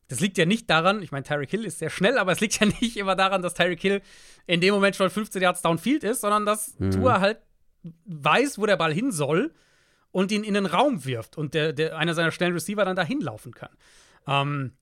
Das 0.08 0.20
liegt 0.20 0.36
ja 0.36 0.44
nicht 0.44 0.68
daran, 0.68 1.02
ich 1.02 1.12
meine, 1.12 1.24
Tyreek 1.24 1.50
Hill 1.50 1.64
ist 1.64 1.78
sehr 1.78 1.90
schnell, 1.90 2.18
aber 2.18 2.32
es 2.32 2.40
liegt 2.40 2.60
ja 2.60 2.66
nicht 2.80 2.96
immer 2.96 3.16
daran, 3.16 3.42
dass 3.42 3.54
Tyreek 3.54 3.80
Hill 3.80 4.02
in 4.46 4.60
dem 4.60 4.74
Moment 4.74 4.96
schon 4.96 5.10
15 5.10 5.40
Yards 5.42 5.62
downfield 5.62 6.04
ist, 6.04 6.20
sondern 6.20 6.44
dass 6.46 6.78
Mhm. 6.78 6.90
Tour 6.90 7.20
halt 7.20 7.38
weiß, 8.06 8.58
wo 8.58 8.66
der 8.66 8.76
Ball 8.76 8.92
hin 8.92 9.12
soll 9.12 9.52
und 10.10 10.32
ihn 10.32 10.44
in 10.44 10.54
den 10.54 10.66
Raum 10.66 11.04
wirft 11.04 11.36
und 11.36 11.54
der, 11.54 11.72
der, 11.72 11.98
einer 11.98 12.14
seiner 12.14 12.30
schnellen 12.30 12.54
Receiver 12.54 12.84
dann 12.84 12.96
dahin 12.96 13.20
laufen 13.20 13.52
kann. 13.52 13.70
Ähm, 14.26 14.72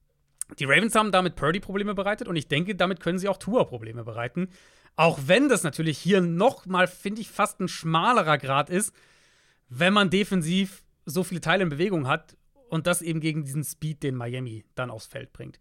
die 0.59 0.65
Ravens 0.65 0.95
haben 0.95 1.13
damit 1.13 1.37
Purdy 1.37 1.61
Probleme 1.61 1.95
bereitet 1.95 2.29
und 2.29 2.37
ich 2.37 2.49
denke, 2.49 2.75
damit 2.75 3.01
können 3.01 3.19
sie 3.19 3.29
auch 3.29 3.39
Tour 3.39 3.67
Probleme 3.67 4.05
bereiten. 4.05 4.49
Auch 4.97 5.19
wenn 5.27 5.49
das 5.49 5.63
natürlich 5.63 5.99
hier 5.99 6.21
noch 6.21 6.67
mal, 6.67 6.87
finde 6.87 7.23
ich, 7.23 7.31
fast 7.31 7.61
ein 7.61 7.69
schmalerer 7.69 8.37
Grad 8.39 8.69
ist, 8.69 8.95
wenn 9.69 9.95
man 9.95 10.11
defensiv 10.11 10.83
so 11.07 11.25
viele 11.25 11.41
Teile 11.41 11.63
in 11.63 11.71
Bewegung 11.71 12.07
hat 12.07 12.37
und 12.73 12.87
das 12.87 13.03
eben 13.03 13.21
gegen 13.21 13.45
diesen 13.45 13.65
Speed, 13.65 14.03
den 14.03 14.15
Miami 14.15 14.65
dann 14.75 14.91
aufs 14.91 15.05
Feld 15.07 15.35
bringt. 15.35 15.59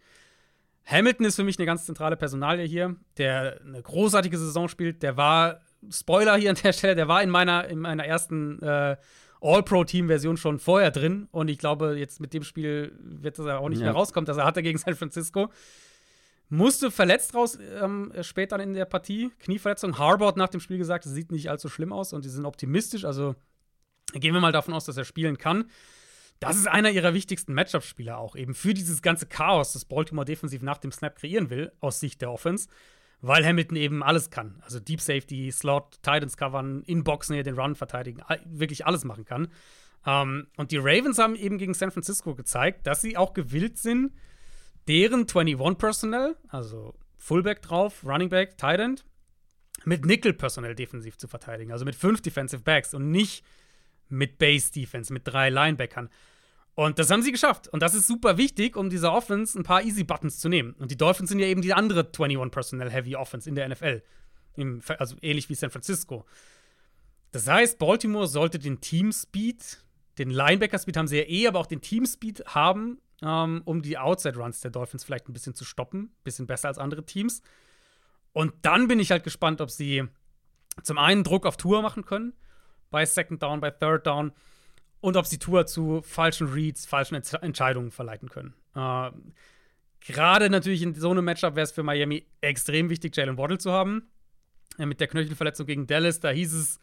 Hamilton 0.86 1.26
ist 1.26 1.36
für 1.36 1.44
mich 1.44 1.60
eine 1.60 1.66
ganz 1.66 1.86
zentrale 1.86 2.16
Personalie 2.16 2.66
hier, 2.66 2.96
der 3.18 3.60
eine 3.66 3.82
großartige 3.82 4.38
Saison 4.38 4.70
spielt. 4.70 5.04
Der 5.04 5.18
war 5.18 5.60
Spoiler 5.90 6.38
hier 6.38 6.52
an 6.52 6.58
der 6.64 6.72
Stelle, 6.72 6.96
der 6.96 7.10
war 7.10 7.22
in 7.22 7.30
meiner, 7.30 7.68
in 7.68 7.80
meiner 7.80 8.06
ersten 8.06 8.62
äh, 8.62 8.96
All-Pro-Team-Version 9.42 10.38
schon 10.38 10.58
vorher 10.58 10.90
drin. 10.90 11.28
Und 11.32 11.50
ich 11.50 11.58
glaube, 11.58 11.98
jetzt 11.98 12.22
mit 12.22 12.34
dem 12.34 12.44
Spiel 12.44 12.98
wird 13.02 13.38
er 13.40 13.60
auch 13.60 13.68
nicht 13.68 13.80
ja. 13.80 13.88
mehr 13.88 13.94
rauskommen, 13.94 14.26
dass 14.26 14.38
er 14.38 14.46
hatte 14.46 14.64
gegen 14.64 14.78
San 14.78 14.96
Francisco. 14.96 15.52
Musste 16.48 16.92
verletzt 16.92 17.36
raus 17.36 17.60
ähm, 17.82 18.14
später 18.22 18.58
in 18.60 18.74
der 18.74 18.86
Partie. 18.86 19.32
Knieverletzung. 19.40 19.98
Harbour 19.98 20.30
hat 20.30 20.38
nach 20.38 20.50
dem 20.50 20.62
Spiel 20.62 20.78
gesagt, 20.78 21.06
es 21.06 21.12
sieht 21.12 21.34
nicht 21.34 21.50
allzu 21.50 21.68
schlimm 21.68 21.92
aus 21.92 22.14
und 22.14 22.24
die 22.24 22.30
sind 22.30 22.46
optimistisch. 22.46 23.04
Also 23.04 23.36
gehen 24.14 24.34
wir 24.34 24.40
mal 24.40 24.54
davon 24.54 24.74
aus, 24.74 24.86
dass 24.86 24.96
er 24.96 25.04
spielen 25.04 25.38
kann. 25.38 25.66
Das 26.42 26.58
ist 26.58 26.68
einer 26.68 26.92
ihrer 26.92 27.14
wichtigsten 27.14 27.54
Matchup-Spieler 27.54 28.18
auch, 28.18 28.36
eben 28.36 28.54
für 28.54 28.74
dieses 28.74 29.02
ganze 29.02 29.26
Chaos, 29.28 29.74
das 29.74 29.86
Baltimore 29.86 30.26
defensiv 30.26 30.62
nach 30.62 30.80
dem 30.80 30.92
Snap 30.92 31.16
kreieren 31.16 31.50
will, 31.50 31.72
aus 31.80 32.00
Sicht 32.00 32.22
der 32.22 32.32
Offense 32.32 32.68
weil 33.22 33.46
Hamilton 33.46 33.78
eben 33.78 34.04
alles 34.04 34.30
kann. 34.30 34.60
Also 34.64 34.80
Deep 34.80 35.00
Safety, 35.00 35.52
Slot, 35.52 36.02
Titans 36.02 36.38
covern, 36.38 36.84
Inboxen, 36.84 37.42
den 37.44 37.58
Run 37.58 37.76
verteidigen, 37.76 38.22
wirklich 38.46 38.86
alles 38.86 39.04
machen 39.04 39.26
kann. 39.26 39.48
Um, 40.04 40.12
ähm, 40.12 40.48
und 40.58 40.72
die 40.72 40.78
Ravens 40.78 41.20
haben 41.20 41.36
eben 41.36 41.60
gegen 41.60 41.76
San 41.76 41.92
Francisco 41.92 42.34
gezeigt, 42.34 42.88
dass 42.88 43.02
sie 43.02 43.18
auch 43.18 43.34
gewillt 43.34 43.78
sind, 43.78 44.12
deren 44.88 45.28
21 45.28 45.78
Personnel, 45.78 46.36
also 46.48 46.96
Fullback 47.18 47.62
drauf, 47.62 48.04
Running 48.04 48.30
Back, 48.30 48.58
Tight 48.58 48.80
End, 48.80 49.06
mit 49.86 50.04
Nickel 50.04 50.34
Personnel 50.34 50.74
defensiv 50.74 51.18
zu 51.18 51.28
verteidigen. 51.28 51.72
Also 51.72 51.86
mit 51.86 51.94
fünf 51.94 52.22
Defensive 52.22 52.64
Backs 52.64 52.96
und 52.96 53.12
nicht 53.12 53.46
mit 54.10 54.40
Base 54.40 54.72
Defense, 54.72 55.14
mit 55.14 55.28
drei 55.28 55.52
Linebackern. 55.52 56.10
Und 56.76 57.00
das 57.00 57.10
haben 57.10 57.22
sie 57.22 57.32
geschafft. 57.32 57.68
Und 57.68 57.82
das 57.82 57.94
ist 57.94 58.08
super 58.08 58.38
wichtig, 58.38 58.76
um 58.76 58.90
dieser 58.90 59.14
Offense 59.14 59.60
ein 59.60 59.64
paar 59.64 59.84
Easy 59.84 60.04
Buttons 60.04 60.40
zu 60.40 60.50
nehmen. 60.50 60.74
Und 60.74 60.90
die 60.90 60.98
Dolphins 60.98 61.30
sind 61.30 61.40
ja 61.40 61.48
eben 61.48 61.62
die 61.62 61.74
andere 61.74 62.00
21 62.06 62.52
Personnel 62.52 62.90
Heavy 62.90 63.16
Offense 63.16 63.50
in 63.50 63.56
der 63.56 63.68
NFL. 63.70 64.02
Im, 64.56 64.82
also 64.98 65.16
ähnlich 65.22 65.50
wie 65.50 65.56
San 65.56 65.70
Francisco. 65.70 66.26
Das 67.32 67.48
heißt, 67.48 67.78
Baltimore 67.78 68.28
sollte 68.28 68.60
den 68.60 68.82
Team 68.82 69.12
Speed, 69.12 69.84
den 70.18 70.30
Linebacker 70.30 70.78
Speed 70.78 70.98
haben 70.98 71.08
sie 71.08 71.18
ja 71.18 71.24
eh, 71.24 71.48
aber 71.48 71.60
auch 71.60 71.68
den 71.68 71.82
Team 71.82 72.06
Speed 72.06 72.44
haben, 72.48 73.00
ähm, 73.22 73.62
um 73.66 73.82
die 73.82 73.98
Outside 73.98 74.38
Runs 74.38 74.62
der 74.62 74.72
Dolphins 74.72 75.04
vielleicht 75.04 75.30
ein 75.30 75.34
bisschen 75.34 75.56
zu 75.56 75.64
stoppen. 75.64 76.14
Bisschen 76.24 76.48
besser 76.48 76.68
als 76.68 76.78
andere 76.78 77.06
Teams. 77.06 77.42
Und 78.34 78.54
dann 78.62 78.88
bin 78.88 79.00
ich 79.00 79.12
halt 79.12 79.24
gespannt, 79.24 79.62
ob 79.62 79.72
sie 79.72 80.04
zum 80.84 80.98
einen 80.98 81.24
Druck 81.24 81.46
auf 81.46 81.58
Tour 81.58 81.82
machen 81.82 82.06
können. 82.06 82.34
Bei 82.90 83.06
Second 83.06 83.42
Down, 83.42 83.62
bei 83.62 83.72
Third 83.72 84.06
Down 84.06 84.32
und 85.02 85.18
ob 85.18 85.26
sie 85.26 85.40
Tour 85.40 85.66
zu 85.66 86.02
falschen 86.04 86.48
Reads, 86.48 86.86
falschen 86.86 87.16
Ent 87.16 87.34
Entscheidungen 87.42 87.92
verleiten 87.92 88.30
können. 88.30 88.54
Äh, 88.76 89.12
Gerade 90.04 90.50
natürlich 90.50 90.82
in 90.82 90.96
so 90.96 91.12
einem 91.12 91.26
Matchup 91.26 91.56
wäre 91.56 91.64
es 91.64 91.72
für 91.72 91.84
Miami 91.84 92.26
extrem 92.42 92.90
wichtig, 92.90 93.16
Jalen 93.16 93.38
Waddle 93.38 93.60
zu 93.60 93.72
haben. 93.72 94.10
Äh, 94.78 94.86
mit 94.86 95.00
der 95.00 95.08
Knöchelverletzung 95.08 95.66
gegen 95.66 95.86
Dallas, 95.86 96.20
da 96.20 96.30
hieß 96.30 96.54
es 96.54 96.80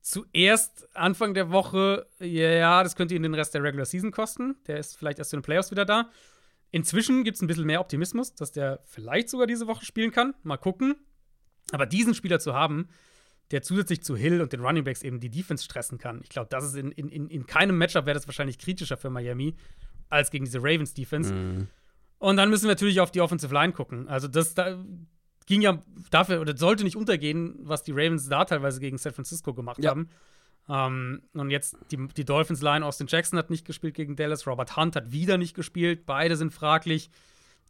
zuerst 0.00 0.86
Anfang 0.94 1.32
der 1.32 1.50
Woche, 1.50 2.06
ja, 2.18 2.82
das 2.82 2.96
könnte 2.96 3.14
ihn 3.14 3.22
den 3.22 3.34
Rest 3.34 3.54
der 3.54 3.62
Regular 3.62 3.86
Season 3.86 4.10
kosten. 4.10 4.56
Der 4.66 4.78
ist 4.78 4.98
vielleicht 4.98 5.18
erst 5.18 5.32
in 5.32 5.38
den 5.38 5.44
Playoffs 5.44 5.70
wieder 5.70 5.86
da. 5.86 6.10
Inzwischen 6.70 7.24
gibt 7.24 7.36
es 7.36 7.42
ein 7.42 7.46
bisschen 7.46 7.64
mehr 7.64 7.80
Optimismus, 7.80 8.34
dass 8.34 8.52
der 8.52 8.80
vielleicht 8.84 9.30
sogar 9.30 9.46
diese 9.46 9.66
Woche 9.66 9.84
spielen 9.84 10.10
kann. 10.10 10.34
Mal 10.42 10.58
gucken. 10.58 10.96
Aber 11.72 11.86
diesen 11.86 12.14
Spieler 12.14 12.40
zu 12.40 12.52
haben, 12.52 12.88
der 13.50 13.62
zusätzlich 13.62 14.02
zu 14.02 14.16
Hill 14.16 14.40
und 14.40 14.52
den 14.52 14.60
Running 14.60 14.84
Backs 14.84 15.02
eben 15.02 15.20
die 15.20 15.30
Defense 15.30 15.64
stressen 15.64 15.98
kann. 15.98 16.20
Ich 16.22 16.30
glaube, 16.30 16.48
das 16.50 16.64
ist 16.64 16.76
in, 16.76 16.90
in, 16.92 17.28
in 17.28 17.46
keinem 17.46 17.76
Matchup 17.76 18.06
wäre 18.06 18.14
das 18.14 18.26
wahrscheinlich 18.26 18.58
kritischer 18.58 18.96
für 18.96 19.10
Miami 19.10 19.54
als 20.08 20.30
gegen 20.30 20.44
diese 20.44 20.58
Ravens 20.58 20.94
Defense. 20.94 21.32
Mhm. 21.32 21.68
Und 22.18 22.36
dann 22.36 22.48
müssen 22.50 22.64
wir 22.64 22.70
natürlich 22.70 23.00
auf 23.00 23.10
die 23.10 23.20
Offensive 23.20 23.52
Line 23.52 23.72
gucken. 23.72 24.08
Also 24.08 24.28
das 24.28 24.54
da 24.54 24.82
ging 25.46 25.60
ja 25.60 25.82
dafür 26.10 26.40
oder 26.40 26.56
sollte 26.56 26.84
nicht 26.84 26.96
untergehen, 26.96 27.56
was 27.60 27.82
die 27.82 27.92
Ravens 27.92 28.28
da 28.28 28.44
teilweise 28.44 28.80
gegen 28.80 28.96
San 28.98 29.12
Francisco 29.12 29.52
gemacht 29.52 29.82
ja. 29.82 29.90
haben. 29.90 30.08
Ähm, 30.68 31.22
und 31.34 31.50
jetzt 31.50 31.76
die, 31.90 32.08
die 32.16 32.24
Dolphins 32.24 32.62
Line, 32.62 32.84
Austin 32.84 33.06
Jackson 33.08 33.38
hat 33.38 33.50
nicht 33.50 33.66
gespielt 33.66 33.94
gegen 33.94 34.16
Dallas, 34.16 34.46
Robert 34.46 34.76
Hunt 34.76 34.96
hat 34.96 35.12
wieder 35.12 35.36
nicht 35.36 35.54
gespielt, 35.54 36.06
beide 36.06 36.36
sind 36.36 36.54
fraglich. 36.54 37.10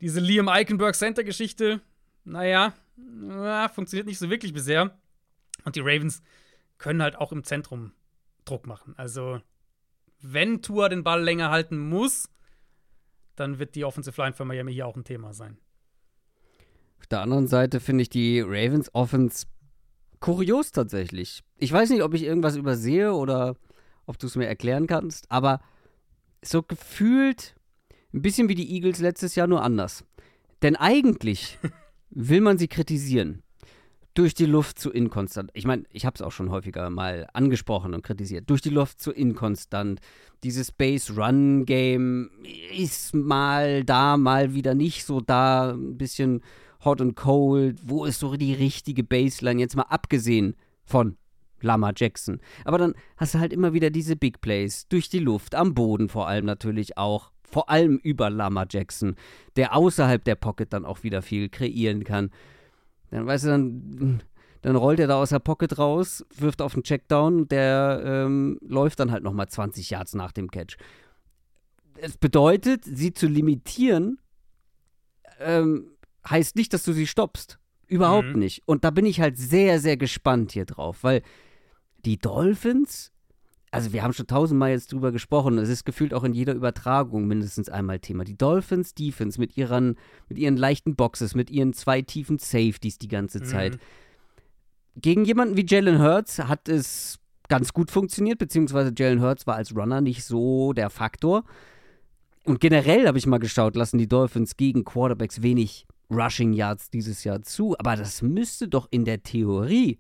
Diese 0.01 0.21
Liam 0.21 0.49
Eichenberg 0.49 0.95
Center 0.95 1.25
Geschichte, 1.25 1.81
naja, 2.25 2.73
na, 2.97 3.69
funktioniert 3.69 4.07
nicht 4.07 4.19
so 4.19 4.31
wirklich 4.31 4.53
bisher. 4.53 4.97
Und 5.65 5.77
die 5.77 5.81
Ravens 5.81 6.23
können 6.79 7.03
halt 7.03 7.17
auch 7.17 7.33
im 7.33 7.45
Zentrum 7.45 7.93
Druck 8.45 8.67
machen. 8.67 8.95
Also, 8.97 9.41
wenn 10.21 10.63
Tua 10.63 10.89
den 10.89 11.05
Ball 11.05 11.23
länger 11.23 11.51
halten 11.51 11.79
muss, 11.79 12.29
dann 13.37 13.59
wird 13.59 13.75
die 13.75 13.85
Offensive 13.85 14.21
Line 14.21 14.35
für 14.35 14.45
Miami 14.45 14.73
hier 14.73 14.87
auch 14.87 14.97
ein 14.97 15.05
Thema 15.05 15.33
sein. 15.33 15.59
Auf 16.99 17.07
der 17.07 17.21
anderen 17.21 17.47
Seite 17.47 17.81
finde 17.81 18.03
ich 18.03 18.09
die 18.09 18.41
Ravens 18.41 18.91
Offense 18.95 19.47
kurios 20.21 20.73
tatsächlich. 20.73 21.43
Ich 21.59 21.71
weiß 21.71 21.91
nicht, 21.91 22.03
ob 22.03 22.15
ich 22.15 22.23
irgendwas 22.23 22.57
übersehe 22.57 23.13
oder 23.13 23.57
ob 24.07 24.19
du 24.19 24.27
es 24.27 24.37
mir 24.37 24.47
erklären 24.47 24.87
kannst, 24.87 25.31
aber 25.31 25.61
so 26.43 26.63
gefühlt 26.63 27.55
ein 28.13 28.23
bisschen 28.23 28.49
wie 28.49 28.55
die 28.55 28.73
Eagles 28.73 29.01
letztes 29.01 29.35
Jahr, 29.35 29.47
nur 29.47 29.63
anders. 29.63 30.05
Denn 30.63 30.77
eigentlich 30.77 31.59
will 32.11 32.41
man 32.41 32.59
sie 32.59 32.69
kritisieren 32.69 33.44
durch 34.15 34.35
die 34.35 34.47
Luft 34.47 34.79
zu 34.79 34.91
inkonstant. 34.91 35.51
Ich 35.55 35.67
meine, 35.67 35.85
ich 35.91 36.07
habe 36.07 36.15
es 36.15 36.23
auch 36.23 36.31
schon 36.31 36.51
häufiger 36.51 36.89
mal 36.89 37.27
angesprochen 37.33 37.95
und 37.95 38.03
kritisiert. 38.03 38.49
Durch 38.49 38.61
die 38.61 38.71
Luft 38.71 39.01
zu 39.01 39.13
inkonstant. 39.13 40.01
Dieses 40.45 40.71
Base-Run-Game 40.71 42.31
ist 42.77 43.15
mal 43.15 43.83
da, 43.85 44.17
mal 44.17 44.55
wieder 44.55 44.75
nicht 44.75 45.05
so 45.05 45.21
da. 45.21 45.73
Ein 45.73 45.99
bisschen 45.99 46.43
hot 46.85 47.01
and 47.01 47.17
cold. 47.17 47.81
Wo 47.85 48.05
ist 48.05 48.21
so 48.21 48.37
die 48.37 48.55
richtige 48.55 49.03
Baseline? 49.03 49.61
Jetzt 49.61 49.77
mal 49.77 49.83
abgesehen 49.83 50.55
von 50.85 51.17
Lama 51.61 51.93
Jackson. 51.97 52.41
Aber 52.65 52.79
dann 52.79 52.95
hast 53.17 53.35
du 53.35 53.41
halt 53.41 53.53
immer 53.53 53.73
wieder 53.73 53.91
diese 53.91 54.15
Big 54.15 54.41
Plays. 54.41 54.87
Durch 54.89 55.09
die 55.09 55.19
Luft, 55.19 55.57
am 55.57 55.75
Boden 55.75 56.09
vor 56.09 56.29
allem 56.29 56.45
natürlich 56.45 56.97
auch. 56.97 57.33
Vor 57.43 57.69
allem 57.69 57.99
über 57.99 58.31
Lama 58.31 58.67
Jackson, 58.69 59.17
der 59.57 59.77
außerhalb 59.77 60.25
der 60.25 60.35
Pocket 60.35 60.73
dann 60.73 60.85
auch 60.85 61.03
wieder 61.03 61.23
viel 61.23 61.49
kreieren 61.49 62.03
kann. 62.03 62.31
Dann 63.15 63.29
weißt 63.29 63.45
du, 63.45 63.49
dann, 63.49 64.23
dann 64.63 64.75
rollt 64.75 64.99
er 64.99 65.07
da 65.07 65.15
aus 65.23 65.29
der 65.29 65.39
Pocket 65.39 65.79
raus, 65.79 66.27
wirft 66.37 66.61
auf 66.61 66.75
den 66.75 66.83
Checkdown, 66.83 67.47
der 67.47 68.03
ähm, 68.05 68.59
läuft 68.61 68.99
dann 68.99 69.13
halt 69.13 69.23
nochmal 69.23 69.49
20 69.49 69.89
Yards 69.91 70.15
nach 70.15 70.33
dem 70.33 70.51
Catch. 70.51 70.77
Es 71.97 72.19
bedeutet, 72.19 72.85
sie 72.85 73.15
zu 73.15 73.29
limitieren, 73.29 74.19
ähm, 75.39 75.93
heißt 76.29 76.57
nicht, 76.57 76.73
dass 76.73 76.83
du 76.83 76.93
sie 76.93 77.07
stoppst. 77.07 77.61
Überhaupt 77.87 78.33
mhm. 78.33 78.41
nicht. 78.41 78.63
Und 78.67 78.83
da 78.83 78.91
bin 78.91 79.07
ich 79.07 79.21
halt 79.21 79.39
sehr, 79.39 79.79
sehr 79.79 79.97
gespannt 79.97 80.51
hier 80.51 80.65
drauf, 80.65 81.05
weil 81.05 81.23
die 82.05 82.19
Dolphins 82.19 83.13
also 83.75 83.93
wir 83.93 84.03
haben 84.05 84.13
schon 84.13 84.29
tausendmal 84.29 84.71
jetzt 84.71 84.93
drüber 84.93 85.11
gesprochen, 85.11 85.59
es 85.59 85.69
ist 85.69 85.85
gefühlt 85.85 86.15
auch 86.15 86.23
in 86.23 86.33
jeder 86.33 86.55
Übertragung 86.55 87.27
mindestens 87.27 87.69
einmal 87.69 87.99
Thema. 87.99 88.23
Die 88.23 88.39
Dolphins 88.39 88.95
Defense 88.95 89.41
mit 89.41 89.57
ihren, 89.57 89.97
mit 90.29 90.39
ihren 90.39 90.57
leichten 90.57 90.95
Boxes, 90.95 91.35
mit 91.35 91.51
ihren 91.51 91.73
zwei 91.73 92.01
tiefen 92.01 92.39
Safeties 92.39 92.99
die 92.99 93.09
ganze 93.09 93.41
mhm. 93.41 93.45
Zeit. 93.45 93.73
Mhm. 93.75 95.01
Gegen 95.03 95.25
jemanden 95.25 95.57
wie 95.57 95.67
Jalen 95.67 96.01
Hurts 96.01 96.39
hat 96.39 96.69
es 96.69 97.19
ganz 97.49 97.73
gut 97.73 97.91
funktioniert, 97.91 98.39
beziehungsweise 98.39 98.93
Jalen 98.97 99.21
Hurts 99.21 99.47
war 99.47 99.57
als 99.57 99.75
Runner 99.75 100.01
nicht 100.01 100.25
so 100.25 100.73
der 100.73 100.89
Faktor. 100.89 101.43
Und 102.45 102.61
generell 102.61 103.09
habe 103.09 103.19
ich 103.19 103.27
mal 103.27 103.39
geschaut, 103.39 103.75
lassen 103.75 103.99
die 103.99 104.09
Dolphins 104.09 104.57
gegen 104.57 104.85
Quarterbacks 104.85 105.43
wenig 105.43 105.87
Rushing 106.11 106.53
Yards 106.53 106.91
dieses 106.91 107.25
Jahr 107.25 107.43
zu, 107.43 107.77
aber 107.79 107.97
das 107.97 108.23
müsste 108.23 108.69
doch 108.69 108.87
in 108.91 109.05
der 109.05 109.23
Theorie 109.23 109.99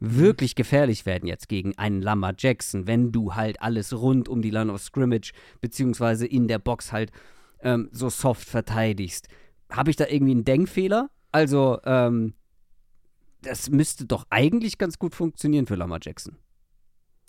wirklich 0.00 0.54
gefährlich 0.54 1.04
werden 1.06 1.26
jetzt 1.26 1.48
gegen 1.48 1.76
einen 1.78 2.00
Lamar 2.00 2.34
Jackson, 2.36 2.86
wenn 2.86 3.12
du 3.12 3.34
halt 3.34 3.60
alles 3.60 3.92
rund 3.92 4.28
um 4.28 4.42
die 4.42 4.50
Line 4.50 4.72
of 4.72 4.80
Scrimmage 4.80 5.32
beziehungsweise 5.60 6.26
in 6.26 6.48
der 6.48 6.58
Box 6.58 6.90
halt 6.90 7.12
ähm, 7.60 7.88
so 7.92 8.08
soft 8.08 8.48
verteidigst. 8.48 9.28
Habe 9.70 9.90
ich 9.90 9.96
da 9.96 10.06
irgendwie 10.06 10.32
einen 10.32 10.44
Denkfehler? 10.44 11.10
Also, 11.32 11.78
ähm, 11.84 12.34
das 13.42 13.70
müsste 13.70 14.06
doch 14.06 14.26
eigentlich 14.30 14.78
ganz 14.78 14.98
gut 14.98 15.14
funktionieren 15.14 15.66
für 15.66 15.76
Lamar 15.76 16.00
Jackson. 16.02 16.36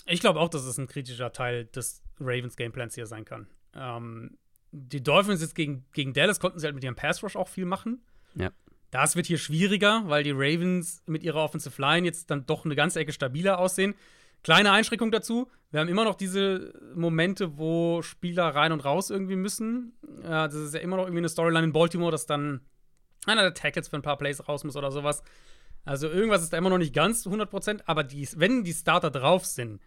Ich 0.08 0.20
glaube 0.20 0.40
auch, 0.40 0.50
dass 0.50 0.64
es 0.64 0.78
ein 0.78 0.88
kritischer 0.88 1.32
Teil 1.32 1.66
des 1.66 2.02
Ravens 2.20 2.56
Gameplans 2.56 2.96
hier 2.96 3.06
sein 3.06 3.26
kann. 3.26 3.48
Ähm, 3.76 4.38
die 4.72 5.04
Dolphins 5.04 5.42
jetzt 5.42 5.56
gegen, 5.56 5.86
gegen 5.94 6.14
Dallas 6.14 6.40
konnten 6.40 6.60
sie 6.60 6.66
halt 6.66 6.76
mit 6.76 6.84
ihrem 6.84 6.96
Pass 6.96 7.22
Rush 7.24 7.36
auch 7.36 7.48
viel 7.48 7.66
machen. 7.66 8.02
Ja. 8.36 8.52
Das 8.92 9.16
wird 9.16 9.26
hier 9.26 9.38
schwieriger, 9.38 10.04
weil 10.06 10.24
die 10.24 10.32
Ravens 10.32 11.02
mit 11.06 11.24
ihrer 11.24 11.44
Offensive 11.44 11.82
Line 11.82 12.06
jetzt 12.06 12.30
dann 12.30 12.46
doch 12.46 12.66
eine 12.66 12.76
ganze 12.76 13.00
Ecke 13.00 13.14
stabiler 13.14 13.58
aussehen. 13.58 13.96
Kleine 14.44 14.72
Einschränkung 14.72 15.12
dazu: 15.12 15.50
Wir 15.72 15.80
haben 15.80 15.88
immer 15.88 16.04
noch 16.04 16.16
diese 16.16 16.74
Momente, 16.94 17.58
wo 17.58 18.02
Spieler 18.02 18.48
rein 18.50 18.72
und 18.72 18.82
raus 18.82 19.10
irgendwie 19.10 19.38
müssen. 19.38 19.94
Ja, 20.24 20.48
das 20.48 20.56
ist 20.56 20.74
ja 20.74 20.82
immer 20.82 20.98
noch 20.98 21.06
irgendwie 21.06 21.20
eine 21.22 21.30
Storyline 21.30 21.66
in 21.66 21.74
Baltimore, 21.74 22.12
dass 22.12 22.26
dann 22.26 22.62
einer 23.26 23.44
der 23.44 23.54
Tackles 23.54 23.88
für 23.88 23.96
ein 23.96 24.02
paar 24.02 24.18
Plays 24.18 24.48
raus 24.48 24.64
muss 24.64 24.76
oder 24.76 24.92
sowas. 24.92 25.24
Also 25.86 26.10
irgendwas 26.10 26.44
ist 26.44 26.54
da 26.54 26.58
immer 26.58 26.70
noch 26.70 26.78
nicht 26.78 26.94
ganz 26.94 27.26
100%, 27.26 27.82
aber 27.86 28.04
die, 28.04 28.28
wenn 28.36 28.64
die 28.64 28.74
Starter 28.74 29.10
drauf 29.10 29.46
sind, 29.46 29.82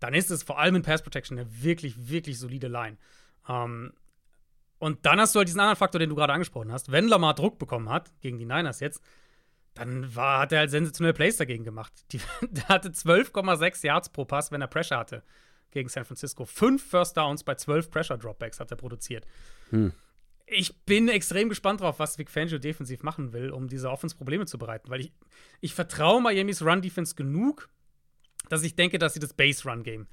dann 0.00 0.14
ist 0.14 0.30
es 0.30 0.42
vor 0.42 0.58
allem 0.58 0.76
in 0.76 0.82
Pass 0.82 1.02
Protection 1.02 1.38
eine 1.38 1.62
wirklich, 1.62 2.08
wirklich 2.10 2.38
solide 2.38 2.68
Line. 2.68 2.98
Ähm, 3.48 3.92
und 4.78 5.06
dann 5.06 5.20
hast 5.20 5.34
du 5.34 5.38
halt 5.38 5.48
diesen 5.48 5.60
anderen 5.60 5.76
Faktor, 5.76 5.98
den 5.98 6.10
du 6.10 6.16
gerade 6.16 6.32
angesprochen 6.32 6.72
hast. 6.72 6.92
Wenn 6.92 7.08
Lamar 7.08 7.34
Druck 7.34 7.58
bekommen 7.58 7.88
hat, 7.88 8.12
gegen 8.20 8.38
die 8.38 8.44
Niners 8.44 8.80
jetzt, 8.80 9.02
dann 9.74 10.14
war, 10.14 10.40
hat 10.40 10.52
er 10.52 10.60
halt 10.60 10.70
sensationelle 10.70 11.14
Plays 11.14 11.36
dagegen 11.36 11.64
gemacht. 11.64 11.92
Die, 12.12 12.20
der 12.50 12.68
hatte 12.68 12.88
12,6 12.90 13.86
Yards 13.86 14.08
pro 14.10 14.24
Pass, 14.24 14.50
wenn 14.52 14.60
er 14.60 14.66
Pressure 14.66 14.98
hatte 14.98 15.22
gegen 15.70 15.88
San 15.88 16.04
Francisco. 16.04 16.44
Fünf 16.44 16.82
First 16.82 17.16
Downs 17.16 17.44
bei 17.44 17.54
12 17.54 17.90
Pressure 17.90 18.18
Dropbacks 18.18 18.60
hat 18.60 18.70
er 18.70 18.76
produziert. 18.76 19.26
Hm. 19.70 19.92
Ich 20.46 20.84
bin 20.84 21.08
extrem 21.08 21.48
gespannt 21.48 21.80
drauf, 21.80 21.98
was 21.98 22.18
Vic 22.18 22.30
Fangio 22.30 22.58
defensiv 22.58 23.02
machen 23.02 23.32
will, 23.32 23.50
um 23.50 23.68
diese 23.68 23.90
Offense 23.90 24.16
Probleme 24.16 24.46
zu 24.46 24.58
bereiten, 24.58 24.88
weil 24.90 25.00
ich, 25.00 25.12
ich 25.60 25.74
vertraue 25.74 26.22
Miamis 26.22 26.62
Run 26.62 26.82
Defense 26.82 27.16
genug, 27.16 27.68
dass 28.48 28.62
ich 28.62 28.76
denke, 28.76 28.98
dass 28.98 29.14
sie 29.14 29.20
das 29.20 29.34
Base 29.34 29.68
Run 29.68 29.82
Game 29.82 30.06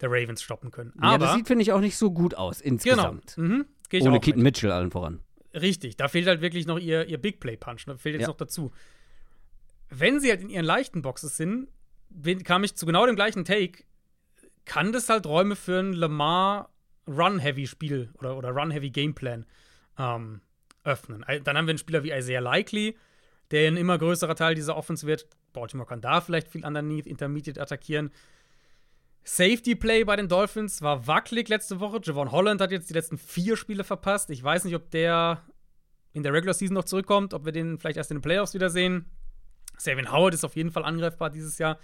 der 0.00 0.10
Ravens 0.10 0.42
stoppen 0.42 0.70
können. 0.70 0.92
Aber 0.98 1.12
ja, 1.12 1.18
das 1.18 1.34
sieht, 1.34 1.46
finde 1.46 1.62
ich, 1.62 1.72
auch 1.72 1.80
nicht 1.80 1.96
so 1.96 2.10
gut 2.10 2.34
aus 2.34 2.60
insgesamt. 2.60 3.34
Genau. 3.36 3.48
Mhm. 3.48 3.66
Ohne 4.02 4.20
Keaton 4.20 4.42
mit. 4.42 4.54
Mitchell 4.54 4.70
allen 4.70 4.90
voran. 4.90 5.20
Richtig, 5.54 5.96
da 5.96 6.08
fehlt 6.08 6.26
halt 6.26 6.40
wirklich 6.40 6.66
noch 6.66 6.78
ihr, 6.78 7.06
ihr 7.06 7.18
Big 7.18 7.40
Play 7.40 7.56
Punch. 7.56 7.84
Da 7.86 7.96
fehlt 7.96 8.14
jetzt 8.14 8.22
ja. 8.22 8.28
noch 8.28 8.36
dazu. 8.36 8.70
Wenn 9.90 10.20
sie 10.20 10.30
halt 10.30 10.42
in 10.42 10.50
ihren 10.50 10.66
leichten 10.66 11.02
Boxes 11.02 11.36
sind, 11.36 11.68
kam 12.44 12.64
ich 12.64 12.74
zu 12.74 12.86
genau 12.86 13.06
dem 13.06 13.16
gleichen 13.16 13.44
Take, 13.44 13.84
kann 14.64 14.92
das 14.92 15.08
halt 15.08 15.26
Räume 15.26 15.56
für 15.56 15.80
ein 15.80 15.94
Lamar 15.94 16.70
Run-Heavy-Spiel 17.06 18.10
oder, 18.18 18.36
oder 18.36 18.50
Run-Heavy-Gameplan 18.50 19.46
ähm, 19.98 20.40
öffnen. 20.84 21.24
Dann 21.44 21.56
haben 21.56 21.66
wir 21.66 21.70
einen 21.70 21.78
Spieler 21.78 22.04
wie 22.04 22.12
Isaiah 22.12 22.40
Likely, 22.40 22.96
der 23.50 23.68
ein 23.68 23.76
immer 23.78 23.96
größerer 23.96 24.34
Teil 24.34 24.54
dieser 24.54 24.76
Offense 24.76 25.06
wird. 25.06 25.26
Baltimore 25.54 25.88
kann 25.88 26.02
da 26.02 26.20
vielleicht 26.20 26.48
viel 26.48 26.64
underneath, 26.64 27.06
intermediate 27.06 27.60
attackieren. 27.60 28.10
Safety 29.28 29.74
Play 29.74 30.04
bei 30.04 30.16
den 30.16 30.26
Dolphins 30.26 30.80
war 30.80 31.06
wackelig 31.06 31.50
letzte 31.50 31.80
Woche. 31.80 32.00
Javon 32.02 32.32
Holland 32.32 32.62
hat 32.62 32.70
jetzt 32.70 32.88
die 32.88 32.94
letzten 32.94 33.18
vier 33.18 33.58
Spiele 33.58 33.84
verpasst. 33.84 34.30
Ich 34.30 34.42
weiß 34.42 34.64
nicht, 34.64 34.74
ob 34.74 34.90
der 34.90 35.44
in 36.14 36.22
der 36.22 36.32
Regular 36.32 36.54
Season 36.54 36.72
noch 36.72 36.84
zurückkommt, 36.84 37.34
ob 37.34 37.44
wir 37.44 37.52
den 37.52 37.78
vielleicht 37.78 37.98
erst 37.98 38.10
in 38.10 38.16
den 38.16 38.22
Playoffs 38.22 38.54
wiedersehen. 38.54 39.04
Savin 39.76 40.10
Howard 40.10 40.32
ist 40.32 40.44
auf 40.44 40.56
jeden 40.56 40.70
Fall 40.70 40.82
angreifbar 40.82 41.28
dieses 41.28 41.58
Jahr. 41.58 41.78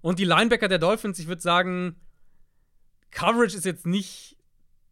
Und 0.00 0.20
die 0.20 0.24
Linebacker 0.24 0.68
der 0.68 0.78
Dolphins, 0.78 1.18
ich 1.18 1.26
würde 1.26 1.42
sagen, 1.42 1.96
Coverage 3.10 3.56
ist 3.56 3.64
jetzt 3.64 3.84
nicht 3.84 4.36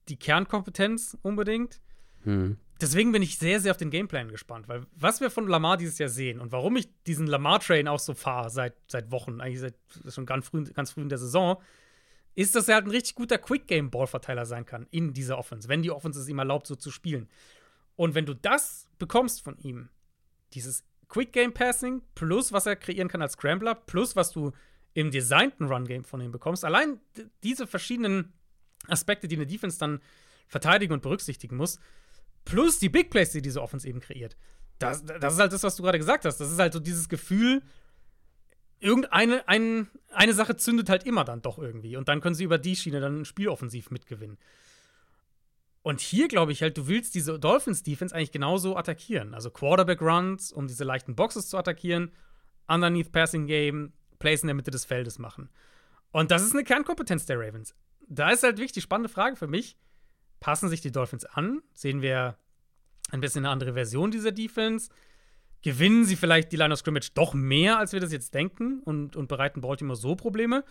die 0.09 0.19
Kernkompetenz 0.19 1.17
unbedingt. 1.23 1.81
Hm. 2.25 2.59
Deswegen 2.81 3.13
bin 3.13 3.23
ich 3.23 3.39
sehr, 3.39 3.61
sehr 3.61 3.71
auf 3.71 3.77
den 3.77 3.91
Gameplan 3.91 4.33
gespannt, 4.33 4.67
weil 4.67 4.85
was 4.97 5.21
wir 5.21 5.31
von 5.31 5.47
Lamar 5.47 5.77
dieses 5.77 5.99
Jahr 5.99 6.09
sehen 6.09 6.41
und 6.41 6.51
warum 6.51 6.75
ich 6.75 6.89
diesen 7.05 7.29
Lamar-Train 7.29 7.87
auch 7.87 8.01
so 8.01 8.15
fahre 8.15 8.51
seit, 8.51 8.75
seit 8.89 9.13
Wochen, 9.13 9.41
eigentlich 9.41 9.61
seit 9.61 9.77
schon 10.13 10.27
ganz 10.27 10.49
früh, 10.49 10.65
ganz 10.65 10.91
früh 10.91 11.03
in 11.03 11.09
der 11.09 11.19
Saison, 11.19 11.63
ist, 12.35 12.55
dass 12.55 12.69
er 12.69 12.77
halt 12.77 12.87
ein 12.87 12.91
richtig 12.91 13.15
guter 13.15 13.39
Quick-Game-Ballverteiler 13.39 14.47
sein 14.47 14.67
kann 14.67 14.87
in 14.91 15.13
dieser 15.13 15.39
Offense, 15.39 15.69
wenn 15.69 15.83
die 15.83 15.91
Offense 15.91 16.21
es 16.21 16.29
ihm 16.29 16.39
erlaubt, 16.39 16.67
so 16.67 16.75
zu 16.75 16.91
spielen. 16.91 17.29
Und 17.97 18.15
wenn 18.15 18.27
du 18.27 18.35
das 18.35 18.89
bekommst 18.99 19.43
von 19.43 19.57
ihm, 19.59 19.89
dieses 20.53 20.85
Quick-Game-Passing 21.09 22.03
plus 22.15 22.53
was 22.53 22.67
er 22.67 22.77
kreieren 22.77 23.09
kann 23.09 23.23
als 23.23 23.35
Scrambler, 23.35 23.75
plus 23.75 24.17
was 24.17 24.33
du 24.33 24.53
im 24.95 25.11
designten 25.11 25.67
Run-Game 25.67 26.05
von 26.05 26.21
ihm 26.21 26.33
bekommst, 26.33 26.65
allein 26.65 27.01
diese 27.43 27.67
verschiedenen 27.67 28.33
Aspekte, 28.89 29.29
die 29.29 29.37
eine 29.37 29.47
Defense 29.47 29.79
dann 29.79 30.01
verteidigen 30.47 30.93
und 30.93 31.03
berücksichtigen 31.03 31.57
muss, 31.57 31.79
plus 32.45 32.79
die 32.79 32.89
Big 32.89 33.11
Plays, 33.11 33.31
die 33.31 33.43
diese 33.43 33.63
Offense 33.63 33.89
eben 33.89 34.01
kreiert. 34.01 34.37
Das, 34.79 35.05
das 35.05 35.35
ist 35.35 35.41
halt 35.41 35.53
das, 35.53 35.63
was 35.63 35.77
du 35.77 35.83
gerade 35.83 35.99
gesagt 35.99 36.25
hast. 36.25 36.39
Das 36.39 36.51
ist 36.51 36.59
halt 36.59 36.73
so 36.73 36.81
dieses 36.81 37.09
Gefühl, 37.09 37.63
irgendeine 38.85 39.49
ein, 39.49 39.89
eine 40.13 40.35
Sache 40.35 40.57
zündet 40.57 40.89
halt 40.91 41.05
immer 41.05 41.25
dann 41.25 41.43
doch 41.43 41.59
irgendwie. 41.59 41.97
Und 41.97 42.09
dann 42.09 42.21
können 42.21 42.35
sie 42.35 42.45
über 42.45 42.59
die 42.59 42.77
Schiene 42.77 43.01
dann 43.01 43.23
ein 43.23 43.25
Spiel 43.25 43.49
offensiv 43.49 43.91
mitgewinnen. 43.91 44.39
Und 45.83 46.01
hier 46.01 46.29
glaube 46.29 46.53
ich 46.53 46.63
halt, 46.63 46.77
du 46.79 46.87
willst 46.87 47.15
diese 47.15 47.39
Dolphins-Defense 47.39 48.15
eigentlich 48.15 48.33
genauso 48.33 48.77
attackieren. 48.77 49.35
Also 49.35 49.51
Quarterback-Runs, 49.51 50.53
um 50.53 50.67
diese 50.67 50.85
leichten 50.85 51.17
Boxes 51.17 51.49
zu 51.49 51.57
attackieren, 51.57 52.13
Underneath 52.69 53.13
Passing 53.13 53.47
Game, 53.47 53.93
Plays 54.19 54.43
in 54.43 54.47
der 54.47 54.55
Mitte 54.55 54.71
des 54.71 54.85
Feldes 54.85 55.19
machen. 55.19 55.51
Und 56.13 56.31
das 56.31 56.43
ist 56.43 56.53
eine 56.53 56.65
Kernkompetenz 56.65 57.27
der 57.27 57.39
Ravens. 57.39 57.75
Da 58.07 58.31
ist 58.31 58.43
halt 58.43 58.59
wichtig, 58.59 58.83
spannende 58.83 59.09
Frage 59.09 59.37
für 59.37 59.47
mich. 59.47 59.77
Passen 60.41 60.69
sich 60.69 60.81
die 60.81 60.93
Dolphins 60.93 61.25
an? 61.25 61.63
Sehen 61.73 62.03
wir 62.03 62.37
ein 63.11 63.21
bisschen 63.21 63.45
eine 63.45 63.53
andere 63.53 63.75
Version 63.75 64.11
dieser 64.11 64.33
Defense? 64.33 64.91
Gewinnen 65.65 66.05
sie 66.05 66.15
vielleicht 66.15 66.53
die 66.53 66.57
Line 66.57 66.75
of 66.75 66.81
Scrimmage 66.81 67.13
doch 67.15 67.33
mehr, 67.33 67.79
als 67.79 67.95
wir 67.95 68.01
das 68.01 68.13
jetzt 68.13 68.35
denken 68.35 68.81
und, 68.85 69.17
und 69.17 69.29
bereiten 69.29 69.63
Baltimore 69.63 69.97
so 69.97 70.15
Probleme? 70.15 70.63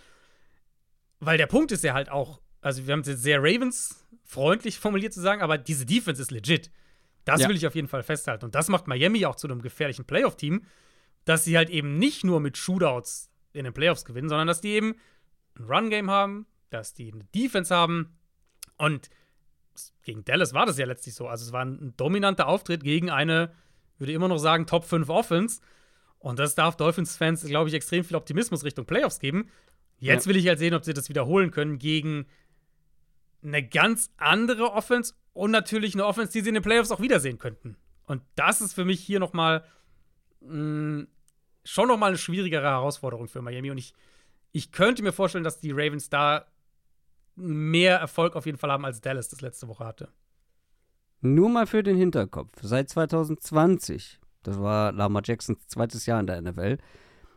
Weil 1.20 1.40
der 1.40 1.48
Punkt 1.48 1.72
ist 1.72 1.84
ja 1.84 1.96
halt 1.96 2.10
auch, 2.10 2.42
also 2.62 2.86
wir 2.86 2.94
haben 2.94 3.00
es 3.00 3.08
jetzt 3.08 3.24
sehr 3.24 3.40
Ravens-freundlich 3.40 4.78
formuliert 4.80 5.12
zu 5.12 5.20
sagen, 5.20 5.42
aber 5.42 5.58
diese 5.58 5.88
Defense 5.88 6.22
ist 6.22 6.30
legit. 6.30 6.70
Das 7.26 7.42
ja. 7.42 7.50
will 7.50 7.56
ich 7.56 7.66
auf 7.66 7.74
jeden 7.74 7.88
Fall 7.88 8.04
festhalten. 8.04 8.46
Und 8.46 8.54
das 8.54 8.70
macht 8.70 8.86
Miami 8.86 9.26
auch 9.26 9.36
zu 9.36 9.48
einem 9.48 9.64
gefährlichen 9.64 10.06
Playoff-Team, 10.06 10.64
dass 11.26 11.44
sie 11.44 11.58
halt 11.58 11.72
eben 11.72 11.98
nicht 11.98 12.24
nur 12.24 12.40
mit 12.40 12.56
Shootouts 12.56 13.32
in 13.52 13.64
den 13.64 13.74
Playoffs 13.74 14.06
gewinnen, 14.06 14.30
sondern 14.30 14.46
dass 14.46 14.62
die 14.62 14.74
eben 14.74 14.94
ein 15.58 15.64
Run-Game 15.64 16.12
haben, 16.12 16.46
dass 16.70 16.94
die 16.94 17.12
eine 17.12 17.24
Defense 17.34 17.74
haben. 17.74 18.16
Und 18.78 19.10
gegen 20.04 20.24
Dallas 20.24 20.54
war 20.54 20.68
das 20.68 20.78
ja 20.78 20.86
letztlich 20.86 21.16
so. 21.16 21.28
Also 21.28 21.46
es 21.46 21.52
war 21.52 21.66
ein 21.66 21.96
dominanter 21.98 22.48
Auftritt 22.48 22.84
gegen 22.84 23.10
eine, 23.10 23.56
würde 24.04 24.14
immer 24.14 24.28
noch 24.28 24.38
sagen, 24.38 24.68
Top 24.68 24.86
5 24.86 25.10
Offense. 25.10 25.62
Und 26.20 26.40
das 26.40 26.56
darf 26.56 26.78
Dolphins-Fans, 26.78 27.46
glaube 27.46 27.70
ich, 27.70 27.76
extrem 27.76 28.04
viel 28.04 28.16
Optimismus 28.16 28.64
Richtung 28.64 28.86
Playoffs 28.86 29.20
geben. 29.20 29.50
Jetzt 29.98 30.26
ja. 30.26 30.30
will 30.30 30.38
ich 30.38 30.48
halt 30.48 30.60
sehen, 30.60 30.74
ob 30.74 30.84
sie 30.84 30.94
das 30.94 31.10
wiederholen 31.10 31.52
können 31.52 31.80
gegen 31.80 32.26
eine 33.44 33.68
ganz 33.68 34.12
andere 34.18 34.72
Offense 34.72 35.14
und 35.34 35.52
natürlich 35.52 35.96
eine 35.96 36.06
Offense, 36.06 36.32
die 36.32 36.42
sie 36.42 36.50
in 36.50 36.56
den 36.56 36.64
Playoffs 36.64 36.92
auch 36.92 37.02
wiedersehen 37.02 37.40
könnten. 37.40 37.76
Und 38.06 38.22
das 38.36 38.62
ist 38.62 38.74
für 38.74 38.86
mich 38.86 39.02
hier 39.02 39.20
noch 39.20 39.34
mal 39.34 39.66
mh, 40.42 41.08
schon 41.64 41.88
noch 41.88 41.98
mal 41.98 42.08
eine 42.08 42.18
schwierigere 42.18 42.68
Herausforderung 42.68 43.28
für 43.28 43.42
Miami. 43.42 43.72
Und 43.72 43.78
ich, 43.78 43.94
ich 44.52 44.72
könnte 44.72 45.04
mir 45.04 45.14
vorstellen, 45.14 45.44
dass 45.44 45.60
die 45.60 45.72
Ravens 45.72 46.10
da 46.10 46.46
mehr 47.36 47.98
Erfolg 47.98 48.36
auf 48.36 48.46
jeden 48.46 48.58
Fall 48.58 48.72
haben, 48.72 48.86
als 48.86 49.02
Dallas 49.02 49.30
das 49.30 49.42
letzte 49.42 49.68
Woche 49.68 49.86
hatte. 49.86 50.10
Nur 51.26 51.48
mal 51.48 51.66
für 51.66 51.84
den 51.84 51.96
Hinterkopf. 51.96 52.52
Seit 52.62 52.90
2020, 52.90 54.20
das 54.44 54.60
war 54.60 54.92
Lamar 54.92 55.22
Jacksons 55.24 55.66
zweites 55.68 56.06
Jahr 56.06 56.20
in 56.20 56.28
der 56.28 56.42
NFL, 56.42 56.78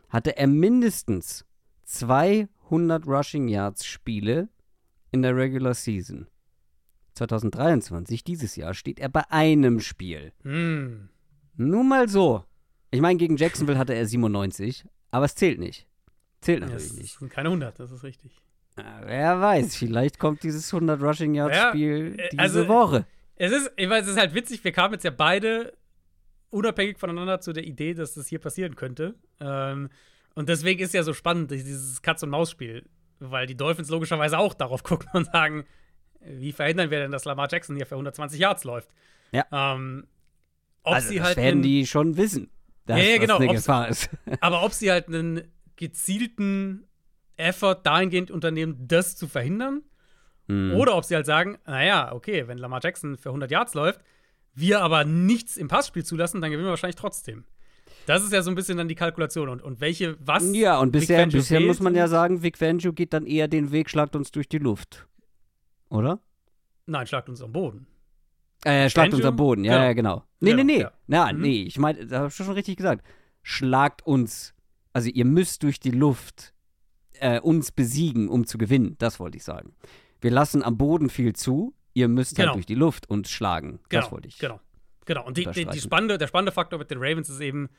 hatte 0.09 0.37
er 0.37 0.47
mindestens 0.47 1.45
200 1.85 3.07
Rushing 3.07 3.47
Yards 3.47 3.85
Spiele 3.85 4.49
in 5.11 5.21
der 5.21 5.37
Regular 5.37 5.73
Season. 5.73 6.27
2023, 7.13 8.25
dieses 8.25 8.57
Jahr, 8.57 8.73
steht 8.73 8.99
er 8.99 9.07
bei 9.07 9.23
einem 9.31 9.79
Spiel. 9.79 10.33
Hm. 10.43 11.07
Nur 11.55 11.85
mal 11.85 12.09
so. 12.09 12.43
Ich 12.91 12.99
meine, 12.99 13.17
gegen 13.17 13.37
Jacksonville 13.37 13.79
hatte 13.79 13.93
er 13.93 14.05
97, 14.05 14.85
aber 15.11 15.23
es 15.23 15.35
zählt 15.35 15.59
nicht. 15.59 15.87
Zählt 16.41 16.59
natürlich 16.59 16.91
ja, 16.91 16.99
nicht. 16.99 17.19
Sind 17.19 17.31
keine 17.31 17.47
100, 17.47 17.79
das 17.79 17.91
ist 17.91 18.03
richtig. 18.03 18.35
Ja, 18.77 19.01
wer 19.05 19.39
weiß, 19.39 19.77
vielleicht 19.77 20.19
kommt 20.19 20.43
dieses 20.43 20.73
100 20.73 21.01
Rushing 21.01 21.35
Yards 21.35 21.57
Spiel 21.69 22.17
ja, 22.17 22.25
diese 22.31 22.41
also, 22.41 22.67
Woche. 22.67 23.05
Es 23.37 23.51
ist, 23.51 23.71
ich 23.75 23.89
weiß, 23.89 24.05
es 24.05 24.11
ist 24.11 24.19
halt 24.19 24.33
witzig, 24.33 24.63
wir 24.63 24.71
kamen 24.71 24.93
jetzt 24.93 25.03
ja 25.03 25.11
beide 25.11 25.73
unabhängig 26.49 26.97
voneinander 26.97 27.39
zu 27.39 27.53
der 27.53 27.65
Idee, 27.65 27.93
dass 27.93 28.13
das 28.13 28.27
hier 28.27 28.39
passieren 28.39 28.75
könnte. 28.75 29.15
Ähm, 29.39 29.89
und 30.35 30.49
deswegen 30.49 30.81
ist 30.81 30.93
ja 30.93 31.03
so 31.03 31.13
spannend, 31.13 31.51
dieses 31.51 32.01
Katz-und-Maus-Spiel, 32.01 32.85
weil 33.19 33.47
die 33.47 33.55
Dolphins 33.55 33.89
logischerweise 33.89 34.37
auch 34.37 34.53
darauf 34.53 34.83
gucken 34.83 35.09
und 35.13 35.25
sagen, 35.25 35.65
wie 36.21 36.51
verhindern 36.51 36.89
wir 36.89 36.99
denn, 36.99 37.11
dass 37.11 37.25
Lamar 37.25 37.47
Jackson 37.51 37.75
hier 37.75 37.85
für 37.85 37.95
120 37.95 38.39
Yards 38.39 38.63
läuft? 38.63 38.89
Ja. 39.31 39.45
Ähm, 39.51 40.07
ob 40.83 40.95
also, 40.95 41.09
sie 41.09 41.21
halt 41.21 41.37
werden 41.37 41.61
die 41.61 41.85
schon 41.85 42.17
wissen 42.17 42.49
dass 42.87 42.99
ja, 42.99 43.05
ja, 43.05 43.17
genau, 43.17 43.37
das 43.37 43.41
eine 43.41 43.53
Gefahr 43.53 43.87
ist. 43.89 44.09
aber 44.39 44.63
ob 44.63 44.73
sie 44.73 44.89
halt 44.91 45.07
einen 45.07 45.43
gezielten 45.75 46.87
Effort 47.35 47.81
dahingehend 47.83 48.31
unternehmen, 48.31 48.87
das 48.87 49.15
zu 49.15 49.27
verhindern, 49.27 49.83
mhm. 50.47 50.75
oder 50.75 50.95
ob 50.95 51.05
sie 51.05 51.15
halt 51.15 51.25
sagen, 51.25 51.57
naja, 51.65 52.11
okay, 52.13 52.47
wenn 52.47 52.57
Lamar 52.57 52.79
Jackson 52.83 53.17
für 53.17 53.29
100 53.29 53.51
Yards 53.51 53.73
läuft, 53.73 54.01
wir 54.53 54.81
aber 54.81 55.03
nichts 55.03 55.57
im 55.57 55.67
Passspiel 55.67 56.03
zulassen, 56.03 56.41
dann 56.41 56.51
gewinnen 56.51 56.67
wir 56.67 56.71
wahrscheinlich 56.71 56.95
trotzdem. 56.95 57.45
Das 58.07 58.23
ist 58.23 58.31
ja 58.31 58.41
so 58.41 58.49
ein 58.49 58.55
bisschen 58.55 58.77
dann 58.77 58.87
die 58.87 58.95
Kalkulation 58.95 59.49
und, 59.49 59.61
und 59.61 59.81
welche, 59.81 60.17
was. 60.25 60.55
Ja, 60.55 60.79
und 60.79 60.91
bisher, 60.91 61.27
bisher 61.27 61.59
muss 61.59 61.81
man 61.81 61.93
ja 61.93 62.07
sagen, 62.07 62.41
Vic 62.41 62.57
Fangio 62.57 62.93
geht 62.93 63.13
dann 63.13 63.25
eher 63.25 63.47
den 63.49 63.71
Weg, 63.71 63.89
schlagt 63.89 64.15
uns 64.15 64.31
durch 64.31 64.47
die 64.47 64.59
Luft. 64.59 65.07
Oder? 65.89 66.19
Nein, 66.85 67.05
schlagt 67.05 67.27
uns 67.27 67.41
am 67.41 67.51
Boden. 67.51 67.85
Äh, 68.63 68.89
schlagt 68.89 69.13
uns 69.13 69.25
am 69.25 69.35
Boden, 69.35 69.63
ja, 69.63 69.83
ja, 69.83 69.93
genau. 69.93 70.23
Nee, 70.39 70.51
genau, 70.51 70.63
nee, 70.63 70.75
nee. 70.75 70.81
Ja. 70.81 70.91
Na, 71.07 71.33
mhm. 71.33 71.41
nee, 71.41 71.63
ich 71.63 71.77
meine, 71.77 72.07
da 72.07 72.21
hast 72.21 72.39
du 72.39 72.43
schon 72.45 72.53
richtig 72.53 72.77
gesagt. 72.77 73.05
Schlagt 73.43 74.05
uns, 74.07 74.53
also 74.93 75.09
ihr 75.09 75.25
müsst 75.25 75.63
durch 75.63 75.79
die 75.79 75.91
Luft 75.91 76.53
äh, 77.19 77.39
uns 77.39 77.71
besiegen, 77.71 78.29
um 78.29 78.47
zu 78.47 78.57
gewinnen. 78.57 78.95
Das 78.99 79.19
wollte 79.19 79.37
ich 79.37 79.43
sagen. 79.43 79.73
Wir 80.21 80.31
lassen 80.31 80.63
am 80.63 80.77
Boden 80.77 81.09
viel 81.09 81.33
zu, 81.33 81.73
ihr 81.93 82.07
müsst 82.07 82.31
halt 82.31 82.37
genau. 82.37 82.47
halt 82.49 82.55
durch 82.57 82.65
die 82.65 82.75
Luft 82.75 83.09
uns 83.09 83.29
schlagen. 83.29 83.79
Genau, 83.89 84.01
das 84.03 84.11
wollte 84.11 84.27
ich. 84.27 84.37
Genau, 84.39 84.59
genau. 85.05 85.25
Und 85.25 85.37
die, 85.37 85.45
die, 85.45 85.65
die 85.65 85.81
spannende, 85.81 86.17
der 86.17 86.27
spannende 86.27 86.51
Faktor 86.51 86.79
mit 86.79 86.91
den 86.91 86.99
Ravens 86.99 87.29
ist 87.29 87.39
eben, 87.39 87.69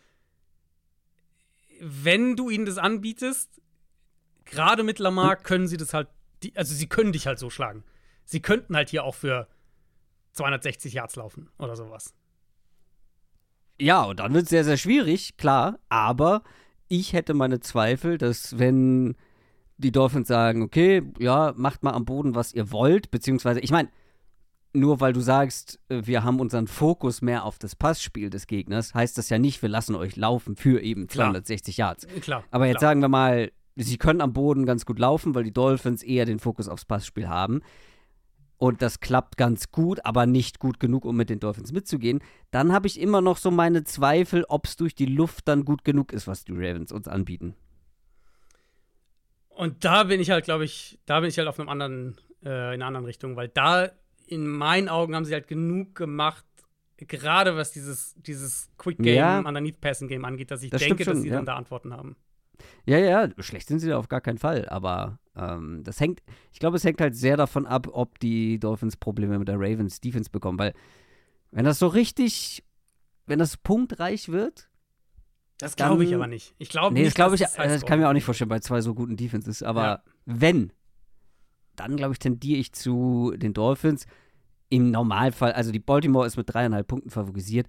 wenn 1.80 2.36
du 2.36 2.51
ihnen 2.51 2.66
das 2.66 2.78
anbietest, 2.78 3.61
gerade 4.45 4.82
mit 4.82 4.99
Lamar 4.99 5.36
hm. 5.36 5.43
können 5.43 5.68
sie 5.68 5.76
das 5.76 5.95
halt, 5.95 6.09
die, 6.43 6.57
also 6.57 6.74
sie 6.74 6.89
können 6.89 7.12
dich 7.12 7.26
halt 7.26 7.39
so 7.39 7.51
schlagen. 7.51 7.84
Sie 8.24 8.41
könnten 8.41 8.76
halt 8.76 8.91
hier 8.91 9.05
auch 9.05 9.14
für 9.14 9.49
260 10.32 10.93
Yards 10.93 11.16
laufen 11.16 11.51
oder 11.59 11.76
sowas. 11.76 12.14
Ja, 13.80 14.03
und 14.03 14.20
dann 14.20 14.34
wird 14.34 14.45
es 14.45 14.51
sehr, 14.51 14.64
sehr 14.64 14.76
schwierig, 14.76 15.36
klar. 15.36 15.78
Aber 15.89 16.43
ich 16.89 17.12
hätte 17.12 17.34
meine 17.34 17.61
Zweifel, 17.61 18.18
dass 18.18 18.59
wenn 18.59 19.16
die 19.78 19.92
Dolphins 19.92 20.28
sagen, 20.28 20.62
okay, 20.62 21.02
ja, 21.18 21.54
macht 21.56 21.82
mal 21.82 21.92
am 21.92 22.04
Boden, 22.04 22.34
was 22.34 22.52
ihr 22.52 22.70
wollt, 22.72 23.10
beziehungsweise, 23.10 23.60
ich 23.60 23.70
meine, 23.70 23.88
nur 24.72 25.00
weil 25.00 25.12
du 25.12 25.20
sagst, 25.20 25.80
äh, 25.88 26.02
wir 26.04 26.24
haben 26.24 26.40
unseren 26.40 26.66
Fokus 26.66 27.22
mehr 27.22 27.44
auf 27.44 27.58
das 27.58 27.74
Passspiel 27.74 28.28
des 28.30 28.46
Gegners, 28.46 28.94
heißt 28.94 29.16
das 29.16 29.30
ja 29.30 29.38
nicht, 29.38 29.62
wir 29.62 29.68
lassen 29.68 29.94
euch 29.94 30.16
laufen 30.16 30.56
für 30.56 30.82
eben 30.82 31.08
260 31.08 31.74
klar. 31.74 31.88
Yards. 31.88 32.06
Klar. 32.20 32.44
Aber 32.50 32.66
jetzt 32.66 32.78
klar. 32.78 32.90
sagen 32.90 33.00
wir 33.00 33.08
mal, 33.08 33.52
sie 33.76 33.96
können 33.96 34.20
am 34.20 34.32
Boden 34.32 34.66
ganz 34.66 34.84
gut 34.84 34.98
laufen, 34.98 35.34
weil 35.34 35.44
die 35.44 35.52
Dolphins 35.52 36.02
eher 36.02 36.24
den 36.26 36.38
Fokus 36.38 36.68
aufs 36.68 36.84
Passspiel 36.84 37.28
haben. 37.28 37.62
Und 38.58 38.82
das 38.82 38.98
klappt 38.98 39.36
ganz 39.36 39.70
gut, 39.70 40.04
aber 40.04 40.26
nicht 40.26 40.58
gut 40.58 40.80
genug, 40.80 41.04
um 41.04 41.16
mit 41.16 41.30
den 41.30 41.38
Dolphins 41.38 41.70
mitzugehen. 41.70 42.20
Dann 42.50 42.72
habe 42.72 42.88
ich 42.88 43.00
immer 43.00 43.20
noch 43.20 43.36
so 43.36 43.52
meine 43.52 43.84
Zweifel, 43.84 44.44
ob 44.48 44.66
es 44.66 44.76
durch 44.76 44.96
die 44.96 45.06
Luft 45.06 45.46
dann 45.46 45.64
gut 45.64 45.84
genug 45.84 46.12
ist, 46.12 46.26
was 46.26 46.44
die 46.44 46.52
Ravens 46.52 46.90
uns 46.90 47.06
anbieten. 47.06 47.54
Und 49.59 49.84
da 49.84 50.04
bin 50.04 50.20
ich 50.20 50.30
halt, 50.30 50.44
glaube 50.44 50.64
ich, 50.64 51.00
da 51.04 51.18
bin 51.18 51.28
ich 51.28 51.36
halt 51.36 51.48
auf 51.48 51.59
einem 51.59 51.68
anderen, 51.68 52.16
äh, 52.44 52.48
in 52.74 52.80
einer 52.80 52.86
anderen 52.86 53.06
Richtung, 53.06 53.34
weil 53.34 53.48
da 53.48 53.90
in 54.28 54.46
meinen 54.46 54.88
Augen 54.88 55.16
haben 55.16 55.24
sie 55.24 55.34
halt 55.34 55.48
genug 55.48 55.96
gemacht, 55.96 56.44
gerade 56.96 57.56
was 57.56 57.72
dieses, 57.72 58.14
dieses 58.14 58.70
Quick 58.78 58.98
Game, 58.98 59.16
Ja. 59.16 59.40
Underneath 59.40 59.80
Passing 59.80 60.06
Game 60.06 60.24
angeht, 60.24 60.52
dass 60.52 60.62
ich 60.62 60.70
Das 60.70 60.80
denke, 60.80 61.02
schon, 61.02 61.14
dass 61.14 61.22
sie 61.22 61.30
ja. 61.30 61.34
dann 61.34 61.44
da 61.44 61.56
Antworten 61.56 61.92
haben. 61.92 62.14
Ja, 62.86 62.98
ja, 62.98 63.28
schlecht 63.40 63.66
sind 63.66 63.80
sie 63.80 63.88
da 63.88 63.98
auf 63.98 64.09
gar 64.09 64.20
keinen 64.20 64.38
Fall. 64.38 64.68
Aber 64.68 65.18
ähm, 65.34 65.82
das 65.82 65.98
hängt, 65.98 66.22
ich 66.52 66.61
glaube, 66.61 66.76
es 66.76 66.84
hängt 66.84 67.00
halt 67.00 67.16
sehr 67.16 67.36
davon 67.36 67.66
ab, 67.66 67.88
ob 67.90 68.20
die 68.20 68.61
Dolphins 68.61 68.96
Probleme 68.96 69.40
mit 69.40 69.48
der 69.48 69.56
Ravens 69.59 70.00
Defense 70.00 70.30
bekommen. 70.30 70.61
Weil, 70.61 70.72
wenn 71.50 71.64
das 71.64 71.80
so 71.80 71.88
richtig, 71.88 72.62
wenn 73.26 73.40
das 73.40 73.56
punktreich 73.56 74.28
wird, 74.28 74.68
Das 75.59 75.74
glaube 75.76 76.04
ich 76.04 76.14
aber 76.14 76.26
nicht. 76.26 76.54
Ich 76.59 76.68
glaube 76.68 76.94
nee, 76.94 77.00
nicht, 77.00 77.09
das 77.09 77.14
glaube 77.14 77.34
ich, 77.34 77.40
das 77.40 77.59
heißt, 77.59 77.84
kann 77.86 77.98
ich 77.98 78.02
mir 78.04 78.09
auch 78.09 78.12
nicht 78.12 78.24
vorstellen 78.24 78.48
bei 78.48 78.61
zwei 78.61 78.80
so 78.80 78.94
guten 78.94 79.16
Defenses. 79.16 79.62
Aber 79.62 79.82
Ja. 79.82 80.02
wenn, 80.24 80.72
dann 81.76 81.96
glaube 81.96 82.12
ich, 82.12 82.18
tendiere 82.18 82.59
ich 82.61 82.72
zu 82.72 83.32
den 83.36 83.54
Dolphins. 83.54 84.06
Im 84.70 84.90
Normalfall, 84.90 85.52
also 85.52 85.72
die 85.72 85.78
Baltimore 85.78 86.26
ist 86.26 86.36
mit 86.36 86.52
dreieinhalb 86.52 86.86
Punkten 86.86 87.11
favorisiert. 87.11 87.66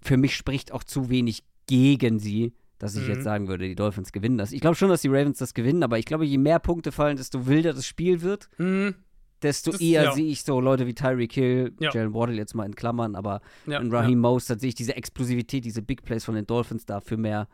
Für 0.00 0.16
mich 0.16 0.36
spricht 0.36 0.70
auch 0.72 0.84
zu 0.84 1.10
wenig 1.10 1.42
gegen 1.66 2.20
sie, 2.20 2.54
dass 2.78 2.94
ich 2.94 3.02
Mhm. 3.02 3.14
jetzt 3.14 3.24
sagen 3.24 3.48
würde, 3.48 3.66
die 3.66 3.74
Dolphins 3.74 4.12
gewinnen 4.12 4.38
das. 4.38 4.52
Ich 4.52 4.60
glaube 4.60 4.76
schon, 4.76 4.88
dass 4.88 5.02
die 5.02 5.08
Ravens 5.08 5.38
das 5.38 5.54
gewinnen, 5.54 5.82
aber 5.82 5.98
ich 5.98 6.04
glaube, 6.04 6.24
je 6.24 6.38
mehr 6.38 6.60
Punkte 6.60 6.92
fallen, 6.92 7.16
desto 7.16 7.46
wilder 7.46 7.72
das 7.72 7.86
Spiel 7.86 8.22
wird, 8.22 8.48
Mhm. 8.58 8.94
Desto 9.42 9.72
Das- 9.72 9.80
eher 9.80 10.04
ja. 10.04 10.12
sehe 10.12 10.26
ich 10.26 10.42
so 10.42 10.60
Leute 10.60 10.86
wie 10.86 10.94
Tyreek 10.94 11.32
Hill, 11.32 11.72
Ja. 11.78 11.90
Jalen 11.92 12.14
Waddle 12.14 12.36
jetzt 12.36 12.54
mal 12.54 12.64
in 12.64 12.74
Klammern, 12.74 13.14
aber 13.14 13.40
Ja, 13.66 13.80
in 13.80 13.92
Raheem 13.94 14.18
Mostert 14.18 14.60
sehe 14.60 14.68
ich 14.70 14.74
diese 14.74 14.96
Explosivität, 14.96 15.64
diese 15.64 15.82
Big 15.82 16.02
Plays 16.04 16.24
von 16.24 16.34
den 16.34 16.46
Dolphins 16.46 16.86
da 16.86 17.00
für 17.00 17.16
mehr 17.16 17.48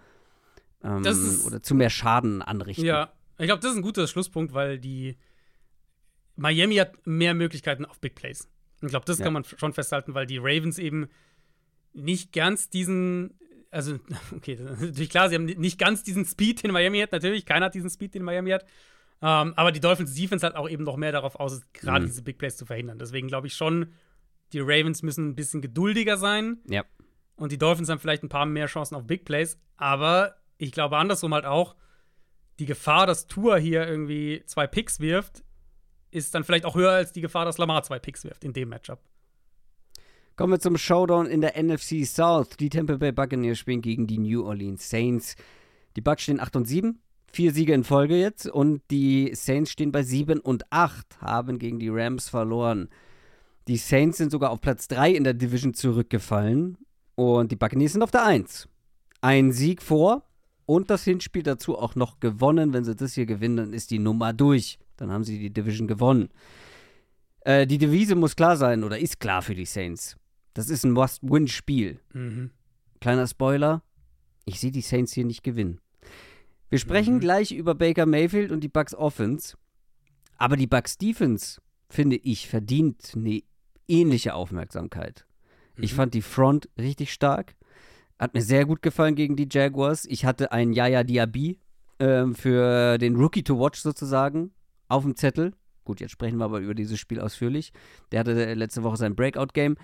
ähm, 0.84 1.04
ist- 1.04 1.46
oder 1.46 1.62
zu 1.62 1.74
mehr 1.74 1.90
Schaden 1.90 2.42
anrichten. 2.42 2.84
Ja, 2.84 3.12
ich 3.38 3.46
glaube, 3.46 3.60
das 3.60 3.70
ist 3.72 3.76
ein 3.76 3.82
guter 3.82 4.06
Schlusspunkt, 4.06 4.52
weil 4.54 4.78
die 4.78 5.16
Miami 6.36 6.76
hat 6.76 7.06
mehr 7.06 7.34
Möglichkeiten 7.34 7.84
auf 7.84 8.00
Big 8.00 8.14
Plays. 8.14 8.48
Ich 8.80 8.88
glaube, 8.88 9.04
das 9.04 9.18
Ja. 9.18 9.24
kann 9.24 9.32
man 9.32 9.44
schon 9.44 9.72
festhalten, 9.72 10.14
weil 10.14 10.26
die 10.26 10.38
Ravens 10.38 10.78
eben 10.78 11.08
nicht 11.92 12.32
ganz 12.32 12.68
diesen, 12.68 13.34
also, 13.70 13.98
okay, 14.36 14.58
natürlich 14.60 15.10
klar, 15.10 15.28
sie 15.28 15.34
haben 15.36 15.44
nicht 15.44 15.78
ganz 15.78 16.02
diesen 16.02 16.24
Speed, 16.24 16.62
den 16.64 16.72
Miami 16.72 17.00
hat, 17.00 17.12
natürlich, 17.12 17.44
keiner 17.46 17.66
hat 17.66 17.74
diesen 17.74 17.90
Speed, 17.90 18.14
den 18.14 18.22
Miami 18.24 18.50
hat. 18.50 18.64
Ähm, 19.22 19.54
aber 19.56 19.70
die 19.72 19.80
Dolphins 19.80 20.14
Defense 20.14 20.44
hat 20.44 20.56
auch 20.56 20.68
eben 20.68 20.82
noch 20.84 20.96
mehr 20.96 21.12
darauf 21.12 21.36
aus, 21.36 21.62
gerade 21.72 22.02
Mhm. 22.02 22.06
diese 22.08 22.22
Big 22.22 22.38
Plays 22.38 22.56
zu 22.56 22.66
verhindern. 22.66 22.98
Deswegen 22.98 23.28
glaube 23.28 23.46
ich 23.46 23.54
schon, 23.54 23.92
die 24.52 24.58
Ravens 24.60 25.02
müssen 25.02 25.28
ein 25.28 25.34
bisschen 25.36 25.62
geduldiger 25.62 26.16
sein. 26.16 26.58
Ja. 26.68 26.84
Und 27.36 27.52
die 27.52 27.58
Dolphins 27.58 27.88
haben 27.88 27.98
vielleicht 28.00 28.22
ein 28.24 28.28
paar 28.28 28.46
mehr 28.46 28.66
Chancen 28.66 28.94
auf 28.96 29.06
Big 29.06 29.24
Plays. 29.24 29.58
Aber 29.76 30.34
ich 30.58 30.72
glaube 30.72 30.96
andersrum 30.98 31.32
halt 31.34 31.44
auch, 31.46 31.76
die 32.58 32.66
Gefahr, 32.66 33.06
dass 33.06 33.26
Tour 33.26 33.58
hier 33.58 33.86
irgendwie 33.88 34.42
zwei 34.46 34.66
Picks 34.66 35.00
wirft, 35.00 35.42
ist 36.10 36.34
dann 36.34 36.44
vielleicht 36.44 36.64
auch 36.66 36.74
höher 36.74 36.90
als 36.90 37.12
die 37.12 37.20
Gefahr, 37.22 37.44
dass 37.46 37.58
Lamar 37.58 37.82
zwei 37.84 37.98
Picks 37.98 38.24
wirft 38.24 38.44
in 38.44 38.52
dem 38.52 38.68
Matchup. 38.68 39.00
Kommen 40.36 40.52
wir 40.52 40.60
zum 40.60 40.76
Showdown 40.76 41.26
in 41.26 41.40
der 41.40 41.56
NFC 41.62 42.04
South. 42.04 42.56
Die 42.58 42.68
Tampa 42.70 42.96
Bay 42.96 43.12
Buccaneers 43.12 43.58
spielen 43.58 43.82
gegen 43.82 44.06
die 44.06 44.18
New 44.18 44.44
Orleans 44.44 44.88
Saints. 44.88 45.36
Die 45.96 46.00
Bucks 46.00 46.22
stehen 46.22 46.40
8 46.40 46.56
und 46.56 46.64
7, 46.66 47.00
vier 47.32 47.52
Siege 47.52 47.72
in 47.72 47.84
Folge 47.84 48.16
jetzt 48.16 48.46
und 48.46 48.82
die 48.90 49.32
Saints 49.34 49.70
stehen 49.70 49.92
bei 49.92 50.02
7 50.02 50.40
und 50.40 50.70
8, 50.70 51.20
haben 51.20 51.58
gegen 51.58 51.78
die 51.78 51.88
Rams 51.88 52.28
verloren. 52.28 52.88
Die 53.68 53.76
Saints 53.76 54.18
sind 54.18 54.30
sogar 54.30 54.50
auf 54.50 54.60
Platz 54.60 54.88
3 54.88 55.12
in 55.12 55.24
der 55.24 55.34
Division 55.34 55.74
zurückgefallen 55.74 56.76
und 57.14 57.50
die 57.50 57.56
Buccaneers 57.56 57.92
sind 57.92 58.02
auf 58.02 58.10
der 58.10 58.24
1. 58.24 58.68
Ein 59.20 59.52
Sieg 59.52 59.82
vor 59.82 60.24
und 60.66 60.90
das 60.90 61.04
Hinspiel 61.04 61.42
dazu 61.42 61.78
auch 61.78 61.94
noch 61.94 62.20
gewonnen. 62.20 62.72
Wenn 62.72 62.84
sie 62.84 62.96
das 62.96 63.14
hier 63.14 63.26
gewinnen, 63.26 63.56
dann 63.56 63.72
ist 63.72 63.90
die 63.90 63.98
Nummer 63.98 64.32
durch. 64.32 64.78
Dann 64.96 65.10
haben 65.10 65.24
sie 65.24 65.38
die 65.38 65.52
Division 65.52 65.86
gewonnen. 65.86 66.28
Äh, 67.40 67.66
die 67.66 67.78
Devise 67.78 68.14
muss 68.14 68.36
klar 68.36 68.56
sein 68.56 68.84
oder 68.84 68.98
ist 68.98 69.20
klar 69.20 69.42
für 69.42 69.54
die 69.54 69.64
Saints. 69.64 70.16
Das 70.54 70.68
ist 70.68 70.84
ein 70.84 70.92
Must-Win-Spiel. 70.92 72.00
Mhm. 72.12 72.50
Kleiner 73.00 73.26
Spoiler, 73.26 73.82
ich 74.44 74.60
sehe 74.60 74.70
die 74.70 74.82
Saints 74.82 75.12
hier 75.12 75.24
nicht 75.24 75.42
gewinnen. 75.42 75.80
Wir 76.72 76.78
sprechen 76.78 77.16
Mhm. 77.16 77.20
gleich 77.20 77.52
über 77.52 77.74
Baker 77.74 78.06
Mayfield 78.06 78.50
und 78.50 78.60
die 78.64 78.68
Bucks 78.68 78.94
Offense, 78.94 79.56
aber 80.38 80.56
die 80.56 80.66
Bucks 80.66 80.96
Defense, 80.96 81.60
finde 81.90 82.16
ich, 82.16 82.48
verdient 82.48 83.12
eine 83.14 83.42
ähnliche 83.88 84.32
Aufmerksamkeit. 84.32 85.26
Ich 85.76 85.92
Mhm. 85.92 85.96
fand 85.96 86.14
die 86.14 86.22
Front 86.22 86.70
richtig 86.78 87.12
stark. 87.12 87.56
Hat 88.18 88.32
mir 88.32 88.40
sehr 88.40 88.64
gut 88.64 88.80
gefallen 88.80 89.16
gegen 89.16 89.36
die 89.36 89.48
Jaguars. 89.50 90.06
Ich 90.06 90.24
hatte 90.24 90.50
einen 90.52 90.72
Yaya 90.72 91.04
Diaby 91.04 91.58
ähm, 92.00 92.34
für 92.34 92.96
den 92.96 93.16
Rookie 93.16 93.42
to 93.42 93.60
Watch 93.60 93.80
sozusagen 93.80 94.52
auf 94.88 95.02
dem 95.02 95.14
Zettel. 95.14 95.52
Gut, 95.84 96.00
jetzt 96.00 96.12
sprechen 96.12 96.38
wir 96.38 96.46
aber 96.46 96.60
über 96.60 96.74
dieses 96.74 96.98
Spiel 96.98 97.20
ausführlich. 97.20 97.72
Der 98.12 98.20
hatte 98.20 98.54
letzte 98.54 98.82
Woche 98.82 98.96
sein 98.96 99.14
Breakout-Game. 99.14 99.76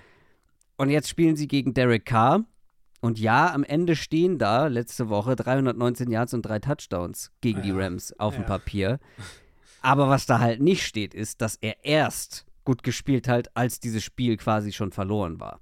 Und 0.78 0.88
jetzt 0.90 1.08
spielen 1.10 1.36
sie 1.36 1.48
gegen 1.48 1.74
Derek 1.74 2.06
Carr. 2.06 2.46
Und 3.00 3.18
ja, 3.18 3.52
am 3.52 3.62
Ende 3.62 3.94
stehen 3.94 4.38
da 4.38 4.66
letzte 4.66 5.08
Woche 5.08 5.36
319 5.36 6.10
Yards 6.10 6.34
und 6.34 6.42
drei 6.42 6.58
Touchdowns 6.58 7.30
gegen 7.40 7.62
die 7.62 7.68
Ja, 7.68 7.76
Rams 7.76 8.12
auf 8.18 8.34
dem 8.34 8.42
ja. 8.42 8.48
Papier. 8.48 8.98
Aber 9.82 10.08
was 10.08 10.26
da 10.26 10.40
halt 10.40 10.60
nicht 10.60 10.84
steht, 10.84 11.14
ist, 11.14 11.40
dass 11.40 11.56
er 11.56 11.84
erst 11.84 12.44
gut 12.64 12.82
gespielt 12.82 13.28
hat, 13.28 13.56
als 13.56 13.80
dieses 13.80 14.02
Spiel 14.02 14.36
quasi 14.36 14.72
schon 14.72 14.90
verloren 14.90 15.40
war. 15.40 15.60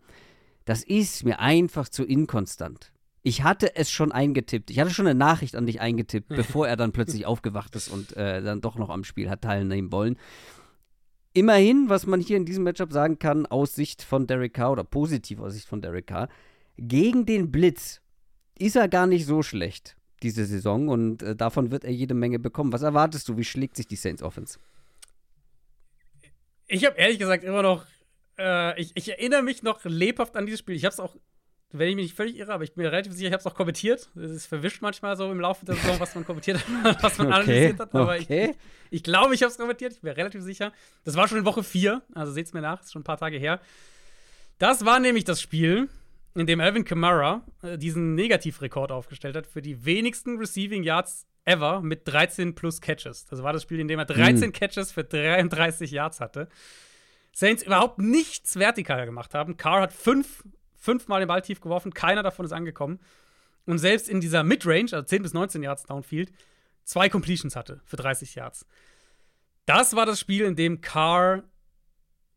Das 0.65 0.83
ist 0.83 1.25
mir 1.25 1.39
einfach 1.39 1.89
zu 1.89 2.05
inkonstant. 2.05 2.93
Ich 3.23 3.43
hatte 3.43 3.77
es 3.77 3.91
schon 3.91 4.13
eingetippt. 4.13 4.71
Ich 4.71 4.81
hatte 4.81 4.91
schon 4.91 5.07
eine 5.07 5.19
Nachricht 5.19 5.57
an 5.57 5.67
dich 5.67 5.81
eingetippt, 5.81 6.29
bevor 6.37 6.67
er 6.67 6.77
dann 6.77 6.93
plötzlich 6.93 7.27
aufgewacht 7.27 7.77
ist 7.77 7.89
und 7.89 8.17
äh, 8.17 8.43
dann 8.43 8.61
doch 8.61 8.77
noch 8.77 8.89
am 8.89 9.05
Spiel 9.05 9.29
hat 9.29 9.43
teilnehmen 9.43 9.93
wollen. 9.93 10.17
Immerhin, 11.33 11.89
was 11.89 12.07
man 12.07 12.21
hier 12.21 12.39
in 12.39 12.47
diesem 12.47 12.65
Matchup 12.65 12.93
sagen 12.93 13.19
kann, 13.19 13.45
aus 13.45 13.75
Sicht 13.75 14.03
von 14.03 14.27
Derek 14.27 14.55
Carr 14.55 14.73
oder 14.73 14.85
positiv 14.85 15.39
aus 15.39 15.53
Sicht 15.53 15.69
von 15.69 15.83
Derek 15.83 16.07
Carr, 16.07 16.29
gegen 16.77 17.27
den 17.27 17.51
Blitz 17.51 18.01
ist 18.59 18.77
er 18.77 18.89
gar 18.89 19.07
nicht 19.07 19.27
so 19.27 19.43
schlecht 19.43 19.97
diese 20.23 20.47
Saison 20.47 20.89
und 20.89 21.23
äh, 21.23 21.37
davon 21.37 21.71
wird 21.71 21.85
er 21.85 21.93
jede 21.93 22.15
Menge 22.15 22.39
bekommen. 22.39 22.73
Was 22.73 22.83
erwartest 22.83 23.29
du? 23.29 23.37
Wie 23.37 23.45
schlägt 23.45 23.77
sich 23.77 23.87
die 23.87 23.97
Saints 23.97 24.23
Offense? 24.23 24.59
Ich 26.67 26.85
habe 26.85 26.97
ehrlich 26.97 27.19
gesagt 27.19 27.45
immer 27.45 27.63
noch, 27.63 27.85
äh, 28.39 28.81
ich, 28.81 28.93
ich 28.95 29.11
erinnere 29.11 29.43
mich 29.43 29.63
noch 29.63 29.85
lebhaft 29.85 30.37
an 30.37 30.47
dieses 30.47 30.61
Spiel. 30.61 30.75
Ich 30.75 30.85
habe 30.85 30.93
es 30.93 31.01
auch, 31.01 31.17
wenn 31.71 31.89
ich 31.89 31.97
mich 31.97 32.07
nicht 32.07 32.17
völlig 32.17 32.37
irre, 32.37 32.53
aber 32.53 32.65
ich 32.65 32.75
bin 32.75 32.85
mir 32.85 32.93
relativ 32.93 33.13
sicher, 33.13 33.29
ich 33.29 33.33
habe 33.33 33.41
es 33.41 33.47
auch 33.47 33.55
kommentiert. 33.55 34.11
Es 34.17 34.31
ist 34.31 34.47
verwischt 34.47 34.83
manchmal 34.83 35.17
so 35.17 35.31
im 35.31 35.39
Laufe 35.39 35.65
der 35.67 35.77
Saison, 35.77 36.01
was 36.01 36.15
man 36.15 36.25
kommentiert 36.25 36.59
hat, 36.59 37.03
was 37.03 37.19
man 37.19 37.33
analysiert 37.33 37.79
hat. 37.79 37.95
Aber 37.95 38.15
okay. 38.15 38.51
ich, 38.51 38.57
ich 38.91 39.03
glaube, 39.03 39.35
ich 39.35 39.43
habe 39.43 39.53
es 39.53 39.59
kommentiert. 39.59 39.93
Ich 39.93 40.01
bin 40.01 40.11
mir 40.11 40.17
relativ 40.17 40.43
sicher. 40.43 40.73
Das 41.05 41.15
war 41.15 41.29
schon 41.29 41.39
in 41.39 41.45
Woche 41.45 41.63
4, 41.63 42.03
also 42.15 42.33
seht 42.33 42.47
es 42.47 42.53
mir 42.53 42.63
nach, 42.63 42.83
ist 42.83 42.93
schon 42.93 43.03
ein 43.03 43.05
paar 43.05 43.19
Tage 43.19 43.39
her. 43.39 43.61
Das 44.59 44.85
war 44.87 44.99
nämlich 44.99 45.25
das 45.25 45.41
Spiel, 45.43 45.89
in 46.41 46.47
dem 46.47 46.61
Alvin 46.61 46.85
Kamara 46.85 47.43
äh, 47.63 47.79
diesen 47.79 48.15
Negativrekord 48.15 48.93
aufgestellt 48.93 49.37
hat 49.37 49.47
für 49.47 49.63
die 49.63 49.85
wenigsten 49.85 50.39
Receiving 50.39 50.83
Yards 50.83 51.27
ever 51.45 51.81
mit 51.81 52.07
13 52.07 52.55
plus 52.55 52.81
Catches. 52.81 53.25
Das 53.27 53.43
war 53.43 53.53
das 53.53 53.63
Spiel, 53.63 53.81
in 53.81 53.89
dem 53.89 53.99
er 53.99 54.05
13 54.05 54.53
Catches 54.53 54.93
für 54.93 55.05
33 55.05 55.91
Yards 55.91 56.21
hatte. 56.21 56.49
Saints 57.33 57.63
überhaupt 57.63 57.99
nichts 57.99 58.59
vertikal 58.59 59.07
gemacht 59.07 59.35
haben. 59.35 59.57
Carr 59.57 59.83
hat 59.83 59.93
fünf, 59.93 60.45
fünfmal 60.75 61.21
den 61.21 61.29
Ball 61.29 61.43
tief 61.43 61.61
geworfen, 61.61 61.95
keiner 61.95 62.23
davon 62.23 62.45
ist 62.45 62.53
angekommen. 62.53 62.99
Und 63.65 63.79
selbst 63.79 64.09
in 64.09 64.21
dieser 64.21 64.43
Midrange, 64.43 64.93
also 64.93 65.03
10 65.03 65.23
bis 65.23 65.35
19 65.35 65.63
Yards 65.63 65.85
Downfield, 65.85 66.33
zwei 66.85 67.09
Completions 67.09 67.57
hatte 67.57 67.81
für 67.85 67.97
30 67.97 68.35
Yards. 68.35 68.67
Das 69.67 69.97
war 69.97 70.07
das 70.07 70.21
Spiel, 70.21 70.45
in 70.45 70.57
dem 70.57 70.81
Carr 70.81 71.43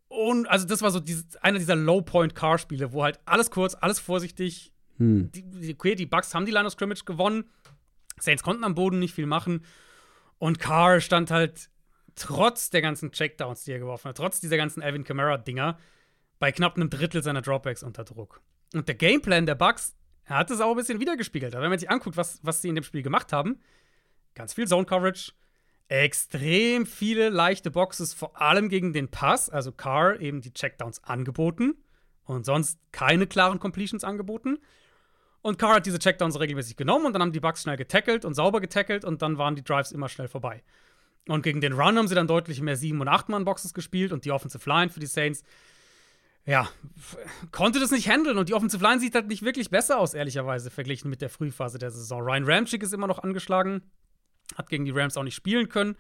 und 0.10 0.48
also 0.48 0.68
das 0.68 0.82
war 0.82 0.92
so 0.92 1.00
dieses, 1.00 1.38
einer 1.38 1.60
dieser 1.60 1.76
Low-Point-Car-Spiele, 1.76 2.92
wo 2.92 3.04
halt 3.04 3.20
alles 3.26 3.52
kurz, 3.52 3.76
alles 3.76 4.00
vorsichtig. 4.00 4.74
Hm. 4.98 5.32
Die, 5.32 5.74
okay, 5.74 5.96
die 5.96 6.08
Bucks 6.08 6.34
haben 6.34 6.46
die 6.46 6.52
Line 6.52 6.66
of 6.66 6.74
Scrimmage 6.74 7.06
gewonnen. 7.06 7.46
Saints 8.20 8.44
konnten 8.44 8.64
am 8.64 8.76
Boden 8.76 9.00
nicht 9.00 9.14
viel 9.14 9.28
machen. 9.28 9.64
Und 10.40 10.60
Carr 10.60 11.00
stand 11.00 11.30
halt 11.32 11.70
trotz 12.16 12.72
der 12.72 12.82
ganzen 12.82 13.12
Checkdowns, 13.12 13.64
die 13.64 13.72
er 13.72 13.80
geworfen 13.80 14.10
hat, 14.10 14.18
trotz 14.18 14.40
dieser 14.40 14.58
ganzen 14.58 14.82
Alvin 14.82 15.04
Kamara-Dinger, 15.04 15.78
bei 16.40 16.52
knapp 16.52 16.76
einem 16.76 16.90
Drittel 16.90 17.22
seiner 17.22 17.42
Dropbacks 17.42 17.84
unter 17.84 18.04
Druck. 18.04 18.42
Und 18.74 18.88
der 18.88 18.96
Gameplan 18.96 19.46
der 19.46 19.56
Bucks 19.56 19.96
hat 20.26 20.50
es 20.50 20.60
auch 20.60 20.72
ein 20.72 20.78
bisschen 20.78 21.00
wiedergespiegelt. 21.00 21.54
Aber 21.54 21.64
wenn 21.64 21.70
man 21.70 21.80
sich 21.80 21.90
anguckt, 21.90 22.18
was, 22.18 22.40
was 22.44 22.62
sie 22.62 22.70
in 22.70 22.76
dem 22.76 22.84
Spiel 22.84 23.04
gemacht 23.04 23.32
haben, 23.32 23.60
ganz 24.34 24.54
viel 24.54 24.68
Zone 24.68 24.86
Coverage, 24.86 25.34
extrem 25.90 26.86
viele 26.86 27.30
leichte 27.30 27.72
Boxes, 27.72 28.14
vor 28.14 28.40
allem 28.40 28.70
gegen 28.70 28.94
den 28.94 29.10
Pass, 29.10 29.50
also 29.50 29.72
Carr 29.72 30.20
eben 30.20 30.40
die 30.40 30.54
Checkdowns 30.54 31.04
angeboten 31.04 31.74
und 32.24 32.46
sonst 32.46 32.80
keine 32.92 33.28
klaren 33.28 33.60
Completions 33.60 34.04
angeboten. 34.04 34.60
Und 35.42 35.58
Carr 35.58 35.76
hat 35.76 35.86
diese 35.88 36.00
Checkdowns 36.00 36.40
regelmäßig 36.40 36.78
genommen 36.78 37.08
und 37.08 37.14
dann 37.14 37.24
haben 37.24 37.32
die 37.32 37.40
Bucks 37.40 37.64
schnell 37.64 37.78
getackelt 37.78 38.24
und 38.24 38.36
sauber 38.36 38.62
getackelt 38.62 39.04
und 39.04 39.22
dann 39.22 39.38
waren 39.38 39.56
die 39.56 39.64
Drives 39.64 39.92
immer 39.92 40.10
schnell 40.10 40.28
vorbei. 40.28 40.64
Und 41.28 41.42
gegen 41.42 41.60
den 41.60 41.74
Run 41.74 41.98
haben 41.98 42.08
sie 42.08 42.16
dann 42.16 42.28
deutlich 42.28 42.62
mehr 42.62 42.78
7- 42.78 43.00
und 43.00 43.08
8-Mann-Boxes 43.08 43.74
gespielt 43.74 44.12
und 44.12 44.26
die 44.26 44.32
Offensive 44.32 44.70
Line 44.70 44.90
für 44.90 45.00
die 45.00 45.08
Saints, 45.08 45.44
ja, 46.46 46.70
konnte 47.52 47.80
das 47.80 47.92
nicht 47.92 48.10
handeln. 48.10 48.38
Und 48.38 48.50
die 48.50 48.54
Offensive 48.54 48.84
Line 48.84 49.00
sieht 49.00 49.16
halt 49.16 49.28
nicht 49.28 49.44
wirklich 49.44 49.70
besser 49.70 50.00
aus, 50.00 50.14
ehrlicherweise, 50.14 50.70
verglichen 50.70 51.10
mit 51.10 51.22
der 51.22 51.30
Frühphase 51.30 51.80
der 51.80 51.92
Saison. 51.92 52.22
Ryan 52.22 52.44
Ramchick 52.46 52.84
ist 52.84 52.94
immer 52.94 53.08
noch 53.08 53.20
angeschlagen, 53.20 53.82
hat 54.56 54.70
gegen 54.70 54.86
die 54.86 54.92
Rams 54.92 55.18
auch 55.18 55.24
nicht 55.24 55.36
spielen 55.36 55.70
können. 55.70 55.96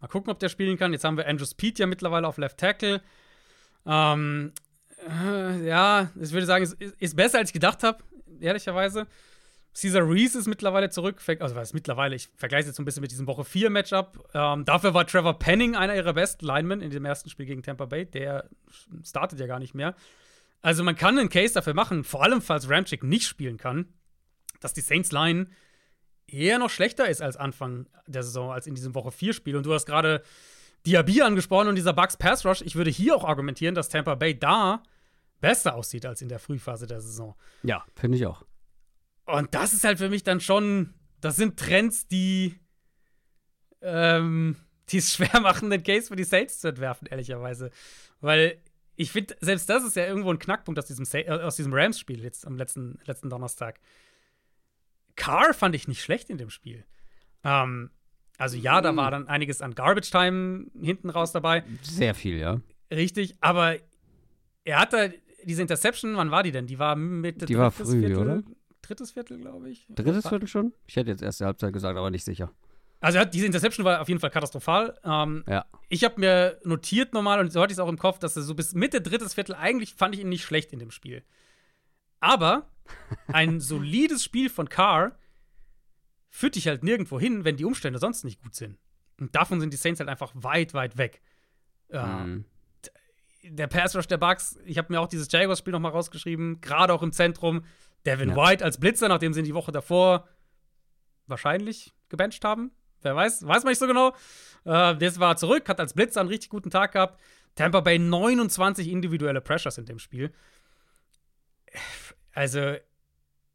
Mal 0.00 0.08
gucken, 0.08 0.30
ob 0.30 0.38
der 0.38 0.48
spielen 0.48 0.76
kann. 0.76 0.92
Jetzt 0.92 1.04
haben 1.04 1.16
wir 1.16 1.26
Andrew 1.26 1.46
Speed 1.46 1.78
ja 1.78 1.86
mittlerweile 1.86 2.28
auf 2.28 2.36
Left 2.36 2.58
Tackle. 2.58 3.00
Ähm, 3.86 4.52
äh, 5.08 5.66
ja, 5.66 6.10
ich 6.20 6.32
würde 6.32 6.46
sagen, 6.46 6.64
es 6.64 6.74
ist 6.74 7.16
besser, 7.16 7.38
als 7.38 7.50
ich 7.50 7.54
gedacht 7.54 7.82
habe, 7.82 8.02
ehrlicherweise. 8.40 9.06
Caesar 9.78 10.08
Reese 10.08 10.38
ist 10.38 10.46
mittlerweile 10.46 10.88
zurück. 10.88 11.20
Also, 11.38 11.54
was 11.54 11.68
ist 11.68 11.74
mittlerweile? 11.74 12.16
Ich 12.16 12.30
vergleiche 12.36 12.66
jetzt 12.66 12.76
so 12.76 12.82
ein 12.82 12.86
bisschen 12.86 13.02
mit 13.02 13.10
diesem 13.10 13.26
Woche 13.26 13.44
4 13.44 13.68
Matchup. 13.68 14.26
Ähm, 14.32 14.64
dafür 14.64 14.94
war 14.94 15.06
Trevor 15.06 15.38
Penning 15.38 15.76
einer 15.76 15.94
ihrer 15.94 16.14
besten 16.14 16.46
Linemen 16.46 16.80
in 16.80 16.90
dem 16.90 17.04
ersten 17.04 17.28
Spiel 17.28 17.44
gegen 17.44 17.62
Tampa 17.62 17.84
Bay. 17.84 18.06
Der 18.06 18.48
startet 19.04 19.38
ja 19.38 19.46
gar 19.46 19.58
nicht 19.58 19.74
mehr. 19.74 19.94
Also, 20.62 20.82
man 20.82 20.96
kann 20.96 21.18
einen 21.18 21.28
Case 21.28 21.52
dafür 21.52 21.74
machen, 21.74 22.04
vor 22.04 22.22
allem 22.22 22.40
falls 22.40 22.70
Ramchick 22.70 23.02
nicht 23.02 23.26
spielen 23.26 23.58
kann, 23.58 23.86
dass 24.60 24.72
die 24.72 24.80
Saints 24.80 25.12
Line 25.12 25.48
eher 26.28 26.58
noch 26.58 26.70
schlechter 26.70 27.08
ist 27.08 27.22
als 27.22 27.36
Anfang 27.36 27.86
der 28.06 28.22
Saison, 28.22 28.52
als 28.52 28.66
in 28.66 28.74
diesem 28.74 28.94
Woche 28.94 29.12
4 29.12 29.32
Spiel. 29.32 29.56
Und 29.56 29.66
du 29.66 29.74
hast 29.74 29.86
gerade 29.86 30.22
Diaby 30.86 31.22
angesprochen 31.22 31.68
und 31.68 31.74
dieser 31.74 31.92
Bucks 31.92 32.16
Pass 32.16 32.44
Rush. 32.44 32.62
Ich 32.62 32.76
würde 32.76 32.90
hier 32.90 33.16
auch 33.16 33.24
argumentieren, 33.24 33.74
dass 33.74 33.88
Tampa 33.88 34.14
Bay 34.14 34.38
da 34.38 34.82
besser 35.40 35.74
aussieht 35.74 36.06
als 36.06 36.22
in 36.22 36.28
der 36.28 36.38
Frühphase 36.38 36.86
der 36.86 37.00
Saison. 37.00 37.34
Ja, 37.62 37.84
finde 37.94 38.18
ich 38.18 38.26
auch. 38.26 38.44
Und 39.24 39.54
das 39.54 39.72
ist 39.72 39.84
halt 39.84 39.98
für 39.98 40.08
mich 40.08 40.22
dann 40.22 40.40
schon, 40.40 40.94
das 41.20 41.36
sind 41.36 41.58
Trends, 41.58 42.06
die 42.06 42.60
ähm, 43.82 44.56
die 44.90 44.98
es 44.98 45.12
schwer 45.14 45.40
machen, 45.40 45.70
den 45.70 45.82
Case 45.82 46.08
für 46.08 46.16
die 46.16 46.24
Saints 46.24 46.60
zu 46.60 46.68
entwerfen, 46.68 47.08
ehrlicherweise. 47.08 47.70
Weil 48.20 48.60
ich 48.96 49.10
finde, 49.12 49.36
selbst 49.40 49.68
das 49.68 49.84
ist 49.84 49.96
ja 49.96 50.06
irgendwo 50.06 50.30
ein 50.30 50.38
Knackpunkt 50.38 50.78
aus 50.78 50.86
diesem, 50.86 51.06
äh, 51.12 51.28
aus 51.30 51.56
diesem 51.56 51.72
Rams-Spiel 51.72 52.22
jetzt 52.22 52.46
am 52.46 52.56
letzten, 52.56 52.98
letzten 53.04 53.30
Donnerstag. 53.30 53.80
Carr 55.16 55.54
fand 55.54 55.74
ich 55.74 55.88
nicht 55.88 56.02
schlecht 56.02 56.30
in 56.30 56.38
dem 56.38 56.50
Spiel. 56.50 56.84
Ähm, 57.44 57.90
also 58.38 58.56
ja, 58.56 58.80
da 58.80 58.94
war 58.94 59.10
dann 59.10 59.28
einiges 59.28 59.62
an 59.62 59.74
Garbage 59.74 60.10
Time 60.10 60.66
hinten 60.80 61.10
raus 61.10 61.32
dabei. 61.32 61.64
Sehr 61.82 62.14
viel, 62.14 62.38
ja. 62.38 62.60
Richtig, 62.90 63.34
aber 63.40 63.76
er 64.64 64.78
hatte 64.80 65.14
diese 65.44 65.62
Interception, 65.62 66.16
wann 66.16 66.30
war 66.30 66.42
die 66.42 66.52
denn? 66.52 66.66
Die 66.66 66.78
war 66.78 66.96
Mitte 66.96 67.46
Die 67.46 67.56
war 67.56 67.70
früh, 67.70 68.00
Viertel, 68.00 68.16
oder? 68.18 68.42
Drittes 68.82 69.12
Viertel, 69.12 69.38
glaube 69.38 69.70
ich. 69.70 69.86
Drittes 69.88 70.28
Viertel 70.28 70.46
schon? 70.48 70.72
Ich 70.86 70.96
hätte 70.96 71.10
jetzt 71.10 71.22
erste 71.22 71.46
Halbzeit 71.46 71.72
gesagt, 71.72 71.96
aber 71.98 72.10
nicht 72.10 72.24
sicher. 72.24 72.52
Also 73.00 73.24
diese 73.24 73.46
Interception 73.46 73.84
war 73.84 74.00
auf 74.00 74.08
jeden 74.08 74.20
Fall 74.20 74.30
katastrophal. 74.30 74.98
Ähm, 75.04 75.44
Ja. 75.48 75.64
ich 75.88 76.04
habe 76.04 76.18
mir 76.20 76.58
notiert 76.64 77.12
normal 77.14 77.40
und 77.40 77.52
so 77.52 77.60
hatte 77.60 77.70
ich 77.72 77.76
es 77.76 77.80
auch 77.80 77.88
im 77.88 77.98
Kopf, 77.98 78.18
dass 78.18 78.36
er 78.36 78.42
so 78.42 78.54
bis 78.54 78.74
Mitte 78.74 79.00
drittes 79.00 79.34
Viertel 79.34 79.54
eigentlich 79.54 79.94
fand 79.94 80.14
ich 80.14 80.20
ihn 80.20 80.28
nicht 80.28 80.44
schlecht 80.44 80.72
in 80.72 80.78
dem 80.78 80.90
Spiel. 80.90 81.22
Aber 82.20 82.68
ein 83.28 83.60
solides 83.60 84.24
Spiel 84.24 84.50
von 84.50 84.68
Carr 84.68 85.18
führt 86.30 86.54
dich 86.54 86.66
halt 86.68 86.82
nirgendwo 86.84 87.18
hin, 87.18 87.44
wenn 87.44 87.56
die 87.56 87.64
Umstände 87.64 87.98
sonst 87.98 88.24
nicht 88.24 88.42
gut 88.42 88.54
sind. 88.54 88.78
Und 89.18 89.34
davon 89.34 89.60
sind 89.60 89.72
die 89.72 89.78
Saints 89.78 90.00
halt 90.00 90.10
einfach 90.10 90.32
weit, 90.34 90.74
weit 90.74 90.98
weg. 90.98 91.22
Mhm. 91.90 92.44
Der 93.44 93.68
Pass 93.68 93.94
Rush 93.96 94.08
der 94.08 94.18
Bucks, 94.18 94.58
ich 94.64 94.76
habe 94.76 94.92
mir 94.92 95.00
auch 95.00 95.06
dieses 95.06 95.30
Jaguars-Spiel 95.30 95.72
nochmal 95.72 95.92
rausgeschrieben, 95.92 96.60
gerade 96.60 96.92
auch 96.92 97.02
im 97.02 97.12
Zentrum. 97.12 97.64
Devin 98.04 98.30
Ja. 98.30 98.36
White 98.36 98.64
als 98.64 98.78
Blitzer, 98.78 99.08
nachdem 99.08 99.32
sie 99.32 99.40
ihn 99.40 99.44
die 99.46 99.54
Woche 99.54 99.72
davor 99.72 100.28
wahrscheinlich 101.26 101.94
gebencht 102.08 102.44
haben. 102.44 102.70
Wer 103.02 103.14
weiß, 103.14 103.46
weiß 103.46 103.62
man 103.64 103.70
nicht 103.70 103.78
so 103.78 103.86
genau. 103.86 104.14
Äh, 104.64 104.96
das 104.96 105.20
war 105.20 105.36
zurück, 105.36 105.68
hat 105.68 105.80
als 105.80 105.94
Blitzer 105.94 106.20
einen 106.20 106.28
richtig 106.28 106.50
guten 106.50 106.70
Tag 106.70 106.92
gehabt. 106.92 107.20
Tampa 107.54 107.80
Bay 107.80 107.98
29 107.98 108.88
individuelle 108.88 109.40
Pressures 109.40 109.78
in 109.78 109.86
dem 109.86 109.98
Spiel. 109.98 110.32
Also, 112.36 112.74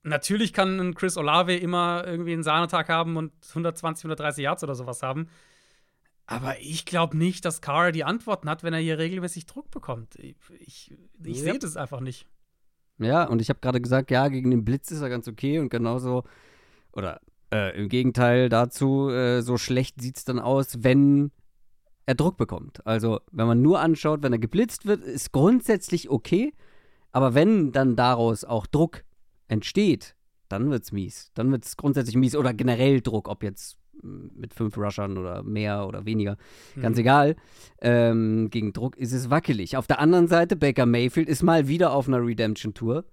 natürlich 0.01 0.53
kann 0.53 0.79
ein 0.79 0.95
Chris 0.95 1.15
Olave 1.15 1.55
immer 1.55 2.03
irgendwie 2.05 2.33
einen 2.33 2.41
Sahnetag 2.41 2.89
haben 2.89 3.15
und 3.15 3.31
120, 3.49 4.05
130 4.05 4.43
Yards 4.43 4.63
oder 4.63 4.73
sowas 4.73 5.03
haben. 5.03 5.29
Aber 6.25 6.59
ich 6.59 6.85
glaube 6.85 7.15
nicht, 7.15 7.45
dass 7.45 7.61
Carr 7.61 7.91
die 7.91 8.03
Antworten 8.03 8.49
hat, 8.49 8.63
wenn 8.63 8.73
er 8.73 8.79
hier 8.79 8.97
regelmäßig 8.97 9.45
Druck 9.45 9.69
bekommt. 9.69 10.15
Ich, 10.15 10.35
ich, 10.59 10.97
ich 11.23 11.37
Ja. 11.37 11.43
sehe 11.43 11.59
das 11.59 11.77
einfach 11.77 11.99
nicht. 11.99 12.25
Ja, 12.97 13.25
und 13.25 13.39
ich 13.39 13.49
habe 13.49 13.59
gerade 13.59 13.81
gesagt, 13.81 14.09
ja, 14.09 14.27
gegen 14.29 14.49
den 14.49 14.65
Blitz 14.65 14.89
ist 14.89 15.01
er 15.01 15.09
ganz 15.09 15.27
okay 15.27 15.59
und 15.59 15.69
genauso, 15.69 16.23
oder 16.93 17.21
äh, 17.53 17.77
im 17.77 17.87
Gegenteil 17.87 18.49
dazu, 18.49 19.09
äh, 19.09 19.41
so 19.41 19.57
schlecht 19.57 20.01
sieht 20.01 20.17
es 20.17 20.25
dann 20.25 20.39
aus, 20.39 20.83
wenn 20.83 21.31
er 22.07 22.15
Druck 22.15 22.37
bekommt. 22.37 22.85
Also, 22.87 23.21
wenn 23.31 23.45
man 23.45 23.61
nur 23.61 23.79
anschaut, 23.79 24.23
wenn 24.23 24.33
er 24.33 24.39
geblitzt 24.39 24.87
wird, 24.87 25.03
ist 25.03 25.31
grundsätzlich 25.31 26.09
okay, 26.09 26.53
aber 27.11 27.33
wenn 27.33 27.71
dann 27.71 27.95
daraus 27.95 28.43
auch 28.43 28.65
Druck 28.67 29.03
entsteht, 29.47 30.15
dann 30.49 30.69
wird's 30.69 30.91
mies. 30.91 31.31
Dann 31.33 31.51
wird's 31.51 31.77
grundsätzlich 31.77 32.15
mies 32.15 32.35
oder 32.35 32.53
generell 32.53 33.01
Druck, 33.01 33.27
ob 33.29 33.43
jetzt 33.43 33.77
mm, 34.03 34.27
mit 34.39 34.53
fünf 34.53 34.77
Rushern 34.77 35.17
oder 35.17 35.43
mehr 35.43 35.87
oder 35.87 36.05
weniger. 36.05 36.37
Ganz 36.81 36.95
Mhm. 36.97 37.01
egal. 37.01 37.35
Ähm, 37.81 38.49
gegen 38.49 38.73
Druck 38.73 38.97
ist 38.97 39.11
es 39.13 39.29
wackelig. 39.29 39.77
Auf 39.77 39.87
der 39.87 39.99
anderen 39.99 40.27
Seite, 40.27 40.55
Baker 40.55 40.85
Mayfield 40.85 41.29
ist 41.29 41.43
mal 41.43 41.67
wieder 41.67 41.93
auf 41.93 42.07
einer 42.07 42.25
Redemption-Tour. 42.25 43.05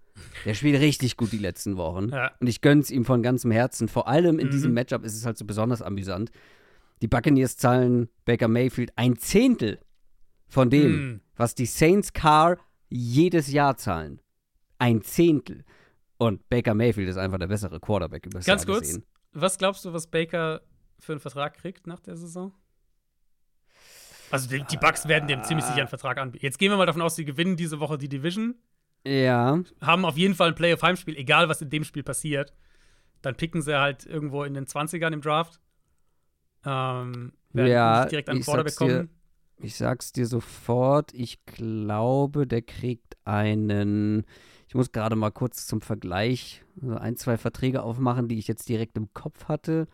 Der 0.45 0.55
spielt 0.55 0.81
richtig 0.81 1.17
gut 1.17 1.31
die 1.31 1.39
letzten 1.39 1.77
Wochen. 1.77 2.09
Ja. 2.09 2.33
Und 2.41 2.49
ich 2.49 2.61
gönn's 2.61 2.91
ihm 2.91 3.05
von 3.05 3.23
ganzem 3.23 3.53
Herzen. 3.53 3.87
Vor 3.87 4.09
allem 4.09 4.39
in 4.41 4.49
Mhm. 4.49 4.51
diesem 4.51 4.75
Matchup 4.75 5.05
ist 5.05 5.15
es 5.17 5.25
halt 5.25 5.39
so 5.39 5.45
besonders 5.45 5.81
amüsant. 5.83 6.31
Die 7.03 7.07
Buccaneers 7.09 7.57
zahlen 7.57 8.09
Baker 8.25 8.49
Mayfield 8.49 8.91
ein 8.97 9.17
Zehntel 9.17 9.79
von 10.49 10.71
dem, 10.71 10.91
Mhm. 11.13 11.21
was 11.37 11.55
die 11.55 11.67
Saints 11.67 12.13
Car 12.13 12.57
jedes 12.89 13.51
Jahr 13.51 13.76
zahlen. 13.76 14.20
Ein 14.78 15.03
Zehntel. 15.03 15.64
Und 16.16 16.49
Baker 16.49 16.74
Mayfield 16.74 17.09
ist 17.09 17.16
einfach 17.16 17.39
der 17.39 17.47
bessere 17.47 17.78
Quarterback 17.80 18.26
über 18.26 18.41
Ganz 18.41 18.47
Jahr 18.47 18.66
kurz, 18.66 18.89
gesehen. 18.89 19.05
was 19.32 19.59
glaubst 19.59 19.84
du, 19.84 19.93
was 19.93 20.07
Baker 20.09 20.62
für 20.99 21.12
einen 21.12 21.20
Vertrag 21.20 21.55
kriegt 21.55 21.86
nach 21.86 22.01
der 22.01 22.16
Saison? 22.16 22.53
Also 24.30 24.49
die, 24.49 24.62
die 24.64 24.76
Bucks 24.76 25.09
werden 25.09 25.26
dem 25.28 25.43
ziemlich 25.43 25.64
sicher 25.64 25.78
einen 25.78 25.89
Vertrag 25.89 26.18
anbieten. 26.18 26.45
Jetzt 26.45 26.59
gehen 26.59 26.70
wir 26.70 26.76
mal 26.76 26.86
davon 26.86 27.03
aus, 27.03 27.16
sie 27.16 27.24
gewinnen 27.24 27.57
diese 27.57 27.80
Woche 27.80 27.97
die 27.99 28.09
Division, 28.09 28.57
Ja, 29.07 29.62
haben 29.80 30.05
auf 30.05 30.16
jeden 30.18 30.34
Fall 30.34 30.49
ein 30.49 30.55
Playoff-Heimspiel, 30.55 31.16
egal 31.16 31.49
was 31.49 31.62
in 31.62 31.70
dem 31.70 31.84
Spiel 31.84 32.03
passiert. 32.03 32.53
Dann 33.22 33.36
picken 33.36 33.62
sie 33.62 33.78
halt 33.78 34.05
irgendwo 34.07 34.45
in 34.45 34.55
den 34.55 34.66
20ern 34.66 35.12
im 35.12 35.20
Draft. 35.22 35.61
Ähm, 36.64 37.32
werden 37.53 37.70
Ja, 37.72 38.01
nicht 38.01 38.12
direkt 38.12 38.28
an 38.28 38.36
den 38.36 38.45
Quarterback 38.45 38.76
kommen. 38.76 39.09
Ich 39.61 39.77
sag's 39.77 40.13
dir 40.13 40.27
sofort, 40.27 41.13
ich 41.15 41.45
glaube, 41.45 42.47
der 42.47 42.63
kriegt 42.63 43.17
einen. 43.25 44.25
Ich 44.69 44.75
muss 44.75 44.93
gerade 44.93 45.17
mal 45.17 45.31
kurz 45.31 45.67
zum 45.67 45.81
Vergleich 45.81 46.63
so 46.81 46.95
ein, 46.95 47.17
zwei 47.17 47.37
Verträge 47.37 47.83
aufmachen, 47.83 48.29
die 48.29 48.39
ich 48.39 48.47
jetzt 48.47 48.69
direkt 48.69 48.97
im 48.97 49.13
Kopf 49.15 49.47
hatte. 49.47 49.89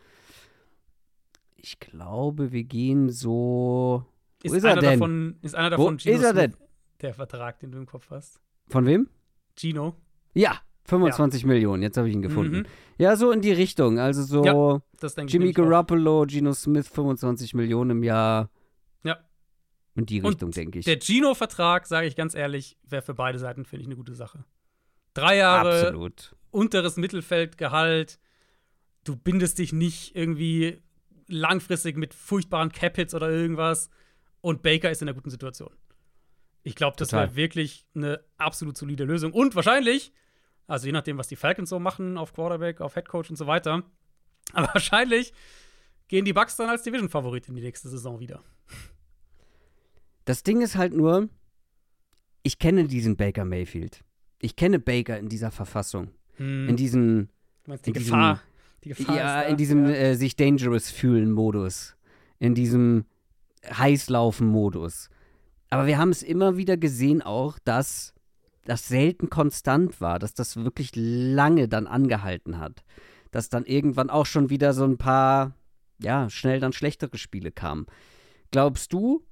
Ich 1.55 1.79
glaube, 1.79 2.51
wir 2.51 2.63
gehen 2.63 3.09
so. 3.09 4.05
Wo 4.43 4.47
Ist, 4.47 4.53
ist 4.53 4.63
er 4.65 4.73
einer 4.73 4.81
denn? 4.81 4.99
davon, 4.99 5.35
ist 5.41 5.55
einer 5.55 5.77
Wo 5.77 5.83
davon 5.83 5.99
Gino 5.99 6.15
ist 6.15 6.23
er 6.23 6.31
Smith, 6.31 6.57
der 7.01 7.13
Vertrag, 7.15 7.59
den 7.59 7.71
du 7.71 7.77
im 7.79 7.85
Kopf 7.87 8.11
hast? 8.11 8.39
Von 8.67 8.85
wem? 8.85 9.09
Gino. 9.57 9.95
Ja, 10.33 10.59
25 10.83 11.45
Millionen. 11.45 11.81
Jetzt 11.81 11.97
habe 11.97 12.07
ich 12.07 12.13
ihn 12.13 12.21
gefunden. 12.21 12.57
Mhm. 12.57 12.65
Ja, 12.99 13.15
so 13.15 13.31
in 13.31 13.41
die 13.41 13.51
Richtung. 13.51 13.97
Also 13.97 14.21
so 14.21 14.81
Das 14.99 15.15
denke 15.15 15.29
ich 15.29 15.33
Jimmy. 15.33 15.51
Garoppolo, 15.53 16.25
Gino 16.27 16.53
Smith, 16.53 16.87
25 16.87 17.55
Millionen 17.55 17.91
im 17.91 18.03
Jahr. 18.03 18.49
In 19.95 20.05
die 20.05 20.19
Richtung, 20.19 20.51
denke 20.51 20.79
ich. 20.79 20.85
Der 20.85 20.99
Gino-Vertrag, 20.99 21.87
sage 21.87 22.07
ich 22.07 22.15
ganz 22.15 22.35
ehrlich, 22.35 22.77
wäre 22.83 23.01
für 23.01 23.13
beide 23.13 23.39
Seiten, 23.39 23.65
finde 23.65 23.81
ich, 23.81 23.87
eine 23.87 23.95
gute 23.95 24.13
Sache. 24.13 24.43
Drei 25.13 25.37
Jahre, 25.37 25.87
Absolut. 25.87 26.35
unteres 26.51 26.97
Mittelfeldgehalt. 26.97 28.19
Du 29.05 29.15
bindest 29.15 29.57
dich 29.59 29.71
nicht 29.71 30.15
irgendwie 30.15 30.81
langfristig 31.27 31.95
mit 31.95 32.13
furchtbaren 32.13 32.71
Cap-Hits 32.71 33.15
oder 33.15 33.29
irgendwas. 33.29 33.89
Und 34.41 34.61
Baker 34.61 34.91
ist 34.91 35.01
in 35.01 35.07
einer 35.07 35.15
guten 35.15 35.29
Situation. 35.29 35.73
Ich 36.63 36.75
glaube, 36.75 36.97
das 36.97 37.11
wäre 37.11 37.35
wirklich 37.35 37.85
eine 37.95 38.23
absolut 38.37 38.75
solide 38.75 39.05
Lösung. 39.05 39.31
Und 39.31 39.55
wahrscheinlich, 39.55 40.11
also 40.67 40.87
je 40.87 40.91
nachdem, 40.91 41.17
was 41.17 41.27
die 41.27 41.35
Falcons 41.35 41.69
so 41.69 41.79
machen 41.79 42.17
auf 42.17 42.33
Quarterback, 42.33 42.81
auf 42.81 42.95
Headcoach 42.95 43.29
und 43.29 43.37
so 43.37 43.47
weiter, 43.47 43.83
aber 44.53 44.67
wahrscheinlich 44.73 45.31
gehen 46.07 46.25
die 46.25 46.33
Bucks 46.33 46.55
dann 46.57 46.69
als 46.69 46.83
Division-Favorit 46.83 47.47
in 47.47 47.55
die 47.55 47.61
nächste 47.61 47.87
Saison 47.87 48.19
wieder. 48.19 48.43
Das 50.25 50.43
Ding 50.43 50.61
ist 50.61 50.75
halt 50.75 50.93
nur, 50.93 51.29
ich 52.43 52.59
kenne 52.59 52.87
diesen 52.87 53.15
Baker 53.15 53.45
Mayfield. 53.45 54.03
Ich 54.39 54.55
kenne 54.55 54.79
Baker 54.79 55.17
in 55.17 55.29
dieser 55.29 55.51
Verfassung. 55.51 56.09
hm. 56.37 56.69
in 56.69 56.75
diesem. 56.75 57.29
Du 57.63 57.71
meinst 57.71 57.85
die 57.85 57.93
Gefahr? 57.93 58.33
Diesem, 58.33 58.45
die 58.83 58.89
Gefahr 58.89 59.17
ja, 59.17 59.41
in 59.43 59.57
diesem 59.57 59.85
ja. 59.85 59.91
äh, 59.91 60.15
sich 60.15 60.35
dangerous 60.35 60.89
fühlen 60.89 61.31
Modus. 61.31 61.95
In 62.39 62.53
diesem 62.53 63.05
heißlaufen 63.65 64.47
Modus. 64.47 65.09
Aber 65.69 65.87
wir 65.87 65.97
haben 65.97 66.09
es 66.09 66.21
immer 66.21 66.57
wieder 66.57 66.77
gesehen 66.77 67.21
auch, 67.21 67.57
dass 67.59 68.13
das 68.65 68.87
selten 68.87 69.29
konstant 69.29 70.01
war, 70.01 70.19
dass 70.19 70.33
das 70.33 70.57
wirklich 70.57 70.91
lange 70.95 71.67
dann 71.67 71.87
angehalten 71.87 72.59
hat. 72.59 72.83
Dass 73.31 73.49
dann 73.49 73.65
irgendwann 73.65 74.09
auch 74.09 74.25
schon 74.25 74.49
wieder 74.49 74.73
so 74.73 74.85
ein 74.85 74.97
paar, 74.97 75.55
ja, 75.99 76.29
schnell 76.29 76.59
dann 76.59 76.73
schlechtere 76.73 77.17
Spiele 77.17 77.51
kamen. 77.51 77.85
Glaubst 78.51 78.93
du, 78.93 79.25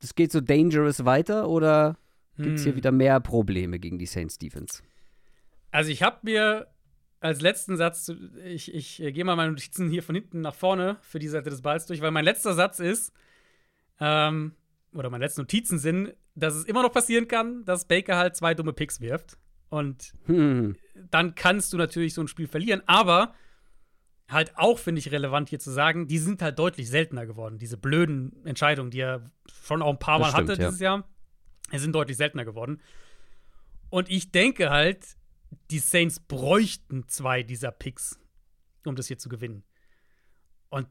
das 0.00 0.14
geht 0.14 0.32
so 0.32 0.40
dangerous 0.40 1.04
weiter 1.04 1.48
oder 1.48 1.96
gibt 2.36 2.56
es 2.56 2.62
hier 2.62 2.72
hm. 2.72 2.76
wieder 2.76 2.92
mehr 2.92 3.20
Probleme 3.20 3.78
gegen 3.78 3.98
die 3.98 4.06
Saints 4.06 4.38
Defense? 4.38 4.82
Also 5.70 5.90
ich 5.90 6.02
habe 6.02 6.18
mir 6.22 6.68
als 7.20 7.40
letzten 7.40 7.76
Satz, 7.76 8.12
ich, 8.44 8.72
ich 8.72 9.02
äh, 9.02 9.12
gehe 9.12 9.24
mal 9.24 9.36
meine 9.36 9.50
Notizen 9.50 9.90
hier 9.90 10.02
von 10.02 10.14
hinten 10.14 10.40
nach 10.40 10.54
vorne 10.54 10.98
für 11.02 11.18
die 11.18 11.28
Seite 11.28 11.50
des 11.50 11.62
Balls 11.62 11.86
durch, 11.86 12.00
weil 12.00 12.12
mein 12.12 12.24
letzter 12.24 12.54
Satz 12.54 12.78
ist, 12.78 13.12
ähm, 14.00 14.52
oder 14.92 15.10
meine 15.10 15.24
letzten 15.24 15.42
Notizen 15.42 15.78
sind, 15.78 16.14
dass 16.34 16.54
es 16.54 16.64
immer 16.64 16.82
noch 16.82 16.92
passieren 16.92 17.28
kann, 17.28 17.64
dass 17.64 17.86
Baker 17.86 18.16
halt 18.16 18.36
zwei 18.36 18.54
dumme 18.54 18.72
Picks 18.72 19.00
wirft. 19.00 19.36
Und 19.68 20.14
hm. 20.24 20.76
dann 21.10 21.34
kannst 21.34 21.72
du 21.72 21.76
natürlich 21.76 22.14
so 22.14 22.22
ein 22.22 22.28
Spiel 22.28 22.46
verlieren. 22.46 22.82
Aber 22.86 23.34
halt 24.28 24.56
auch, 24.56 24.78
finde 24.78 24.98
ich, 24.98 25.10
relevant 25.10 25.48
hier 25.48 25.58
zu 25.58 25.70
sagen, 25.70 26.06
die 26.06 26.18
sind 26.18 26.42
halt 26.42 26.58
deutlich 26.58 26.88
seltener 26.88 27.26
geworden. 27.26 27.58
Diese 27.58 27.76
blöden 27.76 28.44
Entscheidungen, 28.44 28.90
die 28.90 29.00
er 29.00 29.30
schon 29.64 29.82
auch 29.82 29.92
ein 29.92 29.98
paar 29.98 30.18
Mal 30.18 30.30
stimmt, 30.30 30.50
hatte 30.50 30.60
dieses 30.60 30.80
ja. 30.80 30.96
Jahr, 31.70 31.80
sind 31.80 31.94
deutlich 31.94 32.16
seltener 32.16 32.44
geworden. 32.44 32.80
Und 33.90 34.10
ich 34.10 34.30
denke 34.30 34.70
halt, 34.70 35.16
die 35.70 35.78
Saints 35.78 36.20
bräuchten 36.20 37.08
zwei 37.08 37.42
dieser 37.42 37.70
Picks, 37.70 38.20
um 38.84 38.96
das 38.96 39.06
hier 39.06 39.18
zu 39.18 39.30
gewinnen. 39.30 39.64
Und 40.68 40.88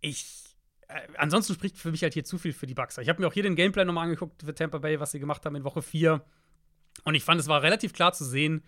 ich 0.00 0.50
äh, 0.90 1.06
ansonsten 1.16 1.54
spricht 1.54 1.78
für 1.78 1.90
mich 1.90 2.02
halt 2.02 2.14
hier 2.14 2.24
zu 2.24 2.38
viel 2.38 2.52
für 2.52 2.66
die 2.66 2.74
Bucks. 2.74 2.98
Ich 2.98 3.08
habe 3.08 3.20
mir 3.20 3.28
auch 3.28 3.32
hier 3.32 3.44
den 3.44 3.54
Gameplay 3.54 3.84
nochmal 3.84 4.04
angeguckt 4.04 4.42
für 4.42 4.54
Tampa 4.54 4.78
Bay, 4.78 4.98
was 4.98 5.12
sie 5.12 5.20
gemacht 5.20 5.46
haben 5.46 5.54
in 5.54 5.64
Woche 5.64 5.82
4. 5.82 6.24
Und 7.04 7.14
ich 7.14 7.22
fand, 7.22 7.40
es 7.40 7.46
war 7.46 7.62
relativ 7.62 7.92
klar 7.92 8.12
zu 8.12 8.24
sehen, 8.24 8.64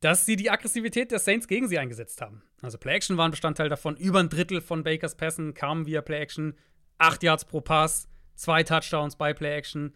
dass 0.00 0.26
sie 0.26 0.36
die 0.36 0.50
Aggressivität 0.50 1.10
der 1.10 1.18
Saints 1.18 1.48
gegen 1.48 1.68
sie 1.68 1.78
eingesetzt 1.78 2.20
haben. 2.20 2.42
Also 2.62 2.78
Play-Action 2.78 3.16
war 3.16 3.26
ein 3.26 3.32
Bestandteil 3.32 3.68
davon. 3.68 3.96
Über 3.96 4.20
ein 4.20 4.28
Drittel 4.28 4.60
von 4.60 4.84
Bakers 4.84 5.16
Pässen 5.16 5.54
kamen 5.54 5.86
via 5.86 6.00
Play-Action. 6.02 6.54
Acht 6.98 7.22
Yards 7.22 7.44
pro 7.44 7.60
Pass, 7.60 8.08
zwei 8.34 8.62
Touchdowns 8.62 9.16
bei 9.16 9.32
Play-Action. 9.32 9.94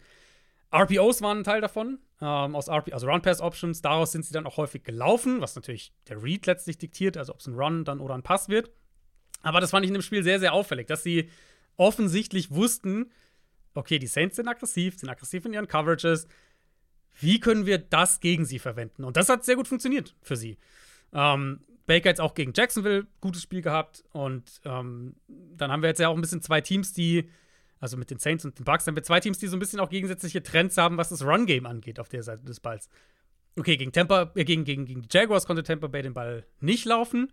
RPOs 0.73 1.21
waren 1.21 1.39
ein 1.39 1.43
Teil 1.43 1.61
davon, 1.61 1.99
ähm, 2.19 2.55
aus 2.55 2.67
RP, 2.67 2.93
also 2.93 3.07
Run-Pass-Options. 3.07 3.81
Daraus 3.81 4.11
sind 4.11 4.25
sie 4.25 4.33
dann 4.33 4.47
auch 4.47 4.57
häufig 4.57 4.83
gelaufen, 4.83 5.39
was 5.39 5.55
natürlich 5.55 5.93
der 6.07 6.23
Read 6.23 6.45
letztlich 6.47 6.77
diktiert, 6.77 7.15
also 7.15 7.33
ob 7.33 7.39
es 7.39 7.47
ein 7.47 7.53
Run 7.53 7.85
dann 7.85 7.99
oder 7.99 8.15
ein 8.15 8.23
Pass 8.23 8.49
wird. 8.49 8.71
Aber 9.43 9.61
das 9.61 9.71
fand 9.71 9.85
ich 9.85 9.89
in 9.89 9.93
dem 9.93 10.01
Spiel 10.01 10.23
sehr, 10.23 10.39
sehr 10.39 10.53
auffällig, 10.53 10.87
dass 10.87 11.03
sie 11.03 11.29
offensichtlich 11.77 12.51
wussten, 12.51 13.11
okay, 13.75 13.99
die 13.99 14.07
Saints 14.07 14.35
sind 14.35 14.47
aggressiv, 14.47 14.97
sind 14.97 15.09
aggressiv 15.09 15.45
in 15.45 15.53
ihren 15.53 15.67
Coverages. 15.67 16.27
Wie 17.19 17.39
können 17.39 17.65
wir 17.65 17.77
das 17.77 18.19
gegen 18.19 18.45
sie 18.45 18.59
verwenden? 18.59 19.03
Und 19.03 19.17
das 19.17 19.29
hat 19.29 19.45
sehr 19.45 19.55
gut 19.55 19.67
funktioniert 19.67 20.15
für 20.21 20.35
sie. 20.35 20.57
Ähm, 21.13 21.59
Baker 21.85 22.09
jetzt 22.09 22.21
auch 22.21 22.33
gegen 22.33 22.53
Jacksonville 22.55 23.07
gutes 23.21 23.43
Spiel 23.43 23.61
gehabt. 23.61 24.03
Und 24.11 24.61
ähm, 24.65 25.15
dann 25.27 25.71
haben 25.71 25.81
wir 25.81 25.89
jetzt 25.89 25.99
ja 25.99 26.09
auch 26.09 26.15
ein 26.15 26.21
bisschen 26.21 26.41
zwei 26.41 26.61
Teams, 26.61 26.93
die, 26.93 27.29
also 27.79 27.97
mit 27.97 28.09
den 28.09 28.19
Saints 28.19 28.45
und 28.45 28.57
den 28.57 28.63
Bucks, 28.63 28.87
haben 28.87 28.95
wir 28.95 29.03
zwei 29.03 29.19
Teams, 29.19 29.39
die 29.39 29.47
so 29.47 29.57
ein 29.57 29.59
bisschen 29.59 29.79
auch 29.79 29.89
gegensätzliche 29.89 30.41
Trends 30.43 30.77
haben, 30.77 30.97
was 30.97 31.09
das 31.09 31.23
Run-Game 31.23 31.65
angeht 31.65 31.99
auf 31.99 32.09
der 32.09 32.23
Seite 32.23 32.43
des 32.43 32.59
Balls. 32.59 32.89
Okay, 33.55 33.77
gegen, 33.77 33.91
Tampa, 33.91 34.31
äh, 34.35 34.45
gegen, 34.45 34.63
gegen, 34.63 34.85
gegen 34.85 35.01
die 35.03 35.09
Jaguars 35.11 35.45
konnte 35.45 35.63
Tampa 35.63 35.87
Bay 35.87 36.01
den 36.01 36.13
Ball 36.13 36.45
nicht 36.59 36.85
laufen. 36.85 37.31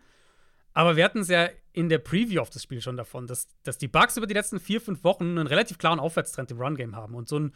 Aber 0.73 0.97
wir 0.97 1.05
hatten 1.05 1.21
es 1.21 1.29
ja 1.29 1.49
in 1.73 1.89
der 1.89 1.99
Preview 1.99 2.41
auf 2.41 2.51
das 2.51 2.63
Spiel 2.63 2.81
schon 2.81 2.97
davon, 2.97 3.27
dass, 3.27 3.49
dass 3.65 3.79
die 3.79 3.89
Bucks 3.89 4.17
über 4.17 4.27
die 4.27 4.35
letzten 4.35 4.61
vier, 4.61 4.81
fünf 4.81 5.03
Wochen 5.03 5.25
einen 5.25 5.47
relativ 5.47 5.79
klaren 5.79 5.99
Aufwärtstrend 5.99 6.51
im 6.51 6.61
Run-Game 6.61 6.95
haben 6.95 7.15
und 7.15 7.29
so 7.29 7.39
ein 7.39 7.53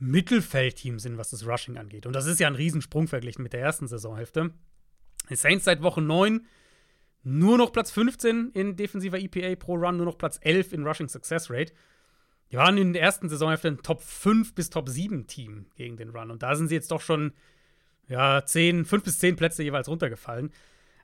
Mittelfeldteam 0.00 0.98
sind, 0.98 1.18
was 1.18 1.30
das 1.30 1.46
Rushing 1.46 1.76
angeht. 1.76 2.06
Und 2.06 2.14
das 2.14 2.26
ist 2.26 2.40
ja 2.40 2.48
ein 2.48 2.54
Riesensprung 2.54 3.06
verglichen 3.06 3.42
mit 3.42 3.52
der 3.52 3.60
ersten 3.60 3.86
Saisonhälfte. 3.86 4.50
Die 5.28 5.36
Saints 5.36 5.64
seit 5.64 5.82
Woche 5.82 6.00
9 6.00 6.46
nur 7.22 7.58
noch 7.58 7.70
Platz 7.70 7.90
15 7.90 8.50
in 8.54 8.76
defensiver 8.76 9.18
EPA 9.18 9.54
pro 9.56 9.74
Run, 9.74 9.98
nur 9.98 10.06
noch 10.06 10.16
Platz 10.16 10.38
11 10.40 10.72
in 10.72 10.86
Rushing 10.86 11.08
Success 11.08 11.50
Rate. 11.50 11.74
Die 12.50 12.56
waren 12.56 12.78
in 12.78 12.94
der 12.94 13.02
ersten 13.02 13.28
Saisonhälfte 13.28 13.68
ein 13.68 13.82
Top 13.82 14.00
5 14.00 14.54
bis 14.54 14.70
Top 14.70 14.88
7 14.88 15.26
Team 15.26 15.66
gegen 15.76 15.96
den 15.96 16.10
Run. 16.10 16.30
Und 16.30 16.42
da 16.42 16.54
sind 16.56 16.68
sie 16.68 16.74
jetzt 16.74 16.90
doch 16.90 17.02
schon 17.02 17.32
ja, 18.08 18.44
10, 18.44 18.86
5 18.86 19.04
bis 19.04 19.18
10 19.18 19.36
Plätze 19.36 19.62
jeweils 19.62 19.88
runtergefallen. 19.88 20.50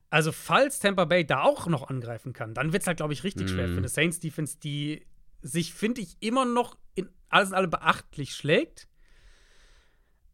Also, 0.08 0.32
falls 0.32 0.78
Tampa 0.78 1.04
Bay 1.04 1.24
da 1.26 1.42
auch 1.42 1.66
noch 1.66 1.88
angreifen 1.88 2.32
kann, 2.32 2.54
dann 2.54 2.72
wird 2.72 2.82
es 2.82 2.86
halt, 2.86 2.96
glaube 2.96 3.12
ich, 3.12 3.24
richtig 3.24 3.46
mm. 3.46 3.48
schwer 3.48 3.66
für 3.66 3.72
mhm. 3.72 3.78
eine 3.78 3.88
Saints-Defense, 3.88 4.58
die 4.62 5.04
sich, 5.42 5.74
finde 5.74 6.00
ich, 6.00 6.16
immer 6.20 6.44
noch 6.44 6.76
alles 7.28 7.50
in 7.50 7.54
allem 7.54 7.70
beachtlich 7.70 8.34
schlägt. 8.34 8.88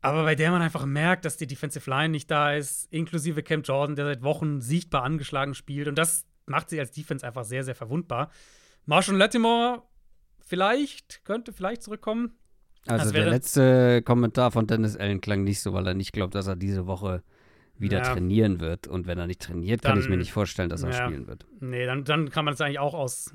Aber 0.01 0.25
bei 0.25 0.35
der 0.35 0.51
man 0.51 0.63
einfach 0.63 0.85
merkt, 0.85 1.25
dass 1.25 1.37
die 1.37 1.47
Defensive 1.47 1.89
Line 1.89 2.09
nicht 2.09 2.31
da 2.31 2.55
ist, 2.55 2.93
inklusive 2.93 3.43
Cam 3.43 3.63
Jordan, 3.63 3.95
der 3.95 4.07
seit 4.07 4.23
Wochen 4.23 4.61
sichtbar 4.61 5.05
angeschlagen 5.05 5.55
spielt. 5.55 5.87
Und 5.87 5.97
das 5.97 6.27
macht 6.47 6.71
sie 6.71 6.81
als 6.81 6.91
Defense 6.91 7.25
einfach 7.25 7.45
sehr, 7.45 7.63
sehr 7.63 7.77
verwundbar. 7.77 8.31
Marshall 8.85 9.17
Latimore 9.17 9.83
vielleicht, 10.41 11.25
könnte 11.25 11.53
vielleicht 11.53 11.83
zurückkommen. 11.83 12.37
Also 12.89 13.13
der 13.13 13.31
letzte 13.31 14.03
Kommentar 14.03 14.51
von 14.51 14.67
Dennis 14.67 14.97
Allen 14.97 15.21
klang 15.21 15.45
nicht 15.45 15.61
so, 15.61 15.73
weil 15.73 15.87
er 15.87 15.95
nicht 15.95 16.13
glaubt, 16.13 16.35
dass 16.35 16.49
er 16.49 16.57
diese 16.57 16.89
Woche 16.89 17.23
wieder 17.77 17.99
ja. 17.99 18.13
trainieren 18.13 18.61
wird. 18.61 18.89
Und 18.89 19.07
wenn 19.07 19.19
er 19.19 19.29
nicht 19.29 19.41
trainiert, 19.41 19.85
dann, 19.85 19.93
kann 19.93 20.01
ich 20.01 20.09
mir 20.09 20.17
nicht 20.17 20.33
vorstellen, 20.33 20.69
dass 20.69 20.83
er 20.83 20.91
ja. 20.91 21.07
spielen 21.07 21.29
wird. 21.29 21.47
Nee, 21.61 21.87
dann, 21.87 22.05
dann 22.05 22.31
kann 22.31 22.45
man 22.45 22.55
es 22.55 22.61
eigentlich 22.61 22.81
auch 22.81 22.95
aus, 22.95 23.35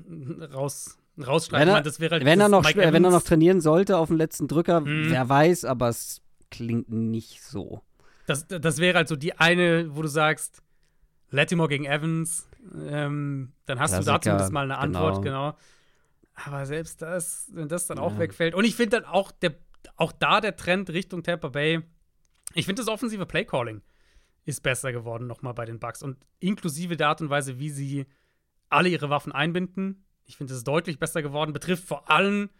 raus, 0.52 0.98
rausschreiben. 1.22 1.68
Wenn, 1.68 1.74
er, 1.74 1.82
das 1.82 1.98
halt 1.98 2.24
wenn, 2.24 2.40
er 2.40 2.48
noch, 2.48 2.64
wenn 2.64 3.04
er 3.04 3.10
noch 3.10 3.22
trainieren 3.22 3.60
sollte 3.60 3.96
auf 3.96 4.08
dem 4.08 4.16
letzten 4.16 4.48
Drücker, 4.48 4.78
hm. 4.78 5.10
wer 5.10 5.28
weiß, 5.28 5.64
aber 5.64 5.88
es 5.88 6.22
klingt 6.50 6.90
nicht 6.90 7.42
so. 7.42 7.82
Das, 8.26 8.46
das 8.46 8.78
wäre 8.78 8.96
halt 8.96 9.08
so 9.08 9.16
die 9.16 9.34
eine, 9.38 9.96
wo 9.96 10.02
du 10.02 10.08
sagst, 10.08 10.62
Latimore 11.30 11.68
gegen 11.68 11.84
Evans, 11.84 12.48
ähm, 12.86 13.52
dann 13.66 13.78
hast 13.78 13.92
Klassiker, 13.92 14.12
du 14.12 14.16
dazu 14.18 14.28
zumindest 14.28 14.52
mal 14.52 14.64
eine 14.64 14.78
Antwort, 14.78 15.22
genau. 15.22 15.52
genau. 15.52 15.58
Aber 16.34 16.66
selbst 16.66 17.02
das, 17.02 17.48
wenn 17.52 17.68
das 17.68 17.86
dann 17.86 17.98
ja. 17.98 18.04
auch 18.04 18.18
wegfällt. 18.18 18.54
Und 18.54 18.64
ich 18.64 18.76
finde 18.76 19.00
dann 19.00 19.10
auch, 19.10 19.32
der, 19.32 19.54
auch 19.96 20.12
da 20.12 20.40
der 20.40 20.56
Trend 20.56 20.90
Richtung 20.90 21.22
Tampa 21.22 21.48
Bay, 21.48 21.80
ich 22.54 22.66
finde 22.66 22.82
das 22.82 22.88
offensive 22.88 23.26
Playcalling 23.26 23.82
ist 24.44 24.62
besser 24.62 24.92
geworden 24.92 25.26
nochmal 25.26 25.52
bei 25.52 25.66
den 25.66 25.78
Bucks. 25.78 26.02
Und 26.02 26.16
inklusive 26.40 26.96
der 26.96 27.08
Art 27.08 27.20
und 27.20 27.28
Weise, 27.28 27.58
wie 27.58 27.68
sie 27.68 28.06
alle 28.70 28.88
ihre 28.88 29.10
Waffen 29.10 29.32
einbinden, 29.32 30.04
ich 30.28 30.36
finde, 30.36 30.52
es 30.52 30.58
ist 30.58 30.68
deutlich 30.68 30.98
besser 30.98 31.22
geworden. 31.22 31.52
Betrifft 31.52 31.84
vor 31.84 32.08
allem 32.10 32.50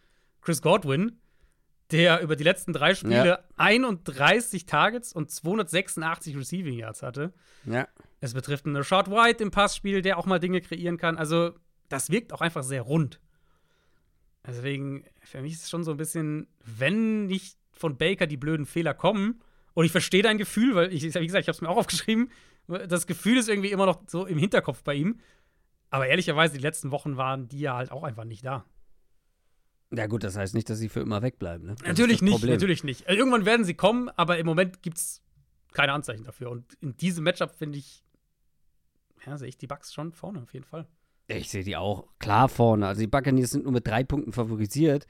Chris 0.41 0.61
Godwin, 0.61 1.21
der 1.93 2.21
über 2.21 2.35
die 2.35 2.45
letzten 2.45 2.73
drei 2.73 2.95
Spiele 2.95 3.27
ja. 3.27 3.39
31 3.57 4.67
Targets 4.67 5.13
und 5.13 5.31
286 5.31 6.37
Receiving 6.37 6.75
Yards 6.75 7.03
hatte. 7.03 7.33
Ja. 7.65 7.87
Es 8.21 8.35
betrifft 8.35 8.67
einen 8.67 8.83
Short 8.83 9.11
White 9.11 9.43
im 9.43 9.51
Passspiel, 9.51 10.03
der 10.03 10.19
auch 10.19 10.27
mal 10.27 10.41
Dinge 10.41 10.61
kreieren 10.61 10.97
kann. 10.97 11.17
Also, 11.17 11.53
das 11.89 12.11
wirkt 12.11 12.33
auch 12.33 12.41
einfach 12.41 12.65
sehr 12.65 12.83
rund. 12.83 13.21
Deswegen, 14.47 15.05
für 15.23 15.41
mich 15.43 15.53
ist 15.53 15.65
es 15.65 15.71
schon 15.71 15.85
so 15.85 15.93
ein 15.93 15.97
bisschen, 15.97 16.49
wenn 16.65 17.27
nicht 17.27 17.59
von 17.73 17.97
Baker 17.97 18.27
die 18.27 18.37
blöden 18.37 18.67
Fehler 18.67 18.95
kommen, 18.95 19.41
und 19.79 19.85
ich 19.85 19.93
verstehe 19.93 20.25
dein 20.25 20.39
Gefühl, 20.39 20.75
weil 20.75 20.93
ich, 20.93 21.05
wie 21.05 21.07
gesagt, 21.07 21.25
ich 21.25 21.47
habe 21.47 21.53
es 21.53 21.61
mir 21.61 21.69
auch 21.69 21.77
aufgeschrieben. 21.77 22.33
Das 22.67 23.07
Gefühl 23.07 23.39
ist 23.39 23.49
irgendwie 23.49 23.71
immer 23.71 23.87
noch 23.87 24.03
so 24.09 24.27
im 24.27 24.37
Hinterkopf 24.37 24.83
bei 24.83 24.95
ihm. 24.95 25.21
Aber 25.91 26.07
ehrlicherweise, 26.07 26.55
die 26.55 26.63
letzten 26.63 26.91
Wochen 26.91 27.17
waren 27.17 27.49
die 27.49 27.61
ja 27.61 27.77
halt 27.77 27.91
auch 27.91 28.05
einfach 28.05 28.25
nicht 28.25 28.45
da. 28.45 28.65
Ja, 29.91 30.07
gut, 30.07 30.23
das 30.23 30.37
heißt 30.37 30.55
nicht, 30.55 30.69
dass 30.69 30.79
sie 30.79 30.91
für 30.91 31.01
immer 31.01 31.23
wegbleiben. 31.23 31.67
Ne? 31.67 31.77
Natürlich 31.87 32.21
nicht, 32.21 32.45
natürlich 32.45 32.85
nicht. 32.85 33.09
Also 33.09 33.19
irgendwann 33.19 33.47
werden 33.47 33.65
sie 33.65 33.75
kommen, 33.75 34.11
aber 34.11 34.39
im 34.39 34.45
Moment 34.45 34.83
gibt 34.83 34.99
es 34.99 35.23
keine 35.73 35.93
Anzeichen 35.93 36.25
dafür. 36.25 36.51
Und 36.51 36.75
in 36.81 36.97
diesem 36.97 37.25
Matchup 37.25 37.55
finde 37.55 37.79
ich, 37.79 38.05
ja, 39.25 39.39
sehe 39.39 39.49
ich 39.49 39.57
die 39.57 39.67
Bucks 39.67 39.95
schon 39.95 40.13
vorne, 40.13 40.43
auf 40.43 40.53
jeden 40.53 40.67
Fall. 40.67 40.87
Ich 41.27 41.51
sehe 41.51 41.65
die 41.65 41.77
auch 41.77 42.09
klar 42.19 42.49
vorne. 42.49 42.87
Also 42.87 43.01
die 43.01 43.07
Buccaneers 43.07 43.51
sind 43.51 43.65
nur 43.65 43.73
mit 43.73 43.87
drei 43.87 44.05
Punkten 44.05 44.33
favorisiert. 44.33 45.07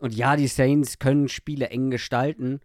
Und 0.00 0.14
ja, 0.14 0.36
die 0.36 0.48
Saints 0.48 0.98
können 0.98 1.28
Spiele 1.28 1.70
eng 1.70 1.90
gestalten. 1.90 2.60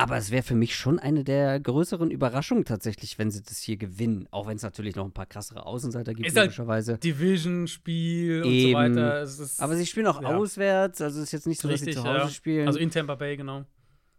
Aber 0.00 0.16
es 0.16 0.30
wäre 0.30 0.42
für 0.42 0.54
mich 0.54 0.74
schon 0.74 0.98
eine 0.98 1.24
der 1.24 1.60
größeren 1.60 2.10
Überraschungen 2.10 2.64
tatsächlich, 2.64 3.18
wenn 3.18 3.30
sie 3.30 3.42
das 3.42 3.58
hier 3.58 3.76
gewinnen. 3.76 4.26
Auch 4.30 4.46
wenn 4.46 4.56
es 4.56 4.62
natürlich 4.62 4.96
noch 4.96 5.04
ein 5.04 5.12
paar 5.12 5.26
krassere 5.26 5.66
Außenseiter 5.66 6.14
gibt, 6.14 6.26
ist 6.26 6.36
halt 6.36 6.46
logischerweise. 6.46 6.92
Halt 6.92 7.04
Division-Spiel 7.04 8.42
und 8.42 8.60
so 8.60 8.72
weiter. 8.72 9.62
Aber 9.62 9.76
sie 9.76 9.86
spielen 9.86 10.06
auch 10.06 10.22
ja. 10.22 10.28
auswärts, 10.28 11.00
also 11.00 11.18
es 11.18 11.24
ist 11.24 11.32
jetzt 11.32 11.46
nicht 11.46 11.60
so, 11.60 11.68
Richtig, 11.68 11.94
dass 11.94 11.96
sie 11.96 12.02
zu 12.02 12.08
Hause 12.08 12.24
ja. 12.24 12.28
spielen. 12.30 12.66
Also 12.66 12.78
in 12.78 12.90
Tampa 12.90 13.14
Bay, 13.14 13.36
genau. 13.36 13.64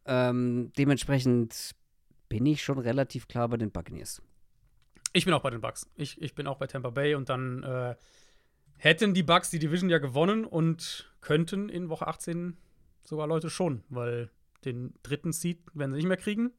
Ähm, 0.06 0.72
dementsprechend 0.78 1.72
bin 2.30 2.46
ich 2.46 2.64
schon 2.64 2.78
relativ 2.78 3.28
klar 3.28 3.50
bei 3.50 3.58
den 3.58 3.72
Buccaneers. 3.72 4.22
Ich 5.14 5.26
bin 5.26 5.34
auch 5.34 5.42
bei 5.42 5.50
den 5.50 5.62
Bucks. 5.62 5.90
Ich, 5.96 6.22
ich 6.22 6.36
bin 6.36 6.48
auch 6.48 6.58
bei 6.58 6.68
Tampa 6.68 6.92
Bay 6.92 7.16
und 7.16 7.30
dann 7.30 7.64
äh, 7.64 7.96
hätten 8.78 9.14
die 9.14 9.24
Bucks 9.24 9.50
die 9.50 9.60
Division 9.60 9.90
ja 9.90 9.98
gewonnen 9.98 10.46
und 10.46 11.12
könnten 11.22 11.70
in 11.70 11.90
Woche 11.90 12.08
18 12.08 12.56
sogar 13.04 13.28
Leute 13.28 13.50
schon, 13.50 13.84
weil 13.90 14.30
den 14.66 14.93
dritten 15.03 15.32
Seed 15.32 15.59
werden 15.74 15.91
sie 15.91 15.97
nicht 15.97 16.07
mehr 16.07 16.18
kriegen. 16.18 16.51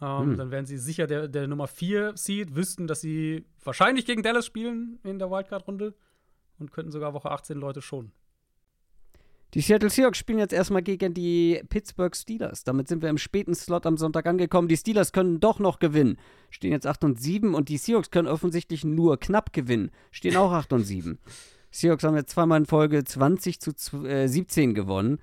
Ähm, 0.00 0.30
hm. 0.30 0.36
Dann 0.36 0.50
wären 0.50 0.66
sie 0.66 0.78
sicher 0.78 1.06
der, 1.06 1.28
der 1.28 1.46
Nummer 1.46 1.68
4 1.68 2.16
Seed, 2.16 2.56
wüssten, 2.56 2.86
dass 2.86 3.00
sie 3.00 3.44
wahrscheinlich 3.62 4.04
gegen 4.04 4.22
Dallas 4.22 4.46
spielen 4.46 4.98
in 5.04 5.18
der 5.18 5.30
Wildcard-Runde 5.30 5.94
und 6.58 6.72
könnten 6.72 6.90
sogar 6.90 7.14
Woche 7.14 7.30
18 7.30 7.58
Leute 7.58 7.82
schon. 7.82 8.12
Die 9.54 9.60
Seattle 9.60 9.90
Seahawks 9.90 10.16
spielen 10.16 10.38
jetzt 10.38 10.54
erstmal 10.54 10.82
gegen 10.82 11.12
die 11.12 11.62
Pittsburgh 11.68 12.16
Steelers. 12.16 12.64
Damit 12.64 12.88
sind 12.88 13.02
wir 13.02 13.10
im 13.10 13.18
späten 13.18 13.54
Slot 13.54 13.84
am 13.84 13.98
Sonntag 13.98 14.26
angekommen. 14.26 14.66
Die 14.66 14.78
Steelers 14.78 15.12
können 15.12 15.40
doch 15.40 15.58
noch 15.58 15.78
gewinnen. 15.78 16.16
Stehen 16.48 16.72
jetzt 16.72 16.86
8 16.86 17.04
und 17.04 17.20
7 17.20 17.54
und 17.54 17.68
die 17.68 17.76
Seahawks 17.76 18.10
können 18.10 18.28
offensichtlich 18.28 18.82
nur 18.82 19.20
knapp 19.20 19.52
gewinnen. 19.52 19.90
Stehen 20.10 20.36
auch 20.36 20.52
8 20.52 20.72
und 20.72 20.84
7. 20.84 21.18
Seahawks 21.70 22.02
haben 22.02 22.16
jetzt 22.16 22.30
zweimal 22.30 22.60
in 22.60 22.66
Folge 22.66 23.04
20 23.04 23.60
zu 23.60 23.72
17 23.76 24.70
äh, 24.70 24.72
gewonnen. 24.72 25.18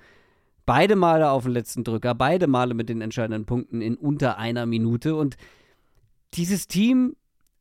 Beide 0.70 0.95
Male 0.95 1.32
auf 1.32 1.43
den 1.43 1.53
letzten 1.53 1.84
Drücker, 1.84 2.13
beide 2.13 2.45
Male 2.45 2.76
mit 2.76 2.89
den 2.89 3.01
entscheidenden 3.01 3.45
Punkten 3.45 3.82
in 3.82 3.95
unter 3.95 4.38
einer 4.38 4.67
Minute. 4.67 5.15
Und 5.15 5.36
dieses 6.36 6.67
Team 6.67 7.15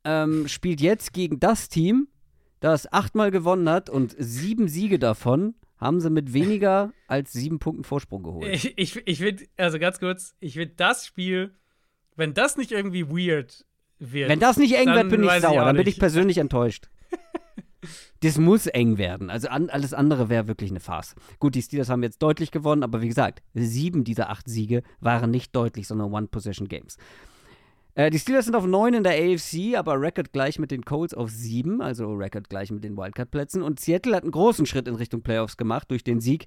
ähm, 0.05 0.47
spielt 0.47 0.83
jetzt 0.83 1.15
gegen 1.15 1.41
das 1.41 1.71
Team, 1.71 2.09
das 2.61 2.93
achtmal 2.93 3.31
gewonnen 3.31 3.69
hat 3.71 3.89
und 3.89 4.15
sieben 4.19 4.69
Siege 4.69 4.99
davon 4.99 5.55
haben 5.79 6.01
sie 6.01 6.11
mit 6.11 6.35
weniger 6.35 6.93
als 7.07 7.33
sieben 7.33 7.59
Punkten 7.61 7.85
Vorsprung 7.85 8.25
geholt. 8.25 8.53
Ich, 8.53 8.77
ich, 8.77 9.01
ich 9.07 9.19
finde, 9.19 9.45
also 9.57 9.79
ganz 9.79 10.01
kurz, 10.01 10.35
ich 10.41 10.55
finde 10.55 10.75
das 10.77 11.07
Spiel, 11.07 11.55
wenn 12.15 12.35
das 12.35 12.59
nicht 12.59 12.73
irgendwie 12.73 13.09
weird 13.09 13.65
wird. 13.99 14.29
Wenn 14.29 14.41
das 14.41 14.59
nicht 14.59 14.75
eng 14.75 14.89
wird, 14.89 15.09
bin 15.09 15.25
ich 15.25 15.31
sauer. 15.41 15.65
Dann 15.65 15.77
bin 15.77 15.87
ich 15.87 15.99
persönlich 15.99 16.37
enttäuscht. 16.37 16.91
das 18.21 18.39
muss 18.39 18.67
eng 18.67 18.99
werden. 18.99 19.31
Also 19.31 19.49
an, 19.49 19.71
alles 19.71 19.95
andere 19.95 20.29
wäre 20.29 20.49
wirklich 20.49 20.71
eine 20.71 20.81
Farce. 20.81 21.15
Gut, 21.39 21.55
die 21.55 21.63
Steelers 21.63 21.89
haben 21.89 22.03
jetzt 22.03 22.23
deutlich 22.23 22.51
gewonnen, 22.51 22.83
aber 22.83 23.01
wie 23.01 23.09
gesagt, 23.09 23.43
sieben 23.55 24.05
dieser 24.05 24.31
acht 24.31 24.49
Siege 24.49 24.83
waren 25.01 25.31
nicht 25.31 25.55
deutlich, 25.55 25.87
sondern 25.87 26.13
One-Possession-Games. 26.13 26.97
Äh, 27.95 28.11
die 28.11 28.19
Steelers 28.19 28.45
sind 28.45 28.55
auf 28.55 28.67
9 28.67 28.95
in 28.95 29.03
der 29.03 29.13
AFC, 29.13 29.77
aber 29.77 30.01
Record 30.01 30.33
gleich 30.33 30.59
mit 30.59 30.71
den 30.71 30.85
Colts 30.85 31.15
auf 31.15 31.31
7, 31.31 31.81
also 31.81 32.13
Record 32.13 32.49
gleich 32.49 32.71
mit 32.71 32.85
den 32.85 32.97
Wildcard-Plätzen. 32.97 33.63
Und 33.63 33.81
Seattle 33.81 34.15
hat 34.15 34.23
einen 34.23 34.33
großen 34.33 34.67
Schritt 34.67 34.87
in 34.87 34.95
Richtung 34.95 35.23
Playoffs 35.23 35.57
gemacht 35.57 35.91
durch 35.91 36.05
den 36.05 36.21
Sieg. 36.21 36.47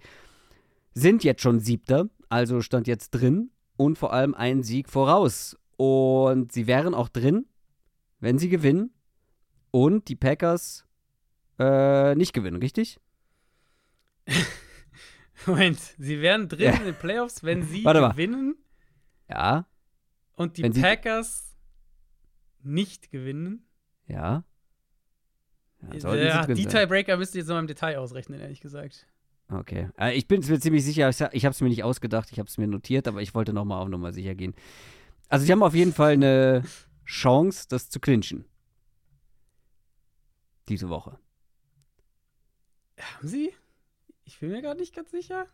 Sind 0.93 1.23
jetzt 1.23 1.41
schon 1.41 1.59
Siebter, 1.59 2.09
also 2.29 2.61
stand 2.61 2.87
jetzt 2.87 3.11
drin 3.11 3.51
und 3.75 3.97
vor 3.97 4.13
allem 4.13 4.33
einen 4.33 4.63
Sieg 4.63 4.89
voraus. 4.89 5.57
Und 5.75 6.51
sie 6.51 6.67
wären 6.67 6.93
auch 6.93 7.09
drin, 7.09 7.45
wenn 8.19 8.37
sie 8.37 8.49
gewinnen 8.49 8.93
und 9.71 10.07
die 10.07 10.15
Packers 10.15 10.85
äh, 11.61 12.15
nicht 12.15 12.33
gewinnen, 12.33 12.57
richtig? 12.57 12.99
Moment, 15.45 15.79
sie 15.97 16.21
wären 16.21 16.47
drin 16.47 16.73
ja. 16.73 16.77
in 16.77 16.85
den 16.85 16.95
Playoffs, 16.95 17.43
wenn 17.43 17.63
sie 17.67 17.83
gewinnen? 17.83 18.55
Ja. 19.29 19.67
Und 20.35 20.57
die 20.57 20.69
Packers 20.69 21.55
nicht 22.63 23.11
gewinnen? 23.11 23.67
Ja. 24.07 24.43
Ja, 25.93 26.15
ja 26.15 26.45
die 26.45 26.65
Tiebreaker 26.65 27.17
müsst 27.17 27.33
ihr 27.33 27.39
jetzt 27.41 27.47
noch 27.47 27.57
im 27.57 27.67
Detail 27.67 27.97
ausrechnen, 27.97 28.39
ehrlich 28.39 28.61
gesagt. 28.61 29.07
Okay. 29.49 29.89
Äh, 29.99 30.15
ich 30.15 30.27
bin 30.27 30.41
mir 30.47 30.59
ziemlich 30.59 30.85
sicher, 30.85 31.09
ich 31.09 31.45
habe 31.45 31.53
es 31.53 31.61
mir 31.61 31.69
nicht 31.69 31.83
ausgedacht, 31.83 32.31
ich 32.31 32.39
habe 32.39 32.47
es 32.47 32.57
mir 32.57 32.67
notiert, 32.67 33.07
aber 33.07 33.21
ich 33.21 33.33
wollte 33.33 33.53
nochmal 33.53 33.81
auf 33.81 33.89
Nummer 33.89 34.13
sicher 34.13 34.35
gehen. 34.35 34.53
Also, 35.27 35.45
sie 35.45 35.51
haben 35.51 35.63
auf 35.63 35.73
jeden 35.73 35.93
Fall 35.93 36.13
eine 36.13 36.63
Chance, 37.05 37.67
das 37.69 37.89
zu 37.89 37.99
clinchen. 37.99 38.45
Diese 40.69 40.89
Woche. 40.89 41.17
Haben 43.17 43.27
sie? 43.27 43.53
Ich 44.25 44.39
bin 44.39 44.49
mir 44.49 44.61
gerade 44.61 44.79
nicht 44.79 44.95
ganz 44.95 45.11
sicher. 45.11 45.47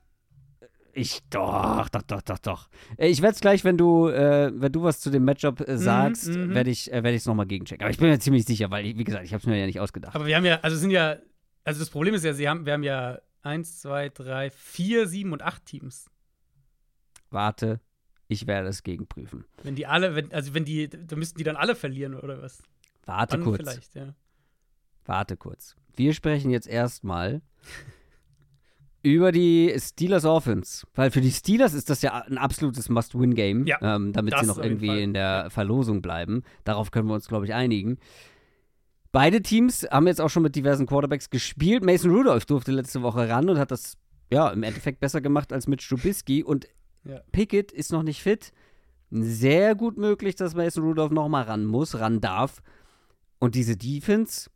Ich 0.93 1.22
doch, 1.30 1.89
doch, 1.89 2.02
doch, 2.02 2.22
doch, 2.24 2.39
doch. 2.39 2.70
Äh, 2.98 3.10
ich 3.10 3.22
werde 3.22 3.36
es 3.36 3.41
gleich, 3.41 3.64
wenn 3.64 3.78
du, 3.78 4.08
äh, 4.08 4.52
wenn 4.54 4.72
du 4.72 4.82
was 4.82 5.00
zu 5.00 5.12
dem 5.12 5.26
Matchup 5.26 5.62
äh, 5.62 5.74
mhm, 5.74 5.78
sagst, 5.78 6.30
mm, 6.30 6.48
mm, 6.48 6.54
werde 6.56 6.70
ich 6.72 6.88
es 6.88 7.26
äh, 7.26 7.30
nochmal 7.30 7.45
gegenchecken. 7.45 7.84
Aber 7.84 7.91
ich 7.91 8.00
bin 8.00 8.10
mir 8.10 8.20
ziemlich 8.20 8.45
sicher, 8.45 8.72
weil, 8.72 8.86
ich, 8.86 8.98
wie 8.98 9.04
gesagt, 9.04 9.24
ich 9.24 9.32
habe 9.32 9.41
es 9.41 9.45
mir 9.45 9.60
ja 9.60 9.68
nicht 9.68 9.80
ausgedacht. 9.80 10.16
Aber 10.16 10.26
wir 10.26 10.36
haben 10.36 10.45
ja, 10.45 10.60
also 10.62 10.76
sind 10.76 10.89
ja, 10.89 11.18
also 11.64 11.80
das 11.80 11.91
Problem 11.91 12.16
ist 12.16 12.24
ja, 12.24 12.34
sie 12.34 12.50
haben, 12.50 12.66
wir 12.66 12.74
haben 12.74 12.84
ja 12.84 13.20
eins, 13.43 13.80
zwei, 13.80 14.10
drei, 14.10 14.50
vier, 14.50 15.08
sieben 15.08 15.34
und 15.34 15.43
acht 15.43 15.66
Teams. 15.66 16.10
Warte, 17.30 17.80
ich 18.28 18.48
werde 18.48 18.70
es 18.70 18.82
gegenprüfen. 18.82 19.45
Wenn 19.62 19.76
die 19.76 19.86
alle, 19.86 20.16
wenn, 20.16 20.34
also 20.34 20.54
wenn 20.54 20.66
die, 20.66 20.89
da 20.89 21.16
müssten 21.16 21.38
die 21.38 21.43
dann 21.43 21.58
alle 21.58 21.76
verlieren 21.76 22.16
oder 22.16 22.41
was? 22.41 22.64
Warte 23.06 23.38
Wann 23.38 23.43
kurz. 23.43 23.58
Vielleicht, 23.58 23.95
ja. 23.95 24.16
Warte 25.08 25.38
kurz. 25.38 25.76
Wir 25.95 26.14
sprechen 26.14 26.51
jetzt 26.51 26.68
erstmal 26.68 27.41
über 29.01 29.32
die 29.32 29.74
Steelers 29.80 30.26
Offense. 30.26 30.86
Weil 30.93 31.12
für 31.12 31.22
die 31.22 31.32
Steelers 31.32 31.74
ist 31.74 31.89
das 31.89 32.01
ja 32.01 32.24
ein 32.24 32.38
absolutes 32.38 32.89
Must-Win-Game, 32.89 33.66
ja, 33.66 33.78
ähm, 33.82 34.12
damit 34.12 34.38
sie 34.38 34.45
noch 34.45 34.58
irgendwie 34.58 35.01
in 35.01 35.14
der 35.14 35.49
Verlosung 35.49 36.01
bleiben. 36.01 36.43
Darauf 36.66 36.91
können 36.91 37.08
wir 37.08 37.14
uns, 37.14 37.28
glaube 37.28 37.45
ich, 37.45 37.53
einigen. 37.53 37.97
Beide 39.12 39.41
Teams 39.41 39.88
haben 39.89 40.08
jetzt 40.08 40.20
auch 40.20 40.30
schon 40.30 40.43
mit 40.43 40.55
diversen 40.55 40.86
Quarterbacks 40.86 41.30
gespielt. 41.30 41.84
Mason 41.84 42.12
Rudolph 42.12 42.45
durfte 42.45 42.72
letzte 42.72 43.01
Woche 43.01 43.30
ran 43.30 43.49
und 43.49 43.58
hat 43.58 43.72
das 43.72 43.97
ja 44.30 44.49
im 44.49 44.64
Endeffekt 44.64 44.99
besser 44.99 45.22
gemacht 45.22 45.53
als 45.53 45.68
mit 45.68 45.82
Strubisky. 45.82 46.43
Und 46.43 46.68
ja. 47.05 47.22
Pickett 47.32 47.72
ist 47.72 47.91
noch 47.91 48.03
nicht 48.03 48.22
fit. 48.22 48.51
Sehr 49.10 49.74
gut 49.76 49.97
möglich, 49.97 50.36
dass 50.36 50.53
Mason 50.53 50.84
Rudolph 50.84 51.12
noch 51.12 51.30
mal 51.30 51.43
ran 51.43 51.66
muss, 51.66 51.97
ran 51.99 52.20
darf. 52.20 52.62
Und 53.39 53.55
diese 53.55 53.78
Defense, 53.78 54.49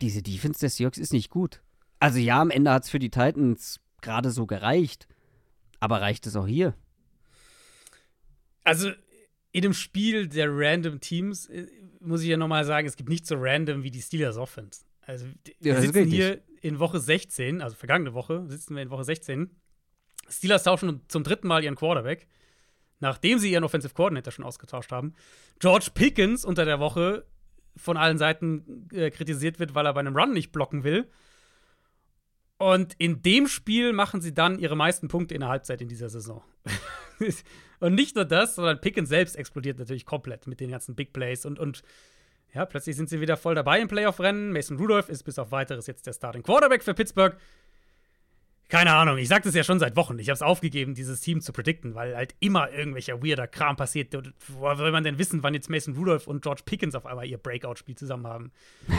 diese 0.00 0.22
Defense 0.22 0.60
der 0.60 0.70
Seahawks 0.70 0.98
ist 0.98 1.12
nicht 1.12 1.30
gut. 1.30 1.60
Also 2.00 2.18
ja, 2.18 2.40
am 2.40 2.50
Ende 2.50 2.70
hat 2.70 2.84
es 2.84 2.90
für 2.90 2.98
die 2.98 3.10
Titans 3.10 3.80
gerade 4.00 4.30
so 4.30 4.46
gereicht. 4.46 5.08
Aber 5.80 6.00
reicht 6.00 6.26
es 6.26 6.36
auch 6.36 6.46
hier? 6.46 6.74
Also 8.64 8.90
in 9.52 9.62
dem 9.62 9.72
Spiel 9.72 10.28
der 10.28 10.48
random 10.50 11.00
Teams 11.00 11.46
äh, 11.46 11.66
muss 12.00 12.22
ich 12.22 12.28
ja 12.28 12.36
nochmal 12.36 12.64
sagen, 12.64 12.86
es 12.86 12.96
gibt 12.96 13.08
nicht 13.08 13.26
so 13.26 13.36
random 13.38 13.82
wie 13.82 13.90
die 13.90 14.02
Steelers 14.02 14.36
Offense. 14.36 14.84
Also 15.02 15.26
wir 15.60 15.74
ja, 15.74 15.80
sitzen 15.80 16.04
hier 16.04 16.42
in 16.60 16.78
Woche 16.78 17.00
16, 17.00 17.62
also 17.62 17.74
vergangene 17.74 18.12
Woche, 18.12 18.44
sitzen 18.48 18.74
wir 18.74 18.82
in 18.82 18.90
Woche 18.90 19.04
16. 19.04 19.50
Steelers 20.28 20.64
tauschen 20.64 21.00
zum 21.08 21.24
dritten 21.24 21.48
Mal 21.48 21.64
ihren 21.64 21.76
Quarterback, 21.76 22.26
nachdem 23.00 23.38
sie 23.38 23.50
ihren 23.50 23.64
Offensive 23.64 23.94
Coordinator 23.94 24.32
schon 24.32 24.44
ausgetauscht 24.44 24.92
haben. 24.92 25.14
George 25.60 25.90
Pickens 25.94 26.44
unter 26.44 26.66
der 26.66 26.78
Woche 26.78 27.24
von 27.78 27.96
allen 27.96 28.18
Seiten 28.18 28.88
äh, 28.92 29.10
kritisiert 29.10 29.58
wird, 29.58 29.74
weil 29.74 29.86
er 29.86 29.94
bei 29.94 30.00
einem 30.00 30.16
Run 30.16 30.32
nicht 30.32 30.52
blocken 30.52 30.84
will. 30.84 31.08
Und 32.58 32.94
in 32.98 33.22
dem 33.22 33.46
Spiel 33.46 33.92
machen 33.92 34.20
sie 34.20 34.34
dann 34.34 34.58
ihre 34.58 34.76
meisten 34.76 35.08
Punkte 35.08 35.34
in 35.34 35.40
der 35.40 35.48
Halbzeit 35.48 35.80
in 35.80 35.88
dieser 35.88 36.08
Saison. 36.08 36.42
und 37.80 37.94
nicht 37.94 38.16
nur 38.16 38.24
das, 38.24 38.56
sondern 38.56 38.80
Pickens 38.80 39.08
selbst 39.08 39.36
explodiert 39.36 39.78
natürlich 39.78 40.04
komplett 40.04 40.48
mit 40.48 40.58
den 40.58 40.70
ganzen 40.70 40.96
Big 40.96 41.12
Plays 41.12 41.46
und, 41.46 41.60
und 41.60 41.82
ja, 42.54 42.64
plötzlich 42.64 42.96
sind 42.96 43.08
sie 43.08 43.20
wieder 43.20 43.36
voll 43.36 43.54
dabei 43.54 43.80
im 43.80 43.88
Playoff-Rennen. 43.88 44.52
Mason 44.52 44.78
Rudolph 44.78 45.08
ist 45.08 45.22
bis 45.22 45.38
auf 45.38 45.52
weiteres 45.52 45.86
jetzt 45.86 46.06
der 46.06 46.14
Starting 46.14 46.42
Quarterback 46.42 46.82
für 46.82 46.94
Pittsburgh. 46.94 47.36
Keine 48.68 48.94
Ahnung, 48.94 49.16
ich 49.16 49.28
sag 49.28 49.44
das 49.44 49.54
ja 49.54 49.64
schon 49.64 49.78
seit 49.78 49.96
Wochen. 49.96 50.18
Ich 50.18 50.28
habe 50.28 50.34
es 50.34 50.42
aufgegeben, 50.42 50.94
dieses 50.94 51.20
Team 51.20 51.40
zu 51.40 51.52
predikten, 51.52 51.94
weil 51.94 52.14
halt 52.14 52.34
immer 52.38 52.70
irgendwelcher 52.70 53.22
weirder 53.22 53.46
Kram 53.46 53.76
passiert. 53.76 54.14
Woher 54.48 54.76
soll 54.76 54.92
man 54.92 55.04
denn 55.04 55.18
wissen, 55.18 55.42
wann 55.42 55.54
jetzt 55.54 55.70
Mason 55.70 55.96
Rudolph 55.96 56.26
und 56.26 56.42
George 56.42 56.62
Pickens 56.66 56.94
auf 56.94 57.06
einmal 57.06 57.26
ihr 57.26 57.38
Breakout-Spiel 57.38 57.96
zusammen 57.96 58.26
haben? 58.26 58.52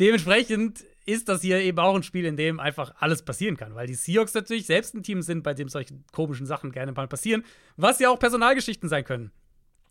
Dementsprechend 0.00 0.84
ist 1.06 1.28
das 1.28 1.42
hier 1.42 1.60
eben 1.60 1.78
auch 1.78 1.94
ein 1.94 2.02
Spiel, 2.02 2.24
in 2.24 2.36
dem 2.36 2.58
einfach 2.58 2.92
alles 2.98 3.22
passieren 3.22 3.56
kann, 3.56 3.76
weil 3.76 3.86
die 3.86 3.94
Seahawks 3.94 4.34
natürlich 4.34 4.66
selbst 4.66 4.94
ein 4.94 5.04
Team 5.04 5.22
sind, 5.22 5.44
bei 5.44 5.54
dem 5.54 5.68
solche 5.68 5.94
komischen 6.10 6.46
Sachen 6.46 6.72
gerne 6.72 6.90
mal 6.90 7.06
passieren, 7.06 7.44
was 7.76 8.00
ja 8.00 8.10
auch 8.10 8.18
Personalgeschichten 8.18 8.88
sein 8.88 9.04
können. 9.04 9.30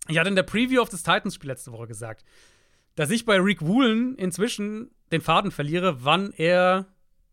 Ich 0.09 0.17
hatte 0.17 0.29
in 0.29 0.35
der 0.35 0.43
Preview 0.43 0.81
auf 0.81 0.89
das 0.89 1.03
Titans-Spiel 1.03 1.49
letzte 1.49 1.71
Woche 1.71 1.87
gesagt, 1.87 2.25
dass 2.95 3.09
ich 3.09 3.25
bei 3.25 3.39
Rick 3.39 3.61
Woolen 3.61 4.15
inzwischen 4.15 4.91
den 5.13 5.21
Faden 5.21 5.51
verliere, 5.51 6.03
wann 6.03 6.33
er 6.33 6.87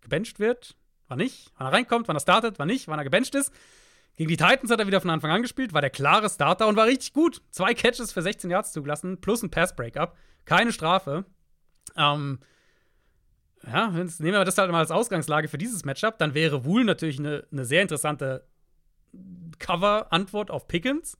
gebencht 0.09 0.41
wird, 0.41 0.77
wann 1.09 1.19
nicht, 1.19 1.53
wann 1.57 1.69
er 1.69 1.73
reinkommt, 1.73 2.09
wann 2.09 2.17
er 2.17 2.21
startet, 2.21 2.59
wann 2.59 2.69
nicht, 2.69 2.89
wann 2.89 2.99
er 2.99 3.05
gebencht 3.05 3.35
ist. 3.35 3.53
Gegen 4.17 4.29
die 4.29 4.37
Titans 4.37 4.71
hat 4.71 4.81
er 4.81 4.87
wieder 4.87 5.01
von 5.01 5.11
Anfang 5.11 5.31
an 5.31 5.43
gespielt, 5.43 5.73
war 5.73 5.81
der 5.81 5.91
klare 5.91 6.29
Starter 6.29 6.67
und 6.67 6.77
war 6.77 6.87
richtig 6.87 7.13
gut. 7.13 7.41
Zwei 7.51 7.75
Catches 7.75 8.13
für 8.13 8.23
16 8.23 8.51
Yards 8.51 8.73
zugelassen, 8.73 9.21
plus 9.21 9.43
ein 9.43 9.51
Pass-Breakup. 9.51 10.17
Keine 10.45 10.73
Strafe. 10.73 11.25
Ähm, 11.97 12.41
ja, 13.65 13.89
nehmen 13.91 14.19
wir 14.19 14.45
das 14.45 14.59
halt 14.59 14.71
mal 14.71 14.79
als 14.79 14.91
Ausgangslage 14.91 15.49
für 15.49 15.59
dieses 15.59 15.85
Matchup, 15.85 16.19
dann 16.19 16.35
wäre 16.35 16.65
Wool 16.65 16.85
natürlich 16.85 17.19
eine, 17.19 17.47
eine 17.53 17.65
sehr 17.65 17.83
interessante 17.83 18.45
Cover-Antwort 19.59 20.51
auf 20.51 20.69
Pickens. 20.69 21.19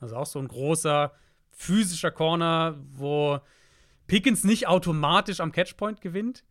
Also 0.00 0.16
auch 0.16 0.26
so 0.26 0.38
ein 0.38 0.48
großer 0.48 1.12
physischer 1.50 2.10
Corner, 2.10 2.76
wo 2.92 3.40
Pickens 4.06 4.44
nicht 4.44 4.66
automatisch 4.66 5.40
am 5.40 5.52
Catchpoint 5.52 6.00
gewinnt. 6.00 6.44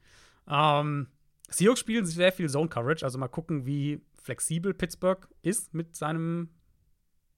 Ähm, 0.49 1.07
Seahawks 1.53 1.79
spielen 1.79 2.05
sehr 2.05 2.31
viel 2.31 2.49
Zone 2.49 2.69
Coverage, 2.69 3.05
also 3.05 3.17
mal 3.17 3.27
gucken, 3.27 3.65
wie 3.65 4.01
flexibel 4.21 4.73
Pittsburgh 4.73 5.27
ist 5.41 5.73
mit 5.73 5.95
seinem 5.95 6.49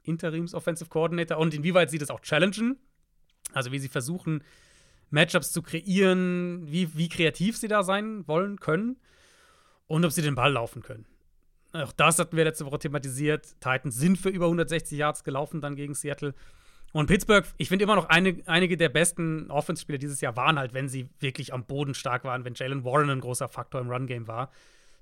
Interims 0.04 0.54
Offensive 0.54 0.90
Coordinator 0.90 1.38
und 1.38 1.54
inwieweit 1.54 1.90
sie 1.90 1.98
das 1.98 2.10
auch 2.10 2.22
challengen. 2.22 2.78
Also 3.54 3.72
wie 3.72 3.80
sie 3.80 3.90
versuchen, 3.90 4.44
Matchups 5.10 5.52
zu 5.52 5.62
kreieren, 5.62 6.70
wie, 6.70 6.96
wie 6.96 7.10
kreativ 7.10 7.58
sie 7.58 7.68
da 7.68 7.84
sein 7.84 8.28
wollen 8.28 8.60
können 8.60 8.98
und 9.88 10.04
ob 10.04 10.12
sie 10.12 10.22
den 10.22 10.36
Ball 10.36 10.54
laufen 10.54 10.82
können. 10.82 11.06
Auch 11.74 11.92
das 11.92 12.20
hatten 12.20 12.38
wir 12.38 12.44
letzte 12.44 12.66
Woche 12.66 12.80
thematisiert. 12.80 13.60
Titans 13.60 13.96
sind 13.96 14.18
für 14.18 14.30
über 14.30 14.46
160 14.46 14.98
Yards 14.98 15.24
gelaufen 15.24 15.62
dann 15.62 15.76
gegen 15.76 15.94
Seattle. 15.94 16.34
Und 16.96 17.08
Pittsburgh, 17.08 17.46
ich 17.58 17.68
finde 17.68 17.84
immer 17.84 17.98
noch 17.98 18.08
eine, 18.08 18.42
einige 18.46 18.78
der 18.78 18.88
besten 18.88 19.52
Offense-Spieler 19.52 19.98
dieses 19.98 20.22
Jahr 20.22 20.38
waren 20.38 20.58
halt, 20.58 20.74
wenn 20.74 20.88
sie 20.88 21.10
wirklich 21.20 21.52
am 21.54 21.66
Boden 21.66 21.94
stark 21.94 22.24
waren, 22.24 22.46
wenn 22.46 22.54
Jalen 22.54 22.86
Warren 22.86 23.10
ein 23.10 23.20
großer 23.20 23.50
Faktor 23.50 23.82
im 23.82 23.90
Run-Game 23.90 24.30
war. 24.30 24.50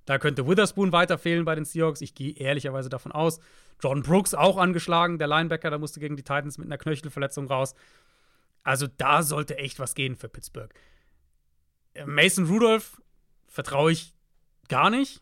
Da 0.06 0.18
könnte 0.18 0.48
Witherspoon 0.48 0.92
weiter 0.92 1.20
fehlen 1.20 1.46
bei 1.46 1.54
den 1.54 1.66
Seahawks. 1.66 2.02
Ich 2.02 2.16
gehe 2.16 2.34
ehrlicherweise 2.36 2.90
davon 2.90 3.12
aus. 3.12 3.40
John 3.80 4.02
Brooks 4.02 4.34
auch 4.34 4.58
angeschlagen, 4.58 5.20
der 5.20 5.28
Linebacker, 5.28 5.70
da 5.70 5.78
musste 5.78 6.00
gegen 6.00 6.16
die 6.16 6.24
Titans 6.24 6.58
mit 6.58 6.66
einer 6.66 6.80
Knöchelverletzung 6.80 7.46
raus. 7.46 7.76
Also 8.64 8.88
da 8.88 9.22
sollte 9.22 9.60
echt 9.60 9.78
was 9.78 9.94
gehen 9.94 10.16
für 10.16 10.30
Pittsburgh. 10.30 10.74
Mason 12.08 12.48
Rudolph 12.48 13.04
vertraue 13.48 13.92
ich 13.92 14.16
gar 14.68 14.90
nicht. 14.90 15.22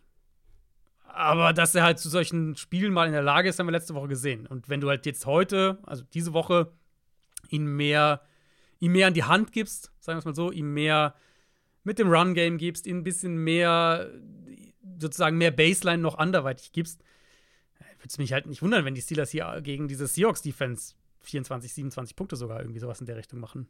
Aber 1.13 1.53
dass 1.53 1.75
er 1.75 1.83
halt 1.83 1.99
zu 1.99 2.09
solchen 2.09 2.55
Spielen 2.55 2.93
mal 2.93 3.05
in 3.05 3.13
der 3.13 3.21
Lage 3.21 3.49
ist, 3.49 3.59
haben 3.59 3.67
wir 3.67 3.71
letzte 3.71 3.95
Woche 3.95 4.07
gesehen. 4.07 4.47
Und 4.47 4.69
wenn 4.69 4.81
du 4.81 4.89
halt 4.89 5.05
jetzt 5.05 5.25
heute, 5.25 5.79
also 5.83 6.03
diese 6.13 6.33
Woche, 6.33 6.71
ihn 7.49 7.65
mehr, 7.65 8.21
ihm 8.79 8.93
mehr 8.93 9.07
an 9.07 9.13
die 9.13 9.23
Hand 9.23 9.51
gibst, 9.51 9.91
sagen 9.99 10.15
wir 10.15 10.19
es 10.19 10.25
mal 10.25 10.35
so, 10.35 10.51
ihm 10.51 10.73
mehr 10.73 11.15
mit 11.83 11.99
dem 11.99 12.09
Run-Game 12.09 12.57
gibst, 12.57 12.87
ihm 12.87 12.99
ein 12.99 13.03
bisschen 13.03 13.37
mehr, 13.37 14.09
sozusagen 14.99 15.37
mehr 15.37 15.51
Baseline 15.51 16.01
noch 16.01 16.17
anderweitig 16.17 16.71
gibst, 16.71 17.03
würde 18.01 18.09
es 18.09 18.17
mich 18.17 18.33
halt 18.33 18.45
nicht 18.47 18.61
wundern, 18.61 18.85
wenn 18.85 18.95
die 18.95 19.01
Steelers 19.01 19.29
hier 19.31 19.59
gegen 19.61 19.87
diese 19.87 20.07
Seahawks-Defense 20.07 20.95
24, 21.19 21.73
27 21.73 22.15
Punkte 22.15 22.35
sogar 22.35 22.59
irgendwie 22.59 22.79
sowas 22.79 22.99
in 22.99 23.05
der 23.05 23.17
Richtung 23.17 23.39
machen. 23.39 23.67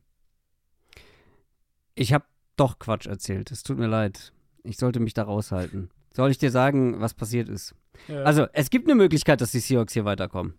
Ich 1.95 2.13
habe 2.13 2.25
doch 2.55 2.79
Quatsch 2.79 3.07
erzählt. 3.07 3.51
Es 3.51 3.63
tut 3.63 3.77
mir 3.77 3.87
leid. 3.87 4.31
Ich 4.63 4.77
sollte 4.77 4.99
mich 4.99 5.13
da 5.13 5.23
raushalten. 5.23 5.89
Soll 6.13 6.31
ich 6.31 6.37
dir 6.37 6.51
sagen, 6.51 6.99
was 6.99 7.13
passiert 7.13 7.49
ist? 7.49 7.73
Ja. 8.07 8.23
Also, 8.23 8.47
es 8.53 8.69
gibt 8.69 8.87
eine 8.87 8.95
Möglichkeit, 8.95 9.41
dass 9.41 9.51
die 9.51 9.59
Seahawks 9.59 9.93
hier 9.93 10.05
weiterkommen. 10.05 10.55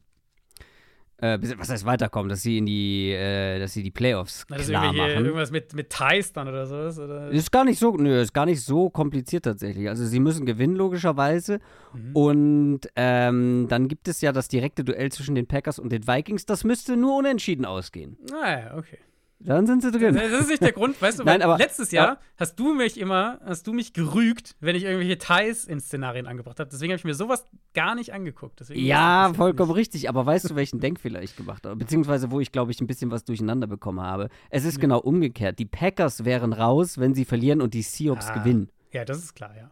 Äh, 1.22 1.38
was 1.56 1.70
heißt 1.70 1.86
weiterkommen? 1.86 2.28
Dass 2.28 2.42
sie 2.42 2.58
in 2.58 2.66
die, 2.66 3.12
äh, 3.12 3.60
dass 3.60 3.72
sie 3.72 3.84
die 3.84 3.92
Playoffs 3.92 4.44
Na, 4.48 4.56
klar 4.56 4.92
machen. 4.92 5.24
Irgendwas 5.24 5.52
mit, 5.52 5.72
mit 5.72 5.88
Ties 5.88 6.32
dann 6.32 6.48
oder 6.48 6.66
sowas? 6.66 6.98
Oder? 6.98 7.30
Ist 7.30 7.52
gar 7.52 7.64
nicht 7.64 7.78
so, 7.78 7.96
nö, 7.96 8.20
ist 8.20 8.34
gar 8.34 8.44
nicht 8.44 8.60
so 8.60 8.90
kompliziert 8.90 9.44
tatsächlich. 9.44 9.88
Also 9.88 10.04
sie 10.04 10.18
müssen 10.18 10.46
gewinnen, 10.46 10.74
logischerweise. 10.74 11.60
Mhm. 11.92 12.16
Und 12.16 12.80
ähm, 12.96 13.66
dann 13.68 13.86
gibt 13.86 14.08
es 14.08 14.20
ja 14.20 14.32
das 14.32 14.48
direkte 14.48 14.82
Duell 14.82 15.12
zwischen 15.12 15.36
den 15.36 15.46
Packers 15.46 15.78
und 15.78 15.92
den 15.92 16.08
Vikings. 16.08 16.44
Das 16.44 16.64
müsste 16.64 16.96
nur 16.96 17.18
unentschieden 17.18 17.66
ausgehen. 17.66 18.16
Ah 18.32 18.76
okay. 18.76 18.98
Dann 19.44 19.66
sind 19.66 19.82
sie 19.82 19.90
drin. 19.90 20.14
Das 20.14 20.30
ist 20.30 20.48
nicht 20.48 20.62
der 20.62 20.72
Grund, 20.72 21.00
weißt 21.00 21.18
du, 21.18 21.24
Nein, 21.24 21.42
aber, 21.42 21.58
letztes 21.58 21.90
Jahr 21.90 22.14
ja. 22.14 22.18
hast 22.36 22.56
du 22.56 22.74
mich 22.74 22.98
immer, 22.98 23.40
hast 23.44 23.66
du 23.66 23.72
mich 23.72 23.92
gerügt, 23.92 24.54
wenn 24.60 24.76
ich 24.76 24.84
irgendwelche 24.84 25.18
Ties 25.18 25.64
in 25.64 25.80
Szenarien 25.80 26.26
angebracht 26.26 26.60
habe. 26.60 26.70
Deswegen 26.70 26.92
habe 26.92 26.98
ich 26.98 27.04
mir 27.04 27.14
sowas 27.14 27.44
gar 27.74 27.94
nicht 27.94 28.12
angeguckt. 28.12 28.60
Deswegen 28.60 28.84
ja, 28.84 29.32
vollkommen 29.34 29.70
nicht. 29.70 29.78
richtig. 29.78 30.08
Aber 30.08 30.24
weißt 30.24 30.50
du, 30.50 30.54
welchen 30.54 30.80
Denkfehler 30.80 31.22
ich 31.22 31.36
gemacht 31.36 31.66
habe? 31.66 31.76
Beziehungsweise, 31.76 32.30
wo 32.30 32.40
ich, 32.40 32.52
glaube 32.52 32.70
ich, 32.70 32.80
ein 32.80 32.86
bisschen 32.86 33.10
was 33.10 33.24
durcheinander 33.24 33.66
bekommen 33.66 34.00
habe. 34.00 34.28
Es 34.50 34.64
ist 34.64 34.76
ja. 34.76 34.80
genau 34.80 35.00
umgekehrt. 35.00 35.58
Die 35.58 35.66
Packers 35.66 36.24
wären 36.24 36.52
raus, 36.52 36.98
wenn 36.98 37.14
sie 37.14 37.24
verlieren 37.24 37.60
und 37.60 37.74
die 37.74 37.82
Seahawks 37.82 38.28
ah. 38.28 38.34
gewinnen. 38.34 38.70
Ja, 38.92 39.04
das 39.04 39.18
ist 39.18 39.34
klar, 39.34 39.56
ja. 39.56 39.70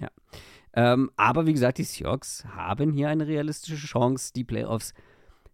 Ja. 0.00 0.08
Ähm, 0.72 1.10
aber 1.16 1.46
wie 1.46 1.52
gesagt, 1.52 1.78
die 1.78 1.84
Seahawks 1.84 2.44
haben 2.56 2.92
hier 2.92 3.08
eine 3.08 3.26
realistische 3.26 3.86
Chance, 3.86 4.32
die 4.34 4.44
Playoffs 4.44 4.88
zu 4.88 5.09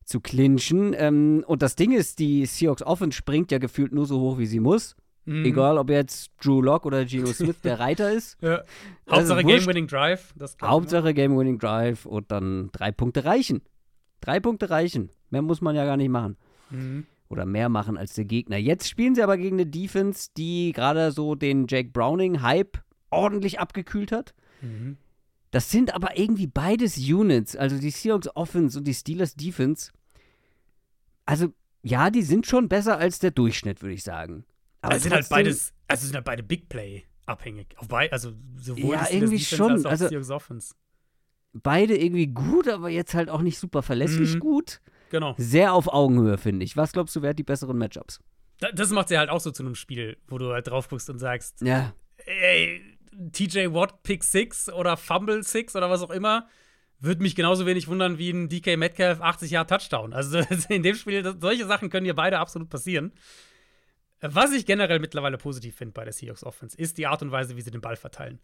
zu 0.06 0.20
clinchen. 0.20 0.94
Ähm, 0.96 1.44
und 1.46 1.62
das 1.62 1.76
Ding 1.76 1.92
ist, 1.92 2.18
die 2.18 2.46
Seahawks 2.46 2.82
Offense 2.82 3.16
springt 3.16 3.52
ja 3.52 3.58
gefühlt 3.58 3.92
nur 3.92 4.06
so 4.06 4.20
hoch, 4.20 4.38
wie 4.38 4.46
sie 4.46 4.60
muss. 4.60 4.96
Mhm. 5.26 5.44
Egal, 5.44 5.76
ob 5.76 5.90
jetzt 5.90 6.30
Drew 6.42 6.62
Lock 6.62 6.86
oder 6.86 7.04
Geno 7.04 7.26
Smith 7.32 7.60
der 7.62 7.80
Reiter 7.80 8.12
ist. 8.12 8.38
ja. 8.40 8.62
Hauptsache 9.10 9.44
Game-Winning 9.44 9.88
Drive. 9.88 10.32
Hauptsache 10.62 11.12
Game-Winning 11.12 11.58
Drive 11.58 12.06
und 12.06 12.30
dann 12.30 12.70
drei 12.72 12.92
Punkte 12.92 13.24
reichen. 13.24 13.62
Drei 14.20 14.40
Punkte 14.40 14.70
reichen. 14.70 15.10
Mehr 15.30 15.42
muss 15.42 15.60
man 15.60 15.76
ja 15.76 15.84
gar 15.84 15.96
nicht 15.96 16.08
machen. 16.08 16.36
Mhm. 16.70 17.06
Oder 17.28 17.44
mehr 17.44 17.68
machen 17.68 17.96
als 17.96 18.14
der 18.14 18.24
Gegner. 18.24 18.56
Jetzt 18.56 18.88
spielen 18.88 19.16
sie 19.16 19.22
aber 19.22 19.36
gegen 19.36 19.56
eine 19.56 19.66
Defense, 19.66 20.30
die 20.36 20.72
gerade 20.72 21.10
so 21.10 21.34
den 21.34 21.66
Jake 21.68 21.90
Browning-Hype 21.90 22.78
ordentlich 23.10 23.58
abgekühlt 23.58 24.12
hat. 24.12 24.32
Mhm. 24.62 24.96
Das 25.50 25.70
sind 25.70 25.94
aber 25.94 26.18
irgendwie 26.18 26.46
beides 26.46 26.98
Units, 26.98 27.56
also 27.56 27.78
die 27.78 27.90
Seahawks 27.90 28.28
Offense 28.34 28.78
und 28.78 28.84
die 28.84 28.94
Steelers 28.94 29.34
Defense. 29.34 29.92
Also, 31.24 31.52
ja, 31.82 32.10
die 32.10 32.22
sind 32.22 32.46
schon 32.46 32.68
besser 32.68 32.98
als 32.98 33.18
der 33.18 33.30
Durchschnitt, 33.30 33.82
würde 33.82 33.94
ich 33.94 34.02
sagen. 34.02 34.44
Aber 34.80 34.94
also 34.94 35.04
sind 35.04 35.12
halt 35.12 35.28
beides, 35.28 35.72
also 35.88 36.06
sind 36.06 36.14
halt 36.14 36.24
beide 36.24 36.42
Big 36.42 36.68
Play 36.68 37.04
abhängig. 37.26 37.74
Auf 37.78 37.88
bei, 37.88 38.10
also 38.12 38.32
sowohl 38.56 38.94
ja, 38.94 39.06
irgendwie 39.10 39.38
schon. 39.38 39.72
Als 39.72 39.86
auch 39.86 39.90
also, 39.90 40.08
Seahawks 40.08 40.30
Offense. 40.30 40.74
Beide 41.52 41.96
irgendwie 41.96 42.26
gut, 42.26 42.68
aber 42.68 42.90
jetzt 42.90 43.14
halt 43.14 43.30
auch 43.30 43.40
nicht 43.40 43.58
super 43.58 43.82
verlässlich 43.82 44.34
mhm. 44.34 44.40
gut. 44.40 44.80
Genau. 45.10 45.34
Sehr 45.38 45.72
auf 45.72 45.88
Augenhöhe, 45.88 46.38
finde 46.38 46.64
ich. 46.64 46.76
Was 46.76 46.92
glaubst 46.92 47.14
du, 47.16 47.22
wer 47.22 47.30
hat 47.30 47.38
die 47.38 47.44
besseren 47.44 47.78
Matchups? 47.78 48.20
Das 48.58 48.90
macht 48.90 49.08
sie 49.08 49.18
halt 49.18 49.30
auch 49.30 49.40
so 49.40 49.50
zu 49.50 49.62
einem 49.62 49.74
Spiel, 49.74 50.16
wo 50.28 50.38
du 50.38 50.52
halt 50.52 50.66
drauf 50.66 50.88
guckst 50.88 51.10
und 51.10 51.18
sagst, 51.18 51.60
ja. 51.60 51.92
ey, 52.24 52.95
TJ 53.32 53.72
Watt 53.72 54.02
Pick 54.02 54.24
6 54.24 54.70
oder 54.70 54.96
Fumble 54.96 55.42
6 55.42 55.76
oder 55.76 55.90
was 55.90 56.02
auch 56.02 56.10
immer, 56.10 56.48
würde 56.98 57.22
mich 57.22 57.34
genauso 57.34 57.66
wenig 57.66 57.88
wundern 57.88 58.18
wie 58.18 58.30
ein 58.30 58.48
DK 58.48 58.76
Metcalf 58.76 59.20
80 59.20 59.50
Jahre 59.50 59.66
Touchdown. 59.66 60.12
Also 60.12 60.38
in 60.68 60.82
dem 60.82 60.94
Spiel, 60.94 61.36
solche 61.40 61.66
Sachen 61.66 61.90
können 61.90 62.04
hier 62.04 62.14
beide 62.14 62.38
absolut 62.38 62.70
passieren. 62.70 63.12
Was 64.20 64.52
ich 64.52 64.64
generell 64.64 64.98
mittlerweile 64.98 65.36
positiv 65.36 65.76
finde 65.76 65.92
bei 65.92 66.04
der 66.04 66.12
Seahawks 66.12 66.42
Offense, 66.42 66.76
ist 66.76 66.96
die 66.98 67.06
Art 67.06 67.22
und 67.22 67.32
Weise, 67.32 67.56
wie 67.56 67.60
sie 67.60 67.70
den 67.70 67.82
Ball 67.82 67.96
verteilen. 67.96 68.40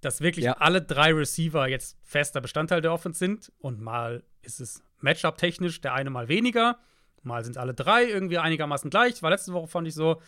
Dass 0.00 0.20
wirklich 0.20 0.46
ja. 0.46 0.54
alle 0.54 0.80
drei 0.82 1.12
Receiver 1.12 1.68
jetzt 1.68 1.98
fester 2.02 2.40
Bestandteil 2.40 2.80
der 2.80 2.92
Offense 2.92 3.18
sind 3.18 3.52
und 3.58 3.80
mal 3.80 4.22
ist 4.42 4.60
es 4.60 4.82
Matchup-technisch 5.00 5.80
der 5.80 5.92
eine 5.92 6.10
mal 6.10 6.28
weniger, 6.28 6.78
mal 7.22 7.44
sind 7.44 7.58
alle 7.58 7.74
drei 7.74 8.04
irgendwie 8.04 8.38
einigermaßen 8.38 8.88
gleich. 8.88 9.22
War 9.22 9.30
letzte 9.30 9.52
Woche, 9.52 9.68
fand 9.68 9.88
ich 9.88 9.94
so. 9.94 10.20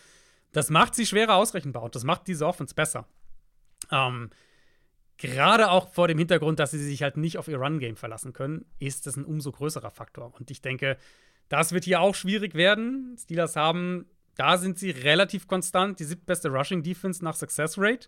Das 0.51 0.69
macht 0.69 0.95
sie 0.95 1.05
schwerer 1.05 1.35
ausrechenbar 1.35 1.83
und 1.83 1.95
das 1.95 2.03
macht 2.03 2.27
diese 2.27 2.45
Offense 2.45 2.75
besser. 2.75 3.07
Ähm, 3.91 4.29
Gerade 5.19 5.69
auch 5.69 5.91
vor 5.91 6.07
dem 6.07 6.17
Hintergrund, 6.17 6.59
dass 6.59 6.71
sie 6.71 6.81
sich 6.81 7.03
halt 7.03 7.17
nicht 7.17 7.37
auf 7.37 7.49
ihr 7.49 7.57
Run-Game 7.57 7.97
verlassen 7.97 8.31
können, 8.31 8.63
ist 8.79 9.05
das 9.05 9.17
ein 9.17 9.25
umso 9.25 9.51
größerer 9.51 9.91
Faktor. 9.91 10.33
Und 10.33 10.49
ich 10.49 10.61
denke, 10.61 10.97
das 11.49 11.73
wird 11.73 11.83
hier 11.83 11.99
auch 11.99 12.15
schwierig 12.15 12.53
werden. 12.55 13.17
Steelers 13.19 13.57
haben, 13.57 14.05
da 14.35 14.57
sind 14.57 14.79
sie 14.79 14.91
relativ 14.91 15.45
konstant, 15.45 15.99
die 15.99 16.05
siebtbeste 16.05 16.47
Rushing-Defense 16.47 17.21
nach 17.21 17.35
Success 17.35 17.77
Rate. 17.77 18.07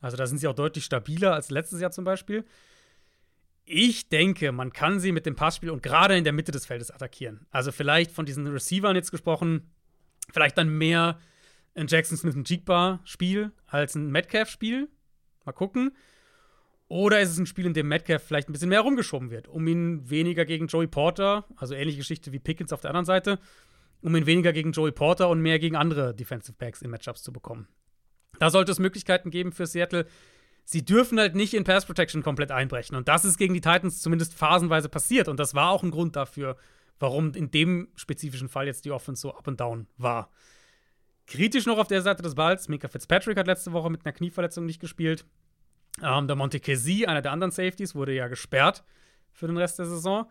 Also 0.00 0.16
da 0.16 0.28
sind 0.28 0.38
sie 0.38 0.46
auch 0.46 0.54
deutlich 0.54 0.84
stabiler 0.84 1.34
als 1.34 1.50
letztes 1.50 1.80
Jahr 1.80 1.90
zum 1.90 2.04
Beispiel. 2.04 2.44
Ich 3.64 4.08
denke, 4.08 4.52
man 4.52 4.72
kann 4.72 5.00
sie 5.00 5.10
mit 5.10 5.26
dem 5.26 5.34
Passspiel 5.34 5.70
und 5.70 5.82
gerade 5.82 6.16
in 6.16 6.22
der 6.22 6.32
Mitte 6.32 6.52
des 6.52 6.66
Feldes 6.66 6.92
attackieren. 6.92 7.48
Also 7.50 7.72
vielleicht 7.72 8.12
von 8.12 8.26
diesen 8.26 8.46
Receivern 8.46 8.94
jetzt 8.94 9.10
gesprochen, 9.10 9.72
vielleicht 10.32 10.56
dann 10.56 10.68
mehr 10.68 11.18
ein 11.74 11.88
Jackson 11.88 12.16
Smith 12.16 12.36
und 12.36 12.48
Jigba-Spiel 12.48 13.50
als 13.66 13.96
ein 13.96 14.12
Metcalf-Spiel. 14.12 14.88
Mal 15.44 15.52
gucken. 15.52 15.92
Oder 16.88 17.20
ist 17.20 17.30
es 17.30 17.38
ein 17.38 17.46
Spiel, 17.46 17.66
in 17.66 17.74
dem 17.74 17.88
Metcalf 17.88 18.22
vielleicht 18.22 18.48
ein 18.48 18.52
bisschen 18.52 18.68
mehr 18.68 18.82
rumgeschoben 18.82 19.30
wird, 19.30 19.48
um 19.48 19.66
ihn 19.66 20.08
weniger 20.10 20.44
gegen 20.44 20.66
Joey 20.66 20.86
Porter, 20.86 21.46
also 21.56 21.74
ähnliche 21.74 21.98
Geschichte 21.98 22.30
wie 22.32 22.38
Pickens 22.38 22.72
auf 22.72 22.80
der 22.80 22.90
anderen 22.90 23.06
Seite, 23.06 23.38
um 24.02 24.14
ihn 24.14 24.26
weniger 24.26 24.52
gegen 24.52 24.72
Joey 24.72 24.92
Porter 24.92 25.30
und 25.30 25.40
mehr 25.40 25.58
gegen 25.58 25.76
andere 25.76 26.14
Defensive 26.14 26.56
Backs 26.58 26.82
in 26.82 26.90
Matchups 26.90 27.22
zu 27.22 27.32
bekommen. 27.32 27.68
Da 28.38 28.50
sollte 28.50 28.72
es 28.72 28.78
Möglichkeiten 28.78 29.30
geben 29.30 29.52
für 29.52 29.66
Seattle. 29.66 30.06
Sie 30.64 30.84
dürfen 30.84 31.18
halt 31.18 31.34
nicht 31.34 31.54
in 31.54 31.64
Pass 31.64 31.86
Protection 31.86 32.22
komplett 32.22 32.50
einbrechen. 32.50 32.96
Und 32.96 33.08
das 33.08 33.24
ist 33.24 33.38
gegen 33.38 33.54
die 33.54 33.60
Titans 33.60 34.02
zumindest 34.02 34.34
phasenweise 34.34 34.88
passiert. 34.88 35.28
Und 35.28 35.38
das 35.38 35.54
war 35.54 35.70
auch 35.70 35.82
ein 35.82 35.90
Grund 35.90 36.16
dafür, 36.16 36.56
warum 36.98 37.32
in 37.34 37.50
dem 37.50 37.88
spezifischen 37.96 38.48
Fall 38.48 38.66
jetzt 38.66 38.84
die 38.84 38.90
Offense 38.90 39.22
so 39.22 39.34
up 39.34 39.48
and 39.48 39.60
down 39.60 39.86
war. 39.96 40.30
Kritisch 41.26 41.66
noch 41.66 41.78
auf 41.78 41.88
der 41.88 42.02
Seite 42.02 42.22
des 42.22 42.34
Balls. 42.34 42.68
Minka 42.68 42.88
Fitzpatrick 42.88 43.38
hat 43.38 43.46
letzte 43.46 43.72
Woche 43.72 43.90
mit 43.90 44.04
einer 44.04 44.12
Knieverletzung 44.12 44.66
nicht 44.66 44.80
gespielt. 44.80 45.24
Ähm, 46.02 46.26
der 46.26 46.36
Montekesi, 46.36 47.06
einer 47.06 47.22
der 47.22 47.32
anderen 47.32 47.50
Safeties, 47.50 47.94
wurde 47.94 48.12
ja 48.12 48.28
gesperrt 48.28 48.84
für 49.32 49.46
den 49.46 49.56
Rest 49.56 49.78
der 49.78 49.86
Saison. 49.86 50.30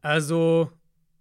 Also 0.00 0.72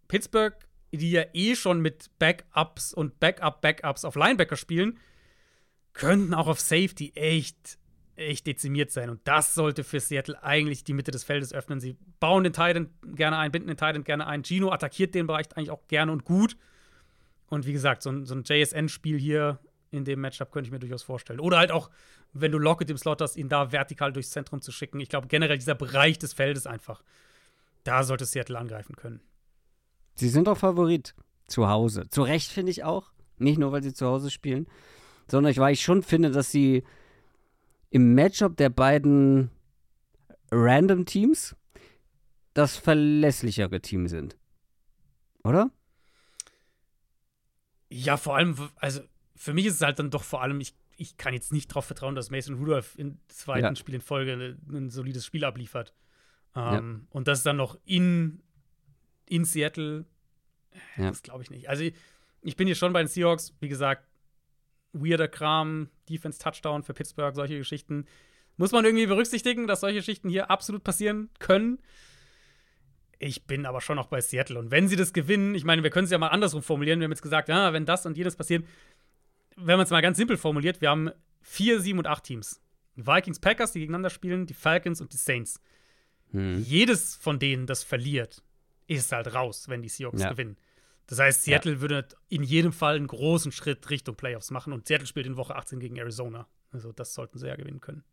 Pittsburgh, 0.07 0.56
die 0.91 1.11
ja 1.11 1.24
eh 1.34 1.56
schon 1.56 1.82
mit 1.82 2.10
Backups 2.18 2.94
und 2.94 3.19
Backup-Backups 3.19 4.06
auf 4.06 4.15
Linebacker 4.15 4.56
spielen, 4.56 4.99
könnten 5.94 6.34
auch 6.34 6.48
auf 6.48 6.60
Safety 6.60 7.11
echt, 7.15 7.78
echt 8.15 8.48
dezimiert 8.48 8.91
sein. 8.91 9.10
Und 9.10 9.22
das 9.26 9.53
sollte 9.53 9.84
für 9.84 9.99
Seattle 9.99 10.41
eigentlich 10.44 10.84
die 10.84 10.94
Mitte 10.94 11.11
des 11.11 11.24
Feldes 11.24 11.53
öffnen. 11.53 11.80
Sie 11.80 11.98
bauen 12.19 12.44
den 12.44 12.53
Titan 12.53 12.90
gerne 13.15 13.38
ein, 13.38 13.52
binden 13.52 13.68
den 13.68 13.78
Titan 13.78 14.03
gerne 14.03 14.28
ein. 14.28 14.44
Gino 14.44 14.72
attackiert 14.72 15.14
den 15.14 15.28
Bereich 15.28 15.48
eigentlich 15.56 15.72
auch 15.72 15.88
gerne 15.88 16.11
und 16.11 16.24
gut. 16.24 16.56
Und 17.49 17.65
wie 17.65 17.74
gesagt, 17.74 18.03
so 18.03 18.11
ein, 18.11 18.26
so 18.26 18.36
ein 18.36 18.44
JSN-Spiel 18.44 19.18
hier 19.18 19.60
in 19.91 20.03
dem 20.03 20.22
Matchup 20.22 20.52
könnte 20.52 20.68
ich 20.68 20.72
mir 20.72 20.80
durchaus 20.80 21.03
vorstellen. 21.03 21.40
Oder 21.40 21.57
halt 21.57 21.72
auch, 21.72 21.90
wenn 22.34 22.52
du 22.52 22.57
Lockett 22.57 22.90
im 22.90 22.98
Slot 22.98 23.22
hast, 23.22 23.38
ihn 23.38 23.49
da 23.49 23.72
vertikal 23.72 24.11
durchs 24.11 24.32
Zentrum 24.32 24.61
zu 24.61 24.72
schicken. 24.72 24.99
Ich 24.99 25.10
glaube, 25.10 25.28
generell 25.28 25.57
dieser 25.57 25.76
Bereich 25.76 26.19
des 26.19 26.34
Feldes 26.34 26.68
einfach, 26.68 27.03
da 27.84 28.03
sollte 28.03 28.26
Seattle 28.26 28.57
angreifen 28.57 28.95
können. 28.95 29.22
Sie 30.15 30.30
sind 30.30 30.48
doch 30.48 30.57
Favorit 30.57 31.15
zu 31.48 31.69
Hause. 31.69 32.10
Zu 32.10 32.24
Recht 32.24 32.52
finde 32.52 32.72
ich 32.72 32.84
auch. 32.84 33.11
Nicht 33.38 33.60
nur, 33.60 33.72
weil 33.72 33.84
sie 33.84 33.94
zu 33.94 34.07
Hause 34.07 34.32
spielen, 34.32 34.68
sondern 35.30 35.56
weil 35.57 35.74
ich 35.74 35.82
schon 35.82 36.02
finde, 36.02 36.32
dass 36.32 36.52
sie 36.52 36.84
im 37.91 38.15
Matchup 38.15 38.57
der 38.57 38.69
beiden 38.69 39.52
random 40.52 41.06
Teams 41.06 41.56
das 42.53 42.76
verlässlichere 42.76 43.80
Team 43.80 44.07
sind. 44.07 44.38
Oder? 45.44 45.69
Ja, 47.89 48.18
vor 48.18 48.35
allem, 48.35 48.55
also 48.76 49.01
für 49.35 49.53
mich 49.53 49.65
ist 49.65 49.76
es 49.76 49.81
halt 49.81 49.99
dann 49.99 50.09
doch 50.09 50.23
vor 50.23 50.41
allem, 50.41 50.59
ich, 50.59 50.76
ich 50.97 51.18
kann 51.18 51.34
jetzt 51.34 51.53
nicht 51.53 51.69
darauf 51.72 51.85
vertrauen, 51.85 52.15
dass 52.15 52.31
Mason 52.31 52.55
Rudolph 52.55 52.97
im 52.97 53.19
zweiten 53.27 53.65
ja. 53.65 53.76
Spiel 53.76 53.95
in 53.95 54.01
Folge 54.01 54.34
ein, 54.34 54.76
ein 54.76 54.89
solides 54.89 55.26
Spiel 55.26 55.45
abliefert. 55.45 55.93
Ähm, 56.55 57.01
ja. 57.03 57.07
Und 57.11 57.27
das 57.27 57.43
dann 57.43 57.57
noch 57.57 57.77
in, 57.85 58.41
in 59.27 59.45
Seattle, 59.45 60.05
ja. 60.97 61.09
das 61.09 61.23
glaube 61.23 61.43
ich 61.43 61.49
nicht. 61.49 61.69
Also 61.69 61.84
ich, 61.84 61.93
ich 62.41 62.55
bin 62.55 62.68
hier 62.68 62.76
schon 62.76 62.93
bei 62.93 63.01
den 63.01 63.07
Seahawks, 63.07 63.53
wie 63.59 63.69
gesagt, 63.69 64.07
weirder 64.93 65.27
Kram, 65.27 65.89
Defense-Touchdown 66.09 66.84
für 66.84 66.93
Pittsburgh, 66.93 67.35
solche 67.35 67.57
Geschichten. 67.57 68.05
Muss 68.57 68.72
man 68.72 68.85
irgendwie 68.85 69.05
berücksichtigen, 69.05 69.68
dass 69.68 69.81
solche 69.81 69.99
Geschichten 69.99 70.30
hier 70.30 70.49
absolut 70.49 70.84
passieren 70.84 71.30
können. 71.39 71.80
Ich 73.19 73.45
bin 73.45 73.65
aber 73.65 73.81
schon 73.81 73.95
noch 73.95 74.07
bei 74.07 74.22
Seattle. 74.22 74.60
Und 74.60 74.72
wenn 74.72 74.88
sie 74.88 74.95
das 74.95 75.14
gewinnen, 75.14 75.56
ich 75.56 75.64
meine, 75.64 75.84
wir 75.84 75.89
können 75.89 76.06
es 76.06 76.11
ja 76.11 76.18
mal 76.18 76.27
andersrum 76.27 76.61
formulieren. 76.61 76.99
Wir 76.99 77.06
haben 77.06 77.11
jetzt 77.11 77.22
gesagt, 77.22 77.49
ja, 77.49 77.73
wenn 77.73 77.85
das 77.85 78.06
und 78.06 78.18
jenes 78.18 78.35
passiert, 78.35 78.65
wenn 79.56 79.77
man 79.77 79.85
es 79.85 79.89
mal 79.89 80.02
ganz 80.02 80.18
simpel 80.18 80.38
formuliert, 80.38 80.81
wir 80.81 80.89
haben 80.89 81.10
vier, 81.41 81.80
sieben 81.80 81.99
und 81.99 82.07
acht 82.07 82.23
Teams. 82.23 82.61
Vikings, 82.95 83.39
Packers, 83.39 83.72
die 83.72 83.80
gegeneinander 83.80 84.10
spielen, 84.10 84.45
die 84.45 84.53
Falcons 84.53 85.02
und 85.02 85.14
die 85.14 85.18
Saints. 85.18 85.60
Hm. 86.31 86.61
Jedes 86.61 87.15
von 87.15 87.39
denen, 87.39 87.65
das 87.65 87.84
verliert, 87.84 88.44
ist 88.88 89.11
halt 89.11 89.34
raus, 89.34 89.68
wenn 89.68 89.81
die 89.81 89.89
Seahawks 89.89 90.22
ja. 90.22 90.30
gewinnen. 90.30 90.57
Das 91.07 91.19
heißt, 91.19 91.44
Seattle 91.44 91.73
ja. 91.73 91.81
würde 91.81 92.07
in 92.27 92.44
jedem 92.44 92.73
Fall 92.73 92.95
einen 92.95 93.07
großen 93.07 93.52
Schritt 93.52 93.89
Richtung 93.89 94.15
Playoffs 94.15 94.52
machen 94.52 94.73
und 94.73 94.88
Seattle 94.88 95.07
spielt 95.07 95.26
in 95.26 95.38
Woche 95.38 95.56
18 95.56 95.80
gegen 95.80 95.95
Arizona. 95.95 96.48
Also 96.72 96.91
das 96.91 97.14
sollten 97.14 97.38
sie 97.39 97.48
ja 97.48 97.56
gewinnen 97.56 97.80
können. 97.80 98.03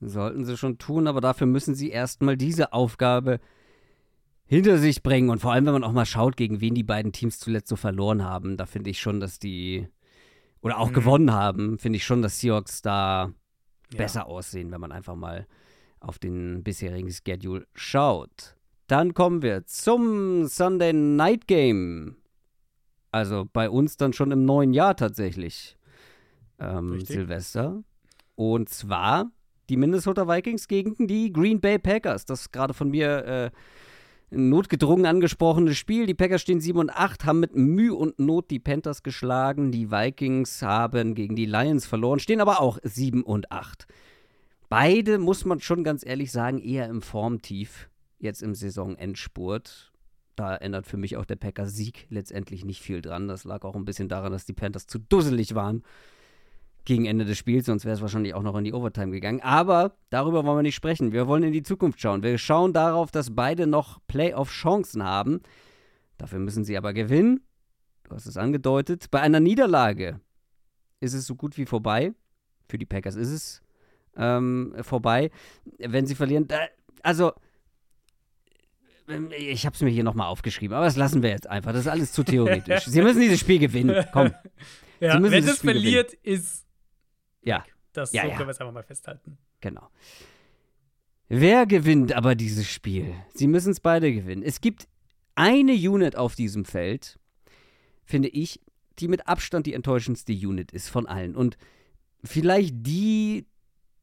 Sollten 0.00 0.44
sie 0.44 0.56
schon 0.56 0.78
tun, 0.78 1.06
aber 1.06 1.20
dafür 1.20 1.46
müssen 1.46 1.74
sie 1.74 1.90
erstmal 1.90 2.36
diese 2.36 2.72
Aufgabe 2.72 3.40
hinter 4.46 4.78
sich 4.78 5.02
bringen. 5.02 5.30
Und 5.30 5.40
vor 5.40 5.52
allem, 5.52 5.66
wenn 5.66 5.74
man 5.74 5.84
auch 5.84 5.92
mal 5.92 6.06
schaut, 6.06 6.36
gegen 6.36 6.60
wen 6.60 6.74
die 6.74 6.82
beiden 6.82 7.12
Teams 7.12 7.38
zuletzt 7.38 7.68
so 7.68 7.76
verloren 7.76 8.24
haben, 8.24 8.56
da 8.56 8.66
finde 8.66 8.90
ich 8.90 9.00
schon, 9.00 9.20
dass 9.20 9.38
die 9.38 9.88
oder 10.62 10.78
auch 10.78 10.90
mhm. 10.90 10.94
gewonnen 10.94 11.32
haben, 11.32 11.78
finde 11.78 11.98
ich 11.98 12.04
schon, 12.04 12.22
dass 12.22 12.40
Seahawks 12.40 12.82
da 12.82 13.32
ja. 13.92 13.98
besser 13.98 14.26
aussehen, 14.26 14.70
wenn 14.72 14.80
man 14.80 14.92
einfach 14.92 15.14
mal 15.14 15.46
auf 16.00 16.18
den 16.18 16.62
bisherigen 16.62 17.10
Schedule 17.10 17.66
schaut. 17.74 18.56
Dann 18.86 19.14
kommen 19.14 19.42
wir 19.42 19.64
zum 19.66 20.46
Sunday 20.46 20.92
Night 20.92 21.46
Game. 21.46 22.16
Also 23.10 23.46
bei 23.52 23.68
uns 23.68 23.96
dann 23.96 24.12
schon 24.12 24.30
im 24.30 24.44
neuen 24.44 24.72
Jahr 24.72 24.96
tatsächlich. 24.96 25.76
Ähm, 26.58 27.00
Silvester. 27.00 27.82
Und 28.34 28.68
zwar 28.68 29.30
die 29.68 29.76
Minnesota 29.76 30.28
Vikings 30.28 30.68
gegen 30.68 31.06
die 31.06 31.32
Green 31.32 31.60
Bay 31.60 31.78
Packers. 31.78 32.24
Das 32.26 32.52
gerade 32.52 32.74
von 32.74 32.90
mir 32.90 33.24
äh, 33.24 33.50
notgedrungen 34.30 35.06
angesprochene 35.06 35.74
Spiel. 35.74 36.06
Die 36.06 36.14
Packers 36.14 36.42
stehen 36.42 36.60
7 36.60 36.78
und 36.78 36.90
8, 36.90 37.24
haben 37.24 37.40
mit 37.40 37.54
Mühe 37.54 37.94
und 37.94 38.18
Not 38.18 38.50
die 38.50 38.58
Panthers 38.58 39.02
geschlagen. 39.02 39.72
Die 39.72 39.90
Vikings 39.90 40.62
haben 40.62 41.14
gegen 41.14 41.36
die 41.36 41.46
Lions 41.46 41.86
verloren, 41.86 42.18
stehen 42.18 42.40
aber 42.40 42.60
auch 42.60 42.78
7 42.82 43.22
und 43.22 43.50
8. 43.52 43.86
Beide, 44.68 45.18
muss 45.18 45.44
man 45.44 45.60
schon 45.60 45.84
ganz 45.84 46.04
ehrlich 46.04 46.32
sagen, 46.32 46.58
eher 46.58 46.88
im 46.88 47.02
Formtief 47.02 47.88
jetzt 48.18 48.42
im 48.42 48.54
Saisonendspurt. 48.54 49.92
Da 50.34 50.56
ändert 50.56 50.86
für 50.86 50.96
mich 50.96 51.16
auch 51.16 51.24
der 51.24 51.36
Packers 51.36 51.74
Sieg 51.74 52.06
letztendlich 52.10 52.64
nicht 52.64 52.82
viel 52.82 53.00
dran. 53.00 53.28
Das 53.28 53.44
lag 53.44 53.62
auch 53.62 53.76
ein 53.76 53.84
bisschen 53.84 54.08
daran, 54.08 54.32
dass 54.32 54.44
die 54.44 54.52
Panthers 54.52 54.86
zu 54.86 54.98
dusselig 54.98 55.54
waren 55.54 55.82
gegen 56.86 57.04
Ende 57.04 57.24
des 57.24 57.36
Spiels, 57.36 57.66
sonst 57.66 57.84
wäre 57.84 57.94
es 57.94 58.00
wahrscheinlich 58.00 58.32
auch 58.32 58.42
noch 58.42 58.56
in 58.56 58.64
die 58.64 58.72
Overtime 58.72 59.10
gegangen. 59.10 59.40
Aber 59.42 59.96
darüber 60.08 60.44
wollen 60.44 60.58
wir 60.58 60.62
nicht 60.62 60.76
sprechen. 60.76 61.12
Wir 61.12 61.26
wollen 61.26 61.42
in 61.42 61.52
die 61.52 61.64
Zukunft 61.64 62.00
schauen. 62.00 62.22
Wir 62.22 62.38
schauen 62.38 62.72
darauf, 62.72 63.10
dass 63.10 63.34
beide 63.34 63.66
noch 63.66 63.98
Playoff-Chancen 64.06 65.02
haben. 65.02 65.40
Dafür 66.16 66.38
müssen 66.38 66.64
sie 66.64 66.78
aber 66.78 66.94
gewinnen. 66.94 67.40
Du 68.04 68.14
hast 68.14 68.26
es 68.26 68.36
angedeutet. 68.36 69.10
Bei 69.10 69.20
einer 69.20 69.40
Niederlage 69.40 70.20
ist 71.00 71.12
es 71.12 71.26
so 71.26 71.34
gut 71.34 71.58
wie 71.58 71.66
vorbei. 71.66 72.12
Für 72.68 72.78
die 72.78 72.86
Packers 72.86 73.16
ist 73.16 73.30
es 73.30 73.62
ähm, 74.16 74.74
vorbei. 74.80 75.30
Wenn 75.78 76.06
sie 76.06 76.14
verlieren, 76.14 76.46
da, 76.46 76.58
also 77.02 77.32
ich 79.38 79.66
habe 79.66 79.74
es 79.74 79.82
mir 79.82 79.90
hier 79.90 80.04
nochmal 80.04 80.28
aufgeschrieben, 80.28 80.76
aber 80.76 80.86
das 80.86 80.96
lassen 80.96 81.22
wir 81.22 81.30
jetzt 81.30 81.48
einfach. 81.48 81.72
Das 81.72 81.82
ist 81.82 81.88
alles 81.88 82.12
zu 82.12 82.22
theoretisch. 82.22 82.84
Sie 82.86 83.02
müssen 83.02 83.20
dieses 83.20 83.40
Spiel 83.40 83.58
gewinnen. 83.58 84.04
Komm. 84.12 84.30
Ja, 84.98 85.22
wenn 85.22 85.44
es 85.44 85.58
verliert, 85.58 86.12
gewinnen. 86.22 86.40
ist 86.40 86.65
ja. 87.46 87.64
Das 87.92 88.12
ja, 88.12 88.24
so 88.24 88.28
können 88.28 88.40
wir 88.40 88.48
es 88.48 88.60
einfach 88.60 88.74
mal 88.74 88.82
festhalten. 88.82 89.38
Genau. 89.60 89.88
Wer 91.28 91.66
gewinnt 91.66 92.12
aber 92.12 92.34
dieses 92.34 92.68
Spiel? 92.68 93.14
Sie 93.34 93.46
müssen 93.46 93.72
es 93.72 93.80
beide 93.80 94.12
gewinnen. 94.12 94.42
Es 94.42 94.60
gibt 94.60 94.86
eine 95.34 95.72
Unit 95.72 96.16
auf 96.16 96.34
diesem 96.34 96.64
Feld, 96.64 97.18
finde 98.04 98.28
ich, 98.28 98.60
die 98.98 99.08
mit 99.08 99.26
Abstand 99.26 99.66
die 99.66 99.74
enttäuschendste 99.74 100.32
Unit 100.32 100.72
ist 100.72 100.88
von 100.88 101.06
allen. 101.06 101.34
Und 101.34 101.56
vielleicht 102.22 102.74
die, 102.78 103.46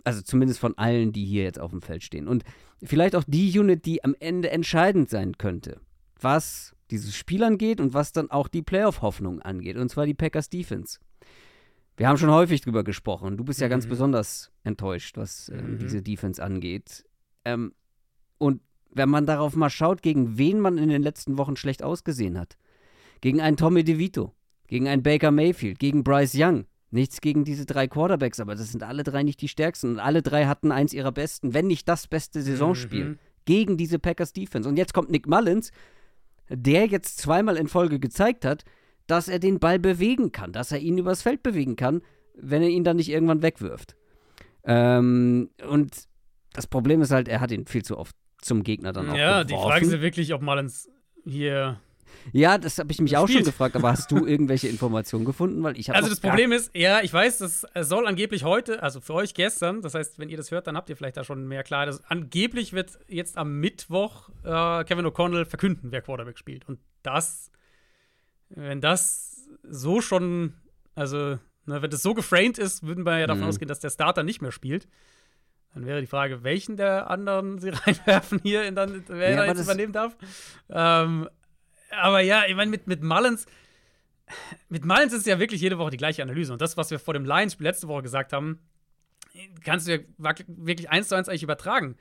also 0.04 0.22
zumindest 0.22 0.60
von 0.60 0.78
allen, 0.78 1.12
die 1.12 1.26
hier 1.26 1.44
jetzt 1.44 1.60
auf 1.60 1.72
dem 1.72 1.82
Feld 1.82 2.04
stehen. 2.04 2.28
Und 2.28 2.44
vielleicht 2.84 3.16
auch 3.16 3.24
die 3.26 3.58
Unit, 3.58 3.86
die 3.86 4.04
am 4.04 4.16
Ende 4.20 4.52
entscheidend 4.52 5.10
sein 5.10 5.38
könnte, 5.38 5.80
was 6.20 6.76
dieses 6.92 7.16
Spiel 7.16 7.44
angeht 7.44 7.80
und 7.80 7.94
was 7.94 8.12
dann 8.12 8.30
auch 8.30 8.48
die 8.48 8.62
Playoff-Hoffnung 8.62 9.42
angeht. 9.42 9.78
Und 9.78 9.90
zwar 9.90 10.06
die 10.06 10.14
Packers 10.14 10.50
Defense. 10.50 11.00
Wir 11.96 12.08
haben 12.08 12.18
schon 12.18 12.32
häufig 12.32 12.62
drüber 12.62 12.84
gesprochen. 12.84 13.38
Du 13.38 13.44
bist 13.44 13.62
ja 13.62 13.68
mhm. 13.68 13.72
ganz 13.72 13.88
besonders 13.88 14.52
enttäuscht, 14.64 15.18
was 15.18 15.50
äh, 15.50 15.62
mhm. 15.62 15.80
diese 15.80 16.02
Defense 16.02 16.44
angeht. 16.44 17.06
Ähm, 17.46 17.74
und 18.38 18.62
wenn 18.90 19.10
man 19.10 19.26
darauf 19.26 19.56
mal 19.56 19.70
schaut, 19.70 20.02
gegen 20.02 20.38
wen 20.38 20.60
man 20.60 20.78
in 20.78 20.90
den 20.90 21.02
letzten 21.02 21.38
Wochen 21.38 21.56
schlecht 21.56 21.84
ausgesehen 21.84 22.40
hat. 22.40 22.58
Gegen 23.22 23.42
einen 23.42 23.58
Tommy 23.58 23.84
DeVito, 23.84 24.34
gegen 24.68 24.88
einen 24.88 25.04
Baker 25.04 25.32
Mayfield, 25.32 25.80
gegen 25.80 26.04
Bryce 26.04 26.36
Young. 26.36 26.66
Nichts 26.92 27.22
gegen 27.22 27.44
diese 27.44 27.66
drei 27.66 27.88
Quarterbacks, 27.88 28.40
aber 28.40 28.54
das 28.54 28.72
sind 28.72 28.84
alle 28.84 29.04
drei 29.04 29.24
nicht 29.24 29.42
die 29.42 29.48
stärksten. 29.48 29.94
Und 29.94 30.00
alle 30.00 30.22
drei 30.22 30.46
hatten 30.46 30.72
eins 30.72 30.94
ihrer 30.94 31.12
besten, 31.12 31.54
wenn 31.54 31.66
nicht 31.66 31.90
das 31.90 32.08
beste 32.08 32.42
Saisonspiel 32.44 33.06
mhm. 33.06 33.20
gegen 33.46 33.78
diese 33.78 33.98
Packers 33.98 34.32
Defense. 34.32 34.70
Und 34.70 34.78
jetzt 34.78 34.94
kommt 34.94 35.10
Nick 35.10 35.28
Mullins, 35.28 35.72
der 36.50 36.86
jetzt 36.86 37.18
zweimal 37.18 37.58
in 37.58 37.68
Folge 37.68 38.00
gezeigt 38.00 38.46
hat, 38.46 38.64
dass 39.08 39.28
er 39.28 39.40
den 39.40 39.60
Ball 39.60 39.80
bewegen 39.80 40.32
kann, 40.32 40.52
dass 40.54 40.72
er 40.72 40.80
ihn 40.80 40.98
übers 40.98 41.22
Feld 41.22 41.44
bewegen 41.44 41.76
kann, 41.76 42.02
wenn 42.36 42.62
er 42.62 42.70
ihn 42.70 42.84
dann 42.84 42.98
nicht 42.98 43.10
irgendwann 43.10 43.42
wegwirft. 43.42 43.96
Ähm, 44.64 45.50
und 45.68 46.08
das 46.54 46.68
Problem 46.68 47.02
ist 47.02 47.12
halt, 47.12 47.28
er 47.28 47.42
hat 47.42 47.52
ihn 47.52 47.66
viel 47.66 47.84
zu 47.84 47.98
oft 47.98 48.16
zum 48.42 48.64
Gegner 48.64 48.94
dann 48.94 49.10
auch 49.10 49.16
Ja, 49.16 49.44
geworfen. 49.44 49.48
die 49.48 49.54
Frage 49.56 49.86
ist 49.86 50.02
wirklich, 50.02 50.34
ob 50.34 50.42
Mullins 50.42 50.90
hier 51.26 51.80
ja, 52.32 52.58
das 52.58 52.80
habe 52.80 52.92
ich 52.92 53.02
mich 53.02 53.18
auch 53.18 53.28
schon 53.28 53.44
gefragt, 53.44 53.76
aber 53.76 53.90
hast 53.92 54.12
du 54.12 54.26
irgendwelche 54.26 54.68
Informationen 54.68 55.26
gefunden? 55.26 55.62
Weil 55.64 55.78
ich 55.78 55.94
also 55.94 56.10
das 56.10 56.20
Problem 56.20 56.52
ist, 56.52 56.72
ja, 56.76 57.02
ich 57.02 57.12
weiß, 57.12 57.40
das 57.40 57.66
soll 57.82 58.08
angeblich 58.08 58.44
heute, 58.44 58.82
also 58.82 59.02
für 59.02 59.14
euch 59.14 59.34
gestern, 59.34 59.82
das 59.82 59.94
heißt, 59.94 60.20
wenn 60.20 60.30
ihr 60.30 60.38
das 60.38 60.52
hört, 60.52 60.68
dann 60.68 60.78
habt 60.78 60.90
ihr 60.90 60.96
vielleicht 60.96 61.18
da 61.18 61.24
schon 61.24 61.48
mehr 61.48 61.64
klar. 61.64 61.86
Das, 61.86 62.04
angeblich 62.06 62.72
wird 62.74 62.92
jetzt 63.08 63.38
am 63.38 63.60
Mittwoch 63.60 64.30
äh, 64.44 64.84
Kevin 64.86 65.06
O'Connell 65.06 65.46
verkünden, 65.46 65.92
wer 65.92 66.02
Quarterback 66.02 66.38
spielt. 66.38 66.68
Und 66.68 66.80
das 67.02 67.52
wenn 68.56 68.82
das 68.82 69.50
so 69.64 70.02
schon, 70.02 70.54
also, 70.96 71.40
ne, 71.66 71.82
wenn 71.82 71.90
das 71.90 72.02
so 72.02 72.14
geframed 72.14 72.58
ist, 72.58 72.84
würden 72.84 73.06
wir 73.06 73.20
ja 73.20 73.28
davon 73.28 73.44
mhm. 73.44 73.50
ausgehen, 73.50 73.68
dass 73.68 73.80
der 73.80 73.90
Starter 73.90 74.24
nicht 74.24 74.42
mehr 74.42 74.52
spielt. 74.52 74.88
Dann 75.74 75.86
wäre 75.86 76.02
die 76.02 76.08
Frage, 76.08 76.44
welchen 76.44 76.78
der 76.78 77.10
anderen 77.10 77.60
sie 77.60 77.70
reinwerfen 77.74 78.40
hier, 78.44 78.66
in 78.66 78.76
dann, 78.76 79.04
wer 79.08 79.32
ja, 79.32 79.38
da 79.38 79.46
jetzt 79.46 79.64
übernehmen 79.64 79.94
darf. 79.94 80.16
Ähm, 80.70 81.30
aber 81.92 82.20
ja, 82.22 82.46
ich 82.48 82.56
meine, 82.56 82.72
mit, 82.72 82.88
mit 82.88 83.04
Mullins, 83.04 83.46
mit 84.70 84.86
Mullins 84.86 85.14
ist 85.14 85.22
es 85.22 85.26
ja 85.26 85.40
wirklich 85.40 85.62
jede 85.62 85.78
Woche 85.78 85.92
die 85.92 85.98
gleiche 85.98 86.22
Analyse. 86.22 86.54
Und 86.54 86.62
das, 86.62 86.78
was 86.78 86.92
wir 86.92 87.00
vor 87.00 87.14
dem 87.14 87.26
Lions-Spiel 87.26 87.66
letzte 87.66 87.88
Woche 87.88 88.04
gesagt 88.04 88.34
haben, 88.34 88.60
kannst 89.64 89.88
du 89.88 89.94
ja 89.94 90.00
wirklich 90.48 90.90
eins 90.90 91.08
zu 91.08 91.16
eins 91.16 91.28
eigentlich 91.28 91.44
übertragen. 91.44 91.96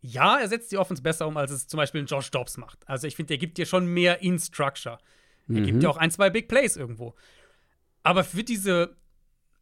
Ja, 0.00 0.38
er 0.38 0.48
setzt 0.48 0.72
die 0.72 0.78
Offense 0.78 1.02
besser 1.02 1.28
um, 1.28 1.36
als 1.36 1.50
es 1.50 1.68
zum 1.68 1.78
Beispiel 1.78 2.02
ein 2.02 2.06
Josh 2.06 2.30
Dobbs 2.30 2.56
macht. 2.56 2.78
Also 2.88 3.06
ich 3.06 3.14
finde, 3.14 3.28
der 3.28 3.38
gibt 3.38 3.58
dir 3.58 3.66
schon 3.66 3.86
mehr 3.86 4.22
In-Structure. 4.22 4.96
Mhm. 4.96 5.21
Er 5.48 5.60
gibt 5.60 5.82
ja 5.82 5.88
auch 5.88 5.96
ein, 5.96 6.10
zwei 6.10 6.30
Big 6.30 6.48
Plays 6.48 6.76
irgendwo. 6.76 7.14
Aber 8.02 8.24
für 8.24 8.44
diese 8.44 8.96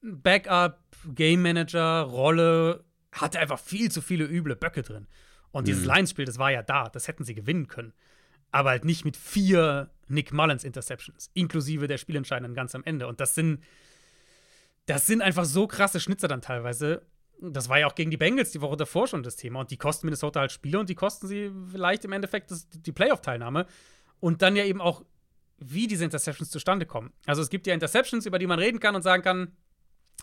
Backup-Game 0.03 1.43
Manager-Rolle 1.43 2.85
hat 3.13 3.35
er 3.35 3.43
einfach 3.43 3.59
viel 3.59 3.91
zu 3.91 4.01
viele 4.01 4.25
üble 4.25 4.57
Böcke 4.57 4.83
drin. 4.83 5.07
Und 5.53 5.67
dieses 5.69 5.83
mhm. 5.83 5.91
Lions-Spiel, 5.91 6.25
das 6.25 6.39
war 6.39 6.51
ja 6.51 6.63
da, 6.63 6.89
das 6.89 7.09
hätten 7.09 7.25
sie 7.25 7.35
gewinnen 7.35 7.67
können. 7.67 7.93
Aber 8.53 8.71
halt 8.71 8.85
nicht 8.85 9.05
mit 9.05 9.17
vier 9.17 9.91
Nick 10.09 10.33
Mullins 10.33 10.65
Interceptions, 10.65 11.31
inklusive 11.35 11.87
der 11.87 11.99
Spielentscheidenden 11.99 12.55
ganz 12.55 12.75
am 12.75 12.85
Ende. 12.85 13.07
Und 13.07 13.21
das 13.21 13.35
sind, 13.35 13.63
das 14.87 15.07
sind 15.07 15.23
einfach 15.23 15.45
so 15.45 15.67
krasse 15.67 16.01
Schnitzer 16.01 16.29
dann 16.29 16.43
teilweise. 16.43 17.03
Das 17.41 17.69
war 17.69 17.79
ja 17.79 17.87
auch 17.87 17.95
gegen 17.95 18.11
die 18.11 18.17
Bengals 18.17 18.51
die 18.51 18.61
Woche 18.61 18.77
davor 18.77 19.07
schon 19.07 19.23
das 19.23 19.37
Thema. 19.37 19.61
Und 19.61 19.71
die 19.71 19.77
kosten 19.77 20.07
Minnesota 20.07 20.41
halt 20.41 20.53
Spiele 20.53 20.79
und 20.79 20.89
die 20.89 20.95
kosten 20.95 21.27
sie 21.27 21.51
vielleicht 21.71 22.05
im 22.05 22.13
Endeffekt 22.13 22.51
das, 22.51 22.69
die 22.69 22.93
Playoff-Teilnahme. 22.93 23.67
Und 24.19 24.43
dann 24.43 24.57
ja 24.57 24.65
eben 24.65 24.81
auch 24.81 25.05
wie 25.61 25.87
diese 25.87 26.05
Interceptions 26.05 26.51
zustande 26.51 26.87
kommen. 26.87 27.13
Also 27.27 27.43
es 27.43 27.51
gibt 27.51 27.67
ja 27.67 27.75
Interceptions, 27.75 28.27
über 28.27 28.39
die 28.39 28.47
man 28.47 28.59
reden 28.59 28.81
kann 28.81 28.97
und 28.97 29.03
sagen 29.03 29.23
kann, 29.23 29.57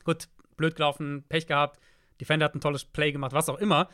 gut, 0.03 0.27
blöd 0.57 0.75
gelaufen, 0.75 1.23
Pech 1.29 1.47
gehabt, 1.47 1.79
Defender 2.19 2.45
hat 2.45 2.55
ein 2.55 2.61
tolles 2.61 2.83
Play 2.83 3.11
gemacht, 3.11 3.33
was 3.33 3.47
auch 3.47 3.59
immer. 3.59 3.89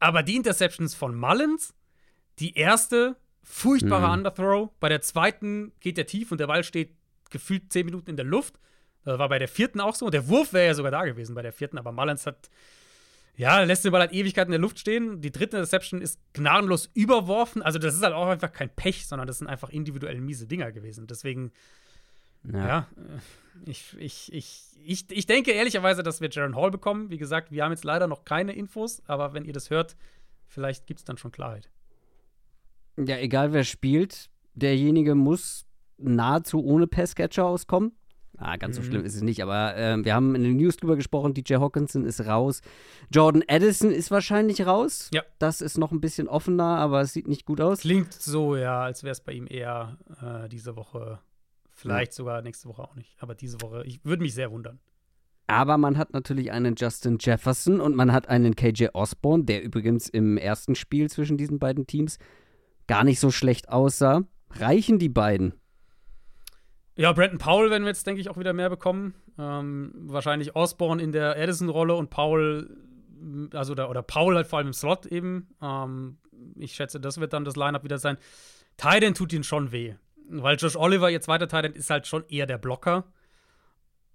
Aber 0.00 0.22
die 0.22 0.36
Interceptions 0.36 0.94
von 0.94 1.14
Mullins, 1.14 1.74
die 2.38 2.54
erste, 2.54 3.16
furchtbare 3.42 4.08
Mhm. 4.08 4.12
Underthrow. 4.12 4.70
Bei 4.80 4.88
der 4.88 5.00
zweiten 5.00 5.72
geht 5.80 5.96
der 5.96 6.06
tief 6.06 6.32
und 6.32 6.38
der 6.38 6.48
Ball 6.48 6.64
steht 6.64 6.96
gefühlt 7.30 7.72
zehn 7.72 7.86
Minuten 7.86 8.10
in 8.10 8.16
der 8.16 8.26
Luft. 8.26 8.58
Das 9.04 9.18
war 9.20 9.28
bei 9.28 9.38
der 9.38 9.48
vierten 9.48 9.80
auch 9.80 9.94
so. 9.94 10.10
Der 10.10 10.28
Wurf 10.28 10.52
wäre 10.52 10.66
ja 10.66 10.74
sogar 10.74 10.90
da 10.90 11.04
gewesen 11.04 11.34
bei 11.36 11.42
der 11.42 11.52
vierten, 11.52 11.78
aber 11.78 11.92
Mullins 11.92 12.26
hat, 12.26 12.50
ja, 13.36 13.60
lässt 13.60 13.84
den 13.84 13.92
Ball 13.92 14.00
halt 14.00 14.12
Ewigkeit 14.12 14.46
in 14.46 14.52
der 14.52 14.60
Luft 14.60 14.78
stehen. 14.78 15.20
Die 15.20 15.30
dritte 15.30 15.58
Interception 15.58 16.00
ist 16.00 16.18
gnadenlos 16.32 16.90
überworfen. 16.94 17.62
Also, 17.62 17.78
das 17.78 17.94
ist 17.94 18.02
halt 18.02 18.14
auch 18.14 18.28
einfach 18.28 18.52
kein 18.52 18.70
Pech, 18.70 19.06
sondern 19.06 19.26
das 19.26 19.38
sind 19.38 19.46
einfach 19.46 19.68
individuell 19.68 20.20
miese 20.20 20.46
Dinger 20.46 20.72
gewesen. 20.72 21.06
Deswegen, 21.06 21.52
ja, 22.50 22.88
äh, 22.96 23.70
ich, 23.70 23.94
ich, 23.98 24.32
ich, 24.32 24.62
ich, 24.84 25.10
ich 25.10 25.26
denke 25.26 25.52
ehrlicherweise, 25.52 26.02
dass 26.02 26.20
wir 26.20 26.30
Jaron 26.30 26.56
Hall 26.56 26.70
bekommen. 26.70 27.10
Wie 27.10 27.18
gesagt, 27.18 27.52
wir 27.52 27.62
haben 27.64 27.72
jetzt 27.72 27.84
leider 27.84 28.06
noch 28.06 28.24
keine 28.24 28.52
Infos, 28.52 29.02
aber 29.06 29.34
wenn 29.34 29.44
ihr 29.44 29.52
das 29.52 29.68
hört, 29.68 29.96
vielleicht 30.46 30.86
gibt 30.86 31.00
es 31.00 31.04
dann 31.04 31.18
schon 31.18 31.32
Klarheit. 31.32 31.68
Ja, 32.96 33.18
egal 33.18 33.52
wer 33.52 33.64
spielt, 33.64 34.30
derjenige 34.54 35.14
muss 35.14 35.66
nahezu 35.98 36.64
ohne 36.64 36.86
Passcatcher 36.86 37.44
auskommen. 37.44 37.92
Ah, 38.38 38.56
ganz 38.56 38.76
so 38.76 38.82
Mhm. 38.82 38.86
schlimm 38.86 39.04
ist 39.04 39.14
es 39.14 39.22
nicht, 39.22 39.42
aber 39.42 39.74
ähm, 39.76 40.04
wir 40.04 40.14
haben 40.14 40.34
in 40.34 40.42
den 40.42 40.56
News 40.56 40.76
drüber 40.76 40.96
gesprochen, 40.96 41.32
DJ 41.34 41.54
Hawkinson 41.54 42.04
ist 42.04 42.20
raus. 42.26 42.60
Jordan 43.10 43.42
Addison 43.48 43.90
ist 43.90 44.10
wahrscheinlich 44.10 44.66
raus. 44.66 45.08
Ja. 45.14 45.22
Das 45.38 45.60
ist 45.60 45.78
noch 45.78 45.90
ein 45.92 46.00
bisschen 46.00 46.28
offener, 46.28 46.76
aber 46.78 47.00
es 47.00 47.12
sieht 47.12 47.28
nicht 47.28 47.46
gut 47.46 47.60
aus. 47.60 47.80
Klingt 47.80 48.12
so, 48.12 48.56
ja, 48.56 48.82
als 48.82 49.02
wäre 49.02 49.12
es 49.12 49.20
bei 49.20 49.32
ihm 49.32 49.46
eher 49.48 49.96
äh, 50.22 50.48
diese 50.48 50.76
Woche. 50.76 51.18
Vielleicht 51.70 52.12
sogar 52.14 52.40
nächste 52.42 52.68
Woche 52.68 52.82
auch 52.82 52.94
nicht. 52.94 53.16
Aber 53.20 53.34
diese 53.34 53.60
Woche, 53.60 53.82
ich 53.86 54.04
würde 54.04 54.22
mich 54.22 54.34
sehr 54.34 54.50
wundern. 54.50 54.80
Aber 55.46 55.78
man 55.78 55.96
hat 55.96 56.12
natürlich 56.12 56.50
einen 56.50 56.74
Justin 56.76 57.18
Jefferson 57.20 57.80
und 57.80 57.94
man 57.94 58.12
hat 58.12 58.28
einen 58.28 58.56
KJ 58.56 58.88
Osborne, 58.94 59.44
der 59.44 59.62
übrigens 59.62 60.08
im 60.08 60.38
ersten 60.38 60.74
Spiel 60.74 61.08
zwischen 61.08 61.36
diesen 61.36 61.58
beiden 61.58 61.86
Teams 61.86 62.18
gar 62.88 63.04
nicht 63.04 63.20
so 63.20 63.30
schlecht 63.30 63.68
aussah. 63.68 64.24
Reichen 64.50 64.98
die 64.98 65.08
beiden? 65.08 65.54
Ja, 66.96 67.12
Brandon 67.12 67.38
Powell 67.38 67.70
werden 67.70 67.84
wir 67.84 67.90
jetzt, 67.90 68.06
denke 68.06 68.20
ich, 68.22 68.30
auch 68.30 68.38
wieder 68.38 68.54
mehr 68.54 68.70
bekommen. 68.70 69.14
Ähm, 69.38 69.92
wahrscheinlich 69.94 70.56
Osborne 70.56 71.02
in 71.02 71.12
der 71.12 71.36
Addison-Rolle 71.36 71.94
und 71.94 72.08
Powell, 72.08 72.70
also 73.52 73.74
da, 73.74 73.88
oder 73.88 74.02
Powell 74.02 74.36
halt 74.36 74.46
vor 74.46 74.58
allem 74.58 74.68
im 74.68 74.72
Slot 74.72 75.04
eben. 75.04 75.48
Ähm, 75.60 76.16
ich 76.56 76.74
schätze, 76.74 76.98
das 76.98 77.20
wird 77.20 77.34
dann 77.34 77.44
das 77.44 77.56
Lineup 77.56 77.84
wieder 77.84 77.98
sein. 77.98 78.16
Titan 78.78 79.14
tut 79.14 79.32
ihn 79.34 79.44
schon 79.44 79.72
weh. 79.72 79.94
Weil 80.28 80.56
Josh 80.56 80.76
Oliver, 80.76 81.10
jetzt 81.10 81.28
weiter 81.28 81.48
Titan, 81.48 81.74
ist 81.74 81.90
halt 81.90 82.06
schon 82.06 82.24
eher 82.28 82.46
der 82.46 82.58
Blocker. 82.58 83.04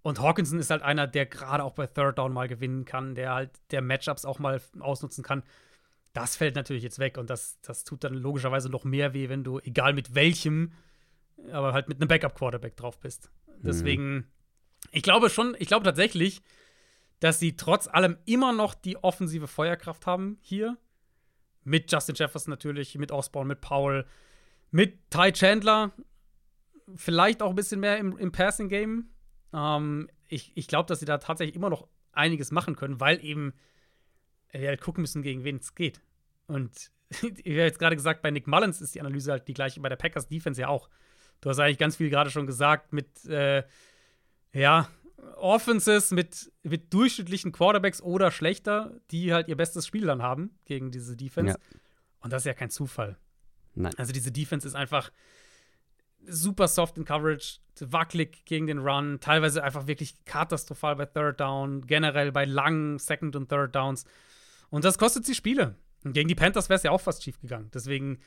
Und 0.01 0.19
Hawkinson 0.19 0.59
ist 0.59 0.71
halt 0.71 0.81
einer, 0.81 1.05
der 1.05 1.27
gerade 1.27 1.63
auch 1.63 1.73
bei 1.73 1.85
Third 1.85 2.17
Down 2.17 2.33
mal 2.33 2.47
gewinnen 2.47 2.85
kann, 2.85 3.13
der 3.13 3.33
halt 3.33 3.51
der 3.69 3.83
Matchups 3.83 4.25
auch 4.25 4.39
mal 4.39 4.59
ausnutzen 4.79 5.23
kann. 5.23 5.43
Das 6.13 6.35
fällt 6.35 6.55
natürlich 6.55 6.83
jetzt 6.83 6.99
weg 6.99 7.17
und 7.17 7.29
das, 7.29 7.61
das 7.61 7.83
tut 7.83 8.03
dann 8.03 8.15
logischerweise 8.15 8.69
noch 8.69 8.83
mehr 8.83 9.13
weh, 9.13 9.29
wenn 9.29 9.43
du, 9.43 9.59
egal 9.59 9.93
mit 9.93 10.15
welchem, 10.15 10.73
aber 11.51 11.73
halt 11.73 11.87
mit 11.87 11.99
einem 11.99 12.07
Backup-Quarterback 12.07 12.75
drauf 12.75 12.99
bist. 12.99 13.31
Deswegen, 13.63 14.27
ich 14.91 15.03
glaube 15.03 15.29
schon, 15.29 15.55
ich 15.59 15.67
glaube 15.67 15.85
tatsächlich, 15.85 16.41
dass 17.19 17.39
sie 17.39 17.55
trotz 17.55 17.87
allem 17.87 18.17
immer 18.25 18.51
noch 18.51 18.73
die 18.73 18.97
offensive 18.97 19.47
Feuerkraft 19.47 20.05
haben 20.07 20.37
hier. 20.41 20.77
Mit 21.63 21.91
Justin 21.91 22.15
Jefferson 22.15 22.49
natürlich, 22.49 22.97
mit 22.97 23.11
Osborne, 23.11 23.47
mit 23.47 23.61
Powell, 23.61 24.05
mit 24.71 25.11
Ty 25.11 25.31
Chandler. 25.31 25.91
Vielleicht 26.95 27.43
auch 27.43 27.51
ein 27.51 27.55
bisschen 27.55 27.79
mehr 27.79 27.97
im, 27.97 28.17
im 28.17 28.31
Passing-Game. 28.31 29.09
Ähm, 29.53 30.09
ich 30.27 30.51
ich 30.55 30.67
glaube, 30.67 30.87
dass 30.87 30.99
sie 30.99 31.05
da 31.05 31.19
tatsächlich 31.19 31.55
immer 31.55 31.69
noch 31.69 31.87
einiges 32.11 32.51
machen 32.51 32.75
können, 32.75 32.99
weil 32.99 33.23
eben 33.23 33.53
wir 34.51 34.67
halt 34.67 34.81
gucken 34.81 35.01
müssen, 35.01 35.21
gegen 35.21 35.43
wen 35.43 35.57
es 35.57 35.75
geht. 35.75 36.01
Und 36.47 36.91
ich 37.09 37.21
habe 37.21 37.61
jetzt 37.61 37.79
gerade 37.79 37.95
gesagt, 37.95 38.21
bei 38.21 38.31
Nick 38.31 38.47
Mullins 38.47 38.81
ist 38.81 38.95
die 38.95 39.01
Analyse 39.01 39.31
halt 39.31 39.47
die 39.47 39.53
gleiche, 39.53 39.79
bei 39.79 39.89
der 39.89 39.95
Packers 39.95 40.27
Defense 40.27 40.61
ja 40.61 40.67
auch. 40.67 40.89
Du 41.41 41.49
hast 41.49 41.59
eigentlich 41.59 41.77
ganz 41.77 41.95
viel 41.97 42.09
gerade 42.09 42.29
schon 42.29 42.47
gesagt 42.47 42.93
mit, 42.93 43.25
äh, 43.25 43.63
ja, 44.53 44.87
Offenses 45.37 46.11
mit, 46.11 46.51
mit 46.63 46.93
durchschnittlichen 46.93 47.51
Quarterbacks 47.51 48.01
oder 48.01 48.31
schlechter, 48.31 48.99
die 49.11 49.33
halt 49.33 49.47
ihr 49.47 49.57
bestes 49.57 49.87
Spiel 49.87 50.05
dann 50.05 50.21
haben 50.21 50.51
gegen 50.65 50.91
diese 50.91 51.15
Defense. 51.15 51.53
Ja. 51.53 51.79
Und 52.21 52.31
das 52.31 52.43
ist 52.43 52.45
ja 52.45 52.53
kein 52.53 52.69
Zufall. 52.69 53.17
Nein. 53.73 53.93
Also 53.97 54.13
diese 54.13 54.31
Defense 54.31 54.67
ist 54.67 54.75
einfach 54.75 55.11
super 56.27 56.67
soft 56.67 56.97
in 56.97 57.05
Coverage, 57.05 57.59
wackelig 57.79 58.45
gegen 58.45 58.67
den 58.67 58.79
Run, 58.79 59.19
teilweise 59.19 59.63
einfach 59.63 59.87
wirklich 59.87 60.23
katastrophal 60.25 60.95
bei 60.95 61.05
Third 61.05 61.39
Down, 61.39 61.87
generell 61.87 62.31
bei 62.31 62.45
langen 62.45 62.99
Second 62.99 63.35
und 63.35 63.49
Third 63.49 63.75
Downs. 63.75 64.05
Und 64.69 64.85
das 64.85 64.97
kostet 64.97 65.25
sie 65.25 65.35
Spiele. 65.35 65.75
Und 66.03 66.13
gegen 66.13 66.27
die 66.27 66.35
Panthers 66.35 66.69
wäre 66.69 66.77
es 66.77 66.83
ja 66.83 66.91
auch 66.91 67.01
fast 67.01 67.23
schief 67.23 67.39
gegangen. 67.39 67.69
Deswegen, 67.73 68.19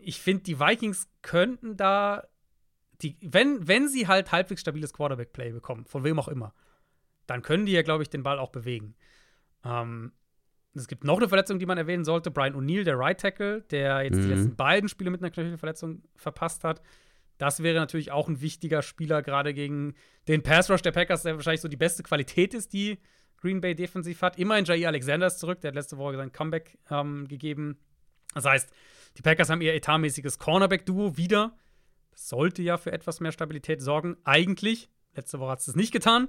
ich 0.00 0.20
finde, 0.20 0.42
die 0.44 0.58
Vikings 0.60 1.08
könnten 1.22 1.76
da, 1.76 2.24
die, 3.02 3.16
wenn, 3.22 3.66
wenn 3.66 3.88
sie 3.88 4.08
halt 4.08 4.32
halbwegs 4.32 4.60
stabiles 4.60 4.92
Quarterback-Play 4.92 5.52
bekommen, 5.52 5.84
von 5.84 6.04
wem 6.04 6.18
auch 6.18 6.28
immer, 6.28 6.54
dann 7.26 7.42
können 7.42 7.66
die 7.66 7.72
ja, 7.72 7.82
glaube 7.82 8.02
ich, 8.02 8.10
den 8.10 8.22
Ball 8.22 8.38
auch 8.38 8.50
bewegen. 8.50 8.94
Ähm, 9.64 10.12
es 10.74 10.88
gibt 10.88 11.04
noch 11.04 11.16
eine 11.16 11.28
Verletzung, 11.28 11.58
die 11.58 11.66
man 11.66 11.78
erwähnen 11.78 12.04
sollte. 12.04 12.30
Brian 12.30 12.54
O'Neill, 12.54 12.84
der 12.84 12.98
Right 12.98 13.18
Tackle, 13.18 13.62
der 13.62 14.02
jetzt 14.02 14.16
die 14.18 14.22
Mhm. 14.22 14.30
letzten 14.30 14.56
beiden 14.56 14.88
Spiele 14.88 15.10
mit 15.10 15.22
einer 15.22 15.30
Knöchelverletzung 15.30 16.02
verpasst 16.14 16.64
hat. 16.64 16.82
Das 17.38 17.62
wäre 17.62 17.78
natürlich 17.78 18.12
auch 18.12 18.28
ein 18.28 18.40
wichtiger 18.40 18.82
Spieler, 18.82 19.22
gerade 19.22 19.52
gegen 19.54 19.94
den 20.28 20.42
Pass 20.42 20.70
Rush 20.70 20.82
der 20.82 20.92
Packers, 20.92 21.22
der 21.22 21.34
wahrscheinlich 21.34 21.60
so 21.60 21.68
die 21.68 21.76
beste 21.76 22.02
Qualität 22.02 22.54
ist, 22.54 22.72
die 22.72 22.98
Green 23.38 23.60
Bay 23.60 23.74
defensiv 23.74 24.22
hat. 24.22 24.38
Immerhin 24.38 24.64
Jair 24.64 24.88
Alexander 24.88 25.26
ist 25.26 25.38
zurück, 25.38 25.60
der 25.60 25.68
hat 25.68 25.74
letzte 25.74 25.98
Woche 25.98 26.16
sein 26.16 26.32
Comeback 26.32 26.78
ähm, 26.90 27.26
gegeben. 27.28 27.78
Das 28.34 28.44
heißt, 28.44 28.70
die 29.16 29.22
Packers 29.22 29.50
haben 29.50 29.60
ihr 29.60 29.74
etatmäßiges 29.74 30.38
Cornerback-Duo 30.38 31.16
wieder. 31.16 31.56
Das 32.10 32.28
sollte 32.28 32.62
ja 32.62 32.76
für 32.76 32.92
etwas 32.92 33.20
mehr 33.20 33.32
Stabilität 33.32 33.80
sorgen. 33.80 34.16
Eigentlich. 34.24 34.90
Letzte 35.14 35.38
Woche 35.40 35.52
hat 35.52 35.60
es 35.60 35.66
das 35.66 35.76
nicht 35.76 35.92
getan. 35.92 36.28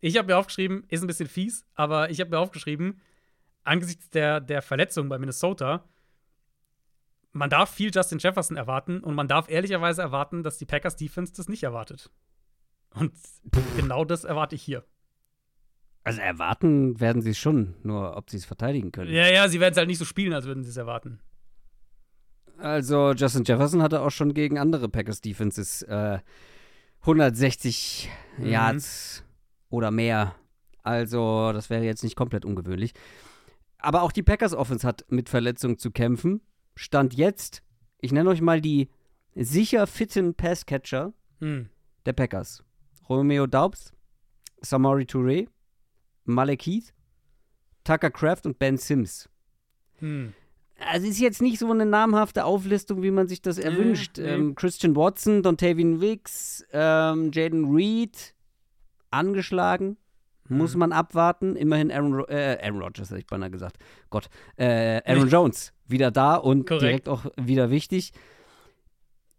Ich 0.00 0.16
habe 0.18 0.26
mir 0.26 0.36
aufgeschrieben, 0.36 0.84
ist 0.88 1.02
ein 1.02 1.06
bisschen 1.06 1.28
fies, 1.28 1.64
aber 1.74 2.10
ich 2.10 2.20
habe 2.20 2.30
mir 2.30 2.38
aufgeschrieben, 2.38 3.00
angesichts 3.62 4.10
der, 4.10 4.40
der 4.40 4.60
Verletzung 4.60 5.08
bei 5.08 5.18
Minnesota, 5.18 5.88
man 7.32 7.48
darf 7.48 7.72
viel 7.72 7.90
Justin 7.94 8.18
Jefferson 8.18 8.56
erwarten 8.56 9.00
und 9.02 9.14
man 9.14 9.28
darf 9.28 9.48
ehrlicherweise 9.48 10.02
erwarten, 10.02 10.42
dass 10.42 10.58
die 10.58 10.66
Packers 10.66 10.96
Defense 10.96 11.32
das 11.34 11.48
nicht 11.48 11.62
erwartet. 11.62 12.10
Und 12.94 13.12
genau 13.76 14.04
das 14.04 14.24
erwarte 14.24 14.54
ich 14.54 14.62
hier. 14.62 14.84
Also 16.04 16.20
erwarten 16.20 16.98
werden 17.00 17.22
sie 17.22 17.30
es 17.30 17.38
schon, 17.38 17.74
nur 17.84 18.16
ob 18.16 18.28
sie 18.30 18.36
es 18.36 18.44
verteidigen 18.44 18.90
können. 18.92 19.12
Ja, 19.12 19.28
ja, 19.30 19.48
sie 19.48 19.60
werden 19.60 19.72
es 19.72 19.78
halt 19.78 19.86
nicht 19.88 19.98
so 19.98 20.04
spielen, 20.04 20.32
als 20.32 20.46
würden 20.46 20.64
sie 20.64 20.70
es 20.70 20.76
erwarten. 20.76 21.20
Also 22.58 23.12
Justin 23.12 23.44
Jefferson 23.44 23.82
hatte 23.82 24.00
auch 24.02 24.10
schon 24.10 24.34
gegen 24.34 24.58
andere 24.58 24.88
Packers 24.88 25.20
Defenses 25.20 25.82
äh, 25.82 26.18
160 27.02 28.10
Mhm. 28.38 28.46
Yards 28.46 29.24
oder 29.68 29.90
mehr. 29.90 30.34
Also 30.82 31.52
das 31.52 31.68
wäre 31.68 31.84
jetzt 31.84 32.02
nicht 32.02 32.16
komplett 32.16 32.44
ungewöhnlich. 32.46 32.94
Aber 33.78 34.02
auch 34.02 34.10
die 34.12 34.22
Packers 34.22 34.54
Offense 34.54 34.86
hat 34.86 35.04
mit 35.10 35.28
Verletzungen 35.28 35.76
zu 35.76 35.90
kämpfen. 35.90 36.40
Stand 36.76 37.12
jetzt, 37.14 37.62
ich 38.00 38.10
nenne 38.12 38.30
euch 38.30 38.40
mal 38.40 38.60
die 38.62 38.88
sicher 39.34 39.86
fitten 39.86 40.34
Passcatcher 40.34 41.12
Hm. 41.40 41.68
der 42.06 42.12
Packers. 42.14 42.64
Romeo 43.08 43.46
Daubs, 43.46 43.92
Samari 44.62 45.04
Touré, 45.04 45.48
Malek 46.24 46.62
Heath, 46.62 46.92
Tucker 47.84 48.10
Kraft 48.10 48.46
und 48.46 48.58
Ben 48.58 48.76
Sims. 48.76 49.28
Hm. 49.98 50.32
Also 50.78 51.06
ist 51.06 51.20
jetzt 51.20 51.40
nicht 51.42 51.58
so 51.60 51.70
eine 51.70 51.86
namhafte 51.86 52.44
Auflistung, 52.44 53.02
wie 53.02 53.10
man 53.12 53.28
sich 53.28 53.40
das 53.40 53.58
erwünscht. 53.58 54.18
nee. 54.18 54.24
Ähm, 54.24 54.54
Christian 54.56 54.96
Watson, 54.96 55.42
Dontavian 55.42 56.00
Wicks, 56.00 56.64
ähm, 56.72 57.30
Jaden 57.32 57.72
Reed, 57.72 58.34
angeschlagen. 59.10 59.96
Muss 60.48 60.74
Mhm. 60.74 60.80
man 60.80 60.92
abwarten. 60.92 61.54
Immerhin 61.54 61.92
Aaron, 61.92 62.14
Ro 62.14 62.24
äh, 62.26 62.58
Aaron 62.60 62.82
Rodgers, 62.82 63.10
hätte 63.10 63.20
ich 63.20 63.26
beinahe 63.26 63.50
gesagt. 63.50 63.76
Gott. 64.10 64.28
Äh, 64.56 65.00
Aaron 65.06 65.28
Jones 65.28 65.72
wieder 65.86 66.10
da 66.10 66.34
und 66.34 66.66
Korrekt. 66.66 66.82
direkt 66.82 67.08
auch 67.08 67.26
wieder 67.40 67.70
wichtig. 67.70 68.12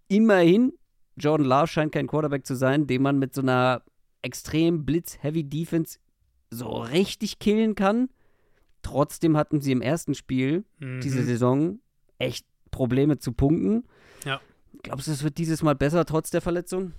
Immerhin, 0.07 0.73
Jordan 1.17 1.45
Love 1.47 1.67
scheint 1.67 1.91
kein 1.91 2.07
Quarterback 2.07 2.45
zu 2.45 2.55
sein, 2.55 2.87
den 2.87 3.01
man 3.01 3.19
mit 3.19 3.33
so 3.33 3.41
einer 3.41 3.83
extrem 4.21 4.85
blitz-heavy 4.85 5.43
Defense 5.43 5.99
so 6.53 6.69
richtig 6.81 7.39
killen 7.39 7.75
kann. 7.75 8.09
Trotzdem 8.81 9.37
hatten 9.37 9.61
sie 9.61 9.71
im 9.71 9.81
ersten 9.81 10.13
Spiel 10.13 10.65
Mhm. 10.79 11.01
diese 11.01 11.23
Saison 11.23 11.79
echt 12.19 12.45
Probleme 12.71 13.17
zu 13.17 13.31
punkten. 13.33 13.85
Ja. 14.25 14.41
Glaubst 14.81 15.07
du, 15.07 15.11
es 15.11 15.23
wird 15.23 15.37
dieses 15.37 15.61
Mal 15.63 15.75
besser 15.75 16.05
trotz 16.05 16.29
der 16.31 16.41
Verletzung? 16.41 16.93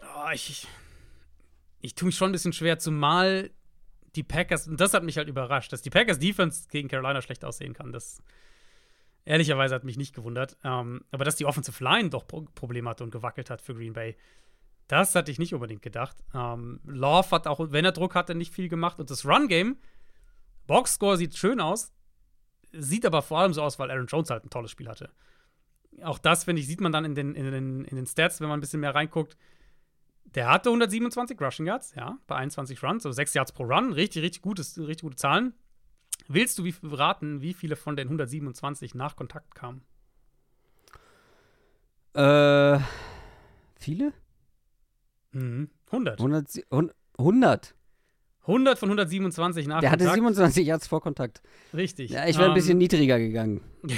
Oh, 0.00 0.30
ich, 0.32 0.50
ich, 0.50 0.68
ich 1.80 1.94
tue 1.94 2.06
mich 2.06 2.16
schon 2.16 2.30
ein 2.30 2.32
bisschen 2.32 2.52
schwer, 2.52 2.78
zumal 2.78 3.50
die 4.16 4.22
Packers, 4.22 4.68
und 4.68 4.80
das 4.80 4.94
hat 4.94 5.02
mich 5.04 5.16
halt 5.16 5.28
überrascht, 5.28 5.72
dass 5.72 5.82
die 5.82 5.90
Packers 5.90 6.18
Defense 6.18 6.68
gegen 6.70 6.88
Carolina 6.88 7.20
schlecht 7.20 7.44
aussehen 7.44 7.74
kann. 7.74 7.92
Das 7.92 8.22
ehrlicherweise 9.24 9.74
hat 9.74 9.84
mich 9.84 9.96
nicht 9.96 10.14
gewundert. 10.14 10.56
Ähm, 10.64 11.02
aber 11.10 11.24
dass 11.24 11.36
die 11.36 11.46
Offensive 11.46 11.82
Line 11.82 12.10
doch 12.10 12.26
Pro 12.26 12.42
Probleme 12.54 12.88
hatte 12.90 13.04
und 13.04 13.10
gewackelt 13.10 13.50
hat 13.50 13.60
für 13.60 13.74
Green 13.74 13.92
Bay, 13.92 14.16
das 14.88 15.14
hatte 15.14 15.30
ich 15.30 15.38
nicht 15.38 15.54
unbedingt 15.54 15.82
gedacht. 15.82 16.16
Ähm, 16.34 16.80
Love 16.84 17.30
hat 17.30 17.46
auch, 17.46 17.60
wenn 17.70 17.84
er 17.84 17.92
Druck 17.92 18.14
hatte, 18.14 18.34
nicht 18.34 18.52
viel 18.52 18.68
gemacht. 18.68 19.00
Und 19.00 19.10
das 19.10 19.24
Run-Game 19.24 19.76
Boxscore 20.66 21.16
sieht 21.16 21.36
schön 21.36 21.60
aus, 21.60 21.92
sieht 22.72 23.06
aber 23.06 23.22
vor 23.22 23.40
allem 23.40 23.52
so 23.52 23.62
aus, 23.62 23.78
weil 23.78 23.90
Aaron 23.90 24.06
Jones 24.06 24.30
halt 24.30 24.44
ein 24.44 24.50
tolles 24.50 24.70
Spiel 24.70 24.88
hatte. 24.88 25.10
Auch 26.02 26.18
das, 26.18 26.44
finde 26.44 26.60
ich, 26.60 26.66
sieht 26.66 26.80
man 26.80 26.92
dann 26.92 27.04
in 27.04 27.14
den, 27.14 27.34
in, 27.34 27.50
den, 27.50 27.84
in 27.84 27.96
den 27.96 28.06
Stats, 28.06 28.40
wenn 28.40 28.48
man 28.48 28.58
ein 28.58 28.60
bisschen 28.60 28.80
mehr 28.80 28.94
reinguckt. 28.94 29.36
Der 30.24 30.48
hatte 30.48 30.70
127 30.70 31.40
Rushing 31.40 31.66
Yards, 31.66 31.94
ja, 31.94 32.18
bei 32.26 32.36
21 32.36 32.82
Runs, 32.82 33.06
also 33.06 33.14
6 33.14 33.34
Yards 33.34 33.52
pro 33.52 33.64
Run. 33.64 33.92
Richtig, 33.92 34.22
richtig, 34.22 34.42
gutes, 34.42 34.76
richtig 34.78 35.02
gute 35.02 35.16
Zahlen. 35.16 35.54
Willst 36.26 36.58
du 36.58 36.64
wie, 36.64 36.74
raten, 36.82 37.42
wie 37.42 37.54
viele 37.54 37.76
von 37.76 37.96
den 37.96 38.08
127 38.08 38.94
nach 38.94 39.14
Kontakt 39.14 39.54
kamen? 39.54 39.82
Äh, 42.14 42.80
viele? 43.76 44.12
Mhm. 45.34 45.70
100. 45.90 46.18
100. 46.20 46.64
100. 47.18 47.74
100 48.46 48.78
von 48.78 48.88
127 48.90 49.66
nach 49.66 49.80
Der 49.80 49.90
Kontakt. 49.90 50.10
hatte 50.10 50.14
27 50.20 50.66
Yards 50.66 50.86
vor 50.86 51.00
Kontakt. 51.00 51.40
Richtig. 51.72 52.10
Ja, 52.10 52.26
ich 52.26 52.36
wäre 52.36 52.46
ein 52.46 52.50
Ähm, 52.50 52.54
bisschen 52.54 52.78
niedriger 52.78 53.18
gegangen. 53.18 53.60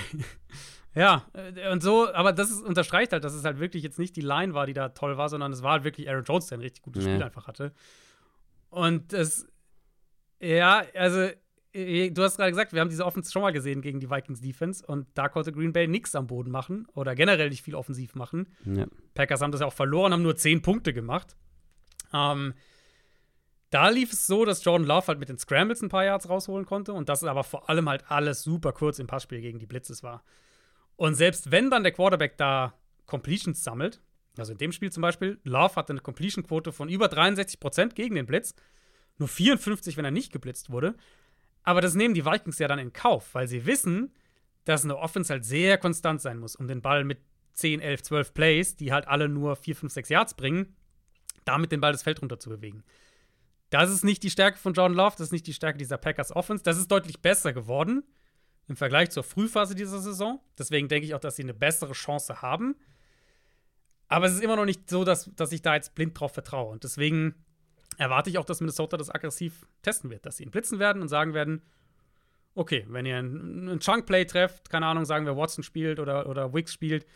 Ja, 0.95 1.27
äh, 1.35 1.71
und 1.71 1.83
so, 1.83 2.11
aber 2.15 2.33
das 2.33 2.51
ist, 2.51 2.63
unterstreicht 2.63 3.13
halt, 3.13 3.23
dass 3.23 3.35
es 3.35 3.45
halt 3.45 3.61
wirklich 3.61 3.83
jetzt 3.83 3.99
nicht 3.99 4.17
die 4.17 4.23
Line 4.23 4.55
war, 4.55 4.65
die 4.65 4.73
da 4.73 4.89
toll 4.89 5.19
war, 5.19 5.29
sondern 5.29 5.53
es 5.53 5.63
war 5.63 5.73
halt 5.73 5.85
wirklich 5.85 6.09
Aaron 6.09 6.25
Jones, 6.25 6.47
der 6.47 6.57
ein 6.57 6.63
richtig 6.63 6.81
gutes 6.83 7.05
Ja. 7.05 7.11
Spiel 7.11 7.23
einfach 7.23 7.47
hatte. 7.47 7.73
Und 8.71 9.13
es, 9.13 9.47
ja, 10.41 10.85
also, 10.95 11.29
äh, 11.75 12.11
du 12.11 12.23
hast 12.23 12.39
gerade 12.39 12.51
gesagt, 12.51 12.73
wir 12.73 12.81
haben 12.81 12.89
diese 12.89 13.05
Offense 13.05 13.31
schon 13.31 13.43
mal 13.43 13.53
gesehen 13.53 13.83
gegen 13.83 14.01
die 14.01 14.09
Vikings 14.11 14.41
Defense 14.41 14.87
und 14.87 15.07
da 15.13 15.29
konnte 15.29 15.53
Green 15.53 15.75
Bay 15.75 15.87
nichts 15.87 16.15
am 16.15 16.27
Boden 16.29 16.51
machen 16.51 16.87
oder 16.95 17.15
generell 17.15 17.51
nicht 17.51 17.63
viel 17.63 17.75
offensiv 17.75 18.15
machen. 18.15 18.47
Ja. 18.65 18.87
Packers 19.17 19.41
haben 19.41 19.51
das 19.51 19.61
ja 19.61 19.67
auch 19.67 19.73
verloren, 19.73 20.13
haben 20.13 20.23
nur 20.23 20.37
10 20.37 20.63
Punkte 20.63 20.93
gemacht. 20.93 21.35
Ähm, 22.13 22.55
da 23.71 23.89
lief 23.89 24.13
es 24.13 24.27
so, 24.27 24.45
dass 24.45 24.65
Jordan 24.65 24.87
Love 24.87 25.09
halt 25.09 25.19
mit 25.19 25.29
den 25.29 25.39
Scrambles 25.39 25.83
ein 25.83 25.89
paar 25.89 26.05
Yards 26.05 26.29
rausholen 26.29 26.67
konnte 26.67 26.93
und 26.93 27.09
das 27.09 27.25
aber 27.25 27.43
vor 27.43 27.69
allem 27.69 27.89
halt 27.89 28.11
alles 28.11 28.43
super 28.43 28.73
kurz 28.73 29.01
im 29.01 29.09
Passspiel 29.09 29.41
gegen 29.41 29.59
die 29.59 29.67
Blitzes 29.67 30.03
war. 30.05 30.23
Und 30.95 31.15
selbst 31.15 31.51
wenn 31.51 31.71
dann 31.71 31.83
der 31.83 31.93
Quarterback 31.93 32.37
da 32.37 32.75
Completions 33.07 33.63
sammelt, 33.63 34.01
also 34.39 34.53
in 34.53 34.59
dem 34.59 34.73
Spiel 34.73 34.93
zum 34.93 35.01
Beispiel, 35.01 35.41
Love 35.45 35.77
hatte 35.77 35.93
eine 35.93 36.01
Completion-Quote 36.01 36.73
von 36.73 36.89
über 36.89 37.07
63% 37.07 37.95
gegen 37.95 38.15
den 38.15 38.27
Blitz, 38.27 38.55
nur 39.19 39.29
54, 39.29 39.97
wenn 39.97 40.05
er 40.05 40.11
nicht 40.11 40.33
geblitzt 40.33 40.71
wurde. 40.71 40.95
Aber 41.63 41.81
das 41.81 41.95
nehmen 41.95 42.15
die 42.15 42.25
Vikings 42.25 42.59
ja 42.59 42.69
dann 42.69 42.79
in 42.79 42.93
Kauf, 42.93 43.35
weil 43.35 43.49
sie 43.49 43.67
wissen, 43.67 44.13
dass 44.65 44.85
eine 44.85 44.97
Offense 44.97 45.33
halt 45.33 45.45
sehr 45.45 45.79
konstant 45.79 46.21
sein 46.21 46.39
muss, 46.39 46.57
um 46.57 46.69
den 46.69 46.83
Ball 46.83 47.05
mit 47.05 47.19
10, 47.57 47.81
11, 47.81 48.03
12 48.03 48.35
Plays, 48.35 48.77
die 48.77 48.93
halt 48.93 49.09
alle 49.09 49.29
nur 49.29 49.57
4, 49.57 49.77
5, 49.77 49.93
6 49.93 50.09
Yards 50.11 50.35
bringen, 50.35 50.77
damit 51.45 51.73
den 51.73 51.81
Ball 51.81 51.93
das 51.93 52.03
Feld 52.03 52.23
runter 52.23 52.39
zu 52.39 52.51
bewegen. 52.51 52.85
Das 53.71 53.91
ist 53.91 54.05
nicht 54.05 54.23
die 54.23 54.31
Stärke 54.31 54.59
von 54.59 54.75
John 54.75 54.95
Love, 54.95 55.17
das 55.19 55.29
ist 55.29 55.33
nicht 55.33 55.47
die 55.47 55.55
Stärke 55.55 55.79
dieser 55.79 55.99
Packers 55.99 56.35
Offense. 56.35 56.63
Das 56.63 56.79
ist 56.79 56.91
deutlich 56.91 57.21
besser 57.21 57.53
geworden 57.53 58.05
im 58.69 58.77
Vergleich 58.77 59.11
zur 59.11 59.25
Frühphase 59.25 59.75
dieser 59.75 60.01
Saison. 60.01 60.41
Deswegen 60.59 60.89
denke 60.89 61.07
ich 61.07 61.15
auch, 61.15 61.21
dass 61.21 61.37
sie 61.37 61.43
eine 61.43 61.55
bessere 61.55 61.93
Chance 61.93 62.43
haben. 62.43 62.77
Aber 64.09 64.27
es 64.27 64.35
ist 64.35 64.43
immer 64.43 64.57
noch 64.57 64.67
nicht 64.67 64.89
so, 64.89 65.05
dass, 65.05 65.31
dass 65.35 65.51
ich 65.51 65.63
da 65.63 65.75
jetzt 65.75 65.95
blind 65.95 66.19
drauf 66.19 66.33
vertraue. 66.33 66.71
Und 66.71 66.85
deswegen 66.85 67.35
erwarte 67.97 68.31
ich 68.31 68.39
auch, 68.39 68.45
dass 68.45 68.61
Minnesota 68.61 68.97
das 68.97 69.11
aggressiv 69.11 69.67
testen 69.83 70.11
wird, 70.11 70.27
dass 70.27 70.37
sie 70.37 70.45
ihn 70.45 70.51
blitzen 70.51 70.79
werden 70.79 71.03
und 71.03 71.09
sagen 71.09 71.35
werden, 71.35 71.63
okay, 72.55 72.87
wenn 72.89 73.07
ihr 73.07 73.17
einen, 73.17 73.69
einen 73.69 73.81
Chunk-Play 73.81 74.27
trefft, 74.27 74.71
keine 74.71 74.87
Ahnung, 74.87 75.05
sagen 75.05 75.27
wir 75.27 75.37
Watson 75.37 75.65
spielt 75.65 75.99
oder, 75.99 76.29
oder 76.29 76.53
Wicks 76.53 76.73
spielt, 76.73 77.07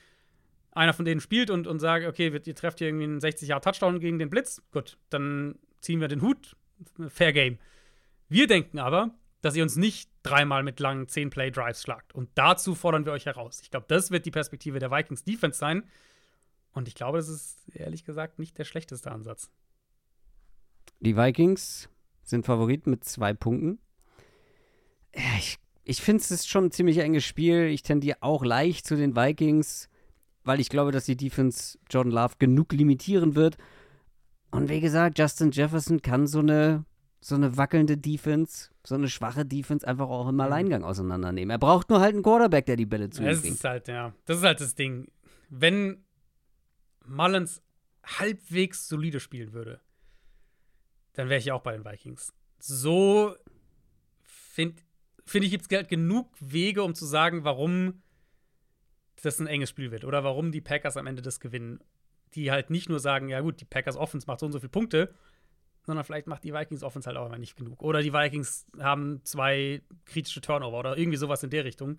einer 0.72 0.92
von 0.92 1.04
denen 1.04 1.20
spielt 1.20 1.50
und, 1.50 1.66
und 1.66 1.78
sagt, 1.80 2.06
okay, 2.06 2.28
ihr 2.28 2.54
trefft 2.54 2.78
hier 2.78 2.88
irgendwie 2.88 3.04
einen 3.04 3.20
60-Jahr-Touchdown 3.20 4.00
gegen 4.00 4.18
den 4.18 4.30
Blitz, 4.30 4.62
gut, 4.72 4.98
dann 5.08 5.58
ziehen 5.80 6.00
wir 6.00 6.08
den 6.08 6.22
Hut, 6.22 6.56
fair 7.08 7.32
game. 7.32 7.58
Wir 8.28 8.46
denken 8.46 8.78
aber, 8.78 9.10
dass 9.42 9.56
ihr 9.56 9.62
uns 9.62 9.76
nicht 9.76 10.10
dreimal 10.22 10.62
mit 10.62 10.78
langen 10.80 11.06
10-Play-Drives 11.06 11.82
schlagt. 11.82 12.14
Und 12.14 12.28
dazu 12.34 12.74
fordern 12.74 13.04
wir 13.06 13.12
euch 13.12 13.26
heraus. 13.26 13.60
Ich 13.62 13.70
glaube, 13.70 13.86
das 13.88 14.10
wird 14.10 14.26
die 14.26 14.30
Perspektive 14.30 14.78
der 14.78 14.90
Vikings 14.90 15.24
Defense 15.24 15.58
sein. 15.58 15.88
Und 16.72 16.86
ich 16.86 16.94
glaube, 16.94 17.18
das 17.18 17.28
ist 17.28 17.68
ehrlich 17.74 18.04
gesagt 18.04 18.38
nicht 18.38 18.56
der 18.58 18.64
schlechteste 18.64 19.10
Ansatz. 19.10 19.50
Die 21.00 21.16
Vikings 21.16 21.88
sind 22.22 22.46
Favorit 22.46 22.86
mit 22.86 23.02
zwei 23.04 23.32
Punkten. 23.32 23.80
Ich 25.38 25.58
ich 25.90 26.02
finde 26.02 26.22
es 26.22 26.30
ist 26.30 26.48
schon 26.48 26.66
ein 26.66 26.70
ziemlich 26.70 26.98
enges 26.98 27.24
Spiel. 27.24 27.64
Ich 27.64 27.82
tendiere 27.82 28.18
auch 28.20 28.44
leicht 28.44 28.86
zu 28.86 28.94
den 28.94 29.16
Vikings, 29.16 29.88
weil 30.44 30.60
ich 30.60 30.68
glaube, 30.68 30.92
dass 30.92 31.04
die 31.04 31.16
Defense 31.16 31.78
Jordan 31.90 32.12
Love 32.12 32.34
genug 32.38 32.72
limitieren 32.72 33.34
wird. 33.34 33.56
Und 34.50 34.68
wie 34.68 34.80
gesagt, 34.80 35.18
Justin 35.18 35.50
Jefferson 35.50 36.02
kann 36.02 36.26
so 36.26 36.40
eine, 36.40 36.84
so 37.20 37.34
eine 37.34 37.56
wackelnde 37.56 37.96
Defense, 37.96 38.70
so 38.84 38.94
eine 38.94 39.08
schwache 39.08 39.44
Defense 39.44 39.86
einfach 39.86 40.08
auch 40.08 40.28
im 40.28 40.40
Alleingang 40.40 40.82
auseinandernehmen. 40.82 41.50
Er 41.50 41.58
braucht 41.58 41.90
nur 41.90 42.00
halt 42.00 42.14
einen 42.14 42.22
Quarterback, 42.22 42.66
der 42.66 42.76
die 42.76 42.86
Bälle 42.86 43.10
zu 43.10 43.22
Das 43.22 43.44
ist 43.44 43.64
halt, 43.64 43.88
ja, 43.88 44.14
das 44.24 44.38
ist 44.38 44.44
halt 44.44 44.60
das 44.60 44.74
Ding. 44.74 45.08
Wenn 45.48 46.04
Mullins 47.06 47.62
halbwegs 48.04 48.88
solide 48.88 49.20
spielen 49.20 49.52
würde, 49.52 49.80
dann 51.12 51.28
wäre 51.28 51.38
ich 51.38 51.52
auch 51.52 51.62
bei 51.62 51.72
den 51.72 51.84
Vikings. 51.84 52.32
So 52.58 53.34
finde 54.24 54.82
find 55.24 55.44
ich, 55.44 55.50
gibt 55.52 55.70
es 55.70 55.76
halt 55.76 55.88
genug 55.88 56.28
Wege, 56.40 56.82
um 56.82 56.94
zu 56.94 57.06
sagen, 57.06 57.44
warum 57.44 58.02
das 59.20 59.38
ein 59.38 59.46
enges 59.46 59.70
Spiel 59.70 59.90
wird 59.90 60.04
oder 60.04 60.24
warum 60.24 60.52
die 60.52 60.60
Packers 60.60 60.96
am 60.96 61.06
Ende 61.06 61.22
das 61.22 61.40
gewinnen. 61.40 61.80
Die 62.34 62.52
halt 62.52 62.70
nicht 62.70 62.88
nur 62.88 63.00
sagen, 63.00 63.28
ja 63.28 63.40
gut, 63.40 63.60
die 63.60 63.64
Packers 63.64 63.96
Offense 63.96 64.26
macht 64.26 64.38
so 64.38 64.46
und 64.46 64.52
so 64.52 64.60
viele 64.60 64.70
Punkte, 64.70 65.12
sondern 65.84 66.04
vielleicht 66.04 66.26
macht 66.26 66.44
die 66.44 66.54
Vikings 66.54 66.82
Offense 66.82 67.08
halt 67.08 67.16
auch 67.16 67.26
immer 67.26 67.38
nicht 67.38 67.56
genug. 67.56 67.82
Oder 67.82 68.02
die 68.02 68.12
Vikings 68.12 68.66
haben 68.78 69.20
zwei 69.24 69.82
kritische 70.04 70.40
Turnover 70.40 70.78
oder 70.78 70.96
irgendwie 70.96 71.18
sowas 71.18 71.42
in 71.42 71.50
der 71.50 71.64
Richtung. 71.64 71.98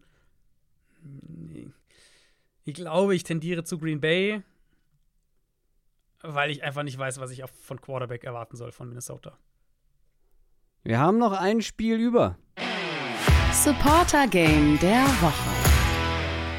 Ich 2.63 2.75
glaube, 2.75 3.15
ich 3.15 3.23
tendiere 3.23 3.63
zu 3.63 3.77
Green 3.77 3.99
Bay, 3.99 4.41
weil 6.21 6.51
ich 6.51 6.63
einfach 6.63 6.83
nicht 6.83 6.97
weiß, 6.97 7.19
was 7.19 7.31
ich 7.31 7.43
auch 7.43 7.49
von 7.49 7.81
Quarterback 7.81 8.23
erwarten 8.23 8.55
soll 8.55 8.71
von 8.71 8.87
Minnesota. 8.87 9.37
Wir 10.83 10.99
haben 10.99 11.17
noch 11.17 11.33
ein 11.33 11.61
Spiel 11.61 11.99
über. 11.99 12.37
Supporter 13.51 14.27
Game 14.27 14.79
der 14.79 15.05
Woche. 15.21 15.70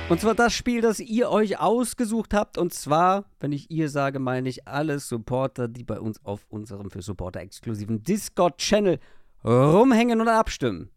Und 0.08 0.20
zwar 0.20 0.34
das 0.34 0.52
Spiel, 0.52 0.82
das 0.82 1.00
ihr 1.00 1.30
euch 1.30 1.58
ausgesucht 1.58 2.34
habt. 2.34 2.58
Und 2.58 2.74
zwar, 2.74 3.24
wenn 3.40 3.52
ich 3.52 3.70
ihr 3.70 3.88
sage, 3.88 4.18
meine 4.18 4.48
ich 4.48 4.68
alle 4.68 4.98
Supporter, 4.98 5.68
die 5.68 5.84
bei 5.84 5.98
uns 5.98 6.22
auf 6.24 6.44
unserem 6.50 6.90
für 6.90 7.00
Supporter 7.00 7.40
exklusiven 7.40 8.02
Discord-Channel 8.02 8.98
rumhängen 9.44 10.20
und 10.20 10.28
abstimmen. 10.28 10.90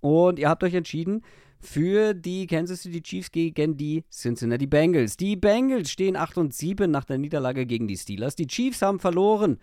Und 0.00 0.38
ihr 0.38 0.48
habt 0.48 0.64
euch 0.64 0.74
entschieden 0.74 1.22
für 1.60 2.14
die 2.14 2.46
Kansas 2.46 2.82
City 2.82 3.02
Chiefs 3.02 3.30
gegen 3.30 3.76
die 3.76 4.04
Cincinnati 4.10 4.66
Bengals. 4.66 5.16
Die 5.16 5.36
Bengals 5.36 5.90
stehen 5.90 6.16
8 6.16 6.38
und 6.38 6.54
7 6.54 6.90
nach 6.90 7.04
der 7.04 7.18
Niederlage 7.18 7.66
gegen 7.66 7.86
die 7.86 7.98
Steelers. 7.98 8.34
Die 8.34 8.46
Chiefs 8.46 8.82
haben 8.82 8.98
verloren. 8.98 9.58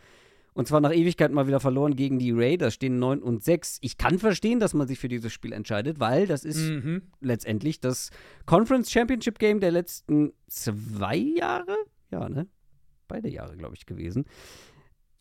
Und 0.58 0.68
zwar 0.68 0.82
nach 0.82 0.92
Ewigkeit 0.92 1.32
mal 1.32 1.46
wieder 1.48 1.60
verloren 1.60 1.96
gegen 1.96 2.18
die 2.18 2.32
Raiders, 2.32 2.74
stehen 2.74 2.98
9 3.00 3.22
und 3.22 3.44
6. 3.44 3.78
Ich 3.82 3.98
kann 3.98 4.18
verstehen, 4.18 4.60
dass 4.60 4.74
man 4.74 4.88
sich 4.88 4.98
für 4.98 5.08
dieses 5.08 5.32
Spiel 5.32 5.54
entscheidet, 5.54 6.00
weil 6.00 6.26
das 6.26 6.44
ist 6.44 6.58
Mhm. 6.58 7.04
letztendlich 7.22 7.80
das 7.80 8.10
Conference 8.48 8.92
Championship 8.92 9.38
Game 9.38 9.60
der 9.60 9.72
letzten 9.72 10.34
zwei 10.48 11.16
Jahre. 11.16 11.76
Ja, 12.12 12.28
ne? 12.28 12.48
Beide 13.08 13.30
Jahre, 13.30 13.56
glaube 13.56 13.76
ich, 13.76 13.86
gewesen. 13.86 14.26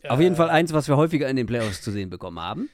Auf 0.08 0.20
jeden 0.20 0.36
Fall 0.36 0.48
eins, 0.50 0.72
was 0.72 0.88
wir 0.88 0.96
häufiger 0.96 1.28
in 1.28 1.36
den 1.36 1.46
Playoffs 1.46 1.82
zu 1.82 1.90
sehen 1.90 2.08
bekommen 2.10 2.38
haben. 2.40 2.70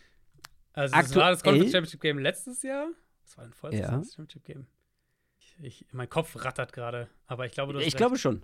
Also, 0.72 0.94
das 0.94 1.14
war 1.16 1.30
das 1.30 1.38
aktuell- 1.40 1.54
Conference 1.54 1.72
Championship 1.72 2.00
Game 2.00 2.18
letztes 2.18 2.62
Jahr. 2.62 2.88
Was 3.24 3.38
war 3.38 3.48
vorher 3.52 3.80
das 3.80 3.90
Ja. 3.90 3.96
Championship 4.16 4.44
Game? 4.44 4.66
Ich, 5.38 5.56
ich, 5.60 5.86
mein 5.92 6.08
Kopf 6.08 6.44
rattert 6.44 6.72
gerade, 6.72 7.08
aber 7.26 7.44
ich 7.46 7.52
glaube, 7.52 7.72
du 7.72 7.78
hast 7.78 7.86
Ich 7.86 7.94
recht. 7.94 7.96
glaube 7.96 8.18
schon. 8.18 8.42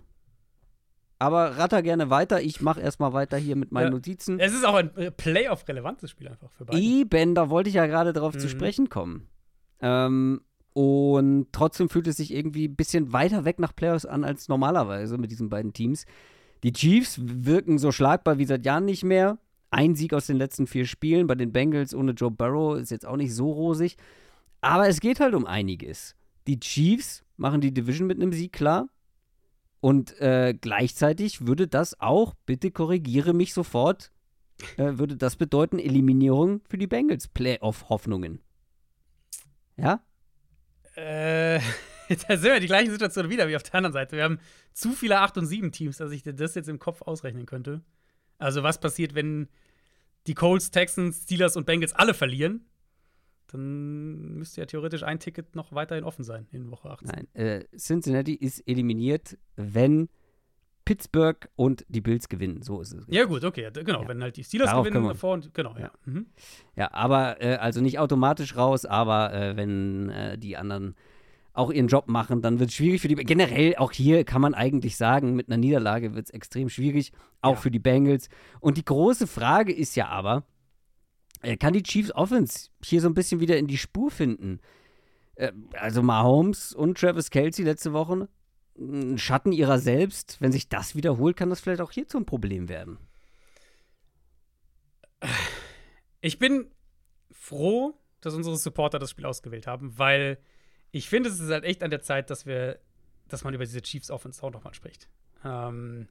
Aber 1.21 1.57
ratter 1.57 1.81
gerne 1.81 2.09
weiter. 2.09 2.41
Ich 2.41 2.61
mache 2.61 2.79
erstmal 2.79 3.11
weiter 3.11 3.37
hier 3.37 3.57
mit 3.57 3.71
meinen 3.73 3.85
Ja. 3.87 3.89
Notizen. 3.91 4.39
Es 4.39 4.53
ist 4.53 4.65
auch 4.65 4.75
ein 4.75 4.95
äh, 4.95 5.11
Playoff-relevantes 5.11 6.09
Spiel 6.11 6.29
einfach 6.29 6.49
für 6.51 6.63
beide. 6.65 6.79
Eben, 6.81 7.35
da 7.35 7.49
wollte 7.49 7.67
ich 7.69 7.75
ja 7.75 7.85
gerade 7.87 8.13
drauf 8.13 8.37
zu 8.37 8.45
Mhm. 8.47 8.51
sprechen 8.51 8.89
kommen. 8.89 9.27
Ähm, 9.81 10.41
und 10.73 11.47
trotzdem 11.51 11.89
fühlt 11.89 12.07
es 12.07 12.17
sich 12.17 12.33
irgendwie 12.33 12.67
ein 12.69 12.75
bisschen 12.75 13.11
weiter 13.11 13.43
weg 13.43 13.59
nach 13.59 13.75
Playoffs 13.75 14.05
an 14.05 14.23
als 14.23 14.47
normalerweise 14.47 15.17
mit 15.17 15.29
diesen 15.31 15.49
beiden 15.49 15.73
Teams. 15.73 16.05
Die 16.63 16.71
Chiefs 16.71 17.19
wirken 17.21 17.77
so 17.79 17.91
schlagbar 17.91 18.37
wie 18.37 18.45
seit 18.45 18.65
Jahren 18.65 18.85
nicht 18.85 19.03
mehr. 19.03 19.37
Ein 19.71 19.95
Sieg 19.95 20.13
aus 20.13 20.25
den 20.27 20.37
letzten 20.37 20.67
vier 20.67 20.85
Spielen. 20.85 21.27
Bei 21.27 21.35
den 21.35 21.51
Bengals 21.51 21.93
ohne 21.93 22.13
Joe 22.13 22.31
Burrow 22.31 22.77
ist 22.77 22.91
jetzt 22.91 23.05
auch 23.05 23.17
nicht 23.17 23.33
so 23.35 23.51
rosig. 23.51 23.97
Aber 24.61 24.87
es 24.87 24.99
geht 25.01 25.19
halt 25.19 25.35
um 25.35 25.45
einiges. 25.45 26.15
Die 26.47 26.59
Chiefs 26.59 27.23
machen 27.37 27.61
die 27.61 27.73
Division 27.73 28.07
mit 28.07 28.21
einem 28.21 28.31
Sieg 28.33 28.53
klar. 28.53 28.87
Und 29.81 30.19
äh, 30.19 30.53
gleichzeitig 30.59 31.45
würde 31.47 31.67
das 31.67 31.99
auch, 31.99 32.33
bitte 32.45 32.71
korrigiere 32.71 33.33
mich 33.33 33.53
sofort, 33.53 34.11
äh, 34.77 34.97
würde 34.97 35.15
das 35.15 35.37
bedeuten 35.37 35.79
Eliminierung 35.79 36.61
für 36.67 36.77
die 36.77 36.87
Bengals 36.87 37.27
Playoff-Hoffnungen. 37.27 38.41
Ja? 39.77 40.03
Äh, 40.95 41.59
da 42.27 42.37
sind 42.37 42.51
wir 42.51 42.59
die 42.59 42.67
gleiche 42.67 42.91
Situation 42.91 43.29
wieder 43.29 43.47
wie 43.47 43.55
auf 43.55 43.63
der 43.63 43.75
anderen 43.75 43.93
Seite. 43.93 44.17
Wir 44.17 44.23
haben 44.23 44.39
zu 44.73 44.91
viele 44.91 45.19
8 45.19 45.37
und 45.37 45.45
7 45.45 45.71
Teams, 45.71 45.97
dass 45.97 46.11
ich 46.11 46.23
dir 46.23 46.33
das 46.33 46.55
jetzt 46.55 46.69
im 46.69 46.79
Kopf 46.79 47.01
ausrechnen 47.01 47.45
könnte. 47.45 47.81
Also, 48.37 48.63
was 48.63 48.79
passiert, 48.79 49.15
wenn 49.15 49.47
die 50.27 50.33
Colts, 50.33 50.71
Texans, 50.71 51.23
Steelers 51.23 51.55
und 51.55 51.65
Bengals 51.65 51.93
alle 51.93 52.13
verlieren? 52.13 52.65
Dann 53.51 54.35
müsste 54.35 54.61
ja 54.61 54.65
theoretisch 54.65 55.03
ein 55.03 55.19
Ticket 55.19 55.55
noch 55.55 55.71
weiterhin 55.73 56.03
offen 56.03 56.23
sein 56.23 56.47
in 56.51 56.71
Woche 56.71 56.89
18. 56.89 57.07
Nein, 57.07 57.27
äh, 57.33 57.65
Cincinnati 57.77 58.33
ist 58.35 58.67
eliminiert, 58.67 59.37
wenn 59.55 60.09
Pittsburgh 60.85 61.47
und 61.55 61.85
die 61.87 62.01
Bills 62.01 62.29
gewinnen. 62.29 62.63
So 62.63 62.81
ist 62.81 62.93
es. 62.93 63.05
Ja, 63.09 63.25
gut, 63.25 63.43
okay, 63.43 63.69
genau. 63.71 64.01
Ja. 64.01 64.07
Wenn 64.07 64.23
halt 64.23 64.37
die 64.37 64.43
Steelers 64.43 64.71
Darauf 64.71 64.87
gewinnen 64.87 65.07
davor 65.07 65.33
und 65.35 65.53
genau, 65.53 65.75
ja. 65.75 65.81
Ja, 65.81 65.91
mhm. 66.05 66.25
ja 66.75 66.91
aber 66.93 67.41
äh, 67.41 67.57
also 67.57 67.79
nicht 67.79 67.99
automatisch 67.99 68.55
raus, 68.55 68.85
aber 68.85 69.33
äh, 69.33 69.55
wenn 69.55 70.09
äh, 70.09 70.37
die 70.37 70.57
anderen 70.57 70.95
auch 71.53 71.71
ihren 71.71 71.87
Job 71.87 72.07
machen, 72.07 72.41
dann 72.41 72.59
wird 72.59 72.69
es 72.69 72.75
schwierig 72.75 73.01
für 73.01 73.07
die. 73.07 73.15
Generell, 73.15 73.75
auch 73.75 73.91
hier 73.91 74.23
kann 74.23 74.41
man 74.41 74.55
eigentlich 74.55 74.97
sagen, 74.97 75.35
mit 75.35 75.47
einer 75.47 75.57
Niederlage 75.57 76.15
wird 76.15 76.25
es 76.25 76.31
extrem 76.31 76.69
schwierig, 76.69 77.11
auch 77.41 77.57
für 77.57 77.69
die 77.69 77.79
Bengals. 77.79 78.29
Und 78.59 78.77
die 78.77 78.85
große 78.85 79.27
Frage 79.27 79.73
ist 79.73 79.95
ja 79.95 80.07
aber, 80.07 80.43
kann 81.59 81.73
die 81.73 81.83
Chiefs 81.83 82.11
Offense 82.11 82.69
hier 82.83 83.01
so 83.01 83.07
ein 83.07 83.13
bisschen 83.13 83.39
wieder 83.39 83.57
in 83.57 83.67
die 83.67 83.77
Spur 83.77 84.11
finden? 84.11 84.59
Äh, 85.35 85.51
also 85.73 86.01
Mahomes 86.01 86.73
und 86.73 86.97
Travis 86.97 87.29
Kelsey 87.29 87.65
letzte 87.65 87.93
Woche 87.93 88.27
ein 88.77 89.17
Schatten 89.17 89.51
ihrer 89.51 89.79
selbst. 89.79 90.37
Wenn 90.39 90.51
sich 90.51 90.69
das 90.69 90.95
wiederholt, 90.95 91.37
kann 91.37 91.49
das 91.49 91.59
vielleicht 91.59 91.81
auch 91.81 91.91
hier 91.91 92.07
zum 92.07 92.25
Problem 92.25 92.69
werden. 92.69 92.97
Ich 96.21 96.39
bin 96.39 96.71
froh, 97.31 97.93
dass 98.21 98.33
unsere 98.33 98.57
Supporter 98.57 98.99
das 98.99 99.11
Spiel 99.11 99.25
ausgewählt 99.25 99.67
haben, 99.67 99.97
weil 99.97 100.37
ich 100.91 101.09
finde, 101.09 101.29
es 101.29 101.39
ist 101.39 101.49
halt 101.49 101.63
echt 101.63 101.83
an 101.83 101.91
der 101.91 102.01
Zeit, 102.01 102.29
dass 102.29 102.45
wir, 102.45 102.79
dass 103.27 103.43
man 103.43 103.53
über 103.53 103.65
diese 103.65 103.81
Chiefs 103.81 104.09
Offense 104.09 104.41
auch 104.43 104.51
nochmal 104.51 104.73
spricht. 104.73 105.09
Ähm 105.43 106.07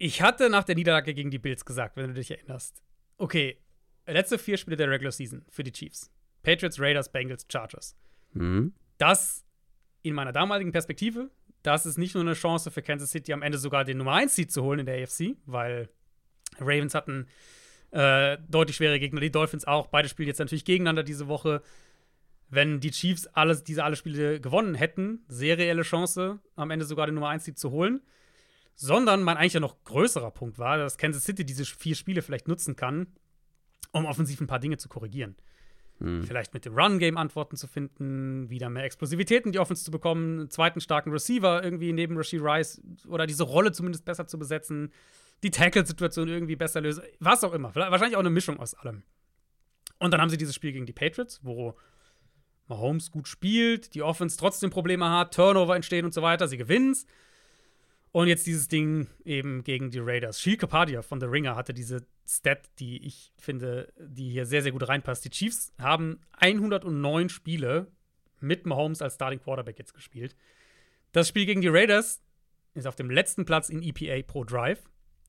ich 0.00 0.22
hatte 0.22 0.48
nach 0.48 0.64
der 0.64 0.76
Niederlage 0.76 1.12
gegen 1.12 1.30
die 1.30 1.38
Bills 1.38 1.66
gesagt, 1.66 1.96
wenn 1.96 2.08
du 2.08 2.14
dich 2.14 2.30
erinnerst, 2.30 2.82
okay, 3.18 3.58
letzte 4.06 4.38
vier 4.38 4.56
Spiele 4.56 4.76
der 4.76 4.88
Regular 4.88 5.12
Season 5.12 5.44
für 5.50 5.62
die 5.62 5.72
Chiefs. 5.72 6.10
Patriots, 6.42 6.80
Raiders, 6.80 7.12
Bengals, 7.12 7.46
Chargers. 7.52 7.94
Mhm. 8.32 8.72
Das 8.96 9.44
in 10.00 10.14
meiner 10.14 10.32
damaligen 10.32 10.72
Perspektive, 10.72 11.30
das 11.62 11.84
ist 11.84 11.98
nicht 11.98 12.14
nur 12.14 12.24
eine 12.24 12.32
Chance 12.32 12.70
für 12.70 12.80
Kansas 12.80 13.10
City, 13.10 13.34
am 13.34 13.42
Ende 13.42 13.58
sogar 13.58 13.84
den 13.84 13.98
Nummer 13.98 14.14
1 14.14 14.34
Seed 14.34 14.50
zu 14.50 14.62
holen 14.62 14.78
in 14.78 14.86
der 14.86 15.02
AFC, 15.02 15.36
weil 15.44 15.90
Ravens 16.58 16.94
hatten 16.94 17.26
äh, 17.90 18.38
deutlich 18.48 18.76
schwere 18.76 18.98
Gegner, 18.98 19.20
die 19.20 19.30
Dolphins 19.30 19.66
auch. 19.66 19.88
Beide 19.88 20.08
spielen 20.08 20.28
jetzt 20.28 20.38
natürlich 20.38 20.64
gegeneinander 20.64 21.02
diese 21.02 21.28
Woche. 21.28 21.60
Wenn 22.48 22.80
die 22.80 22.90
Chiefs 22.90 23.26
alles, 23.26 23.64
diese 23.64 23.84
alle 23.84 23.96
Spiele 23.96 24.40
gewonnen 24.40 24.74
hätten, 24.74 25.26
sehr 25.28 25.58
reelle 25.58 25.82
Chance, 25.82 26.40
am 26.56 26.70
Ende 26.70 26.86
sogar 26.86 27.04
den 27.04 27.16
Nummer 27.16 27.28
1 27.28 27.44
Seed 27.44 27.58
zu 27.58 27.70
holen. 27.70 28.00
Sondern 28.82 29.22
mein 29.22 29.36
eigentlich 29.36 29.52
ja 29.52 29.60
noch 29.60 29.84
größerer 29.84 30.30
Punkt 30.30 30.58
war, 30.58 30.78
dass 30.78 30.96
Kansas 30.96 31.24
City 31.24 31.44
diese 31.44 31.66
vier 31.66 31.94
Spiele 31.94 32.22
vielleicht 32.22 32.48
nutzen 32.48 32.76
kann, 32.76 33.08
um 33.92 34.06
offensiv 34.06 34.40
ein 34.40 34.46
paar 34.46 34.58
Dinge 34.58 34.78
zu 34.78 34.88
korrigieren. 34.88 35.36
Hm. 35.98 36.22
Vielleicht 36.22 36.54
mit 36.54 36.64
dem 36.64 36.74
Run-Game 36.74 37.18
Antworten 37.18 37.56
zu 37.56 37.66
finden, 37.66 38.48
wieder 38.48 38.70
mehr 38.70 38.84
Explosivität 38.84 39.44
in 39.44 39.52
die 39.52 39.58
Offense 39.58 39.84
zu 39.84 39.90
bekommen, 39.90 40.40
einen 40.40 40.50
zweiten 40.50 40.80
starken 40.80 41.10
Receiver 41.10 41.62
irgendwie 41.62 41.92
neben 41.92 42.16
Rashid 42.16 42.40
Rice 42.40 42.80
oder 43.06 43.26
diese 43.26 43.42
Rolle 43.42 43.72
zumindest 43.72 44.06
besser 44.06 44.26
zu 44.26 44.38
besetzen, 44.38 44.94
die 45.42 45.50
Tackle-Situation 45.50 46.28
irgendwie 46.28 46.56
besser 46.56 46.80
lösen, 46.80 47.04
was 47.18 47.44
auch 47.44 47.52
immer. 47.52 47.74
Wahrscheinlich 47.74 48.16
auch 48.16 48.20
eine 48.20 48.30
Mischung 48.30 48.58
aus 48.58 48.74
allem. 48.74 49.02
Und 49.98 50.12
dann 50.12 50.22
haben 50.22 50.30
sie 50.30 50.38
dieses 50.38 50.54
Spiel 50.54 50.72
gegen 50.72 50.86
die 50.86 50.94
Patriots, 50.94 51.40
wo 51.42 51.76
Mahomes 52.68 53.10
gut 53.10 53.28
spielt, 53.28 53.94
die 53.94 54.00
Offense 54.02 54.38
trotzdem 54.38 54.70
Probleme 54.70 55.10
hat, 55.10 55.34
Turnover 55.34 55.76
entstehen 55.76 56.06
und 56.06 56.14
so 56.14 56.22
weiter, 56.22 56.48
sie 56.48 56.56
gewinnen 56.56 56.92
es. 56.92 57.04
Und 58.12 58.26
jetzt 58.26 58.46
dieses 58.46 58.66
Ding 58.66 59.06
eben 59.24 59.62
gegen 59.62 59.90
die 59.90 60.00
Raiders. 60.00 60.40
Shield 60.40 60.58
Kapadia 60.58 61.02
von 61.02 61.20
The 61.20 61.26
Ringer 61.26 61.54
hatte 61.54 61.72
diese 61.72 62.06
Stat, 62.26 62.68
die 62.80 63.04
ich 63.06 63.32
finde, 63.36 63.92
die 63.98 64.30
hier 64.30 64.46
sehr, 64.46 64.62
sehr 64.62 64.72
gut 64.72 64.88
reinpasst. 64.88 65.24
Die 65.24 65.30
Chiefs 65.30 65.72
haben 65.78 66.20
109 66.38 67.28
Spiele 67.28 67.86
mit 68.40 68.66
Mahomes 68.66 69.00
als 69.00 69.14
Starting 69.14 69.40
Quarterback 69.40 69.78
jetzt 69.78 69.94
gespielt. 69.94 70.34
Das 71.12 71.28
Spiel 71.28 71.46
gegen 71.46 71.60
die 71.60 71.68
Raiders 71.68 72.20
ist 72.74 72.86
auf 72.86 72.96
dem 72.96 73.10
letzten 73.10 73.44
Platz 73.44 73.68
in 73.68 73.82
EPA 73.82 74.22
pro 74.26 74.44
Drive. 74.44 74.82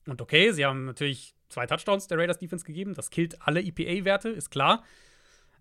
Und 0.06 0.20
okay, 0.20 0.50
sie 0.52 0.64
haben 0.64 0.84
natürlich 0.84 1.36
zwei 1.48 1.66
Touchdowns 1.66 2.08
der 2.08 2.18
Raiders 2.18 2.38
Defense 2.38 2.64
gegeben. 2.64 2.94
Das 2.94 3.10
killt 3.10 3.40
alle 3.42 3.62
EPA-Werte, 3.62 4.30
ist 4.30 4.50
klar. 4.50 4.82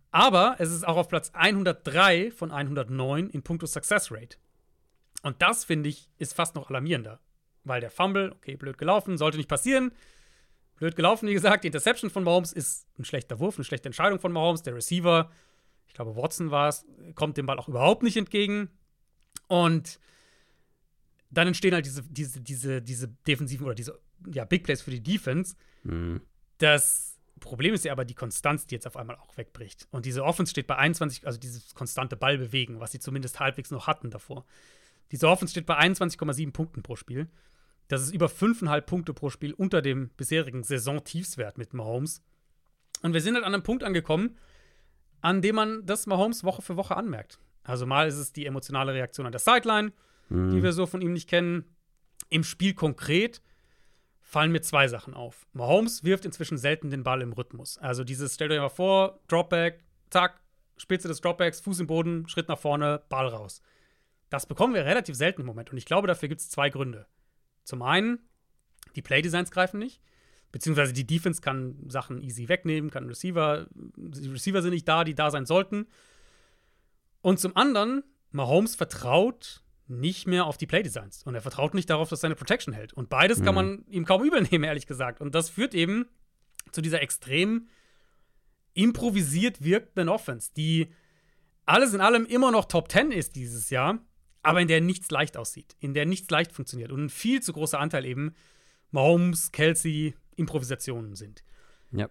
Aber 0.10 0.56
es 0.60 0.72
ist 0.72 0.88
auch 0.88 0.98
auf 0.98 1.08
Platz 1.08 1.32
103 1.34 2.32
von 2.32 2.52
109 2.52 3.30
in 3.30 3.44
puncto 3.44 3.66
Success 3.66 4.12
Rate. 4.12 4.38
Und 5.22 5.42
das, 5.42 5.64
finde 5.64 5.90
ich, 5.90 6.10
ist 6.18 6.34
fast 6.34 6.56
noch 6.56 6.70
alarmierender. 6.70 7.20
Weil 7.64 7.82
der 7.82 7.92
Fumble, 7.92 8.32
okay, 8.32 8.56
blöd 8.56 8.78
gelaufen, 8.78 9.18
sollte 9.18 9.38
nicht 9.38 9.50
passieren. 9.50 9.92
Blöd 10.78 10.96
gelaufen, 10.96 11.28
wie 11.30 11.34
gesagt. 11.34 11.64
Die 11.64 11.68
Interception 11.68 12.10
von 12.10 12.24
Mahomes 12.24 12.54
ist 12.54 12.88
ein 12.98 13.06
schlechter 13.06 13.40
Wurf, 13.40 13.58
eine 13.58 13.66
schlechte 13.66 13.88
Entscheidung 13.88 14.20
von 14.20 14.32
Mahomes. 14.32 14.64
Der 14.64 14.76
Receiver, 14.76 15.30
ich 15.88 15.94
glaube, 15.94 16.16
Watson 16.16 16.50
war 16.50 16.70
es, 16.70 16.86
kommt 17.14 17.38
dem 17.38 17.46
Ball 17.46 17.60
auch 17.60 17.68
überhaupt 17.68 18.02
nicht 18.02 18.18
entgegen. 18.18 18.70
Und 19.48 20.00
dann 21.30 21.48
entstehen 21.48 21.74
halt 21.74 21.86
diese, 21.86 22.02
diese, 22.04 22.42
diese, 22.42 22.82
diese 22.82 23.08
defensiven 23.08 23.66
oder 23.66 23.76
diese 23.76 24.00
ja, 24.34 24.44
Big 24.46 24.64
Plays 24.64 24.82
für 24.82 24.92
die 24.92 25.04
Defense. 25.04 25.56
Mhm. 25.84 26.22
Das 26.58 27.20
Problem 27.40 27.74
ist 27.74 27.86
ja 27.86 27.92
aber 27.92 28.06
die 28.06 28.14
Konstanz, 28.14 28.66
die 28.66 28.76
jetzt 28.76 28.88
auf 28.88 28.98
einmal 28.98 29.18
auch 29.18 29.36
wegbricht. 29.38 29.88
Und 29.92 30.06
diese 30.06 30.24
Offense 30.24 30.52
steht 30.52 30.68
bei 30.68 30.78
21, 30.78 31.26
also 31.26 31.40
dieses 31.40 31.74
konstante 31.74 32.16
Ballbewegen, 32.16 32.80
was 32.80 32.92
sie 32.92 33.00
zumindest 33.00 33.40
halbwegs 33.40 33.72
noch 33.72 33.88
hatten 33.88 34.10
davor. 34.10 34.46
Diese 35.12 35.28
Offense 35.28 35.52
steht 35.52 35.66
bei 35.66 35.78
21,7 35.78 36.52
Punkten 36.52 36.84
pro 36.84 36.96
Spiel. 36.96 37.30
Das 37.88 38.02
ist 38.02 38.14
über 38.14 38.28
5,5 38.28 38.82
Punkte 38.82 39.14
pro 39.14 39.30
Spiel 39.30 39.54
unter 39.54 39.82
dem 39.82 40.10
bisherigen 40.16 40.64
Saisontiefswert 40.64 41.58
mit 41.58 41.74
Mahomes. 41.74 42.24
Und 43.02 43.14
wir 43.14 43.22
sind 43.22 43.36
halt 43.36 43.46
an 43.46 43.54
einem 43.54 43.64
Punkt 43.64 43.84
angekommen, 43.84 44.38
an 45.22 45.42
dem 45.42 45.56
man 45.56 45.86
das 45.86 46.08
Mahomes 46.08 46.44
Woche 46.44 46.62
für 46.62 46.78
Woche 46.78 46.96
anmerkt. 46.96 47.40
Also 47.64 47.86
mal 47.86 48.08
ist 48.08 48.16
es 48.16 48.34
die 48.34 48.46
emotionale 48.46 48.94
Reaktion 48.94 49.26
an 49.26 49.32
der 49.32 49.40
Sideline, 49.40 49.92
mhm. 50.30 50.52
die 50.52 50.64
wir 50.64 50.74
so 50.74 50.86
von 50.86 51.02
ihm 51.02 51.14
nicht 51.14 51.30
kennen. 51.30 51.66
Im 52.30 52.44
Spiel 52.44 52.74
konkret 52.74 53.42
fallen 54.22 54.52
mir 54.52 54.62
zwei 54.62 54.88
Sachen 54.88 55.14
auf. 55.14 55.46
Mahomes 55.52 56.06
wirft 56.06 56.26
inzwischen 56.26 56.58
selten 56.58 56.90
den 56.90 57.04
Ball 57.04 57.22
im 57.22 57.34
Rhythmus. 57.34 57.78
Also 57.78 58.06
dieses, 58.06 58.34
stellt 58.34 58.52
euch 58.52 58.60
mal 58.60 58.70
vor, 58.70 59.20
Dropback, 59.28 59.84
zack, 60.10 60.40
Spitze 60.78 61.10
des 61.10 61.20
Dropbacks, 61.20 61.60
Fuß 61.60 61.82
im 61.82 61.88
Boden, 61.88 62.28
Schritt 62.30 62.48
nach 62.48 62.58
vorne, 62.58 63.02
Ball 63.10 63.28
raus. 63.28 63.62
Das 64.32 64.46
bekommen 64.46 64.74
wir 64.74 64.86
relativ 64.86 65.16
selten 65.16 65.42
im 65.42 65.48
Moment. 65.48 65.72
Und 65.72 65.78
ich 65.78 65.86
glaube, 65.86 66.08
dafür 66.08 66.30
gibt 66.30 66.40
es 66.40 66.50
zwei 66.50 66.70
Gründe. 66.70 67.06
Zum 67.64 67.82
einen, 67.82 68.18
die 68.96 69.02
Playdesigns 69.02 69.52
greifen 69.52 69.78
nicht. 69.78 70.02
Beziehungsweise 70.54 70.94
die 70.94 71.06
Defense 71.06 71.42
kann 71.42 71.76
Sachen 71.88 72.22
easy 72.22 72.48
wegnehmen, 72.48 72.90
kann 72.90 73.08
Receiver, 73.08 73.68
die 73.76 74.30
Receiver 74.30 74.62
sind 74.62 74.72
nicht 74.72 74.88
da, 74.88 75.04
die 75.04 75.16
da 75.16 75.32
sein 75.32 75.46
sollten. 75.46 75.86
Und 77.22 77.40
zum 77.40 77.56
anderen, 77.58 78.04
Mahomes 78.32 78.76
vertraut 78.76 79.64
nicht 79.88 80.28
mehr 80.28 80.46
auf 80.46 80.58
die 80.58 80.66
Playdesigns. 80.66 81.24
Und 81.24 81.36
er 81.36 81.42
vertraut 81.42 81.74
nicht 81.74 81.90
darauf, 81.90 82.08
dass 82.08 82.22
seine 82.22 82.36
Protection 82.36 82.74
hält. 82.74 82.94
Und 82.94 83.10
beides 83.10 83.40
mhm. 83.40 83.44
kann 83.44 83.56
man 83.56 83.86
ihm 83.90 84.06
kaum 84.06 84.24
übernehmen, 84.24 84.64
ehrlich 84.64 84.88
gesagt. 84.88 85.20
Und 85.20 85.36
das 85.36 85.50
führt 85.50 85.74
eben 85.76 86.06
zu 86.72 86.82
dieser 86.82 87.02
extrem 87.02 87.68
improvisiert 88.74 89.62
wirkenden 89.62 90.08
Offense, 90.08 90.52
die 90.56 90.94
alles 91.66 91.94
in 91.94 92.00
allem 92.00 92.26
immer 92.26 92.52
noch 92.52 92.66
Top 92.66 92.90
10 92.90 93.12
ist 93.12 93.36
dieses 93.36 93.70
Jahr, 93.70 94.00
aber 94.44 94.62
in 94.62 94.68
der 94.68 94.82
nichts 94.82 95.12
leicht 95.12 95.38
aussieht, 95.38 95.76
in 95.80 95.94
der 95.94 96.06
nichts 96.06 96.30
leicht 96.30 96.52
funktioniert 96.52 96.92
und 96.92 97.06
ein 97.06 97.10
viel 97.10 97.42
zu 97.42 97.54
großer 97.54 97.80
Anteil 97.80 98.06
eben 98.06 98.34
Mahomes, 98.92 99.52
Kelsey, 99.52 100.16
Improvisationen 100.36 101.16
sind. 101.16 101.44
Ja. 101.92 102.10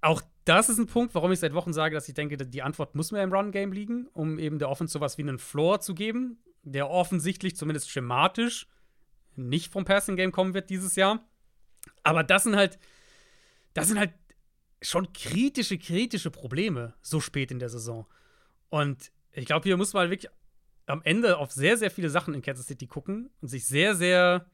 Auch 0.00 0.22
das 0.44 0.68
ist 0.68 0.78
ein 0.78 0.86
Punkt, 0.86 1.14
warum 1.14 1.32
ich 1.32 1.40
seit 1.40 1.54
Wochen 1.54 1.72
sage, 1.72 1.94
dass 1.94 2.08
ich 2.08 2.14
denke, 2.14 2.36
die 2.36 2.62
Antwort 2.62 2.94
muss 2.94 3.10
mehr 3.10 3.24
im 3.24 3.32
Run-Game 3.32 3.72
liegen, 3.72 4.06
um 4.12 4.38
eben 4.38 4.58
der 4.58 4.68
Offense 4.68 4.92
sowas 4.92 5.18
wie 5.18 5.22
einen 5.22 5.38
Floor 5.38 5.80
zu 5.80 5.94
geben, 5.94 6.38
der 6.62 6.90
offensichtlich, 6.90 7.56
zumindest 7.56 7.90
schematisch, 7.90 8.68
nicht 9.34 9.72
vom 9.72 9.84
Passing-Game 9.84 10.32
kommen 10.32 10.54
wird 10.54 10.70
dieses 10.70 10.96
Jahr. 10.96 11.26
Aber 12.02 12.22
das 12.22 12.44
sind 12.44 12.56
halt, 12.56 12.78
das 13.74 13.88
sind 13.88 13.98
halt 13.98 14.12
schon 14.82 15.12
kritische, 15.12 15.78
kritische 15.78 16.30
Probleme 16.30 16.94
so 17.02 17.20
spät 17.20 17.50
in 17.50 17.58
der 17.58 17.68
Saison. 17.68 18.06
Und 18.68 19.10
ich 19.32 19.46
glaube, 19.46 19.64
hier 19.64 19.76
muss 19.76 19.92
man 19.92 20.02
halt 20.02 20.10
wirklich 20.10 20.30
am 20.86 21.02
Ende 21.02 21.38
auf 21.38 21.52
sehr, 21.52 21.76
sehr 21.76 21.90
viele 21.90 22.10
Sachen 22.10 22.34
in 22.34 22.42
Kansas 22.42 22.66
City 22.66 22.86
gucken 22.86 23.30
und 23.40 23.48
sich 23.48 23.66
sehr, 23.66 23.94
sehr 23.94 24.46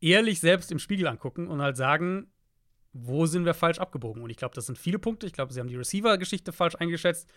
ehrlich 0.00 0.40
selbst 0.40 0.70
im 0.72 0.78
Spiegel 0.78 1.06
angucken 1.06 1.46
und 1.48 1.62
halt 1.62 1.76
sagen, 1.76 2.30
wo 2.92 3.26
sind 3.26 3.44
wir 3.44 3.54
falsch 3.54 3.78
abgebogen? 3.78 4.22
Und 4.22 4.30
ich 4.30 4.36
glaube, 4.36 4.54
das 4.54 4.66
sind 4.66 4.78
viele 4.78 4.98
Punkte. 4.98 5.26
Ich 5.26 5.32
glaube, 5.32 5.52
sie 5.52 5.60
haben 5.60 5.68
die 5.68 5.76
Receiver-Geschichte 5.76 6.52
falsch 6.52 6.76
eingeschätzt. 6.76 7.28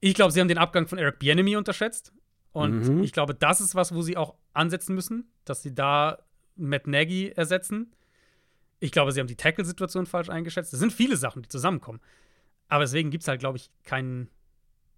Ich 0.00 0.14
glaube, 0.14 0.32
sie 0.32 0.40
haben 0.40 0.48
den 0.48 0.58
Abgang 0.58 0.86
von 0.86 0.98
Eric 0.98 1.18
Bienemy 1.18 1.56
unterschätzt. 1.56 2.12
Und 2.52 2.88
mhm. 2.88 3.02
ich 3.02 3.12
glaube, 3.12 3.34
das 3.34 3.60
ist 3.60 3.74
was, 3.74 3.94
wo 3.94 4.02
sie 4.02 4.16
auch 4.16 4.34
ansetzen 4.52 4.94
müssen, 4.94 5.32
dass 5.44 5.62
sie 5.62 5.74
da 5.74 6.18
Matt 6.54 6.86
Nagy 6.86 7.32
ersetzen. 7.34 7.94
Ich 8.78 8.92
glaube, 8.92 9.12
sie 9.12 9.20
haben 9.20 9.26
die 9.26 9.36
Tackle-Situation 9.36 10.06
falsch 10.06 10.28
eingeschätzt. 10.28 10.72
Das 10.72 10.80
sind 10.80 10.92
viele 10.92 11.16
Sachen, 11.16 11.42
die 11.42 11.48
zusammenkommen. 11.48 12.00
Aber 12.68 12.84
deswegen 12.84 13.10
gibt 13.10 13.22
es 13.22 13.28
halt, 13.28 13.40
glaube 13.40 13.58
ich, 13.58 13.70
keinen 13.84 14.28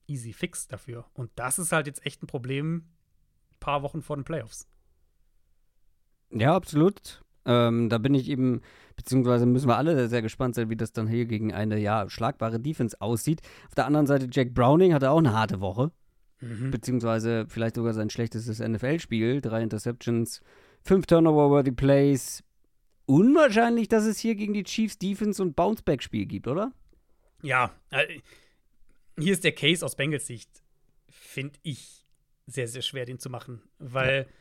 easy 0.09 0.33
Fix 0.33 0.69
dafür. 0.69 1.05
Und 1.15 1.31
das 1.37 1.59
ist 1.59 1.73
halt 1.73 1.87
jetzt 1.87 2.05
echt 2.05 2.23
ein 2.23 2.27
Problem, 2.27 2.77
ein 2.77 3.61
paar 3.61 3.83
Wochen 3.83 4.03
vor 4.03 4.17
den 4.17 4.25
Playoffs. 4.25 4.69
Ja, 6.31 6.55
absolut. 6.55 7.23
Ähm, 7.45 7.89
da 7.89 7.99
bin 7.99 8.15
ich 8.15 8.29
eben, 8.29 8.61
beziehungsweise 8.97 9.47
müssen 9.47 9.69
wir 9.69 9.79
alle 9.79 10.09
sehr 10.09 10.23
gespannt 10.23 10.55
sein, 10.55 10.69
wie 10.69 10.77
das 10.77 10.93
dann 10.93 11.09
hier 11.09 11.25
gegen 11.25 11.53
eine 11.53 11.79
ja 11.79 12.09
schlagbare 12.11 12.61
Defense 12.61 13.01
aussieht. 13.01 13.41
Auf 13.69 13.75
der 13.75 13.87
anderen 13.87 14.07
Seite, 14.07 14.29
Jack 14.31 14.53
Browning 14.53 14.93
hatte 14.93 15.11
auch 15.11 15.19
eine 15.19 15.33
harte 15.33 15.61
Woche. 15.61 15.91
Mhm. 16.41 16.71
Beziehungsweise 16.71 17.47
vielleicht 17.49 17.77
sogar 17.77 17.95
sein 17.95 18.11
schlechtestes 18.11 18.61
NFL-Spiel. 18.61 19.41
Drei 19.41 19.63
Interceptions, 19.63 20.41
fünf 20.83 21.07
Turnover-worthy 21.07 21.73
Plays. 21.73 22.45
Unwahrscheinlich, 23.07 23.89
dass 23.89 24.05
es 24.05 24.19
hier 24.19 24.35
gegen 24.35 24.53
die 24.53 24.65
Chiefs 24.65 24.99
Defense 24.99 25.43
und 25.43 25.57
Bounceback-Spiel 25.57 26.27
gibt, 26.27 26.47
oder? 26.47 26.73
Ja, 27.43 27.73
äh, 27.91 28.21
hier 29.20 29.32
ist 29.32 29.45
der 29.45 29.53
Case 29.53 29.85
aus 29.85 29.97
Bengals 29.97 30.27
Sicht, 30.27 30.51
finde 31.09 31.59
ich, 31.62 32.07
sehr, 32.47 32.69
sehr 32.69 32.82
schwer, 32.82 33.05
den 33.05 33.19
zu 33.19 33.31
machen. 33.31 33.62
Weil 33.78 34.27
ja. 34.27 34.35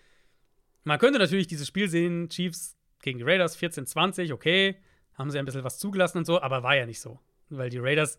man 0.83 0.99
könnte 0.99 1.19
natürlich 1.19 1.47
dieses 1.47 1.67
Spiel 1.67 1.89
sehen, 1.89 2.29
Chiefs 2.29 2.77
gegen 3.01 3.19
die 3.19 3.23
Raiders 3.23 3.57
14-20, 3.57 4.33
okay, 4.33 4.77
haben 5.13 5.31
sie 5.31 5.39
ein 5.39 5.45
bisschen 5.45 5.63
was 5.63 5.79
zugelassen 5.79 6.19
und 6.19 6.25
so, 6.25 6.41
aber 6.41 6.63
war 6.63 6.75
ja 6.75 6.85
nicht 6.85 7.01
so. 7.01 7.19
Weil 7.49 7.69
die 7.69 7.79
Raiders, 7.79 8.17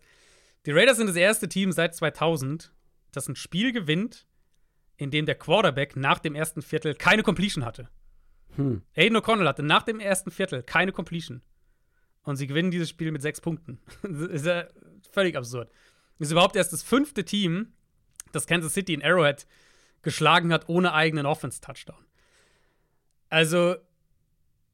die 0.65 0.71
Raiders 0.71 0.97
sind 0.97 1.07
das 1.07 1.15
erste 1.15 1.49
Team 1.49 1.71
seit 1.71 1.95
2000, 1.95 2.73
das 3.11 3.27
ein 3.27 3.35
Spiel 3.35 3.71
gewinnt, 3.71 4.27
in 4.97 5.11
dem 5.11 5.25
der 5.25 5.35
Quarterback 5.35 5.95
nach 5.95 6.19
dem 6.19 6.35
ersten 6.35 6.61
Viertel 6.61 6.93
keine 6.93 7.23
Completion 7.23 7.65
hatte. 7.65 7.89
Hm. 8.55 8.81
Aiden 8.95 9.17
O'Connell 9.17 9.47
hatte 9.47 9.63
nach 9.63 9.83
dem 9.83 9.99
ersten 9.99 10.31
Viertel 10.31 10.63
keine 10.63 10.91
Completion. 10.91 11.41
Und 12.23 12.35
sie 12.35 12.47
gewinnen 12.47 12.71
dieses 12.71 12.89
Spiel 12.89 13.11
mit 13.11 13.21
sechs 13.21 13.39
Punkten. 13.39 13.79
das 14.03 14.29
ist 14.29 14.45
ja 14.45 14.67
völlig 15.11 15.35
absurd. 15.35 15.71
Ist 16.19 16.31
überhaupt 16.31 16.55
erst 16.55 16.73
das 16.73 16.83
fünfte 16.83 17.25
Team, 17.25 17.73
das 18.31 18.45
Kansas 18.45 18.73
City 18.73 18.93
in 18.93 19.03
Arrowhead 19.03 19.47
geschlagen 20.01 20.53
hat, 20.53 20.69
ohne 20.69 20.93
eigenen 20.93 21.25
Offense-Touchdown. 21.25 22.05
Also, 23.29 23.75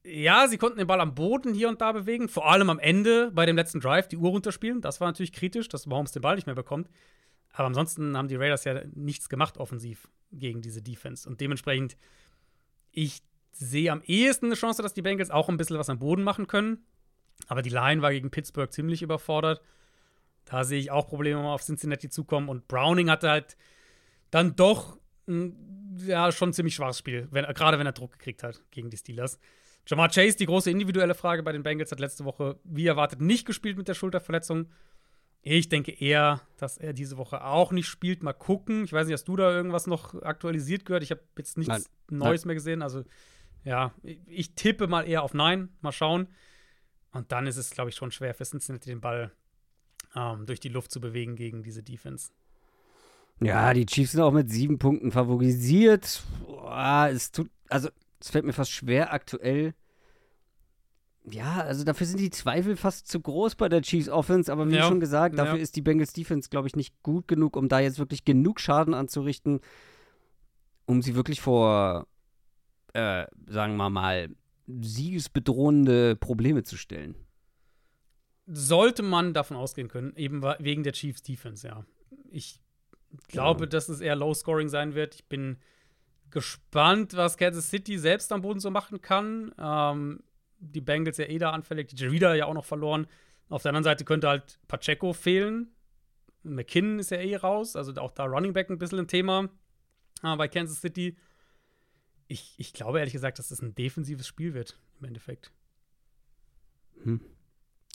ja, 0.04 0.48
sie 0.48 0.58
konnten 0.58 0.78
den 0.78 0.88
Ball 0.88 1.02
am 1.02 1.16
Boden 1.16 1.54
hier 1.54 1.70
und 1.70 1.82
da 1.82 1.92
bewegen, 1.92 2.30
vor 2.30 2.50
allem 2.50 2.70
am 2.70 2.80
Ende 2.80 3.32
bei 3.32 3.46
dem 3.46 3.56
letzten 3.56 3.80
Drive 3.80 4.08
die 4.08 4.18
Uhr 4.18 4.30
runterspielen. 4.30 4.82
Das 4.82 5.02
war 5.02 5.08
natürlich 5.08 5.34
kritisch, 5.34 5.68
dass 5.68 5.88
Mahomes 5.88 6.12
den 6.12 6.22
Ball 6.22 6.36
nicht 6.36 6.46
mehr 6.46 6.56
bekommt. 6.56 6.90
Aber 7.54 7.68
ansonsten 7.68 8.18
haben 8.18 8.28
die 8.28 8.36
Raiders 8.36 8.66
ja 8.66 8.82
nichts 8.94 9.30
gemacht 9.30 9.58
offensiv 9.58 10.10
gegen 10.32 10.62
diese 10.62 10.82
Defense. 10.82 11.28
Und 11.28 11.42
dementsprechend, 11.42 11.98
ich 12.92 13.22
sehe 13.52 13.92
am 13.92 14.02
ehesten 14.04 14.48
eine 14.48 14.56
Chance, 14.56 14.82
dass 14.82 14.94
die 14.94 15.02
Bengals 15.02 15.32
auch 15.32 15.50
ein 15.50 15.58
bisschen 15.58 15.78
was 15.78 15.90
am 15.90 16.00
Boden 16.00 16.24
machen 16.24 16.48
können. 16.48 16.86
Aber 17.48 17.62
die 17.62 17.70
Line 17.70 18.02
war 18.02 18.12
gegen 18.12 18.32
Pittsburgh 18.32 18.72
ziemlich 18.72 19.02
überfordert. 19.02 19.62
Da 20.46 20.64
sehe 20.64 20.80
ich 20.80 20.92
auch 20.92 21.08
Probleme, 21.08 21.40
um 21.40 21.46
auf 21.46 21.64
Cincinnati 21.64 22.10
zukommen. 22.10 22.50
Und 22.50 22.68
Browning 22.68 23.10
hatte 23.10 23.30
halt 23.30 23.58
dann 24.32 24.56
doch 24.56 24.98
ein, 25.28 25.98
ja, 26.06 26.32
schon 26.32 26.50
ein 26.50 26.54
ziemlich 26.54 26.76
schwaches 26.76 27.00
Spiel, 27.00 27.28
wenn, 27.32 27.46
gerade 27.46 27.80
wenn 27.80 27.88
er 27.88 27.94
Druck 27.94 28.14
gekriegt 28.14 28.44
hat 28.44 28.62
gegen 28.72 28.90
die 28.90 28.98
Steelers. 28.98 29.40
Jamar 29.88 30.10
Chase, 30.10 30.38
die 30.38 30.46
große 30.46 30.72
individuelle 30.72 31.14
Frage 31.14 31.44
bei 31.44 31.52
den 31.52 31.64
Bengals, 31.64 31.92
hat 31.92 32.00
letzte 32.00 32.26
Woche, 32.26 32.60
wie 32.64 32.88
erwartet, 32.88 33.22
nicht 33.22 33.46
gespielt 33.46 33.78
mit 33.78 33.88
der 33.88 33.94
Schulterverletzung. 33.94 34.68
Ich 35.42 35.70
denke 35.70 35.92
eher, 35.92 36.42
dass 36.58 36.78
er 36.78 36.94
diese 36.94 37.18
Woche 37.18 37.44
auch 37.44 37.72
nicht 37.72 37.88
spielt. 37.88 38.24
Mal 38.24 38.34
gucken. 38.34 38.84
Ich 38.84 38.94
weiß 38.94 39.06
nicht, 39.06 39.14
hast 39.14 39.28
du 39.28 39.36
da 39.36 39.52
irgendwas 39.52 39.86
noch 39.86 40.20
aktualisiert 40.24 40.86
gehört? 40.86 41.04
Ich 41.04 41.12
habe 41.12 41.22
jetzt 41.38 41.58
nichts 41.58 41.88
Nein. 42.10 42.18
Neues 42.18 42.42
Nein. 42.42 42.48
mehr 42.48 42.56
gesehen. 42.56 42.82
Also, 42.82 43.04
ja, 43.64 43.94
ich 44.26 44.56
tippe 44.56 44.88
mal 44.88 45.08
eher 45.08 45.22
auf 45.22 45.36
Nein. 45.36 45.70
Mal 45.82 45.92
schauen. 45.92 46.30
Und 47.12 47.32
dann 47.32 47.46
ist 47.46 47.58
es, 47.58 47.70
glaube 47.70 47.92
ich, 47.92 47.96
schon 47.96 48.10
schwer 48.10 48.34
für 48.34 48.44
Cincinnati 48.44 48.90
den 48.90 49.02
Ball 49.02 49.32
ähm, 50.16 50.46
durch 50.46 50.60
die 50.60 50.70
Luft 50.70 50.92
zu 50.92 51.02
bewegen 51.02 51.36
gegen 51.36 51.64
diese 51.64 51.84
Defense. 51.84 52.32
Ja, 53.42 53.74
die 53.74 53.86
Chiefs 53.86 54.14
sind 54.14 54.22
auch 54.22 54.32
mit 54.32 54.50
sieben 54.50 54.80
Punkten 54.80 55.12
favorisiert. 55.12 56.24
Boah, 56.46 57.10
es 57.12 57.32
tut, 57.32 57.50
also, 57.70 57.90
es 58.20 58.30
fällt 58.30 58.46
mir 58.46 58.54
fast 58.54 58.72
schwer, 58.72 59.12
aktuell 59.12 59.74
ja, 61.32 61.62
also 61.62 61.84
dafür 61.84 62.06
sind 62.06 62.20
die 62.20 62.30
Zweifel 62.30 62.76
fast 62.76 63.08
zu 63.08 63.20
groß 63.20 63.56
bei 63.56 63.68
der 63.70 63.82
Chiefs 63.82 64.10
Offense, 64.10 64.52
aber 64.52 64.70
wie 64.70 64.76
ja. 64.76 64.88
schon 64.88 65.00
gesagt, 65.00 65.38
dafür 65.38 65.58
ja. 65.58 65.62
ist 65.62 65.76
die 65.76 65.82
Bengals 65.82 66.14
Defense, 66.14 66.50
glaube 66.50 66.68
ich, 66.68 66.76
nicht 66.76 67.02
gut 67.02 67.28
genug, 67.28 67.56
um 67.56 67.68
da 67.68 67.80
jetzt 67.80 68.00
wirklich 68.00 68.26
genug 68.26 68.60
Schaden 68.60 68.94
anzurichten, 68.94 69.60
um 70.86 71.02
sie 71.02 71.16
wirklich 71.16 71.42
vor, 71.42 72.08
äh, 72.94 73.26
sagen 73.48 73.76
wir 73.78 73.90
mal, 73.90 74.30
siegesbedrohende 74.68 76.16
Probleme 76.16 76.64
zu 76.64 76.78
stellen. 76.78 77.16
Sollte 78.48 79.02
man 79.02 79.34
davon 79.34 79.58
ausgehen 79.58 79.88
können, 79.88 80.16
eben 80.16 80.44
wegen 80.44 80.84
der 80.84 80.94
Chiefs 80.94 81.24
Defense, 81.24 81.68
ja. 81.68 81.86
Ich 82.30 82.60
glaube, 83.28 83.62
ja. 83.62 83.70
dass 83.70 83.90
es 83.90 84.02
eher 84.02 84.16
Low 84.16 84.34
Scoring 84.34 84.70
sein 84.70 84.94
wird. 84.94 85.16
Ich 85.16 85.26
bin 85.26 85.58
gespannt, 86.30 87.16
was 87.16 87.38
Kansas 87.38 87.70
City 87.70 87.98
selbst 87.98 88.32
am 88.32 88.42
Boden 88.42 88.60
so 88.60 88.70
machen 88.70 89.02
kann. 89.02 89.54
Ähm, 89.58 90.24
die 90.60 90.82
Bengals 90.82 91.18
ja 91.18 91.26
eh 91.26 91.38
da 91.38 91.52
anfällig, 91.52 91.88
die 91.88 91.96
Jarida 91.96 92.36
ja 92.36 92.46
auch 92.46 92.54
noch 92.54 92.66
verloren. 92.66 93.08
Auf 93.50 93.62
der 93.62 93.70
anderen 93.70 93.84
Seite 93.84 94.06
könnte 94.06 94.28
halt 94.28 94.60
Pacheco 94.68 95.14
fehlen. 95.14 95.72
McKinnon 96.44 97.00
ist 97.00 97.12
ja 97.12 97.18
eh 97.18 97.36
raus, 97.36 97.76
also 97.76 97.94
auch 97.96 98.12
da 98.12 98.26
Running 98.26 98.54
Back 98.54 98.70
ein 98.70 98.78
bisschen 98.78 99.00
ein 99.00 99.08
Thema 99.08 99.50
äh, 100.24 100.36
bei 100.36 100.48
Kansas 100.48 100.82
City. 100.82 101.18
Ich, 102.28 102.56
ich 102.58 102.74
glaube 102.74 103.00
ehrlich 103.00 103.14
gesagt, 103.14 103.40
dass 103.40 103.50
das 103.50 103.62
ein 103.62 103.76
defensives 103.76 104.28
Spiel 104.28 104.54
wird, 104.54 104.80
im 105.00 105.08
Endeffekt. 105.08 105.52
Hm. 107.04 107.22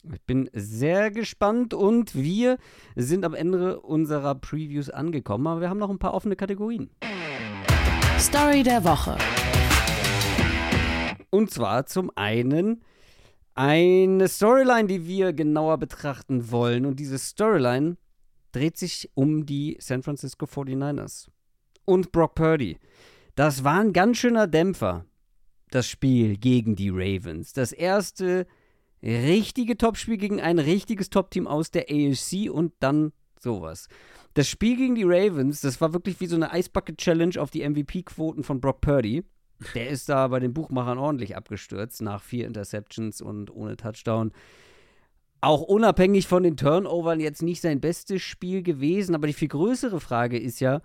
Ich 0.03 0.23
bin 0.23 0.49
sehr 0.55 1.11
gespannt 1.11 1.75
und 1.75 2.15
wir 2.15 2.57
sind 2.97 3.25
am 3.25 3.35
Ende 3.35 3.81
unserer 3.81 4.35
Previews 4.35 4.89
angekommen, 4.89 5.47
aber 5.47 5.61
wir 5.61 5.69
haben 5.69 5.79
noch 5.79 5.91
ein 5.91 5.99
paar 5.99 6.15
offene 6.15 6.37
Kategorien. 6.37 6.91
Story 8.19 8.63
der 8.63 8.83
Woche. 8.85 9.19
Und 11.29 11.51
zwar 11.51 11.85
zum 11.85 12.11
einen 12.15 12.83
eine 13.55 14.29
Storyline, 14.29 14.89
die 14.89 15.07
wir 15.07 15.35
genauer 15.35 15.77
betrachten 15.77 16.51
wollen. 16.51 16.87
Und 16.87 16.99
diese 16.99 17.19
Storyline 17.19 17.99
dreht 18.53 18.79
sich 18.79 19.11
um 19.15 19.45
die 19.45 19.77
San 19.81 20.03
Francisco 20.03 20.47
49ers 20.47 21.29
und 21.85 22.11
Brock 22.11 22.37
Purdy. 22.37 22.79
Das 23.35 23.65
war 23.65 23.81
ein 23.81 23.93
ganz 23.93 24.17
schöner 24.17 24.47
Dämpfer, 24.47 25.05
das 25.71 25.89
Spiel 25.89 26.39
gegen 26.39 26.75
die 26.75 26.89
Ravens. 26.89 27.53
Das 27.53 27.73
erste 27.73 28.47
richtige 29.03 29.77
Topspiel 29.77 30.17
gegen 30.17 30.41
ein 30.41 30.59
richtiges 30.59 31.11
Topteam 31.11 31.47
aus 31.47 31.71
der 31.71 31.87
AFC 31.91 32.51
und 32.51 32.73
dann 32.81 33.13
sowas. 33.39 33.89
Das 34.35 34.49
Spiel 34.49 34.77
gegen 34.77 34.95
die 34.95 35.05
Ravens, 35.05 35.61
das 35.61 35.81
war 35.81 35.93
wirklich 35.93 36.21
wie 36.21 36.27
so 36.27 36.37
eine 36.37 36.53
Eisbucket 36.53 36.99
Challenge 36.99 37.41
auf 37.41 37.51
die 37.51 37.69
MVP-Quoten 37.69 38.45
von 38.45 38.61
Brock 38.61 38.81
Purdy. 38.81 39.25
Der 39.75 39.89
ist 39.91 40.09
da 40.09 40.29
bei 40.29 40.41
den 40.41 40.55
Buchmachern 40.55 40.99
ordentlich 40.99 41.37
abgestürzt 41.37 42.01
nach 42.01 42.23
vier 42.23 42.47
Interceptions 42.47 43.21
und 43.21 43.51
ohne 43.51 43.77
Touchdown. 43.77 44.33
Auch 45.43 45.63
unabhängig 45.63 46.27
von 46.27 46.43
den 46.43 46.57
Turnovern 46.57 47.19
jetzt 47.19 47.43
nicht 47.43 47.61
sein 47.61 47.81
bestes 47.81 48.23
Spiel 48.23 48.63
gewesen, 48.63 49.15
aber 49.15 49.27
die 49.27 49.33
viel 49.33 49.49
größere 49.49 50.01
Frage 50.01 50.39
ist 50.39 50.61
ja, 50.61 50.81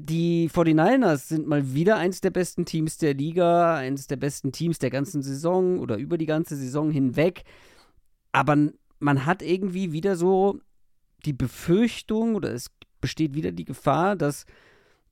die 0.00 0.48
49ers 0.48 1.28
sind 1.28 1.48
mal 1.48 1.74
wieder 1.74 1.96
eins 1.96 2.20
der 2.20 2.30
besten 2.30 2.64
Teams 2.64 2.98
der 2.98 3.14
Liga, 3.14 3.76
eines 3.76 4.06
der 4.06 4.16
besten 4.16 4.52
Teams 4.52 4.78
der 4.78 4.90
ganzen 4.90 5.22
Saison 5.22 5.80
oder 5.80 5.96
über 5.96 6.18
die 6.18 6.26
ganze 6.26 6.56
Saison 6.56 6.90
hinweg. 6.90 7.42
Aber 8.30 8.56
man 9.00 9.26
hat 9.26 9.42
irgendwie 9.42 9.92
wieder 9.92 10.14
so 10.14 10.60
die 11.26 11.32
Befürchtung 11.32 12.36
oder 12.36 12.52
es 12.52 12.70
besteht 13.00 13.34
wieder 13.34 13.50
die 13.50 13.64
Gefahr, 13.64 14.14
dass 14.14 14.46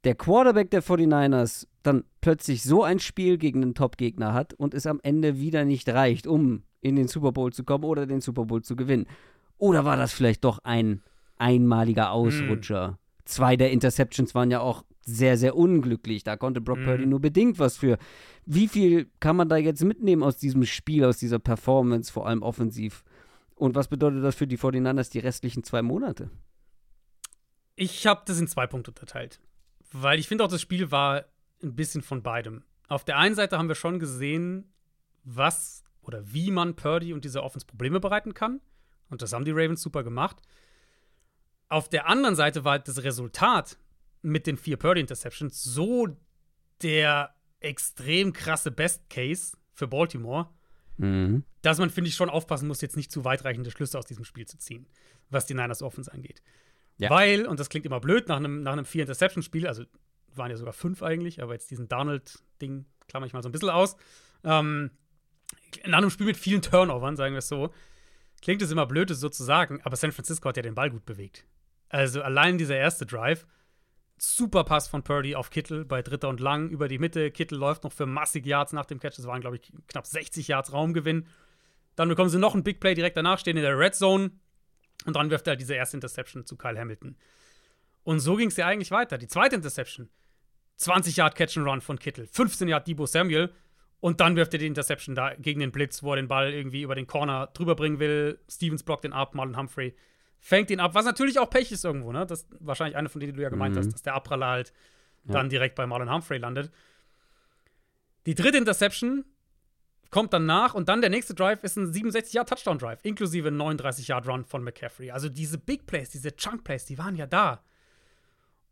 der 0.05 0.15
Quarterback 0.15 0.71
der 0.71 0.85
49ers 0.85 1.67
dann 1.83 2.05
plötzlich 2.21 2.63
so 2.63 2.85
ein 2.85 3.01
Spiel 3.01 3.39
gegen 3.39 3.63
einen 3.63 3.75
Top-Gegner 3.75 4.35
hat 4.35 4.55
und 4.55 4.73
es 4.73 4.87
am 4.87 5.01
Ende 5.03 5.41
wieder 5.41 5.65
nicht 5.65 5.89
reicht, 5.89 6.29
um 6.29 6.63
in 6.81 6.95
den 6.95 7.09
Super 7.09 7.33
Bowl 7.33 7.53
zu 7.53 7.65
kommen 7.65 7.85
oder 7.85 8.07
den 8.07 8.21
Super 8.21 8.45
Bowl 8.45 8.63
zu 8.63 8.77
gewinnen. 8.77 9.07
Oder 9.59 9.85
war 9.85 9.97
das 9.97 10.13
vielleicht 10.13 10.45
doch 10.45 10.61
ein 10.63 11.03
einmaliger 11.39 12.13
Ausrutscher? 12.13 12.93
Mm. 12.93 13.06
Zwei 13.27 13.57
der 13.57 13.71
Interceptions 13.73 14.35
waren 14.35 14.51
ja 14.51 14.61
auch 14.61 14.85
sehr, 15.03 15.37
sehr 15.37 15.57
unglücklich. 15.57 16.25
Da 16.25 16.37
konnte 16.37 16.61
Brock. 16.61 16.83
Purdy 16.83 17.07
nur 17.07 17.21
bedingt 17.21 17.59
was 17.59 17.77
für. 17.77 17.99
Wie 18.45 18.69
viel 18.69 19.11
kann 19.21 19.37
man 19.37 19.49
da 19.49 19.57
jetzt 19.57 19.85
mitnehmen 19.85 20.23
aus 20.23 20.39
diesem 20.39 20.65
Spiel, 20.65 21.05
aus 21.05 21.19
dieser 21.19 21.39
Performance, 21.39 22.13
vor 22.13 22.27
allem 22.27 22.43
offensiv? 22.43 23.05
Und 23.55 23.75
was 23.75 23.89
bedeutet 23.89 24.23
das 24.23 24.35
für 24.35 24.47
die 24.47 24.59
49ers 24.59 25.11
die 25.11 25.19
restlichen 25.19 25.65
zwei 25.65 25.83
Monate? 25.83 26.31
Ich 27.75 28.07
habe 28.07 28.23
das 28.27 28.39
in 28.39 28.49
zwei 28.49 28.67
Punkte 28.67 28.91
unterteilt. 28.91 29.41
Weil 29.93 30.19
ich 30.19 30.29
finde 30.29 30.45
auch, 30.45 30.49
das 30.49 30.63
Spiel 30.63 30.91
war 30.91 31.25
ein 31.63 31.75
bisschen 31.75 32.03
von 32.03 32.23
beidem. 32.23 32.65
Auf 32.89 33.05
der 33.05 33.19
einen 33.19 33.35
Seite 33.35 33.59
haben 33.59 33.69
wir 33.69 33.75
schon 33.75 33.99
gesehen, 33.99 34.73
was 35.25 35.85
oder 36.03 36.33
wie 36.33 36.51
man 36.51 36.77
Purdy 36.77 37.13
und 37.13 37.25
diese 37.25 37.43
Offense 37.43 37.67
Probleme 37.67 38.01
bereiten 38.01 38.35
kann. 38.35 38.61
Und 39.11 39.23
das 39.23 39.33
haben 39.33 39.45
die 39.45 39.53
Ravens 39.53 39.83
super 39.83 40.05
gemacht. 40.05 40.41
Auf 41.69 41.89
der 41.89 42.07
anderen 42.07 42.37
Seite 42.37 42.65
war 42.65 42.79
das 42.79 43.03
Resultat 43.03 43.79
mit 44.23 44.47
den 44.47 44.57
vier 44.57 44.77
Purdy-Interceptions 44.77 45.63
so 45.63 46.09
der 46.83 47.35
extrem 47.61 48.33
krasse 48.33 48.71
Best 48.71 49.09
Case 49.11 49.57
für 49.73 49.89
Baltimore, 49.89 50.49
mhm. 50.97 51.45
dass 51.63 51.79
man, 51.79 51.91
finde 51.91 52.09
ich, 52.09 52.17
schon 52.17 52.31
aufpassen 52.31 52.69
muss, 52.69 52.81
jetzt 52.81 52.97
nicht 52.97 53.11
zu 53.11 53.25
weitreichende 53.25 53.71
Schlüsse 53.71 53.99
aus 53.99 54.07
diesem 54.07 54.25
Spiel 54.25 54.47
zu 54.47 54.59
ziehen, 54.59 54.87
was 55.31 55.47
die 55.47 55.55
Niners 55.55 55.83
Offense 55.83 56.13
angeht. 56.13 56.43
Ja. 56.99 57.11
Weil, 57.11 57.47
und 57.47 57.61
das 57.61 57.69
klingt 57.69 57.87
immer 57.87 58.01
blöd, 58.01 58.29
nach 58.29 58.37
einem, 58.37 58.63
nach 58.63 58.73
einem 58.73 58.85
Vier-Interception-Spiel, 58.85 59.67
also 59.67 59.85
waren 60.35 60.51
ja 60.51 60.57
sogar 60.57 60.73
fünf 60.73 61.03
eigentlich, 61.03 61.43
aber 61.43 61.53
jetzt 61.55 61.71
diesen 61.71 61.89
Donald-Ding 61.89 62.87
klammer 63.09 63.27
ich 63.27 63.33
mal 63.33 63.43
so 63.43 63.49
ein 63.49 63.53
bisschen 63.53 63.71
aus. 63.71 63.97
Ähm, 64.45 64.91
nach 65.87 65.99
einem 65.99 66.11
Spiel 66.11 66.27
mit 66.27 66.37
vielen 66.37 66.63
Turnovern, 66.63 67.17
sagen 67.17 67.35
wir 67.35 67.39
es 67.39 67.49
so, 67.49 67.73
klingt 68.43 68.63
es 68.63 68.71
immer 68.71 68.87
blöd, 68.87 69.11
es 69.11 69.21
so 69.21 69.29
zu 69.29 69.45
sagen, 69.45 69.81
aber 69.83 69.97
San 69.97 70.13
Francisco 70.13 70.49
hat 70.49 70.57
ja 70.57 70.63
den 70.63 70.75
Ball 70.75 70.91
gut 70.91 71.05
bewegt. 71.05 71.47
Also 71.89 72.23
allein 72.23 72.59
dieser 72.59 72.77
erste 72.77 73.07
Drive, 73.07 73.47
super 74.19 74.65
Pass 74.65 74.89
von 74.89 75.03
Purdy 75.03 75.35
auf 75.35 75.51
Kittel 75.51 75.85
bei 75.85 76.03
Dritter 76.03 76.29
und 76.29 76.41
Lang 76.41 76.71
über 76.71 76.89
die 76.89 76.99
Mitte. 76.99 77.31
Kittel 77.31 77.59
läuft 77.59 77.85
noch 77.85 77.93
für 77.93 78.07
massig 78.07 78.47
Yards 78.47 78.73
nach 78.73 78.87
dem 78.87 78.99
Catch. 78.99 79.19
Das 79.19 79.27
waren, 79.27 79.41
glaube 79.41 79.57
ich, 79.57 79.73
knapp 79.89 80.07
60 80.07 80.49
Yards 80.49 80.73
Raumgewinn. 80.73 81.27
Dann 81.95 82.09
bekommen 82.09 82.31
sie 82.31 82.39
noch 82.39 82.55
ein 82.55 82.65
Big 82.65 82.81
Play 82.81 82.95
direkt 82.95 83.17
danach, 83.17 83.39
stehen 83.39 83.57
in 83.57 83.63
der 83.63 83.79
Red 83.79 83.95
Zone. 83.95 84.31
Und 85.05 85.17
dann 85.17 85.31
wirft 85.31 85.47
er 85.47 85.53
halt 85.53 85.61
diese 85.61 85.75
erste 85.75 85.97
Interception 85.97 86.47
zu 86.47 86.57
Kyle 86.57 86.79
Hamilton. 86.79 87.17
Und 88.03 88.21
so 88.21 88.37
ging 88.37 88.49
es 88.49 88.57
ja 88.57 88.67
eigentlich 88.67 88.91
weiter. 88.91 89.19
Die 89.19 89.29
zweite 89.29 89.57
Interception, 89.57 90.09
20 90.77 91.17
Yard 91.17 91.35
Catch 91.35 91.59
and 91.59 91.67
Run 91.67 91.81
von 91.81 91.99
Kittel, 91.99 92.27
15 92.27 92.69
Yard 92.69 92.87
Debo 92.87 93.07
Samuel. 93.07 93.53
Und 94.01 94.21
dann 94.21 94.37
wirft 94.37 94.53
er 94.53 94.59
die 94.59 94.67
Interception 94.67 95.15
da 95.15 95.35
gegen 95.35 95.61
den 95.61 95.73
Blitz, 95.73 96.03
wo 96.03 96.13
er 96.13 96.17
den 96.17 96.29
Ball 96.29 96.53
irgendwie 96.53 96.83
über 96.83 96.95
den 96.95 97.07
Corner 97.07 97.49
drüber 97.49 97.75
bringen 97.75 97.99
will. 97.99 98.39
Stevens 98.49 98.83
blockt 98.83 99.05
den 99.05 99.13
ab, 99.13 99.35
Marlon 99.35 99.57
Humphrey 99.57 99.95
fängt 100.41 100.71
ihn 100.71 100.81
ab, 100.81 100.95
was 100.95 101.05
natürlich 101.05 101.39
auch 101.39 101.51
Pech 101.51 101.73
ist 101.73 101.85
irgendwo, 101.85 102.13
ne? 102.13 102.27
Das 102.27 102.43
ist 102.43 102.49
wahrscheinlich 102.61 102.97
eine 102.97 103.09
von 103.09 103.21
denen, 103.21 103.33
die 103.33 103.37
du 103.37 103.43
ja 103.43 103.49
gemeint 103.49 103.75
mhm. 103.75 103.81
hast, 103.81 103.93
dass 103.93 104.03
der 104.03 104.15
Abpraller 104.15 104.47
halt 104.47 104.73
ja. 105.25 105.33
dann 105.33 105.49
direkt 105.49 105.75
bei 105.75 105.87
Marlon 105.87 106.13
Humphrey 106.13 106.39
landet. 106.39 106.71
Die 108.27 108.35
dritte 108.35 108.59
Interception 108.59 109.25
kommt 110.11 110.33
dann 110.33 110.47
nach 110.47 110.75
und 110.75 110.89
dann 110.89 111.01
der 111.01 111.11
nächste 111.11 111.35
Drive 111.35 111.63
ist 111.65 111.77
ein 111.77 111.93
67-Yard-Touchdown-Drive, 111.93 113.01
inklusive 113.03 113.49
39-Yard-Run 113.49 114.45
von 114.45 114.63
McCaffrey. 114.63 115.11
Also 115.11 115.29
diese 115.29 115.59
Big 115.59 115.87
Plays, 115.87 116.11
diese 116.11 116.35
Chunk-Plays, 116.35 116.87
die 116.87 116.99
waren 116.99 117.17
ja 117.17 117.27
da. 117.27 117.63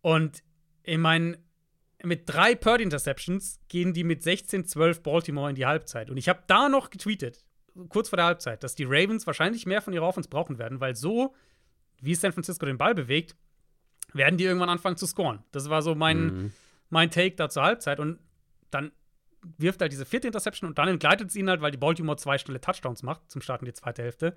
Und 0.00 0.42
ich 0.82 0.98
meine, 0.98 1.38
mit 2.02 2.22
drei 2.26 2.54
Purdy-Interceptions 2.54 3.60
gehen 3.68 3.92
die 3.92 4.04
mit 4.04 4.22
16-12 4.22 5.02
Baltimore 5.02 5.50
in 5.50 5.56
die 5.56 5.66
Halbzeit. 5.66 6.10
Und 6.10 6.16
ich 6.16 6.28
habe 6.28 6.42
da 6.46 6.68
noch 6.68 6.90
getweetet, 6.90 7.44
kurz 7.88 8.10
vor 8.10 8.16
der 8.16 8.26
Halbzeit, 8.26 8.62
dass 8.62 8.74
die 8.74 8.84
Ravens 8.84 9.26
wahrscheinlich 9.26 9.66
mehr 9.66 9.82
von 9.82 9.92
ihrer 9.92 10.06
Offense 10.06 10.28
brauchen 10.28 10.58
werden, 10.58 10.80
weil 10.80 10.94
so, 10.94 11.34
wie 12.00 12.14
San 12.14 12.32
Francisco 12.32 12.66
den 12.66 12.78
Ball 12.78 12.94
bewegt, 12.94 13.36
werden 14.12 14.36
die 14.36 14.44
irgendwann 14.44 14.68
anfangen 14.68 14.96
zu 14.96 15.06
scoren. 15.06 15.42
Das 15.52 15.68
war 15.70 15.82
so 15.82 15.94
mein, 15.94 16.24
mhm. 16.24 16.52
mein 16.90 17.10
Take 17.10 17.36
da 17.36 17.48
zur 17.48 17.62
Halbzeit. 17.62 18.00
Und 18.00 18.18
dann 18.70 18.92
wirft 19.58 19.80
halt 19.80 19.92
diese 19.92 20.06
vierte 20.06 20.26
Interception 20.26 20.68
und 20.68 20.78
dann 20.78 20.88
entgleitet 20.88 21.28
es 21.28 21.36
ihn 21.36 21.48
halt, 21.48 21.60
weil 21.60 21.70
die 21.70 21.78
Baltimore 21.78 22.16
zwei 22.16 22.38
schnelle 22.38 22.60
Touchdowns 22.60 23.02
macht 23.02 23.30
zum 23.30 23.42
Start 23.42 23.62
in 23.62 23.66
die 23.66 23.72
zweite 23.72 24.02
Hälfte. 24.02 24.36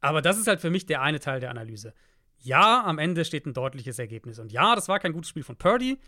Aber 0.00 0.22
das 0.22 0.38
ist 0.38 0.46
halt 0.46 0.60
für 0.60 0.70
mich 0.70 0.86
der 0.86 1.02
eine 1.02 1.20
Teil 1.20 1.40
der 1.40 1.50
Analyse. 1.50 1.92
Ja, 2.38 2.84
am 2.84 2.98
Ende 2.98 3.24
steht 3.24 3.46
ein 3.46 3.52
deutliches 3.52 3.98
Ergebnis. 3.98 4.38
Und 4.38 4.50
ja, 4.50 4.74
das 4.74 4.88
war 4.88 4.98
kein 4.98 5.12
gutes 5.12 5.28
Spiel 5.28 5.42
von 5.42 5.56
Purdy. 5.56 5.98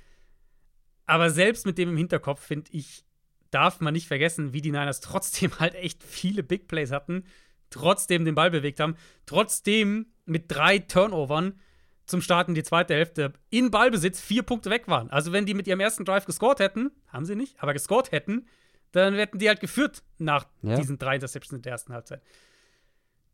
Aber 1.04 1.30
selbst 1.30 1.66
mit 1.66 1.76
dem 1.76 1.90
im 1.90 1.96
Hinterkopf, 1.96 2.40
finde 2.40 2.70
ich, 2.72 3.04
darf 3.50 3.80
man 3.80 3.92
nicht 3.92 4.08
vergessen, 4.08 4.54
wie 4.54 4.62
die 4.62 4.70
Niners 4.70 5.00
trotzdem 5.00 5.50
halt 5.58 5.74
echt 5.74 6.02
viele 6.02 6.42
Big 6.42 6.68
Plays 6.68 6.90
hatten, 6.90 7.24
trotzdem 7.70 8.24
den 8.24 8.34
Ball 8.34 8.50
bewegt 8.50 8.80
haben, 8.80 8.96
trotzdem 9.26 10.11
mit 10.24 10.44
drei 10.48 10.78
Turnovern 10.78 11.60
zum 12.06 12.20
Start 12.20 12.48
in 12.48 12.54
die 12.54 12.62
zweite 12.62 12.94
Hälfte 12.94 13.32
in 13.50 13.70
Ballbesitz 13.70 14.20
vier 14.20 14.42
Punkte 14.42 14.70
weg 14.70 14.88
waren. 14.88 15.10
Also 15.10 15.32
wenn 15.32 15.46
die 15.46 15.54
mit 15.54 15.66
ihrem 15.66 15.80
ersten 15.80 16.04
Drive 16.04 16.26
gescored 16.26 16.58
hätten, 16.58 16.90
haben 17.08 17.24
sie 17.24 17.36
nicht, 17.36 17.62
aber 17.62 17.72
gescored 17.72 18.12
hätten, 18.12 18.46
dann 18.92 19.14
hätten 19.14 19.38
die 19.38 19.48
halt 19.48 19.60
geführt 19.60 20.02
nach 20.18 20.46
ja. 20.62 20.76
diesen 20.76 20.98
drei 20.98 21.14
Interceptions 21.14 21.58
in 21.58 21.62
der 21.62 21.72
ersten 21.72 21.92
Halbzeit. 21.92 22.22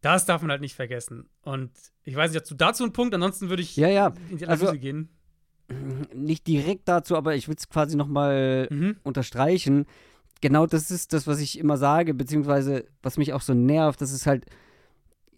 Das 0.00 0.26
darf 0.26 0.42
man 0.42 0.50
halt 0.52 0.60
nicht 0.60 0.76
vergessen. 0.76 1.28
Und 1.42 1.72
ich 2.04 2.14
weiß 2.14 2.30
nicht, 2.30 2.40
hast 2.40 2.50
du 2.50 2.54
dazu 2.54 2.84
einen 2.84 2.92
Punkt? 2.92 3.14
Ansonsten 3.14 3.48
würde 3.48 3.62
ich 3.62 3.76
ja, 3.76 3.88
ja. 3.88 4.12
in 4.30 4.38
die 4.38 4.46
Analyse 4.46 4.68
also, 4.68 4.78
gehen. 4.78 5.08
Nicht 6.14 6.46
direkt 6.46 6.88
dazu, 6.88 7.16
aber 7.16 7.34
ich 7.34 7.48
würde 7.48 7.58
es 7.58 7.68
quasi 7.68 7.96
noch 7.96 8.06
mal 8.06 8.68
mhm. 8.70 8.96
unterstreichen. 9.02 9.86
Genau 10.40 10.66
das 10.66 10.92
ist 10.92 11.12
das, 11.12 11.26
was 11.26 11.40
ich 11.40 11.58
immer 11.58 11.76
sage, 11.76 12.14
beziehungsweise 12.14 12.86
was 13.02 13.18
mich 13.18 13.32
auch 13.32 13.40
so 13.40 13.54
nervt, 13.54 14.00
das 14.00 14.12
ist 14.12 14.26
halt 14.26 14.46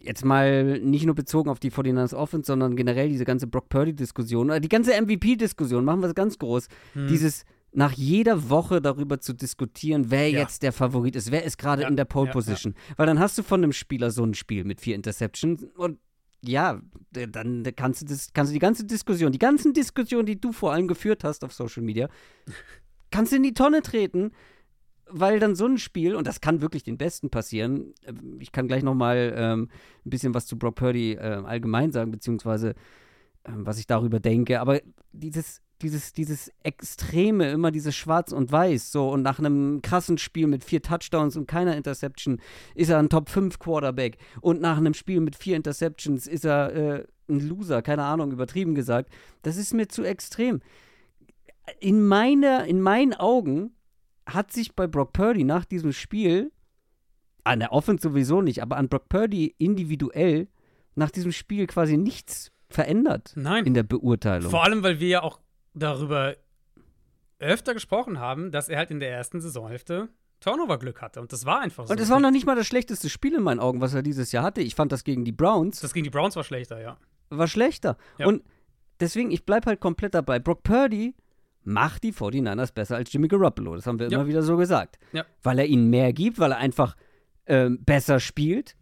jetzt 0.01 0.25
mal 0.25 0.81
nicht 0.81 1.07
nur 1.07 1.15
bezogen 1.15 1.51
auf 1.51 1.61
die 1.61 1.71
49ers 1.71 2.15
Offense, 2.15 2.47
sondern 2.47 2.77
generell 2.77 3.09
diese 3.09 3.25
ganze 3.25 3.47
Brock 3.47 3.69
Purdy-Diskussion, 3.69 4.47
oder 4.47 4.61
die 4.61 4.69
ganze 4.69 5.01
MVP-Diskussion, 5.01 5.85
machen 5.85 6.01
wir 6.01 6.09
es 6.09 6.15
ganz 6.15 6.39
groß. 6.39 6.69
Hm. 6.95 7.07
Dieses 7.09 7.45
nach 7.73 7.93
jeder 7.93 8.51
Woche 8.51 8.81
darüber 8.81 9.21
zu 9.21 9.33
diskutieren, 9.33 10.11
wer 10.11 10.29
ja. 10.29 10.41
jetzt 10.41 10.63
der 10.63 10.73
Favorit 10.73 11.15
ist, 11.15 11.31
wer 11.31 11.45
ist 11.45 11.57
gerade 11.57 11.83
ja. 11.83 11.89
in 11.89 11.97
der 11.97 12.05
Pole 12.05 12.31
Position. 12.31 12.75
Ja, 12.77 12.95
Weil 12.99 13.07
dann 13.07 13.21
hast 13.21 13.39
du 13.39 13.43
von 13.43 13.63
einem 13.63 13.73
Spieler 13.73 14.11
so 14.11 14.25
ein 14.25 14.35
Spiel 14.35 14.65
mit 14.65 14.81
vier 14.81 14.97
Interceptions 14.97 15.65
und 15.77 15.99
ja, 16.43 16.81
dann 17.13 17.63
kannst 17.77 18.03
du, 18.03 18.07
das, 18.07 18.33
kannst 18.33 18.51
du 18.51 18.55
die 18.55 18.61
ganze 18.61 18.85
Diskussion, 18.85 19.31
die 19.31 19.39
ganzen 19.39 19.75
Diskussionen, 19.75 20.27
die 20.27 20.41
du 20.41 20.53
vor 20.53 20.73
allem 20.73 20.89
geführt 20.89 21.23
hast 21.23 21.45
auf 21.45 21.53
Social 21.53 21.83
Media, 21.83 22.09
kannst 23.11 23.33
du 23.33 23.37
in 23.37 23.43
die 23.43 23.55
Tonne 23.55 23.83
treten, 23.83 24.33
weil 25.13 25.41
dann 25.41 25.55
so 25.55 25.67
ein 25.67 25.79
Spiel, 25.79 26.15
und 26.15 26.27
das 26.27 26.41
kann 26.41 26.61
wirklich 26.61 26.83
den 26.83 26.99
Besten 26.99 27.31
passieren, 27.31 27.95
äh, 28.05 28.13
ich 28.39 28.53
kann 28.53 28.69
gleich 28.69 28.83
noch 28.83 28.95
mal 28.95 29.35
ähm, 29.37 29.69
ein 30.05 30.11
bisschen 30.11 30.35
was 30.35 30.47
zu 30.47 30.59
Brock 30.59 30.77
Purdy 30.77 31.13
äh, 31.13 31.43
allgemein 31.45 31.93
sagen, 31.93 32.11
beziehungsweise 32.11 32.71
äh, 33.45 33.53
was 33.55 33.79
ich 33.79 33.87
darüber 33.87 34.21
denke, 34.21 34.61
aber 34.61 34.81
dieses, 35.13 35.61
dieses, 35.83 36.13
dieses 36.13 36.53
Extreme, 36.63 37.51
immer 37.51 37.71
dieses 37.71 37.95
Schwarz 37.97 38.33
und 38.33 38.53
Weiß, 38.53 38.93
so 38.93 39.11
und 39.11 39.23
nach 39.23 39.39
einem 39.39 39.81
krassen 39.83 40.19
Spiel 40.19 40.47
mit 40.47 40.65
vier 40.65 40.83
Touchdowns 40.83 41.37
und 41.37 41.47
keiner 41.47 41.77
Interception 41.77 42.41
ist 42.75 42.91
er 42.91 42.99
ein 42.99 43.09
Top 43.09 43.29
5 43.29 43.59
Quarterback 43.59 44.19
und 44.41 44.61
nach 44.61 44.77
einem 44.77 44.95
Spiel 44.95 45.21
mit 45.21 45.37
vier 45.37 45.57
Interceptions 45.57 46.27
ist 46.27 46.45
er 46.45 46.75
äh, 46.75 47.07
ein 47.29 47.41
Loser, 47.41 47.83
keine 47.83 48.05
Ahnung, 48.05 48.33
übertrieben 48.33 48.75
gesagt. 48.75 49.11
Das 49.43 49.57
ist 49.57 49.73
mir 49.73 49.89
zu 49.89 50.03
extrem. 50.03 50.61
In, 51.79 52.07
meiner, 52.07 52.65
in 52.65 52.81
meinen 52.81 53.15
Augen 53.15 53.73
hat 54.35 54.53
sich 54.53 54.75
bei 54.75 54.87
Brock 54.87 55.13
Purdy 55.13 55.45
nach 55.45 55.65
diesem 55.65 55.93
Spiel, 55.93 56.53
an 57.45 57.61
der 57.61 57.73
Offense 57.73 58.03
sowieso 58.03 58.43
nicht, 58.43 58.63
aber 58.63 58.77
an 58.77 58.89
Brock 58.89 59.09
Purdy 59.09 59.55
individuell 59.59 60.49
nach 60.95 61.11
diesem 61.11 61.33
Spiel 61.33 61.67
quasi 61.67 61.97
nichts 61.97 62.53
verändert 62.69 63.33
Nein. 63.35 63.65
in 63.67 63.75
der 63.75 63.83
Beurteilung. 63.83 64.51
Vor 64.51 64.65
allem, 64.65 64.83
weil 64.83 65.01
wir 65.01 65.09
ja 65.09 65.23
auch 65.23 65.41
darüber 65.75 66.37
öfter 67.39 67.75
gesprochen 67.75 68.19
haben, 68.19 68.51
dass 68.51 68.69
er 68.69 68.79
halt 68.79 68.91
in 68.91 69.01
der 69.01 69.11
ersten 69.11 69.41
Saisonhälfte 69.41 70.09
Turnover-Glück 70.41 71.03
hatte. 71.03 71.21
Und 71.21 71.33
das 71.33 71.45
war 71.47 71.61
einfach 71.61 71.87
so. 71.87 71.93
Und 71.93 72.01
das 72.01 72.11
war 72.11 72.21
noch 72.21 72.31
nicht 72.31 72.47
mal 72.47 72.57
das 72.57 72.67
schlechteste 72.67 73.09
Spiel 73.09 73.35
in 73.35 73.43
meinen 73.43 73.61
Augen, 73.61 73.81
was 73.81 73.95
er 73.95 74.03
dieses 74.03 74.33
Jahr 74.33 74.45
hatte. 74.45 74.61
Ich 74.61 74.75
fand 74.75 74.93
das 74.93 75.05
gegen 75.05 75.25
die 75.25 75.33
Browns. 75.33 75.81
Das 75.81 75.93
gegen 75.93 76.05
die 76.05 76.11
Browns 76.11 76.37
war 76.37 76.45
schlechter, 76.45 76.81
ja. 76.81 76.97
War 77.31 77.47
schlechter. 77.47 77.97
Ja. 78.19 78.27
Und 78.27 78.43
deswegen, 79.01 79.31
ich 79.31 79.45
bleibe 79.45 79.67
halt 79.67 79.81
komplett 79.81 80.15
dabei. 80.15 80.39
Brock 80.39 80.63
Purdy 80.63 81.15
macht 81.63 82.03
die 82.03 82.13
49ers 82.13 82.73
besser 82.73 82.97
als 82.97 83.13
Jimmy 83.13 83.29
Garoppolo. 83.29 83.75
Das 83.75 83.87
haben 83.87 83.99
wir 83.99 84.09
ja. 84.09 84.19
immer 84.19 84.29
wieder 84.29 84.43
so 84.43 84.57
gesagt. 84.57 84.99
Ja. 85.13 85.25
Weil 85.43 85.59
er 85.59 85.67
ihnen 85.67 85.91
mehr 85.91 86.13
gibt, 86.13 86.39
weil 86.39 86.53
er 86.53 86.59
einfach 86.59 86.97
ähm, 87.47 87.85
besser 87.85 88.21
spielt. 88.21 88.77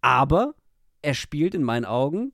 Aber 0.00 0.54
er 1.00 1.14
spielt 1.14 1.54
in 1.54 1.62
meinen 1.62 1.84
Augen 1.84 2.32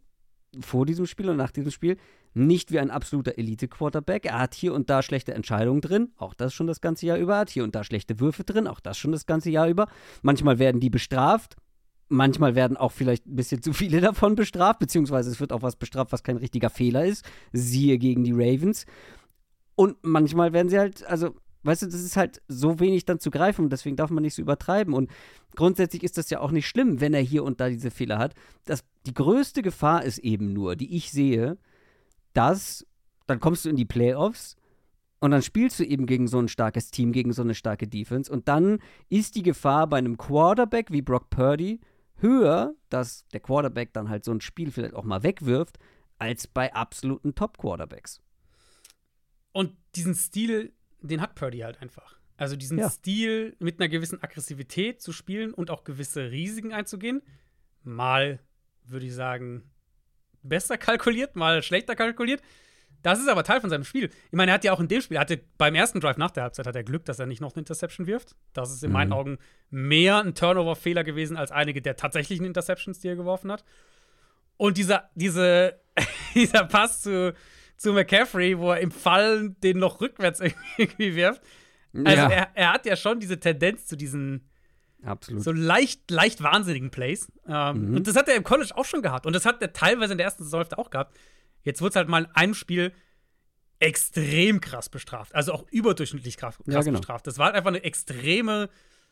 vor 0.61 0.87
diesem 0.87 1.07
Spiel 1.07 1.29
und 1.29 1.37
nach 1.37 1.51
diesem 1.51 1.71
Spiel 1.71 1.97
nicht 2.35 2.73
wie 2.73 2.79
ein 2.79 2.91
absoluter 2.91 3.37
Elite-Quarterback. 3.37 4.27
Er 4.27 4.39
hat 4.39 4.55
hier 4.55 4.75
und 4.75 4.91
da 4.91 5.03
schlechte 5.03 5.35
Entscheidungen 5.35 5.81
drin, 5.81 6.13
auch 6.17 6.35
das 6.35 6.55
schon 6.55 6.67
das 6.67 6.81
ganze 6.81 7.07
Jahr 7.07 7.19
über. 7.19 7.35
Er 7.35 7.41
hat 7.41 7.51
hier 7.51 7.65
und 7.65 7.75
da 7.75 7.85
schlechte 7.85 8.21
Würfe 8.21 8.45
drin, 8.45 8.67
auch 8.67 8.81
das 8.81 8.97
schon 8.97 9.13
das 9.13 9.27
ganze 9.27 9.51
Jahr 9.51 9.69
über. 9.69 9.89
Manchmal 10.23 10.59
werden 10.59 10.81
die 10.81 10.91
bestraft, 10.91 11.57
manchmal 12.09 12.55
werden 12.55 12.77
auch 12.77 12.93
vielleicht 12.93 13.27
ein 13.27 13.37
bisschen 13.37 13.63
zu 13.63 13.73
viele 13.73 14.01
davon 14.03 14.35
bestraft, 14.35 14.79
beziehungsweise 14.79 15.31
es 15.31 15.41
wird 15.41 15.53
auch 15.53 15.63
was 15.63 15.77
bestraft, 15.77 16.13
was 16.13 16.23
kein 16.23 16.37
richtiger 16.37 16.71
Fehler 16.71 17.05
ist. 17.05 17.25
Siehe 17.53 17.99
gegen 17.99 18.25
die 18.25 18.33
Ravens. 18.33 18.87
Und 19.79 19.97
manchmal 20.03 20.53
werden 20.53 20.69
sie 20.69 20.77
halt, 20.77 21.07
also, 21.07 21.37
weißt 21.63 21.83
du, 21.83 21.87
das 21.87 22.03
ist 22.03 22.17
halt 22.17 22.43
so 22.49 22.81
wenig 22.81 23.05
dann 23.05 23.21
zu 23.21 23.31
greifen 23.31 23.63
und 23.63 23.73
deswegen 23.73 23.95
darf 23.95 24.11
man 24.11 24.25
nicht 24.25 24.35
so 24.35 24.43
übertreiben. 24.43 24.93
Und 24.93 25.09
grundsätzlich 25.55 26.03
ist 26.03 26.19
das 26.19 26.31
ja 26.31 26.41
auch 26.41 26.51
nicht 26.51 26.67
schlimm, 26.67 27.01
wenn 27.01 27.15
er 27.15 27.21
hier 27.21 27.45
und 27.45 27.61
da 27.61 27.69
diese 27.69 27.93
Fehler 27.93 28.19
hat. 28.19 28.35
Das, 28.65 28.83
die 29.07 29.15
größte 29.15 29.63
Gefahr 29.63 30.03
ist 30.03 30.19
eben 30.19 30.53
nur, 30.53 30.75
die 30.75 30.97
ich 30.97 31.13
sehe, 31.13 31.59
dass 32.33 32.89
dann 33.29 33.39
kommst 33.39 33.67
du 33.67 33.69
in 33.69 33.77
die 33.77 33.85
Playoffs 33.85 34.57
und 35.21 35.31
dann 35.31 35.43
spielst 35.43 35.79
du 35.79 35.85
eben 35.85 36.07
gegen 36.07 36.27
so 36.27 36.41
ein 36.41 36.49
starkes 36.49 36.91
Team, 36.91 37.13
gegen 37.13 37.33
so 37.33 37.43
eine 37.43 37.55
starke 37.55 37.87
Defense. 37.87 38.33
Und 38.33 38.49
dann 38.49 38.81
ist 39.09 39.37
die 39.37 39.45
Gefahr 39.45 39.87
bei 39.87 39.99
einem 39.99 40.19
Quarterback 40.19 40.91
wie 40.91 41.03
Brock 41.03 41.31
Purdy 41.31 41.79
höher, 42.17 42.75
dass 42.89 43.29
der 43.29 43.39
Quarterback 43.39 43.93
dann 43.93 44.09
halt 44.09 44.25
so 44.25 44.33
ein 44.33 44.41
Spiel 44.41 44.73
vielleicht 44.73 44.95
auch 44.95 45.05
mal 45.05 45.23
wegwirft, 45.23 45.79
als 46.19 46.49
bei 46.49 46.75
absoluten 46.75 47.37
Top-Quarterbacks. 47.37 48.21
Und 49.59 49.77
diesen 49.97 50.15
Stil, 50.15 50.73
den 51.01 51.21
hat 51.21 51.35
Purdy 51.35 51.59
halt 51.59 51.83
einfach. 51.83 52.17
Also 52.37 52.55
diesen 52.55 52.79
ja. 52.79 52.89
Stil 52.89 53.57
mit 53.59 53.81
einer 53.81 53.89
gewissen 53.89 54.23
Aggressivität 54.23 55.03
zu 55.03 55.13
spielen 55.13 55.53
und 55.53 55.73
auch 55.73 55.83
gewisse 55.83 56.31
Risiken 56.31 56.73
einzugehen. 56.73 57.23
Mal, 57.83 58.39
würde 58.85 59.07
ich 59.07 59.15
sagen, 59.17 59.69
besser 60.45 60.79
kalkuliert, 60.79 61.35
mal 61.35 61.61
schlechter 61.65 61.97
kalkuliert. 61.97 62.41
Das 63.03 63.19
ist 63.19 63.29
aber 63.29 63.43
Teil 63.43 63.61
von 63.61 63.69
seinem 63.69 63.83
Spiel. 63.83 64.11
Ich 64.27 64.37
meine, 64.37 64.53
er 64.53 64.55
hat 64.55 64.63
ja 64.63 64.73
auch 64.73 64.79
in 64.79 64.87
dem 64.87 65.01
Spiel, 65.01 65.17
er 65.17 65.23
hatte 65.23 65.41
beim 65.57 65.75
ersten 65.75 65.99
Drive 65.99 66.19
nach 66.19 66.31
der 66.31 66.45
Halbzeit 66.45 66.69
hat 66.69 66.77
er 66.77 66.85
Glück, 66.85 67.05
dass 67.05 67.19
er 67.19 67.27
nicht 67.27 67.41
noch 67.41 67.55
eine 67.55 67.63
Interception 67.63 68.07
wirft. 68.07 68.37
Das 68.53 68.71
ist 68.71 68.85
in 68.85 68.91
mhm. 68.91 68.93
meinen 68.93 69.13
Augen 69.13 69.39
mehr 69.71 70.23
ein 70.23 70.37
Turnover-Fehler 70.37 71.03
gewesen 71.03 71.37
als 71.37 71.51
einige 71.51 71.83
der 71.83 71.97
tatsächlichen 71.97 72.47
Interceptions, 72.47 73.01
die 73.01 73.09
er 73.09 73.17
geworfen 73.17 73.51
hat. 73.51 73.65
Und 74.57 74.79
dieser, 74.79 75.11
diese, 75.17 75.81
dieser 76.37 76.63
Pass 76.63 77.03
zu, 77.03 77.35
zu 77.79 77.93
McCaffrey, 77.95 78.59
wo 78.59 78.73
er 78.73 78.81
im 78.81 78.91
Fallen 78.91 79.59
den 79.61 79.79
noch 79.79 80.01
rückwärts 80.03 80.41
irgendwie 80.77 81.15
wirft. 81.17 81.43
Also 81.95 82.23
ja. 82.23 82.29
er, 82.29 82.51
er 82.55 82.73
hat 82.75 82.85
ja 82.85 82.97
schon 82.97 83.19
diese 83.19 83.41
Tendenz 83.41 83.87
zu 83.87 83.97
diesen 83.97 84.49
Absolut. 85.05 85.43
So 85.43 85.53
leicht, 85.53 86.11
leicht 86.11 86.43
wahnsinnigen 86.43 86.91
Plays. 86.91 87.31
Ähm, 87.47 87.91
mhm. 87.91 87.97
Und 87.97 88.07
das 88.09 88.17
hat 88.17 88.29
er 88.29 88.35
im 88.35 88.45
College 88.45 88.73
auch 88.75 88.85
schon 88.85 89.03
gehabt. 89.03 89.27
Und 89.27 89.33
das 89.33 89.47
hat 89.47 89.63
er 89.63 89.73
teilweise 89.73 90.13
in 90.13 90.19
der 90.19 90.25
ersten 90.25 90.43
Saison 90.43 90.65
auch 90.77 90.91
gehabt. 90.91 91.17
Jetzt 91.63 91.81
wurde 91.81 91.91
es 91.91 91.97
halt 91.97 92.09
mal 92.09 92.25
in 92.25 92.31
einem 92.33 92.55
Spiel 92.55 92.93
extrem 93.79 94.61
krass 94.61 94.89
bestraft. 94.89 95.35
Also 95.35 95.53
auch 95.53 95.65
überdurchschnittlich 95.71 96.37
krass, 96.37 96.57
krass 96.57 96.67
ja, 96.67 96.81
genau. 96.81 96.99
bestraft. 96.99 97.27
Das 97.29 97.39
war 97.39 97.47
halt 97.47 97.55
einfach 97.55 97.69
eine 97.69 97.85
extreme 97.85 98.69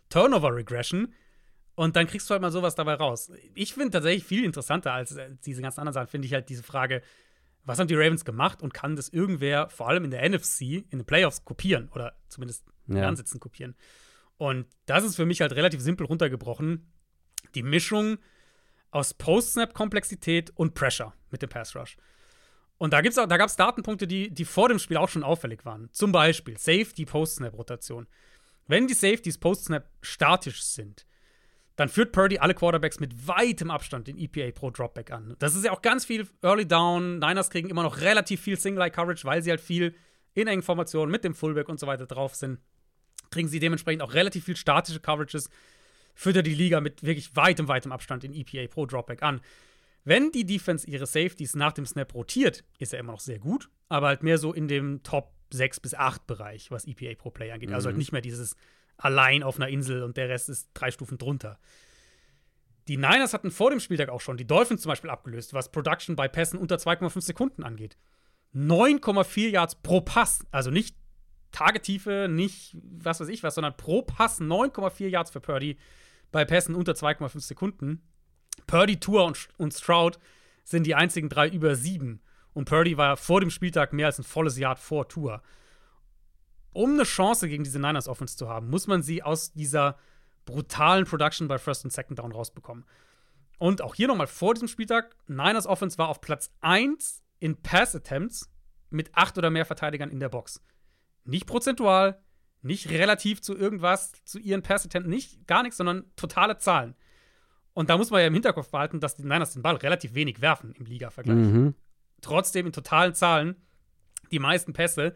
Turnover-Regression. 0.08 1.14
Und 1.76 1.94
dann 1.94 2.06
kriegst 2.06 2.28
du 2.28 2.32
halt 2.32 2.42
mal 2.42 2.50
sowas 2.50 2.74
dabei 2.74 2.94
raus. 2.94 3.30
Ich 3.54 3.74
finde 3.74 3.90
tatsächlich 3.90 4.24
viel 4.24 4.44
interessanter 4.44 4.92
als 4.92 5.12
äh, 5.12 5.30
diese 5.44 5.62
ganzen 5.62 5.80
anderen 5.80 5.94
Sachen, 5.94 6.08
finde 6.08 6.26
ich 6.26 6.32
halt 6.32 6.48
diese 6.48 6.62
Frage, 6.62 7.02
was 7.66 7.78
haben 7.78 7.88
die 7.88 7.96
Ravens 7.96 8.24
gemacht 8.24 8.62
und 8.62 8.72
kann 8.72 8.96
das 8.96 9.08
irgendwer, 9.08 9.68
vor 9.68 9.88
allem 9.88 10.04
in 10.04 10.10
der 10.10 10.26
NFC, 10.28 10.60
in 10.62 10.98
den 10.98 11.04
Playoffs 11.04 11.44
kopieren 11.44 11.88
oder 11.92 12.16
zumindest 12.28 12.64
ja. 12.86 13.06
Ansätzen 13.06 13.40
kopieren? 13.40 13.74
Und 14.38 14.66
das 14.86 15.04
ist 15.04 15.16
für 15.16 15.26
mich 15.26 15.40
halt 15.40 15.52
relativ 15.52 15.80
simpel 15.80 16.06
runtergebrochen. 16.06 16.92
Die 17.54 17.62
Mischung 17.62 18.18
aus 18.90 19.14
Post-Snap-Komplexität 19.14 20.52
und 20.54 20.74
Pressure 20.74 21.12
mit 21.30 21.42
dem 21.42 21.48
Pass-Rush. 21.48 21.96
Und 22.78 22.92
da, 22.92 23.02
da 23.02 23.36
gab 23.36 23.48
es 23.48 23.56
Datenpunkte, 23.56 24.06
die, 24.06 24.32
die 24.32 24.44
vor 24.44 24.68
dem 24.68 24.78
Spiel 24.78 24.98
auch 24.98 25.08
schon 25.08 25.24
auffällig 25.24 25.64
waren. 25.64 25.88
Zum 25.92 26.12
Beispiel 26.12 26.58
Safety 26.58 27.04
Post-Snap-Rotation. 27.04 28.06
Wenn 28.68 28.86
die 28.86 28.94
Safeties 28.94 29.38
Post-Snap 29.38 29.88
statisch 30.02 30.62
sind, 30.62 31.06
dann 31.76 31.90
führt 31.90 32.12
Purdy 32.12 32.38
alle 32.38 32.54
Quarterbacks 32.54 33.00
mit 33.00 33.28
weitem 33.28 33.70
Abstand 33.70 34.08
den 34.08 34.18
EPA 34.18 34.50
pro 34.52 34.70
Dropback 34.70 35.12
an. 35.12 35.36
Das 35.38 35.54
ist 35.54 35.64
ja 35.64 35.72
auch 35.72 35.82
ganz 35.82 36.06
viel 36.06 36.26
Early 36.42 36.66
Down. 36.66 37.18
Niners 37.18 37.50
kriegen 37.50 37.68
immer 37.68 37.82
noch 37.82 38.00
relativ 38.00 38.40
viel 38.40 38.58
Single-Eye-Coverage, 38.58 39.26
weil 39.26 39.42
sie 39.42 39.50
halt 39.50 39.60
viel 39.60 39.94
in 40.32 40.48
engen 40.48 40.62
Formationen 40.62 41.10
mit 41.10 41.22
dem 41.22 41.34
Fullback 41.34 41.68
und 41.68 41.78
so 41.78 41.86
weiter 41.86 42.06
drauf 42.06 42.34
sind. 42.34 42.60
Kriegen 43.30 43.48
sie 43.48 43.60
dementsprechend 43.60 44.02
auch 44.02 44.14
relativ 44.14 44.44
viel 44.44 44.56
statische 44.56 45.00
Coverages. 45.00 45.50
Führt 46.14 46.36
er 46.36 46.42
die 46.42 46.54
Liga 46.54 46.80
mit 46.80 47.02
wirklich 47.02 47.36
weitem, 47.36 47.68
weitem 47.68 47.92
Abstand 47.92 48.24
in 48.24 48.32
EPA 48.32 48.68
pro 48.68 48.86
Dropback 48.86 49.22
an. 49.22 49.42
Wenn 50.04 50.30
die 50.30 50.46
Defense 50.46 50.88
ihre 50.88 51.04
Safeties 51.04 51.56
nach 51.56 51.72
dem 51.72 51.84
Snap 51.84 52.14
rotiert, 52.14 52.64
ist 52.78 52.94
er 52.94 53.00
immer 53.00 53.12
noch 53.12 53.20
sehr 53.20 53.38
gut, 53.38 53.68
aber 53.88 54.06
halt 54.06 54.22
mehr 54.22 54.38
so 54.38 54.52
in 54.52 54.68
dem 54.68 55.02
Top 55.02 55.34
6 55.52 55.80
bis 55.80 55.94
8 55.94 56.26
Bereich, 56.26 56.70
was 56.70 56.86
EPA 56.86 57.14
pro 57.18 57.30
Play 57.30 57.50
angeht. 57.50 57.70
Mhm. 57.70 57.74
Also 57.74 57.86
halt 57.86 57.96
mhm. 57.96 57.98
nicht 57.98 58.12
mehr 58.12 58.20
dieses 58.20 58.56
allein 58.98 59.42
auf 59.42 59.56
einer 59.56 59.68
Insel 59.68 60.02
und 60.02 60.16
der 60.16 60.28
Rest 60.28 60.48
ist 60.48 60.70
drei 60.74 60.90
Stufen 60.90 61.18
drunter. 61.18 61.58
Die 62.88 62.96
Niners 62.96 63.34
hatten 63.34 63.50
vor 63.50 63.70
dem 63.70 63.80
Spieltag 63.80 64.08
auch 64.08 64.20
schon 64.20 64.36
die 64.36 64.46
Dolphins 64.46 64.82
zum 64.82 64.90
Beispiel 64.90 65.10
abgelöst, 65.10 65.54
was 65.54 65.72
Production 65.72 66.14
bei 66.14 66.28
Pässen 66.28 66.58
unter 66.58 66.76
2,5 66.76 67.20
Sekunden 67.20 67.64
angeht. 67.64 67.96
9,4 68.54 69.48
Yards 69.48 69.74
pro 69.76 70.00
Pass, 70.00 70.46
also 70.50 70.70
nicht 70.70 70.96
Tagetiefe, 71.50 72.28
nicht 72.30 72.76
was 72.82 73.20
weiß 73.20 73.28
ich 73.28 73.42
was, 73.42 73.54
sondern 73.54 73.76
pro 73.76 74.02
Pass 74.02 74.40
9,4 74.40 75.08
Yards 75.08 75.30
für 75.30 75.40
Purdy 75.40 75.78
bei 76.30 76.44
Pässen 76.44 76.74
unter 76.74 76.92
2,5 76.92 77.40
Sekunden. 77.40 78.02
Purdy, 78.66 78.98
Tour 78.98 79.24
und, 79.24 79.48
und 79.56 79.74
Stroud 79.74 80.18
sind 80.64 80.86
die 80.86 80.94
einzigen 80.94 81.28
drei 81.28 81.48
über 81.48 81.74
sieben. 81.74 82.20
Und 82.52 82.68
Purdy 82.68 82.96
war 82.96 83.16
vor 83.16 83.40
dem 83.40 83.50
Spieltag 83.50 83.92
mehr 83.92 84.06
als 84.06 84.18
ein 84.18 84.24
volles 84.24 84.58
Jahr 84.58 84.76
vor 84.76 85.08
Tour. 85.08 85.42
Um 86.76 86.92
eine 86.92 87.04
Chance 87.04 87.48
gegen 87.48 87.64
diese 87.64 87.78
Niners 87.78 88.06
Offense 88.06 88.36
zu 88.36 88.50
haben, 88.50 88.68
muss 88.68 88.86
man 88.86 89.00
sie 89.00 89.22
aus 89.22 89.50
dieser 89.54 89.96
brutalen 90.44 91.06
Production 91.06 91.48
bei 91.48 91.56
First 91.56 91.84
und 91.84 91.90
Second 91.90 92.18
Down 92.18 92.32
rausbekommen. 92.32 92.84
Und 93.56 93.80
auch 93.80 93.94
hier 93.94 94.08
nochmal 94.08 94.26
vor 94.26 94.52
diesem 94.52 94.68
Spieltag: 94.68 95.16
Niners 95.26 95.66
Offense 95.66 95.96
war 95.96 96.08
auf 96.08 96.20
Platz 96.20 96.50
1 96.60 97.22
in 97.38 97.56
Pass 97.62 97.96
Attempts 97.96 98.50
mit 98.90 99.08
acht 99.14 99.38
oder 99.38 99.48
mehr 99.48 99.64
Verteidigern 99.64 100.10
in 100.10 100.20
der 100.20 100.28
Box. 100.28 100.62
Nicht 101.24 101.46
prozentual, 101.46 102.20
nicht 102.60 102.90
relativ 102.90 103.40
zu 103.40 103.56
irgendwas, 103.56 104.12
zu 104.26 104.38
ihren 104.38 104.62
Pass 104.62 104.84
Attempts, 104.84 105.08
nicht 105.08 105.46
gar 105.46 105.62
nichts, 105.62 105.78
sondern 105.78 106.04
totale 106.14 106.58
Zahlen. 106.58 106.94
Und 107.72 107.88
da 107.88 107.96
muss 107.96 108.10
man 108.10 108.20
ja 108.20 108.26
im 108.26 108.34
Hinterkopf 108.34 108.70
behalten, 108.70 109.00
dass 109.00 109.14
die 109.14 109.22
Niners 109.22 109.54
den 109.54 109.62
Ball 109.62 109.76
relativ 109.76 110.12
wenig 110.12 110.42
werfen 110.42 110.72
im 110.72 110.84
Liga-Vergleich. 110.84 111.36
Mhm. 111.36 111.74
Trotzdem 112.20 112.66
in 112.66 112.72
totalen 112.72 113.14
Zahlen 113.14 113.56
die 114.30 114.40
meisten 114.40 114.74
Pässe 114.74 115.14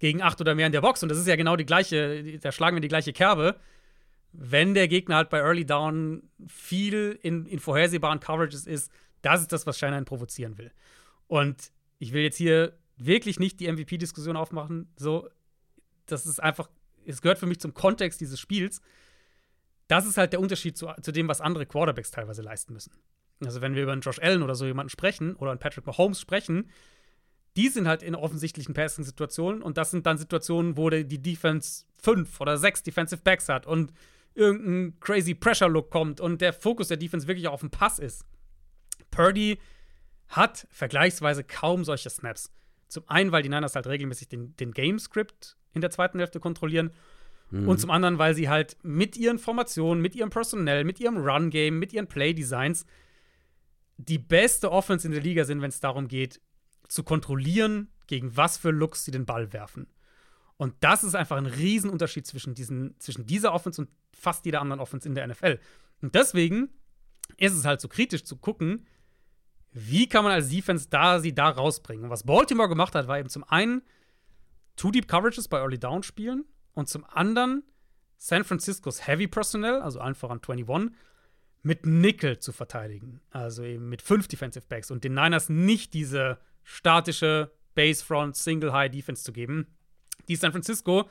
gegen 0.00 0.20
acht 0.22 0.40
oder 0.40 0.56
mehr 0.56 0.66
in 0.66 0.72
der 0.72 0.80
Box. 0.80 1.02
Und 1.02 1.08
das 1.08 1.18
ist 1.18 1.28
ja 1.28 1.36
genau 1.36 1.54
die 1.54 1.66
gleiche, 1.66 2.38
da 2.40 2.50
schlagen 2.50 2.76
wir 2.76 2.80
die 2.80 2.88
gleiche 2.88 3.12
Kerbe. 3.12 3.56
Wenn 4.32 4.74
der 4.74 4.88
Gegner 4.88 5.16
halt 5.16 5.30
bei 5.30 5.38
Early 5.38 5.64
Down 5.64 6.28
viel 6.48 7.18
in, 7.22 7.46
in 7.46 7.60
vorhersehbaren 7.60 8.18
Coverages 8.18 8.66
ist, 8.66 8.90
das 9.22 9.42
ist 9.42 9.52
das, 9.52 9.66
was 9.66 9.78
Shanahan 9.78 10.04
provozieren 10.04 10.58
will. 10.58 10.72
Und 11.28 11.70
ich 11.98 12.12
will 12.12 12.22
jetzt 12.22 12.36
hier 12.36 12.76
wirklich 12.96 13.38
nicht 13.38 13.60
die 13.60 13.70
MVP-Diskussion 13.70 14.36
aufmachen. 14.36 14.92
So, 14.96 15.28
das 16.06 16.26
ist 16.26 16.42
einfach, 16.42 16.68
es 17.06 17.22
gehört 17.22 17.38
für 17.38 17.46
mich 17.46 17.60
zum 17.60 17.74
Kontext 17.74 18.20
dieses 18.20 18.40
Spiels 18.40 18.80
das 19.90 20.06
ist 20.06 20.18
halt 20.18 20.32
der 20.32 20.40
Unterschied 20.40 20.78
zu, 20.78 20.88
zu 21.02 21.10
dem, 21.10 21.26
was 21.26 21.40
andere 21.40 21.66
Quarterbacks 21.66 22.12
teilweise 22.12 22.42
leisten 22.42 22.72
müssen. 22.72 22.92
Also, 23.44 23.60
wenn 23.60 23.74
wir 23.74 23.82
über 23.82 23.92
einen 23.92 24.02
Josh 24.02 24.20
Allen 24.20 24.42
oder 24.42 24.54
so 24.54 24.64
jemanden 24.64 24.90
sprechen 24.90 25.34
oder 25.34 25.50
einen 25.50 25.58
Patrick 25.58 25.84
Mahomes 25.84 26.20
sprechen, 26.20 26.70
die 27.60 27.68
sind 27.68 27.86
halt 27.86 28.02
in 28.02 28.14
offensichtlichen 28.14 28.72
Passing-Situationen 28.72 29.60
und 29.60 29.76
das 29.76 29.90
sind 29.90 30.06
dann 30.06 30.16
Situationen, 30.16 30.76
wo 30.76 30.88
die 30.88 31.04
Defense 31.20 31.84
fünf 32.02 32.40
oder 32.40 32.56
sechs 32.56 32.82
Defensive 32.82 33.20
Backs 33.22 33.48
hat 33.48 33.66
und 33.66 33.92
irgendein 34.34 34.98
crazy 35.00 35.34
Pressure-Look 35.34 35.90
kommt 35.90 36.20
und 36.20 36.40
der 36.40 36.52
Fokus 36.52 36.88
der 36.88 36.96
Defense 36.96 37.26
wirklich 37.28 37.48
auf 37.48 37.60
dem 37.60 37.70
Pass 37.70 37.98
ist. 37.98 38.24
Purdy 39.10 39.58
hat 40.28 40.66
vergleichsweise 40.70 41.44
kaum 41.44 41.84
solche 41.84 42.08
Snaps. 42.08 42.50
Zum 42.88 43.04
einen, 43.08 43.32
weil 43.32 43.42
die 43.42 43.48
Niners 43.48 43.74
halt 43.74 43.86
regelmäßig 43.86 44.28
den, 44.28 44.56
den 44.56 44.72
Game-Script 44.72 45.56
in 45.74 45.80
der 45.80 45.90
zweiten 45.90 46.18
Hälfte 46.18 46.40
kontrollieren 46.40 46.92
Mhm. 47.50 47.68
Und 47.68 47.80
zum 47.80 47.90
anderen, 47.90 48.18
weil 48.18 48.34
sie 48.34 48.48
halt 48.48 48.76
mit 48.82 49.16
ihren 49.16 49.38
Formationen, 49.38 50.00
mit 50.00 50.14
ihrem 50.14 50.30
Personell, 50.30 50.84
mit 50.84 51.00
ihrem 51.00 51.16
Run-Game, 51.16 51.78
mit 51.78 51.92
ihren 51.92 52.06
Play-Designs 52.06 52.86
die 53.96 54.18
beste 54.18 54.70
Offense 54.72 55.06
in 55.06 55.12
der 55.12 55.22
Liga 55.22 55.44
sind, 55.44 55.60
wenn 55.60 55.68
es 55.68 55.80
darum 55.80 56.08
geht, 56.08 56.40
zu 56.90 57.04
kontrollieren, 57.04 57.88
gegen 58.06 58.36
was 58.36 58.58
für 58.58 58.70
Looks 58.70 59.04
sie 59.04 59.12
den 59.12 59.24
Ball 59.24 59.52
werfen. 59.52 59.86
Und 60.56 60.74
das 60.80 61.04
ist 61.04 61.14
einfach 61.14 61.36
ein 61.36 61.46
Riesenunterschied 61.46 62.26
zwischen, 62.26 62.54
diesen, 62.54 62.98
zwischen 62.98 63.24
dieser 63.24 63.54
Offense 63.54 63.80
und 63.80 63.90
fast 64.12 64.44
jeder 64.44 64.60
anderen 64.60 64.80
Offense 64.80 65.08
in 65.08 65.14
der 65.14 65.26
NFL. 65.26 65.58
Und 66.02 66.14
deswegen 66.14 66.68
ist 67.38 67.54
es 67.54 67.64
halt 67.64 67.80
so 67.80 67.88
kritisch 67.88 68.24
zu 68.24 68.36
gucken, 68.36 68.86
wie 69.72 70.08
kann 70.08 70.24
man 70.24 70.32
als 70.32 70.48
Defense 70.48 70.88
da 70.90 71.20
sie 71.20 71.32
da 71.32 71.48
rausbringen. 71.48 72.04
Und 72.04 72.10
was 72.10 72.24
Baltimore 72.24 72.68
gemacht 72.68 72.94
hat, 72.94 73.06
war 73.06 73.18
eben 73.18 73.28
zum 73.28 73.44
einen 73.44 73.82
Two 74.76 74.90
Deep 74.90 75.06
Coverages 75.06 75.46
bei 75.46 75.58
Early 75.58 75.78
Down 75.78 76.02
spielen 76.02 76.44
und 76.74 76.88
zum 76.88 77.04
anderen 77.04 77.62
San 78.16 78.44
Franciscos 78.44 79.06
Heavy 79.06 79.28
Personnel, 79.28 79.80
also 79.80 80.00
allen 80.00 80.14
voran 80.14 80.40
21, 80.46 80.92
mit 81.62 81.86
Nickel 81.86 82.38
zu 82.38 82.52
verteidigen. 82.52 83.20
Also 83.30 83.62
eben 83.62 83.88
mit 83.88 84.02
fünf 84.02 84.26
Defensive 84.26 84.66
Backs 84.68 84.90
und 84.90 85.04
den 85.04 85.14
Niners 85.14 85.48
nicht 85.48 85.94
diese 85.94 86.38
statische 86.70 87.50
Basefront 87.74 88.36
Single 88.36 88.72
High 88.72 88.90
Defense 88.90 89.24
zu 89.24 89.32
geben, 89.32 89.66
die 90.28 90.36
San 90.36 90.52
Francisco 90.52 91.08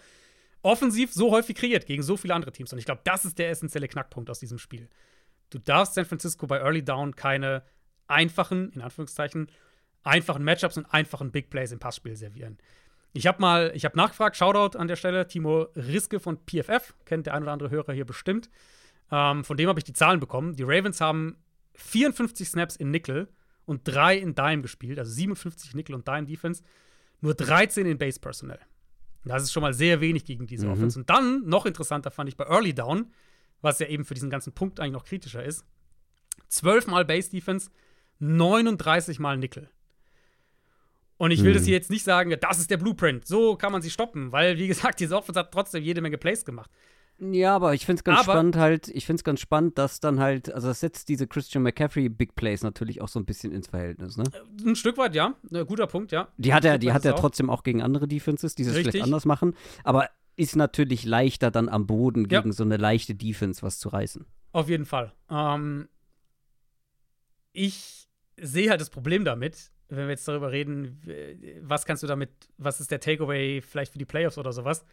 offensiv 0.61 1.13
so 1.13 1.31
häufig 1.31 1.55
kreiert 1.57 1.85
gegen 1.85 2.01
so 2.01 2.17
viele 2.17 2.33
andere 2.33 2.51
Teams. 2.51 2.71
Und 2.71 2.79
ich 2.79 2.85
glaube, 2.85 3.01
das 3.03 3.25
ist 3.25 3.37
der 3.37 3.49
essentielle 3.49 3.87
Knackpunkt 3.87 4.29
aus 4.29 4.39
diesem 4.39 4.57
Spiel. 4.57 4.89
Du 5.49 5.59
darfst 5.59 5.95
San 5.95 6.05
Francisco 6.05 6.47
bei 6.47 6.59
Early 6.59 6.83
Down 6.83 7.15
keine 7.15 7.63
einfachen, 8.07 8.71
in 8.71 8.81
Anführungszeichen, 8.81 9.51
einfachen 10.03 10.43
Matchups 10.43 10.77
und 10.77 10.85
einfachen 10.85 11.31
Big 11.31 11.49
Plays 11.49 11.71
im 11.71 11.79
Passspiel 11.79 12.15
servieren. 12.15 12.57
Ich 13.11 13.27
habe 13.27 13.41
mal, 13.41 13.71
ich 13.73 13.85
habe 13.85 13.97
nachgefragt, 13.97 14.37
Shoutout 14.37 14.77
an 14.77 14.87
der 14.87 14.95
Stelle, 14.95 15.27
Timo 15.27 15.67
Riske 15.75 16.19
von 16.19 16.37
PFF, 16.45 16.93
kennt 17.05 17.25
der 17.25 17.33
ein 17.33 17.43
oder 17.43 17.51
andere 17.51 17.69
Hörer 17.69 17.93
hier 17.93 18.05
bestimmt. 18.05 18.49
Ähm, 19.11 19.43
von 19.43 19.57
dem 19.57 19.67
habe 19.67 19.79
ich 19.79 19.85
die 19.85 19.93
Zahlen 19.93 20.19
bekommen. 20.19 20.55
Die 20.55 20.63
Ravens 20.63 21.01
haben 21.01 21.37
54 21.75 22.47
Snaps 22.47 22.75
in 22.75 22.91
Nickel 22.91 23.27
und 23.69 23.81
3 23.83 24.17
in 24.17 24.33
Dime 24.33 24.63
gespielt, 24.63 24.97
also 24.97 25.11
57 25.11 25.75
Nickel 25.75 25.93
und 25.93 26.07
Dime 26.07 26.25
Defense, 26.25 26.63
nur 27.21 27.35
13 27.35 27.85
in 27.85 27.97
Base 27.97 28.19
Personnel. 28.19 28.59
Das 29.25 29.43
ist 29.43 29.51
schon 29.51 29.61
mal 29.61 29.73
sehr 29.73 30.01
wenig 30.01 30.25
gegen 30.25 30.47
diese 30.47 30.65
mhm. 30.65 30.73
Offense. 30.73 30.99
Und 30.99 31.09
dann, 31.09 31.45
noch 31.45 31.65
interessanter 31.65 32.09
fand 32.09 32.29
ich 32.29 32.35
bei 32.35 32.45
Early 32.45 32.73
Down, 32.73 33.11
was 33.61 33.79
ja 33.79 33.87
eben 33.87 34.05
für 34.05 34.15
diesen 34.15 34.29
ganzen 34.29 34.53
Punkt 34.53 34.79
eigentlich 34.79 34.93
noch 34.93 35.05
kritischer 35.05 35.43
ist, 35.43 35.65
12 36.47 36.87
mal 36.87 37.05
Base 37.05 37.29
Defense, 37.29 37.69
39 38.19 39.19
mal 39.19 39.37
Nickel. 39.37 39.69
Und 41.17 41.31
ich 41.31 41.43
will 41.43 41.51
hm. 41.51 41.57
das 41.57 41.65
hier 41.65 41.75
jetzt 41.75 41.91
nicht 41.91 42.03
sagen, 42.03 42.35
das 42.39 42.59
ist 42.59 42.71
der 42.71 42.77
Blueprint, 42.77 43.27
so 43.27 43.55
kann 43.55 43.71
man 43.71 43.81
sie 43.81 43.91
stoppen, 43.91 44.31
weil, 44.31 44.57
wie 44.57 44.67
gesagt, 44.67 44.99
diese 44.99 45.15
Offense 45.15 45.39
hat 45.39 45.51
trotzdem 45.51 45.83
jede 45.83 46.01
Menge 46.01 46.17
Plays 46.17 46.43
gemacht. 46.43 46.71
Ja, 47.21 47.55
aber 47.55 47.73
ich 47.73 47.85
finde 47.85 47.99
es 47.99 48.03
ganz 48.03 48.21
aber, 48.21 48.33
spannend 48.33 48.55
halt, 48.55 48.87
ich 48.87 49.05
finde 49.05 49.19
es 49.19 49.23
ganz 49.23 49.41
spannend, 49.41 49.77
dass 49.77 49.99
dann 49.99 50.19
halt, 50.19 50.51
also 50.53 50.69
das 50.69 50.79
setzt 50.79 51.09
diese 51.09 51.27
Christian 51.27 51.63
McCaffrey 51.63 52.07
Big 52.07 52.35
Plays 52.35 52.63
natürlich 52.63 53.01
auch 53.01 53.09
so 53.09 53.19
ein 53.19 53.25
bisschen 53.25 53.51
ins 53.51 53.67
Verhältnis, 53.67 54.15
ne? 54.17 54.23
Ein 54.65 54.75
Stück 54.75 54.97
weit, 54.97 55.15
ja. 55.15 55.35
Ein 55.51 55.65
guter 55.65 55.87
Punkt, 55.87 56.11
ja. 56.11 56.29
Die 56.37 56.53
hat 56.53 56.63
er, 56.63 56.77
die 56.77 56.93
hat 56.93 57.03
er 57.03 57.15
trotzdem 57.15 57.49
auch 57.49 57.63
gegen 57.63 57.81
andere 57.81 58.07
Defenses, 58.07 58.55
die 58.55 58.63
es 58.63 58.73
vielleicht 58.73 59.01
anders 59.01 59.25
machen. 59.25 59.55
Aber 59.83 60.09
ist 60.37 60.55
natürlich 60.55 61.03
leichter 61.03 61.51
dann 61.51 61.67
am 61.67 61.85
Boden 61.85 62.27
ja. 62.29 62.39
gegen 62.39 62.53
so 62.53 62.63
eine 62.63 62.77
leichte 62.77 63.13
Defense 63.13 63.61
was 63.61 63.79
zu 63.79 63.89
reißen. 63.89 64.25
Auf 64.53 64.69
jeden 64.69 64.85
Fall. 64.85 65.13
Ähm, 65.29 65.89
ich 67.51 68.07
sehe 68.37 68.69
halt 68.69 68.79
das 68.79 68.89
Problem 68.89 69.25
damit, 69.25 69.71
wenn 69.89 70.05
wir 70.05 70.11
jetzt 70.11 70.27
darüber 70.27 70.51
reden, 70.51 71.01
was 71.61 71.85
kannst 71.85 72.03
du 72.03 72.07
damit, 72.07 72.29
was 72.57 72.79
ist 72.79 72.91
der 72.91 73.01
Takeaway 73.01 73.61
vielleicht 73.61 73.91
für 73.91 73.99
die 73.99 74.05
Playoffs 74.05 74.37
oder 74.37 74.53
sowas? 74.53 74.85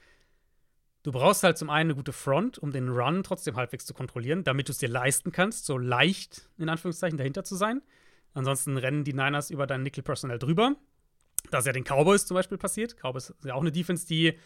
Du 1.06 1.12
brauchst 1.12 1.44
halt 1.44 1.56
zum 1.56 1.70
einen 1.70 1.90
eine 1.90 1.94
gute 1.94 2.12
Front, 2.12 2.58
um 2.58 2.72
den 2.72 2.88
Run 2.88 3.22
trotzdem 3.22 3.54
halbwegs 3.54 3.86
zu 3.86 3.94
kontrollieren, 3.94 4.42
damit 4.42 4.66
du 4.66 4.72
es 4.72 4.78
dir 4.78 4.88
leisten 4.88 5.30
kannst, 5.30 5.64
so 5.64 5.78
leicht 5.78 6.50
in 6.58 6.68
Anführungszeichen 6.68 7.16
dahinter 7.16 7.44
zu 7.44 7.54
sein. 7.54 7.80
Ansonsten 8.34 8.76
rennen 8.76 9.04
die 9.04 9.12
Niners 9.12 9.50
über 9.52 9.68
dein 9.68 9.84
Nickel-Personal 9.84 10.40
drüber. 10.40 10.74
Das 11.52 11.60
ist 11.60 11.66
ja 11.66 11.72
den 11.72 11.84
Cowboys 11.84 12.26
zum 12.26 12.34
Beispiel 12.34 12.58
passiert. 12.58 12.96
Cowboys 12.96 13.30
ist 13.30 13.44
ja 13.44 13.54
auch 13.54 13.60
eine 13.60 13.70
Defense, 13.70 14.04
die 14.04 14.36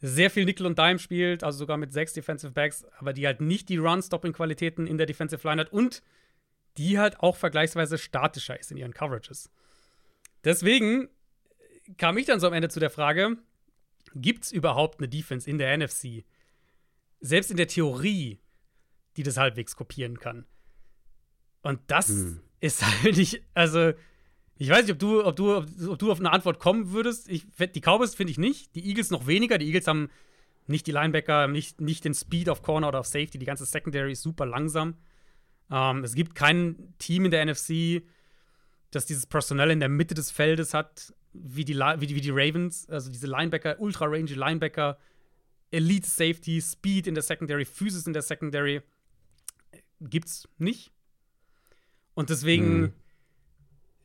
sehr 0.00 0.30
viel 0.30 0.46
Nickel 0.46 0.66
und 0.66 0.76
Dime 0.80 0.98
spielt, 0.98 1.44
also 1.44 1.58
sogar 1.58 1.76
mit 1.76 1.92
sechs 1.92 2.12
Defensive 2.12 2.52
Backs, 2.52 2.84
aber 2.98 3.12
die 3.12 3.24
halt 3.24 3.40
nicht 3.40 3.68
die 3.68 3.76
Run-Stopping-Qualitäten 3.76 4.88
in 4.88 4.98
der 4.98 5.06
Defensive 5.06 5.46
Line 5.46 5.60
hat 5.60 5.72
und 5.72 6.02
die 6.76 6.98
halt 6.98 7.20
auch 7.20 7.36
vergleichsweise 7.36 7.98
statischer 7.98 8.58
ist 8.58 8.72
in 8.72 8.78
ihren 8.78 8.94
Coverages. 8.94 9.48
Deswegen 10.42 11.08
kam 11.98 12.18
ich 12.18 12.26
dann 12.26 12.40
so 12.40 12.48
am 12.48 12.52
Ende 12.52 12.68
zu 12.68 12.80
der 12.80 12.90
Frage, 12.90 13.36
gibt 14.14 14.44
es 14.44 14.52
überhaupt 14.52 14.98
eine 14.98 15.08
Defense 15.08 15.48
in 15.48 15.58
der 15.58 15.76
NFC, 15.76 16.24
selbst 17.20 17.50
in 17.50 17.56
der 17.56 17.68
Theorie, 17.68 18.40
die 19.16 19.22
das 19.22 19.36
halbwegs 19.36 19.76
kopieren 19.76 20.18
kann? 20.18 20.46
Und 21.62 21.80
das 21.86 22.08
hm. 22.08 22.40
ist 22.60 22.82
halt 23.02 23.16
nicht, 23.16 23.42
also 23.54 23.92
ich 24.56 24.70
weiß 24.70 24.82
nicht, 24.82 24.92
ob 24.92 24.98
du, 24.98 25.24
ob 25.24 25.36
du, 25.36 25.56
ob 25.90 25.98
du 25.98 26.12
auf 26.12 26.20
eine 26.20 26.32
Antwort 26.32 26.58
kommen 26.58 26.92
würdest. 26.92 27.28
Ich, 27.28 27.46
die 27.74 27.80
Cowboys 27.80 28.14
finde 28.14 28.30
ich 28.30 28.38
nicht, 28.38 28.74
die 28.76 28.86
Eagles 28.86 29.10
noch 29.10 29.26
weniger. 29.26 29.58
Die 29.58 29.66
Eagles 29.66 29.86
haben 29.88 30.10
nicht 30.66 30.86
die 30.86 30.92
Linebacker, 30.92 31.48
nicht, 31.48 31.80
nicht 31.80 32.04
den 32.04 32.14
Speed 32.14 32.48
auf 32.48 32.62
Corner 32.62 32.88
oder 32.88 33.00
auf 33.00 33.06
Safety. 33.06 33.38
Die 33.38 33.46
ganze 33.46 33.66
Secondary 33.66 34.12
ist 34.12 34.22
super 34.22 34.46
langsam. 34.46 34.94
Ähm, 35.70 36.04
es 36.04 36.14
gibt 36.14 36.34
kein 36.34 36.94
Team 36.98 37.24
in 37.24 37.30
der 37.30 37.44
NFC, 37.44 38.02
das 38.90 39.06
dieses 39.06 39.26
Personal 39.26 39.70
in 39.70 39.80
der 39.80 39.88
Mitte 39.88 40.14
des 40.14 40.30
Feldes 40.30 40.72
hat, 40.72 41.12
wie 41.34 41.64
die, 41.64 41.74
wie 41.74 42.06
die, 42.06 42.14
wie 42.14 42.20
die 42.20 42.30
Ravens, 42.30 42.88
also 42.88 43.10
diese 43.10 43.26
Linebacker, 43.26 43.78
ultra 43.80 44.06
rangy 44.06 44.34
Linebacker, 44.34 44.98
Elite 45.70 46.08
Safety, 46.08 46.60
Speed 46.60 47.06
in 47.06 47.14
der 47.14 47.22
Secondary, 47.22 47.64
Physis 47.64 48.06
in 48.06 48.12
der 48.12 48.22
Secondary, 48.22 48.82
gibt's 50.00 50.48
nicht. 50.58 50.92
Und 52.14 52.30
deswegen 52.30 52.80
mhm. 52.80 52.92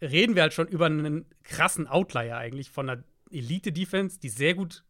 reden 0.02 0.36
wir 0.36 0.42
halt 0.42 0.54
schon 0.54 0.68
über 0.68 0.88
einen 0.88 1.26
krassen 1.44 1.88
Outlier 1.88 2.38
eigentlich 2.38 2.72
von 2.72 2.90
einer 2.90 3.04
Elite-Defense, 3.30 4.20
die 4.20 4.30
sehr 4.30 4.56
gut 4.56 4.84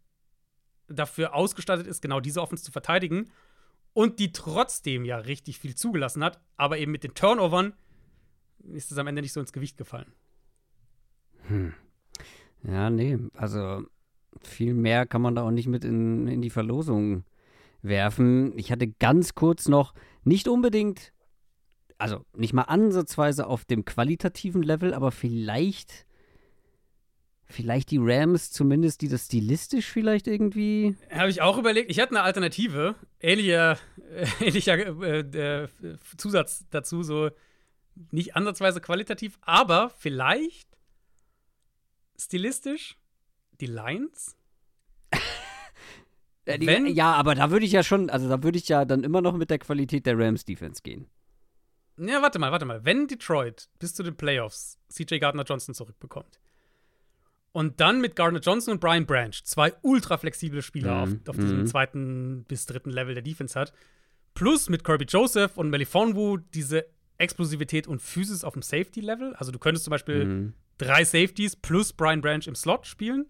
dafür 0.88 1.36
ausgestattet 1.36 1.86
ist, 1.86 2.02
genau 2.02 2.22
diese 2.22 2.42
Offense 2.42 2.64
zu 2.64 2.72
verteidigen 2.72 3.30
und 3.94 4.20
die 4.20 4.32
trotzdem 4.32 5.04
ja 5.04 5.18
richtig 5.18 5.60
viel 5.60 5.76
zugelassen 5.76 6.24
hat, 6.24 6.40
aber 6.56 6.78
eben 6.78 6.92
mit 6.92 7.04
den 7.04 7.14
Turnovern 7.14 7.74
ist 8.74 8.92
es 8.92 8.98
am 8.98 9.08
Ende 9.08 9.22
nicht 9.22 9.34
so 9.34 9.40
ins 9.40 9.54
Gewicht 9.54 9.78
gefallen. 9.78 10.12
Hm. 11.48 11.74
Ja, 12.64 12.90
nee, 12.90 13.18
also 13.34 13.84
viel 14.42 14.74
mehr 14.74 15.06
kann 15.06 15.22
man 15.22 15.36
da 15.36 15.44
auch 15.44 15.52
nicht 15.52 15.68
mit 15.68 15.84
in, 15.84 16.28
in 16.28 16.42
die 16.42 16.50
Verlosung 16.50 17.24
werfen. 17.82 18.58
Ich 18.58 18.72
hatte 18.72 18.88
ganz 18.88 19.36
kurz 19.36 19.68
noch, 19.68 19.94
nicht 20.24 20.48
unbedingt, 20.48 21.14
also 21.98 22.26
nicht 22.36 22.54
mal 22.54 22.64
ansatzweise 22.64 23.48
auf 23.48 23.66
dem 23.66 23.86
qualitativen 23.86 24.64
Level, 24.64 24.94
aber 24.94 25.12
vielleicht, 25.12 26.06
vielleicht 27.46 27.92
die 27.92 28.00
Rams 28.00 28.52
zumindest, 28.52 29.02
die 29.02 29.08
das 29.08 29.26
stilistisch 29.26 29.88
vielleicht 29.88 30.28
irgendwie. 30.28 30.96
Habe 31.10 31.30
ich 31.30 31.42
auch 31.42 31.58
überlegt. 31.58 31.90
Ich 31.90 32.00
hatte 32.00 32.12
eine 32.12 32.24
Alternative, 32.24 32.96
ähnlicher, 33.20 33.78
äh, 34.12 34.26
ähnlicher 34.46 34.78
äh, 35.02 35.20
äh, 35.20 35.68
Zusatz 36.18 36.66
dazu, 36.70 37.04
so 37.04 37.30
nicht 38.12 38.36
ansatzweise 38.36 38.80
qualitativ, 38.80 39.38
aber 39.42 39.90
vielleicht 39.98 40.69
stilistisch 42.20 42.98
die 43.60 43.68
Lions? 43.68 44.36
ja, 46.46 46.58
die, 46.58 46.68
Wenn, 46.68 46.88
ja, 46.88 47.14
aber 47.14 47.36
da 47.36 47.52
würde 47.52 47.66
ich 47.66 47.72
ja 47.72 47.84
schon, 47.84 48.10
also 48.10 48.30
da 48.30 48.44
würde 48.44 48.58
ich 48.58 48.68
ja 48.68 48.86
dann 48.86 49.04
immer 49.04 49.22
noch 49.22 49.36
mit 49.36 49.50
der 49.50 49.60
Qualität 49.60 50.06
der 50.06 50.18
Rams 50.18 50.46
Defense 50.46 50.82
gehen. 50.82 51.08
Ja, 51.98 52.22
warte 52.22 52.40
mal, 52.40 52.52
warte 52.52 52.66
mal. 52.66 52.86
Wenn 52.86 53.08
Detroit 53.08 53.70
bis 53.80 53.94
zu 53.94 54.04
den 54.04 54.16
Playoffs 54.16 54.78
CJ 54.90 55.18
Gardner 55.18 55.44
Johnson 55.44 55.76
zurückbekommt 55.76 56.40
und 57.52 57.80
dann 57.82 58.00
mit 58.00 58.16
Gardner 58.16 58.40
Johnson 58.40 58.74
und 58.74 58.80
Brian 58.80 59.06
Branch 59.06 59.34
zwei 59.44 59.74
ultra 59.82 60.18
flexible 60.18 60.62
Spieler 60.62 61.06
mhm. 61.06 61.22
auf, 61.26 61.30
auf 61.30 61.36
diesem 61.36 61.62
mhm. 61.62 61.68
zweiten 61.68 62.46
bis 62.48 62.66
dritten 62.66 62.90
Level 62.92 63.16
der 63.16 63.24
Defense 63.24 63.60
hat, 63.60 63.74
plus 64.34 64.70
mit 64.70 64.86
Kirby 64.86 65.06
Joseph 65.06 65.58
und 65.58 65.70
Melifonwu 65.70 66.38
diese 66.38 66.86
Explosivität 67.18 67.86
und 67.86 68.02
Physis 68.02 68.46
auf 68.46 68.54
dem 68.54 68.62
Safety-Level. 68.62 69.36
Also 69.36 69.52
du 69.52 69.60
könntest 69.60 69.84
zum 69.84 69.92
Beispiel 69.92 70.26
mhm 70.26 70.54
drei 70.80 71.04
Safeties 71.04 71.56
plus 71.56 71.94
Brian 71.94 72.22
Branch 72.22 72.48
im 72.48 72.56
Slot 72.56 72.88
spielen. 72.88 73.28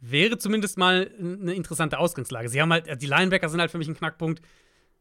Wäre 0.00 0.38
zumindest 0.38 0.78
mal 0.78 1.10
eine 1.18 1.52
interessante 1.52 1.98
Ausgangslage. 1.98 2.48
Sie 2.48 2.62
haben 2.62 2.72
halt, 2.72 3.02
die 3.02 3.06
Linebacker 3.06 3.50
sind 3.50 3.60
halt 3.60 3.70
für 3.70 3.76
mich 3.76 3.88
ein 3.88 3.96
Knackpunkt. 3.96 4.40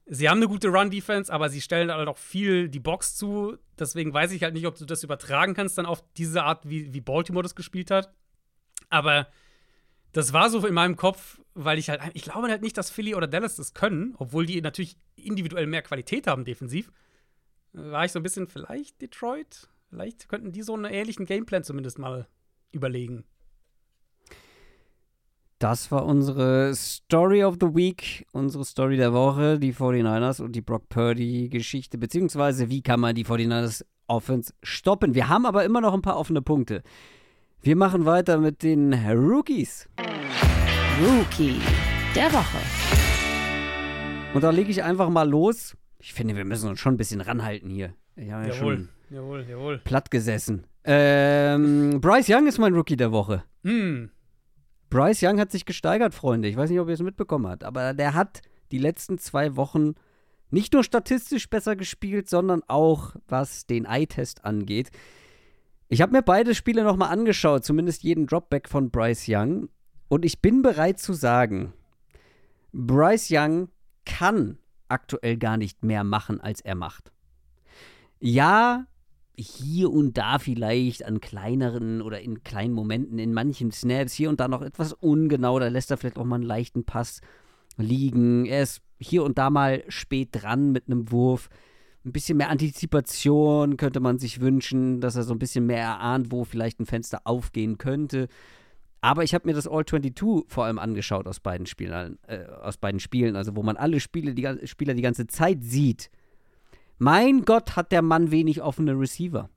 Sie 0.05 0.27
haben 0.27 0.39
eine 0.39 0.47
gute 0.47 0.69
Run-Defense, 0.69 1.31
aber 1.31 1.49
sie 1.49 1.61
stellen 1.61 1.91
halt 1.91 2.09
auch 2.09 2.17
viel 2.17 2.67
die 2.67 2.79
Box 2.79 3.15
zu. 3.15 3.57
Deswegen 3.77 4.13
weiß 4.13 4.31
ich 4.31 4.43
halt 4.43 4.55
nicht, 4.55 4.67
ob 4.67 4.75
du 4.75 4.85
das 4.85 5.03
übertragen 5.03 5.53
kannst 5.53 5.77
dann 5.77 5.85
auf 5.85 6.03
diese 6.17 6.43
Art, 6.43 6.67
wie, 6.67 6.93
wie 6.93 6.99
Baltimore 6.99 7.43
das 7.43 7.55
gespielt 7.55 7.91
hat. 7.91 8.11
Aber 8.89 9.27
das 10.11 10.33
war 10.33 10.49
so 10.49 10.65
in 10.65 10.73
meinem 10.73 10.95
Kopf, 10.95 11.39
weil 11.53 11.77
ich 11.77 11.89
halt, 11.89 12.01
ich 12.13 12.23
glaube 12.23 12.49
halt 12.49 12.63
nicht, 12.63 12.75
dass 12.75 12.89
Philly 12.89 13.13
oder 13.13 13.27
Dallas 13.27 13.55
das 13.55 13.75
können, 13.75 14.15
obwohl 14.17 14.47
die 14.47 14.59
natürlich 14.61 14.97
individuell 15.15 15.67
mehr 15.67 15.83
Qualität 15.83 16.25
haben 16.25 16.43
defensiv. 16.43 16.91
War 17.73 18.03
ich 18.03 18.11
so 18.11 18.19
ein 18.19 18.23
bisschen 18.23 18.47
vielleicht 18.47 18.99
Detroit? 19.01 19.69
Vielleicht 19.89 20.29
könnten 20.29 20.51
die 20.51 20.61
so 20.61 20.75
einen 20.75 20.85
ähnlichen 20.85 21.25
Gameplan 21.25 21.63
zumindest 21.63 21.97
mal 21.97 22.27
überlegen. 22.71 23.23
Das 25.57 25.91
war 25.91 26.05
unsere 26.05 26.73
Story 26.75 27.43
of 27.43 27.55
the 27.59 27.75
Week, 27.75 28.25
unsere 28.31 28.63
Story 28.63 28.97
der 28.97 29.13
Woche, 29.13 29.59
die 29.59 29.73
49ers 29.73 30.41
und 30.41 30.53
die 30.53 30.61
Brock 30.61 30.87
Purdy-Geschichte, 30.89 31.97
beziehungsweise 31.97 32.69
wie 32.69 32.81
kann 32.81 32.99
man 32.99 33.15
die 33.15 33.25
49ers 33.25 33.83
Offense 34.07 34.53
stoppen. 34.63 35.15
Wir 35.15 35.27
haben 35.27 35.45
aber 35.45 35.65
immer 35.65 35.81
noch 35.81 35.93
ein 35.93 36.01
paar 36.01 36.17
offene 36.17 36.41
Punkte. 36.41 36.83
Wir 37.61 37.75
machen 37.75 38.05
weiter 38.05 38.37
mit 38.37 38.63
den 38.63 38.93
Rookies. 38.93 39.89
Rookie 41.01 41.59
der 42.15 42.31
Woche. 42.31 42.59
Und 44.33 44.43
da 44.43 44.51
lege 44.51 44.69
ich 44.69 44.83
einfach 44.83 45.09
mal 45.09 45.27
los. 45.27 45.75
Ich 45.97 46.13
finde, 46.13 46.35
wir 46.35 46.45
müssen 46.45 46.69
uns 46.69 46.79
schon 46.79 46.93
ein 46.93 46.97
bisschen 46.97 47.21
ranhalten 47.21 47.69
hier. 47.69 47.95
Ja, 48.15 48.45
ja 48.45 48.53
schon 48.53 48.89
Jawohl, 49.09 49.45
jawohl. 49.49 49.79
Platt 49.79 50.11
gesessen. 50.11 50.65
Ähm, 50.83 51.99
Bryce 51.99 52.29
Young 52.29 52.47
ist 52.47 52.57
mein 52.57 52.73
Rookie 52.73 52.95
der 52.95 53.11
Woche. 53.11 53.43
Mm. 53.63 54.05
Bryce 54.89 55.23
Young 55.23 55.39
hat 55.39 55.51
sich 55.51 55.65
gesteigert, 55.65 56.13
Freunde. 56.13 56.47
Ich 56.47 56.57
weiß 56.57 56.69
nicht, 56.69 56.79
ob 56.79 56.87
ihr 56.87 56.93
es 56.93 57.01
mitbekommen 57.01 57.47
habt, 57.47 57.63
aber 57.63 57.93
der 57.93 58.13
hat 58.13 58.41
die 58.71 58.77
letzten 58.77 59.17
zwei 59.17 59.55
Wochen 59.55 59.95
nicht 60.51 60.73
nur 60.73 60.83
statistisch 60.83 61.49
besser 61.49 61.75
gespielt, 61.75 62.29
sondern 62.29 62.63
auch 62.67 63.15
was 63.27 63.65
den 63.65 63.85
Eye-Test 63.85 64.45
angeht. 64.45 64.89
Ich 65.87 66.01
habe 66.01 66.11
mir 66.11 66.21
beide 66.21 66.53
Spiele 66.55 66.83
nochmal 66.83 67.11
angeschaut, 67.11 67.65
zumindest 67.65 68.03
jeden 68.03 68.27
Dropback 68.27 68.69
von 68.69 68.89
Bryce 68.91 69.25
Young. 69.27 69.69
Und 70.07 70.25
ich 70.25 70.41
bin 70.41 70.61
bereit 70.61 70.99
zu 70.99 71.13
sagen, 71.13 71.73
Bryce 72.71 73.29
Young 73.31 73.69
kann 74.05 74.57
aktuell 74.87 75.37
gar 75.37 75.57
nicht 75.57 75.83
mehr 75.83 76.03
machen, 76.03 76.41
als 76.41 76.61
er 76.61 76.75
macht. 76.75 77.11
Ja, 78.19 78.85
hier 79.39 79.91
und 79.91 80.17
da 80.17 80.39
vielleicht 80.39 81.05
an 81.05 81.21
kleineren 81.21 82.01
oder 82.01 82.21
in 82.21 82.43
kleinen 82.43 82.73
Momenten, 82.73 83.19
in 83.19 83.33
manchen 83.33 83.71
Snaps 83.71 84.13
hier 84.13 84.29
und 84.29 84.39
da 84.39 84.47
noch 84.47 84.61
etwas 84.61 84.93
ungenau. 84.93 85.59
Da 85.59 85.67
lässt 85.67 85.91
er 85.91 85.97
vielleicht 85.97 86.17
auch 86.17 86.25
mal 86.25 86.35
einen 86.35 86.43
leichten 86.43 86.83
Pass 86.83 87.21
liegen. 87.77 88.45
Er 88.45 88.63
ist 88.63 88.81
hier 88.99 89.23
und 89.23 89.37
da 89.37 89.49
mal 89.49 89.83
spät 89.87 90.29
dran 90.31 90.71
mit 90.71 90.87
einem 90.87 91.11
Wurf. 91.11 91.49
Ein 92.05 92.11
bisschen 92.11 92.37
mehr 92.37 92.49
Antizipation 92.49 93.77
könnte 93.77 93.99
man 93.99 94.19
sich 94.19 94.41
wünschen, 94.41 95.01
dass 95.01 95.15
er 95.15 95.23
so 95.23 95.33
ein 95.33 95.39
bisschen 95.39 95.65
mehr 95.65 95.81
erahnt, 95.81 96.31
wo 96.31 96.43
vielleicht 96.43 96.79
ein 96.79 96.85
Fenster 96.85 97.21
aufgehen 97.25 97.77
könnte. 97.77 98.27
Aber 99.01 99.23
ich 99.23 99.33
habe 99.33 99.47
mir 99.47 99.53
das 99.53 99.67
All-22 99.67 100.45
vor 100.47 100.65
allem 100.65 100.79
angeschaut 100.79 101.27
aus 101.27 101.39
beiden 101.39 101.65
Spielen, 101.65 102.19
äh, 102.27 102.43
aus 102.45 102.77
beiden 102.77 102.99
Spielen, 102.99 103.35
also 103.35 103.55
wo 103.55 103.63
man 103.63 103.77
alle 103.77 103.99
Spiele, 104.01 104.33
die, 104.33 104.67
Spieler 104.67 104.93
die 104.93 105.01
ganze 105.01 105.27
Zeit 105.27 105.63
sieht 105.63 106.09
mein 106.99 107.45
Gott, 107.45 107.75
hat 107.75 107.91
der 107.91 108.01
Mann 108.01 108.31
wenig 108.31 108.61
offene 108.61 108.91
Receiver. 108.93 109.49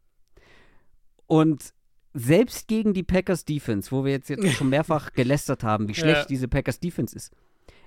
Und 1.26 1.74
selbst 2.14 2.68
gegen 2.68 2.94
die 2.94 3.02
Packers 3.02 3.44
Defense, 3.44 3.90
wo 3.90 4.04
wir 4.04 4.12
jetzt, 4.12 4.28
jetzt 4.28 4.52
schon 4.52 4.68
mehrfach 4.68 5.12
gelästert 5.14 5.62
haben, 5.62 5.88
wie 5.88 5.94
schlecht 5.94 6.22
ja. 6.22 6.26
diese 6.26 6.48
Packers 6.48 6.80
Defense 6.80 7.16
ist, 7.16 7.32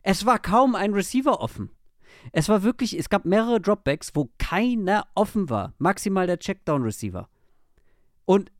es 0.03 0.25
war 0.25 0.39
kaum 0.39 0.75
ein 0.75 0.93
Receiver 0.93 1.41
offen. 1.41 1.71
Es 2.31 2.49
war 2.49 2.63
wirklich, 2.63 2.97
es 2.97 3.09
gab 3.09 3.25
mehrere 3.25 3.61
Dropbacks, 3.61 4.11
wo 4.13 4.29
keiner 4.37 5.07
offen 5.15 5.49
war. 5.49 5.73
Maximal 5.77 6.27
der 6.27 6.39
Checkdown-Receiver. 6.39 7.29
Und 8.25 8.51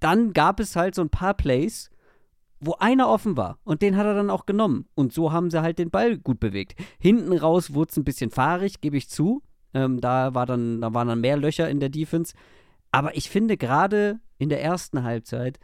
dann 0.00 0.32
gab 0.32 0.60
es 0.60 0.76
halt 0.76 0.94
so 0.94 1.02
ein 1.02 1.10
paar 1.10 1.34
Plays, 1.34 1.90
wo 2.60 2.74
einer 2.74 3.08
offen 3.08 3.36
war. 3.36 3.58
Und 3.64 3.82
den 3.82 3.96
hat 3.96 4.06
er 4.06 4.14
dann 4.14 4.30
auch 4.30 4.46
genommen. 4.46 4.86
Und 4.94 5.12
so 5.12 5.32
haben 5.32 5.50
sie 5.50 5.62
halt 5.62 5.78
den 5.78 5.90
Ball 5.90 6.18
gut 6.18 6.40
bewegt. 6.40 6.78
Hinten 6.98 7.36
raus 7.36 7.74
wurde 7.74 7.90
es 7.90 7.96
ein 7.96 8.04
bisschen 8.04 8.30
fahrig, 8.30 8.80
gebe 8.80 8.96
ich 8.96 9.08
zu. 9.08 9.42
Ähm, 9.74 10.00
da, 10.00 10.34
war 10.34 10.46
dann, 10.46 10.80
da 10.80 10.94
waren 10.94 11.08
dann 11.08 11.20
mehr 11.20 11.36
Löcher 11.36 11.68
in 11.68 11.80
der 11.80 11.88
Defense. 11.88 12.34
Aber 12.90 13.16
ich 13.16 13.28
finde 13.30 13.56
gerade 13.56 14.20
in 14.38 14.48
der 14.48 14.62
ersten 14.62 15.02
Halbzeit 15.02 15.58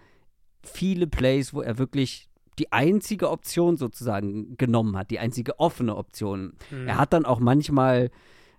viele 0.63 1.07
Plays, 1.07 1.55
wo 1.55 1.63
er 1.63 1.79
wirklich 1.79 2.29
die 2.59 2.73
einzige 2.73 3.31
Option 3.31 3.77
sozusagen 3.77 4.57
genommen 4.57 4.97
hat, 4.97 5.11
die 5.11 5.19
einzige 5.19 5.59
offene 5.59 5.97
Option. 5.97 6.55
Mhm. 6.71 6.89
Er 6.89 6.99
hat 6.99 7.13
dann 7.13 7.25
auch 7.25 7.41
manchmal, 7.41 8.11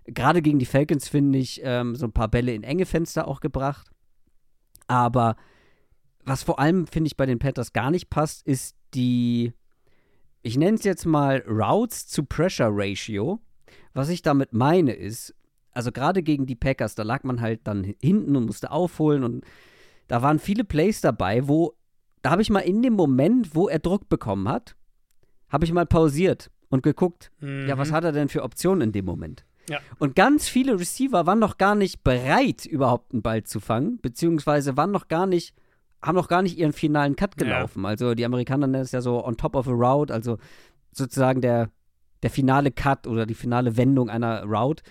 gerade 0.04 0.42
gegen 0.42 0.58
die 0.58 0.66
Falcons, 0.66 1.08
finde 1.08 1.38
ich, 1.38 1.60
ähm, 1.64 1.94
so 1.94 2.06
ein 2.06 2.12
paar 2.12 2.28
Bälle 2.28 2.52
in 2.52 2.62
enge 2.62 2.86
Fenster 2.86 3.26
auch 3.26 3.40
gebracht. 3.40 3.90
Aber 4.86 5.36
was 6.24 6.42
vor 6.42 6.58
allem, 6.58 6.86
finde 6.86 7.08
ich, 7.08 7.16
bei 7.16 7.26
den 7.26 7.38
Panthers 7.38 7.72
gar 7.72 7.90
nicht 7.90 8.10
passt, 8.10 8.46
ist 8.46 8.76
die, 8.94 9.52
ich 10.42 10.56
nenne 10.56 10.76
es 10.76 10.84
jetzt 10.84 11.06
mal 11.06 11.42
Routes 11.46 12.06
to 12.08 12.22
Pressure 12.22 12.70
Ratio. 12.70 13.40
Was 13.94 14.08
ich 14.08 14.22
damit 14.22 14.52
meine 14.52 14.92
ist, 14.92 15.34
also 15.72 15.92
gerade 15.92 16.22
gegen 16.22 16.46
die 16.46 16.54
Packers, 16.54 16.94
da 16.94 17.02
lag 17.02 17.22
man 17.24 17.40
halt 17.40 17.60
dann 17.64 17.84
hinten 18.00 18.36
und 18.36 18.46
musste 18.46 18.70
aufholen 18.70 19.24
und 19.24 19.44
da 20.08 20.22
waren 20.22 20.38
viele 20.38 20.64
Plays 20.64 21.00
dabei, 21.00 21.48
wo, 21.48 21.74
da 22.22 22.30
habe 22.30 22.42
ich 22.42 22.50
mal 22.50 22.60
in 22.60 22.82
dem 22.82 22.94
Moment, 22.94 23.54
wo 23.54 23.68
er 23.68 23.78
Druck 23.78 24.08
bekommen 24.08 24.48
hat, 24.48 24.76
habe 25.48 25.64
ich 25.64 25.72
mal 25.72 25.86
pausiert 25.86 26.50
und 26.68 26.82
geguckt, 26.82 27.30
Mhm. 27.40 27.66
ja, 27.68 27.76
was 27.78 27.92
hat 27.92 28.04
er 28.04 28.12
denn 28.12 28.28
für 28.28 28.42
Optionen 28.42 28.80
in 28.82 28.92
dem 28.92 29.04
Moment? 29.04 29.44
Ja. 29.68 29.80
Und 29.98 30.14
ganz 30.14 30.48
viele 30.48 30.78
Receiver 30.78 31.26
waren 31.26 31.40
noch 31.40 31.58
gar 31.58 31.74
nicht 31.74 32.04
bereit, 32.04 32.66
überhaupt 32.66 33.12
einen 33.12 33.22
Ball 33.22 33.42
zu 33.42 33.58
fangen, 33.60 33.98
beziehungsweise 34.00 34.76
waren 34.76 34.92
noch 34.92 35.08
gar 35.08 35.26
nicht, 35.26 35.54
haben 36.02 36.14
noch 36.14 36.28
gar 36.28 36.42
nicht 36.42 36.56
ihren 36.56 36.72
finalen 36.72 37.16
Cut 37.16 37.34
Ja. 37.40 37.44
gelaufen. 37.44 37.84
Also 37.84 38.14
die 38.14 38.24
Amerikaner 38.24 38.66
nennen 38.68 38.84
es 38.84 38.92
ja 38.92 39.00
so 39.00 39.24
on 39.24 39.36
top 39.36 39.56
of 39.56 39.66
a 39.66 39.72
route, 39.72 40.12
also 40.14 40.38
sozusagen 40.92 41.40
der, 41.40 41.70
der 42.22 42.30
finale 42.30 42.70
Cut 42.70 43.06
oder 43.06 43.26
die 43.26 43.34
finale 43.34 43.76
Wendung 43.76 44.10
einer 44.10 44.44
Route. 44.44 44.82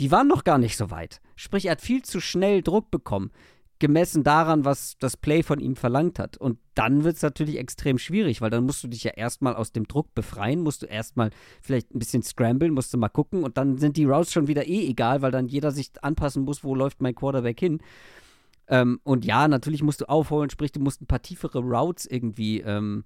Die 0.00 0.10
waren 0.10 0.28
noch 0.28 0.44
gar 0.44 0.58
nicht 0.58 0.76
so 0.76 0.90
weit. 0.90 1.20
Sprich, 1.36 1.66
er 1.66 1.72
hat 1.72 1.80
viel 1.80 2.02
zu 2.02 2.20
schnell 2.20 2.62
Druck 2.62 2.90
bekommen, 2.90 3.30
gemessen 3.78 4.24
daran, 4.24 4.64
was 4.64 4.96
das 4.98 5.16
Play 5.16 5.42
von 5.42 5.60
ihm 5.60 5.76
verlangt 5.76 6.18
hat. 6.18 6.36
Und 6.36 6.58
dann 6.74 7.04
wird 7.04 7.16
es 7.16 7.22
natürlich 7.22 7.58
extrem 7.58 7.98
schwierig, 7.98 8.40
weil 8.40 8.50
dann 8.50 8.64
musst 8.64 8.82
du 8.82 8.88
dich 8.88 9.04
ja 9.04 9.12
erstmal 9.12 9.54
aus 9.54 9.72
dem 9.72 9.86
Druck 9.86 10.14
befreien, 10.14 10.62
musst 10.62 10.82
du 10.82 10.86
erstmal 10.86 11.30
vielleicht 11.62 11.94
ein 11.94 11.98
bisschen 11.98 12.22
scramblen, 12.22 12.74
musst 12.74 12.92
du 12.92 12.98
mal 12.98 13.08
gucken 13.08 13.44
und 13.44 13.56
dann 13.56 13.78
sind 13.78 13.96
die 13.96 14.04
Routes 14.04 14.32
schon 14.32 14.48
wieder 14.48 14.66
eh 14.66 14.88
egal, 14.88 15.22
weil 15.22 15.30
dann 15.30 15.48
jeder 15.48 15.70
sich 15.70 15.90
anpassen 16.02 16.44
muss, 16.44 16.64
wo 16.64 16.74
läuft 16.74 17.00
mein 17.02 17.14
Quarterback 17.14 17.58
hin. 17.58 17.80
Ähm, 18.68 19.00
und 19.04 19.24
ja, 19.24 19.48
natürlich 19.48 19.82
musst 19.82 20.00
du 20.00 20.08
aufholen, 20.08 20.50
sprich, 20.50 20.72
du 20.72 20.80
musst 20.80 21.00
ein 21.00 21.06
paar 21.06 21.22
tiefere 21.22 21.60
Routes 21.60 22.06
irgendwie 22.06 22.60
ähm, 22.60 23.04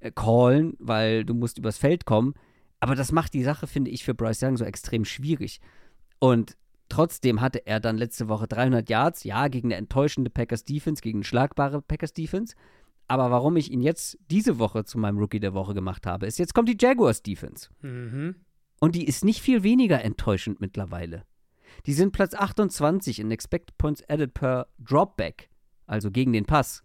äh, 0.00 0.10
callen, 0.10 0.74
weil 0.78 1.24
du 1.24 1.34
musst 1.34 1.58
übers 1.58 1.78
Feld 1.78 2.04
kommen. 2.04 2.34
Aber 2.80 2.94
das 2.94 3.12
macht 3.12 3.34
die 3.34 3.42
Sache, 3.42 3.66
finde 3.66 3.90
ich, 3.90 4.04
für 4.04 4.14
Bryce 4.14 4.42
Young 4.42 4.56
so 4.56 4.64
extrem 4.64 5.04
schwierig. 5.04 5.60
Und 6.18 6.56
trotzdem 6.88 7.40
hatte 7.40 7.66
er 7.66 7.80
dann 7.80 7.96
letzte 7.96 8.28
Woche 8.28 8.46
300 8.46 8.88
Yards, 8.88 9.24
ja, 9.24 9.48
gegen 9.48 9.68
eine 9.68 9.76
enttäuschende 9.76 10.30
Packers 10.30 10.64
Defense, 10.64 11.02
gegen 11.02 11.18
eine 11.18 11.24
schlagbare 11.24 11.82
Packers 11.82 12.12
Defense. 12.12 12.54
Aber 13.08 13.30
warum 13.30 13.56
ich 13.56 13.72
ihn 13.72 13.80
jetzt 13.80 14.18
diese 14.30 14.58
Woche 14.58 14.84
zu 14.84 14.98
meinem 14.98 15.18
Rookie 15.18 15.40
der 15.40 15.54
Woche 15.54 15.74
gemacht 15.74 16.06
habe, 16.06 16.26
ist, 16.26 16.38
jetzt 16.38 16.54
kommt 16.54 16.68
die 16.68 16.76
Jaguars 16.78 17.22
Defense. 17.22 17.70
Mhm. 17.80 18.36
Und 18.80 18.94
die 18.94 19.06
ist 19.06 19.24
nicht 19.24 19.40
viel 19.40 19.62
weniger 19.62 20.04
enttäuschend 20.04 20.60
mittlerweile. 20.60 21.24
Die 21.86 21.94
sind 21.94 22.12
Platz 22.12 22.34
28 22.34 23.18
in 23.20 23.30
Expected 23.30 23.76
Points 23.78 24.02
Added 24.08 24.34
per 24.34 24.68
Dropback, 24.78 25.48
also 25.86 26.10
gegen 26.10 26.32
den 26.32 26.44
Pass. 26.44 26.82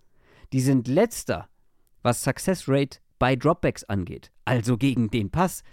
Die 0.54 0.62
sind 0.62 0.88
letzter, 0.88 1.50
was 2.02 2.24
Success 2.24 2.68
Rate 2.68 3.00
bei 3.24 3.38
Dropbacks 3.38 3.86
angeht, 3.86 4.34
also 4.44 4.78
gegen 4.78 5.10
den 5.10 5.30
Pass. 5.30 5.64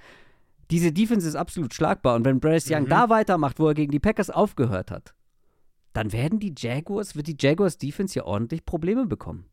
Diese 0.70 0.93
Defense 0.93 1.27
ist 1.27 1.35
absolut 1.35 1.74
schlagbar 1.74 2.14
und 2.14 2.24
wenn 2.24 2.39
Bryce 2.39 2.70
Young 2.70 2.85
Mhm. 2.85 2.89
da 2.90 3.09
weitermacht, 3.10 3.59
wo 3.59 3.66
er 3.66 3.74
gegen 3.74 3.90
die 3.90 3.98
Packers 3.98 4.31
aufgehört 4.31 4.93
hat, 4.93 5.14
dann 5.93 6.12
werden 6.12 6.39
die 6.39 6.55
Jaguars, 6.56 7.16
wird 7.16 7.27
die 7.27 7.36
Jaguars 7.36 7.77
Defense 7.77 8.12
hier 8.12 8.27
ordentlich 8.27 8.64
Probleme 8.64 9.05
bekommen. 9.06 9.47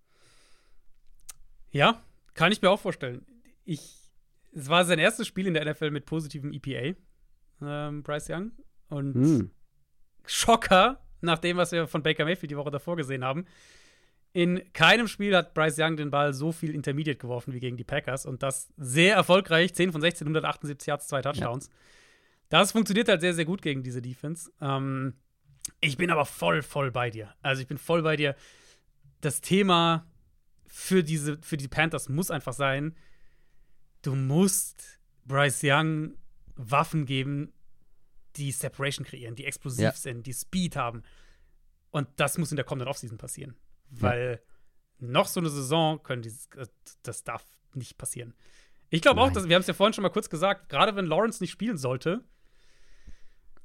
Ja, 1.72 2.04
kann 2.36 2.52
ich 2.52 2.62
mir 2.62 2.70
auch 2.70 2.80
vorstellen. 2.80 3.26
Ich, 3.66 4.12
es 4.54 4.70
war 4.70 4.86
sein 4.86 5.00
erstes 5.00 5.26
Spiel 5.26 5.48
in 5.48 5.56
der 5.56 5.66
NFL 5.66 5.90
mit 5.90 6.06
positivem 6.06 6.54
EPA, 6.54 6.96
ähm, 7.64 8.04
Bryce 8.04 8.30
Young. 8.30 8.52
Und 8.90 9.16
Hm. 9.16 9.52
Schocker, 10.28 11.02
nach 11.22 11.40
dem, 11.40 11.58
was 11.58 11.72
wir 11.72 11.88
von 11.88 12.04
Baker 12.04 12.26
Mayfield 12.26 12.52
die 12.52 12.58
Woche 12.58 12.70
davor 12.70 12.96
gesehen 12.96 13.24
haben. 13.24 13.46
In 14.34 14.62
keinem 14.74 15.08
Spiel 15.08 15.36
hat 15.36 15.54
Bryce 15.54 15.80
Young 15.80 15.98
den 15.98 16.12
Ball 16.12 16.34
so 16.34 16.52
viel 16.52 16.76
Intermediate 16.76 17.18
geworfen 17.18 17.54
wie 17.54 17.60
gegen 17.60 17.78
die 17.78 17.84
Packers 17.84 18.26
und 18.26 18.44
das 18.44 18.72
sehr 18.78 19.16
erfolgreich. 19.16 19.74
10 19.74 19.92
von 19.92 20.02
16, 20.02 20.28
178 20.28 20.88
Yards, 20.88 21.08
zwei 21.08 21.22
Touchdowns. 21.22 21.70
Das 22.50 22.72
funktioniert 22.72 23.08
halt 23.10 23.22
sehr, 23.22 23.34
sehr 23.34 23.46
gut 23.46 23.62
gegen 23.62 23.84
diese 23.84 24.02
Defense. 24.02 24.52
Ähm, 24.62 25.14
ich 25.82 25.98
bin 25.98 26.12
aber 26.12 26.26
voll, 26.26 26.62
voll 26.62 26.92
bei 26.92 27.10
dir. 27.10 27.34
Also 27.42 27.62
ich 27.62 27.68
bin 27.68 27.78
voll 27.78 28.04
bei 28.04 28.16
dir. 28.16 28.36
Das 29.22 29.42
Thema 29.42 30.06
für 30.68 31.04
diese, 31.04 31.40
für 31.42 31.58
die 31.58 31.68
Panthers 31.68 32.08
muss 32.08 32.30
einfach 32.30 32.54
sein, 32.54 32.96
du 34.04 34.16
musst 34.16 35.00
Bryce 35.26 35.62
Young 35.64 36.14
Waffen 36.56 37.06
geben, 37.06 37.54
die 38.36 38.52
Separation 38.52 39.06
kreieren, 39.06 39.36
die 39.36 39.46
explosiv 39.46 39.84
Ja. 39.84 39.92
sind, 39.92 40.26
die 40.28 40.34
Speed 40.34 40.76
haben. 40.76 41.04
Und 41.92 42.08
das 42.18 42.38
muss 42.38 42.52
in 42.52 42.56
der 42.56 42.66
kommenden 42.66 42.88
Offseason 42.88 43.18
passieren. 43.18 43.56
Weil 43.90 44.42
noch 45.00 45.28
so 45.28 45.40
eine 45.40 45.50
Saison 45.50 46.02
können 46.04 46.24
äh, 46.24 46.66
das 47.04 47.24
darf 47.24 47.44
nicht 47.74 47.98
passieren. 47.98 48.34
Ich 48.90 49.02
glaube 49.02 49.22
auch, 49.22 49.32
dass, 49.32 49.48
wir 49.48 49.56
haben 49.56 49.62
es 49.62 49.68
ja 49.68 49.74
vorhin 49.74 49.94
schon 49.94 50.02
mal 50.04 50.10
kurz 50.10 50.30
gesagt, 50.30 50.70
gerade 50.70 50.96
wenn 50.96 51.06
Lawrence 51.06 51.44
nicht 51.44 51.52
spielen 51.52 51.78
sollte, 51.78 52.24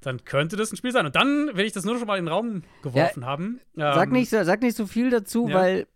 dann 0.00 0.24
könnte 0.24 0.56
das 0.56 0.72
ein 0.72 0.76
Spiel 0.76 0.90
sein. 0.92 1.06
Und 1.06 1.14
dann 1.14 1.56
will 1.56 1.64
ich 1.64 1.72
das 1.72 1.84
nur 1.84 1.96
schon 1.98 2.06
mal 2.08 2.18
in 2.18 2.24
den 2.24 2.32
Raum 2.32 2.62
geworfen 2.82 3.24
haben. 3.24 3.60
Sag, 3.76 4.08
Ähm, 4.08 4.12
nicht, 4.12 4.30
so- 4.30 4.42
sag 4.42 4.60
nicht 4.62 4.76
so 4.76 4.86
viel 4.86 5.10
dazu, 5.10 5.48
ja. 5.48 5.54
weil. 5.54 5.86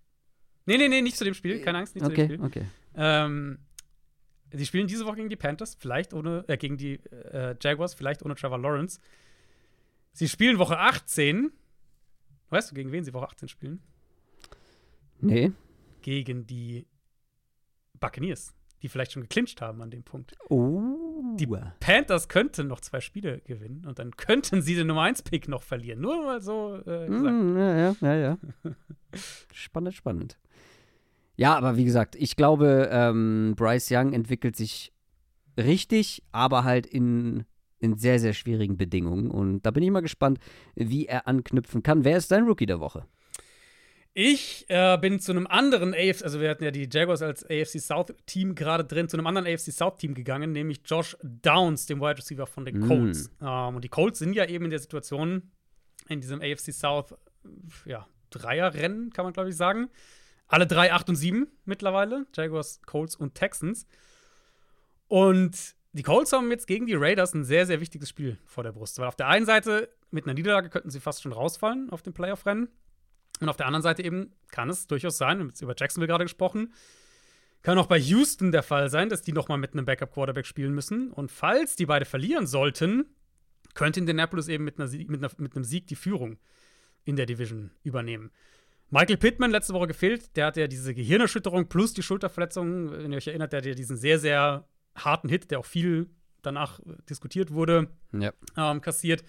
Nee, 0.64 0.78
nee, 0.78 0.88
nee, 0.88 1.02
nicht 1.02 1.16
zu 1.16 1.24
dem 1.24 1.34
Spiel. 1.34 1.60
Keine 1.60 1.78
Angst, 1.78 1.94
nicht 1.94 2.04
zu 2.04 2.10
dem 2.12 2.24
Okay, 2.24 2.34
Spiel. 2.34 2.44
okay. 2.46 2.66
Ähm, 2.94 3.58
sie 4.52 4.64
spielen 4.66 4.86
diese 4.86 5.04
Woche 5.06 5.16
gegen 5.16 5.28
die 5.28 5.36
Panthers, 5.36 5.76
vielleicht 5.78 6.14
ohne, 6.14 6.44
äh, 6.48 6.56
gegen 6.56 6.76
die 6.76 6.94
äh, 7.10 7.56
Jaguars, 7.60 7.94
vielleicht 7.94 8.22
ohne 8.24 8.34
Trevor 8.36 8.58
Lawrence. 8.58 9.00
Sie 10.12 10.28
spielen 10.28 10.58
Woche 10.58 10.78
18. 10.78 11.52
Weißt 12.50 12.70
du, 12.70 12.74
gegen 12.76 12.92
wen 12.92 13.02
sie 13.04 13.12
Woche 13.12 13.26
18 13.26 13.48
spielen? 13.48 13.82
Nee. 15.20 15.52
Gegen 16.02 16.46
die 16.46 16.86
Buccaneers, 17.98 18.54
die 18.82 18.88
vielleicht 18.88 19.12
schon 19.12 19.22
geclincht 19.22 19.60
haben 19.60 19.82
an 19.82 19.90
dem 19.90 20.04
Punkt. 20.04 20.36
Oh. 20.48 21.34
Die 21.36 21.46
Panthers 21.80 22.28
könnten 22.28 22.68
noch 22.68 22.80
zwei 22.80 23.00
Spiele 23.00 23.40
gewinnen 23.40 23.84
und 23.86 23.98
dann 23.98 24.16
könnten 24.16 24.62
sie 24.62 24.74
den 24.74 24.86
Nummer 24.86 25.02
1-Pick 25.04 25.48
noch 25.48 25.62
verlieren. 25.62 26.00
Nur 26.00 26.24
mal 26.24 26.40
so 26.40 26.76
äh, 26.86 27.06
gesagt. 27.06 27.32
Mm, 27.32 27.56
ja, 27.56 27.78
ja, 27.78 27.96
ja, 28.00 28.14
ja. 28.14 28.38
spannend, 29.52 29.94
spannend. 29.94 30.38
Ja, 31.36 31.56
aber 31.56 31.76
wie 31.76 31.84
gesagt, 31.84 32.16
ich 32.16 32.36
glaube, 32.36 32.88
ähm, 32.90 33.54
Bryce 33.56 33.90
Young 33.90 34.12
entwickelt 34.12 34.56
sich 34.56 34.92
richtig, 35.58 36.22
aber 36.32 36.64
halt 36.64 36.86
in, 36.86 37.44
in 37.78 37.96
sehr, 37.96 38.18
sehr 38.18 38.32
schwierigen 38.32 38.76
Bedingungen. 38.76 39.30
Und 39.30 39.62
da 39.62 39.70
bin 39.70 39.82
ich 39.82 39.90
mal 39.90 40.00
gespannt, 40.00 40.38
wie 40.74 41.06
er 41.06 41.28
anknüpfen 41.28 41.82
kann. 41.82 42.04
Wer 42.04 42.16
ist 42.16 42.30
dein 42.30 42.44
Rookie 42.44 42.66
der 42.66 42.80
Woche? 42.80 43.06
Ich 44.18 44.64
äh, 44.68 44.96
bin 44.96 45.20
zu 45.20 45.30
einem 45.32 45.46
anderen 45.46 45.92
AFC, 45.92 46.24
also 46.24 46.40
wir 46.40 46.48
hatten 46.48 46.64
ja 46.64 46.70
die 46.70 46.88
Jaguars 46.90 47.20
als 47.20 47.44
AFC 47.44 47.78
South 47.78 48.14
Team 48.24 48.54
gerade 48.54 48.82
drin, 48.82 49.10
zu 49.10 49.18
einem 49.18 49.26
anderen 49.26 49.46
AFC 49.46 49.70
South 49.70 49.98
Team 49.98 50.14
gegangen, 50.14 50.52
nämlich 50.52 50.80
Josh 50.86 51.18
Downs, 51.22 51.84
dem 51.84 52.00
Wide 52.00 52.16
Receiver 52.16 52.46
von 52.46 52.64
den 52.64 52.78
Mm. 52.78 52.88
Colts. 52.88 53.30
Ähm, 53.42 53.76
und 53.76 53.84
die 53.84 53.90
Colts 53.90 54.18
sind 54.18 54.32
ja 54.32 54.46
eben 54.46 54.64
in 54.64 54.70
der 54.70 54.78
Situation, 54.78 55.50
in 56.08 56.22
diesem 56.22 56.40
AFC 56.40 56.72
South, 56.72 57.14
ja, 57.84 58.06
Dreierrennen, 58.30 59.10
kann 59.12 59.26
man 59.26 59.34
glaube 59.34 59.50
ich 59.50 59.56
sagen. 59.56 59.90
Alle 60.48 60.66
drei 60.66 60.94
8 60.94 61.10
und 61.10 61.16
7 61.16 61.48
mittlerweile, 61.66 62.24
Jaguars, 62.34 62.80
Colts 62.86 63.16
und 63.16 63.34
Texans. 63.34 63.86
Und 65.08 65.74
die 65.92 66.02
Colts 66.02 66.32
haben 66.32 66.50
jetzt 66.50 66.66
gegen 66.66 66.86
die 66.86 66.94
Raiders 66.94 67.34
ein 67.34 67.44
sehr, 67.44 67.66
sehr 67.66 67.82
wichtiges 67.82 68.08
Spiel 68.08 68.38
vor 68.46 68.64
der 68.64 68.72
Brust. 68.72 68.98
Weil 68.98 69.08
auf 69.08 69.16
der 69.16 69.28
einen 69.28 69.44
Seite, 69.44 69.90
mit 70.10 70.24
einer 70.24 70.32
Niederlage 70.32 70.70
könnten 70.70 70.88
sie 70.88 71.00
fast 71.00 71.22
schon 71.22 71.32
rausfallen 71.32 71.90
auf 71.90 72.00
dem 72.00 72.14
Playoff-Rennen. 72.14 72.68
Und 73.40 73.48
auf 73.48 73.56
der 73.56 73.66
anderen 73.66 73.82
Seite 73.82 74.02
eben 74.02 74.32
kann 74.50 74.70
es 74.70 74.86
durchaus 74.86 75.18
sein, 75.18 75.38
wir 75.38 75.40
haben 75.42 75.48
jetzt 75.48 75.60
über 75.60 75.74
Jacksonville 75.76 76.08
gerade 76.08 76.24
gesprochen, 76.24 76.72
kann 77.62 77.78
auch 77.78 77.86
bei 77.86 77.98
Houston 77.98 78.52
der 78.52 78.62
Fall 78.62 78.88
sein, 78.88 79.08
dass 79.08 79.22
die 79.22 79.32
nochmal 79.32 79.58
mit 79.58 79.72
einem 79.72 79.84
Backup-Quarterback 79.84 80.46
spielen 80.46 80.72
müssen. 80.72 81.10
Und 81.10 81.30
falls 81.32 81.76
die 81.76 81.86
beide 81.86 82.04
verlieren 82.04 82.46
sollten, 82.46 83.06
könnte 83.74 84.00
Indianapolis 84.00 84.48
eben 84.48 84.64
mit, 84.64 84.76
Sieg, 84.88 85.10
mit, 85.10 85.22
einer, 85.22 85.32
mit 85.38 85.54
einem 85.54 85.64
Sieg 85.64 85.86
die 85.88 85.96
Führung 85.96 86.38
in 87.04 87.16
der 87.16 87.26
Division 87.26 87.72
übernehmen. 87.82 88.30
Michael 88.90 89.16
Pittman 89.16 89.50
letzte 89.50 89.74
Woche 89.74 89.88
gefehlt, 89.88 90.36
der 90.36 90.46
hatte 90.46 90.60
ja 90.60 90.68
diese 90.68 90.94
Gehirnerschütterung 90.94 91.68
plus 91.68 91.92
die 91.92 92.02
Schulterverletzung, 92.02 92.92
wenn 92.92 93.10
ihr 93.12 93.16
euch 93.18 93.26
erinnert, 93.26 93.52
der 93.52 93.58
hat 93.58 93.66
ja 93.66 93.74
diesen 93.74 93.96
sehr, 93.96 94.18
sehr 94.20 94.68
harten 94.94 95.28
Hit, 95.28 95.50
der 95.50 95.58
auch 95.58 95.66
viel 95.66 96.08
danach 96.42 96.78
äh, 96.80 96.94
diskutiert 97.10 97.50
wurde, 97.52 97.88
Ja. 98.12 98.32
ähm, 98.56 98.80
kassiert. 98.80 99.24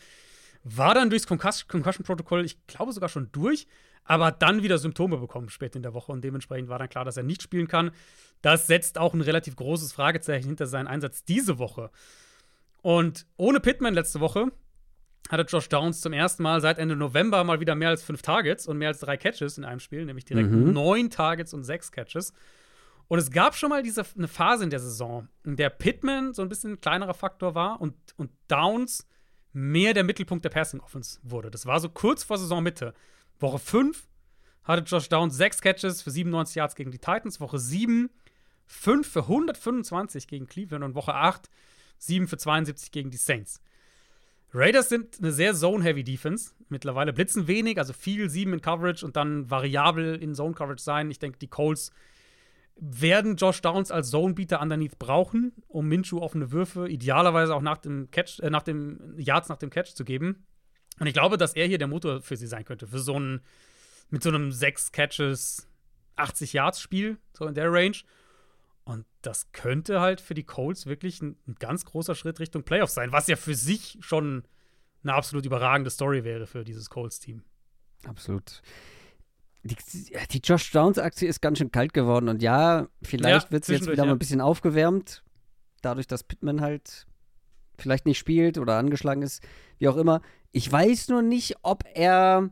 War 0.63 0.93
dann 0.93 1.09
durchs 1.09 1.25
Concus 1.25 1.67
Concussion-Protokoll, 1.67 2.45
ich 2.45 2.65
glaube 2.67 2.91
sogar 2.93 3.09
schon 3.09 3.31
durch, 3.31 3.67
aber 4.07 4.31
dann 4.31 4.63
wieder 4.63 4.77
Symptome 4.77 5.17
bekommen 5.17 5.49
später 5.49 5.75
in 5.75 5.84
der 5.84 5.93
Woche 5.93 6.11
und 6.11 6.23
dementsprechend 6.23 6.69
war 6.69 6.79
dann 6.79 6.89
klar, 6.89 7.05
dass 7.05 7.17
er 7.17 7.23
nicht 7.23 7.43
spielen 7.43 7.67
kann. 7.67 7.91
Das 8.41 8.67
setzt 8.67 8.97
auch 8.97 9.13
ein 9.13 9.21
relativ 9.21 9.55
großes 9.55 9.93
Fragezeichen 9.93 10.47
hinter 10.47 10.67
seinen 10.67 10.88
Einsatz 10.88 11.23
diese 11.23 11.59
Woche. 11.59 11.91
Und 12.81 13.25
ohne 13.38 13.59
Pittman 13.59 13.93
letzte 13.93 14.19
Woche 14.19 14.51
hatte 15.29 15.43
Josh 15.43 15.67
Downs 15.67 15.99
zum 15.99 16.13
ersten 16.13 16.43
Mal 16.43 16.61
seit 16.61 16.77
Ende 16.79 16.95
November 16.95 17.43
mal 17.43 17.59
wieder 17.59 17.75
mehr 17.75 17.89
als 17.89 18.03
fünf 18.03 18.21
Targets 18.21 18.67
und 18.67 18.77
mehr 18.77 18.89
als 18.89 18.99
drei 18.99 19.17
Catches 19.17 19.57
in 19.57 19.65
einem 19.65 19.79
Spiel, 19.81 20.05
nämlich 20.05 20.25
direkt 20.25 20.49
Mhm. 20.51 20.71
neun 20.71 21.09
Targets 21.09 21.53
und 21.53 21.63
sechs 21.63 21.91
Catches. 21.91 22.34
Und 23.09 23.19
es 23.19 23.31
gab 23.31 23.55
schon 23.55 23.69
mal 23.69 23.84
diese, 23.84 24.05
eine 24.17 24.27
Phase 24.27 24.63
in 24.63 24.69
der 24.69 24.79
Saison, 24.79 25.27
in 25.43 25.55
der 25.55 25.69
Pittman 25.69 26.34
so 26.34 26.41
ein 26.41 26.49
bisschen 26.49 26.73
ein 26.73 26.81
kleinerer 26.81 27.13
Faktor 27.13 27.55
war 27.55 27.81
und, 27.81 27.95
und 28.17 28.31
Downs 28.47 29.05
mehr 29.53 29.93
der 29.93 30.03
Mittelpunkt 30.03 30.45
der 30.45 30.49
Passing 30.49 30.79
Offense 30.81 31.19
wurde. 31.23 31.49
Das 31.49 31.65
war 31.65 31.79
so 31.79 31.89
kurz 31.89 32.23
vor 32.23 32.38
Saisonmitte. 32.38 32.93
Woche 33.39 33.59
5 33.59 34.07
hatte 34.64 34.84
Josh 34.84 35.09
Downs 35.09 35.35
sechs 35.38 35.61
Catches 35.61 36.01
für 36.01 36.11
97 36.11 36.55
Yards 36.55 36.76
gegen 36.76 36.91
die 36.91 36.99
Titans. 36.99 37.39
Woche 37.39 37.59
7 37.59 38.09
5 38.65 39.07
für 39.07 39.22
125 39.22 40.27
gegen 40.27 40.47
Cleveland 40.47 40.84
und 40.84 40.95
Woche 40.95 41.14
8 41.14 41.49
7 41.99 42.27
für 42.27 42.38
72 42.38 42.91
gegen 42.91 43.09
die 43.09 43.18
Saints. 43.18 43.61
Raiders 44.53 44.89
sind 44.89 45.19
eine 45.19 45.31
sehr 45.31 45.53
Zone-heavy 45.53 46.03
Defense. 46.03 46.51
Mittlerweile 46.69 47.14
blitzen 47.14 47.47
wenig, 47.47 47.77
also 47.77 47.93
viel 47.93 48.30
7 48.30 48.53
in 48.53 48.61
Coverage 48.61 49.05
und 49.05 49.15
dann 49.15 49.49
variabel 49.49 50.15
in 50.15 50.35
Zone-Coverage 50.35 50.84
sein. 50.84 51.11
Ich 51.11 51.19
denke, 51.19 51.38
die 51.39 51.47
Colts 51.47 51.91
werden 52.80 53.35
Josh 53.35 53.61
Downs 53.61 53.91
als 53.91 54.09
Zone-Beater 54.11 54.61
underneath 54.61 54.99
brauchen, 54.99 55.53
um 55.68 55.88
Minshew 55.88 56.19
offene 56.19 56.51
Würfe 56.51 56.88
idealerweise 56.88 57.55
auch 57.55 57.61
nach 57.61 57.77
dem 57.77 58.11
Catch, 58.11 58.39
äh, 58.39 58.49
nach 58.49 58.64
dem 58.64 59.15
Yards 59.18 59.49
nach 59.49 59.57
dem 59.57 59.69
Catch 59.69 59.95
zu 59.95 60.03
geben. 60.03 60.45
Und 60.99 61.07
ich 61.07 61.14
glaube, 61.14 61.38
dass 61.38 61.53
er 61.53 61.68
hier 61.68 61.78
der 61.78 61.88
Motor 61.88 62.22
für 62.22 62.38
sie 62.38 62.48
sein 62.48 62.65
könnte, 62.65 62.88
für 62.88 62.99
so 62.99 63.15
einen, 63.15 63.41
mit 64.10 64.24
so 64.24 64.30
einem 64.30 64.52
6 64.52 64.91
Catches, 64.91 65.68
80 66.15 66.53
Yards 66.53 66.82
Spiel, 66.82 67.18
so 67.34 67.45
in 67.45 67.53
der 67.53 67.72
Range. 67.72 67.98
Und 68.84 69.06
das 69.22 69.52
könnte 69.52 69.99
halt 69.99 70.22
für 70.22 70.34
die 70.34 70.45
Colts 70.45 70.86
wirklich 70.86 71.22
ein, 71.22 71.38
ein, 71.48 71.56
ganz 71.60 71.86
großer 71.86 72.15
Schritt 72.15 72.40
Richtung 72.40 72.64
Playoffs 72.64 72.94
sein, 72.94 73.11
was 73.11 73.28
ja 73.28 73.36
für 73.36 73.53
sich 73.53 73.98
schon 73.99 74.44
eine 75.03 75.14
absolut 75.14 75.45
überragende 75.45 75.90
Story 75.90 76.24
wäre 76.24 76.48
für 76.48 76.64
dieses 76.64 76.90
Colts-Team. 76.90 77.44
Absolut. 78.06 78.61
Die, 79.64 79.76
die 80.32 80.40
Josh 80.40 80.72
Downs-Aktie 80.72 81.28
ist 81.28 81.41
ganz 81.41 81.57
schön 81.57 81.72
kalt 81.72 81.94
geworden 81.94 82.30
und 82.30 82.41
ja, 82.41 82.88
vielleicht 83.02 83.45
ja, 83.48 83.52
wird 83.52 83.64
es 83.64 83.69
jetzt 83.69 83.88
wieder 83.88 84.03
ja. 84.03 84.06
mal 84.06 84.14
ein 84.14 84.19
bisschen 84.19 84.40
aufgewärmt, 84.40 85.24
dadurch, 85.82 86.07
dass 86.07 86.24
Pittman 86.24 86.61
halt 86.61 87.06
vielleicht 87.78 88.06
nicht 88.06 88.18
spielt 88.18 88.57
oder 88.57 88.78
angeschlagen 88.78 89.22
ist, 89.22 89.44
wie 89.80 89.88
auch 89.88 89.98
immer. 89.98 90.22
Ich 90.52 90.72
weiß 90.72 91.10
nur 91.10 91.22
nicht, 91.22 91.56
ob 91.61 91.84
er 91.94 92.49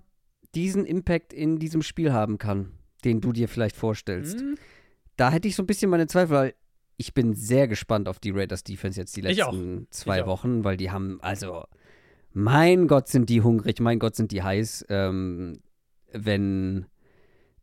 diesen 0.54 0.86
Impact 0.86 1.34
in 1.34 1.60
diesem 1.60 1.82
Spiel 1.82 2.14
haben 2.14 2.38
kann, 2.38 2.72
den 3.04 3.22
du 3.22 3.34
dir 3.34 3.48
vielleicht 3.48 3.76
vorstellst. 3.76 4.42
Mhm 4.42 4.58
da 5.18 5.32
hätte 5.32 5.48
ich 5.48 5.56
so 5.56 5.64
ein 5.64 5.68
bisschen 5.68 5.90
meine 5.90 6.08
Zweifel, 6.08 6.36
weil 6.36 6.54
ich 6.98 7.14
bin 7.14 7.34
sehr 7.34 7.68
gespannt 7.68 8.08
auf 8.08 8.20
die 8.20 8.32
Raiders 8.32 8.64
Defense 8.64 9.00
jetzt 9.00 9.16
die 9.18 9.22
letzten 9.22 9.88
zwei 9.90 10.26
Wochen, 10.26 10.64
weil 10.64 10.78
die 10.78 10.92
haben, 10.92 11.20
also, 11.22 11.64
mein 12.32 12.88
Gott, 12.88 13.08
sind 13.08 13.30
die 13.30 13.42
hungrig, 13.42 13.80
mein 13.80 14.00
Gott, 14.00 14.16
sind 14.16 14.32
die 14.32 14.44
heiß. 14.44 14.86
Ähm, 14.90 15.60
wenn, 16.12 16.86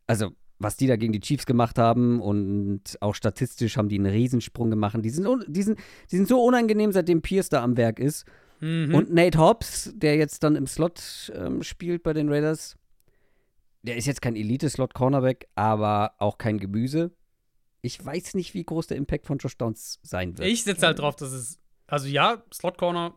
also, 0.05 0.31
was 0.59 0.77
die 0.77 0.87
da 0.87 0.95
gegen 0.95 1.13
die 1.13 1.19
Chiefs 1.19 1.45
gemacht 1.45 1.79
haben 1.79 2.21
und 2.21 2.97
auch 3.01 3.15
statistisch 3.15 3.77
haben 3.77 3.89
die 3.89 3.97
einen 3.97 4.11
Riesensprung 4.11 4.69
gemacht. 4.69 4.95
Die 5.01 5.09
sind, 5.09 5.27
die 5.47 5.63
sind, 5.63 5.79
die 6.11 6.17
sind 6.17 6.27
so 6.27 6.43
unangenehm, 6.43 6.91
seitdem 6.91 7.21
Pierce 7.21 7.49
da 7.49 7.63
am 7.63 7.75
Werk 7.75 7.99
ist. 7.99 8.25
Mhm. 8.63 8.95
Und 8.95 9.13
Nate 9.13 9.37
Hobbs, 9.37 9.91
der 9.95 10.15
jetzt 10.15 10.43
dann 10.43 10.55
im 10.55 10.67
Slot 10.67 11.31
ähm, 11.35 11.63
spielt 11.63 12.03
bei 12.03 12.13
den 12.13 12.29
Raiders, 12.29 12.77
der 13.81 13.97
ist 13.97 14.05
jetzt 14.05 14.21
kein 14.21 14.35
Elite-Slot-Cornerback, 14.35 15.47
aber 15.55 16.13
auch 16.19 16.37
kein 16.37 16.57
Gemüse 16.57 17.11
ich 17.83 18.03
weiß 18.03 18.33
nicht, 18.35 18.53
wie 18.53 18.63
groß 18.63 18.87
der 18.87 18.97
Impact 18.97 19.27
von 19.27 19.37
Josh 19.37 19.57
Downs 19.57 19.99
sein 20.01 20.37
wird. 20.37 20.47
Ich 20.47 20.63
setze 20.63 20.87
halt 20.87 20.99
drauf, 20.99 21.17
dass 21.17 21.33
es, 21.33 21.59
also 21.85 22.07
ja, 22.07 22.41
Slot 22.51 22.77
Corner 22.77 23.13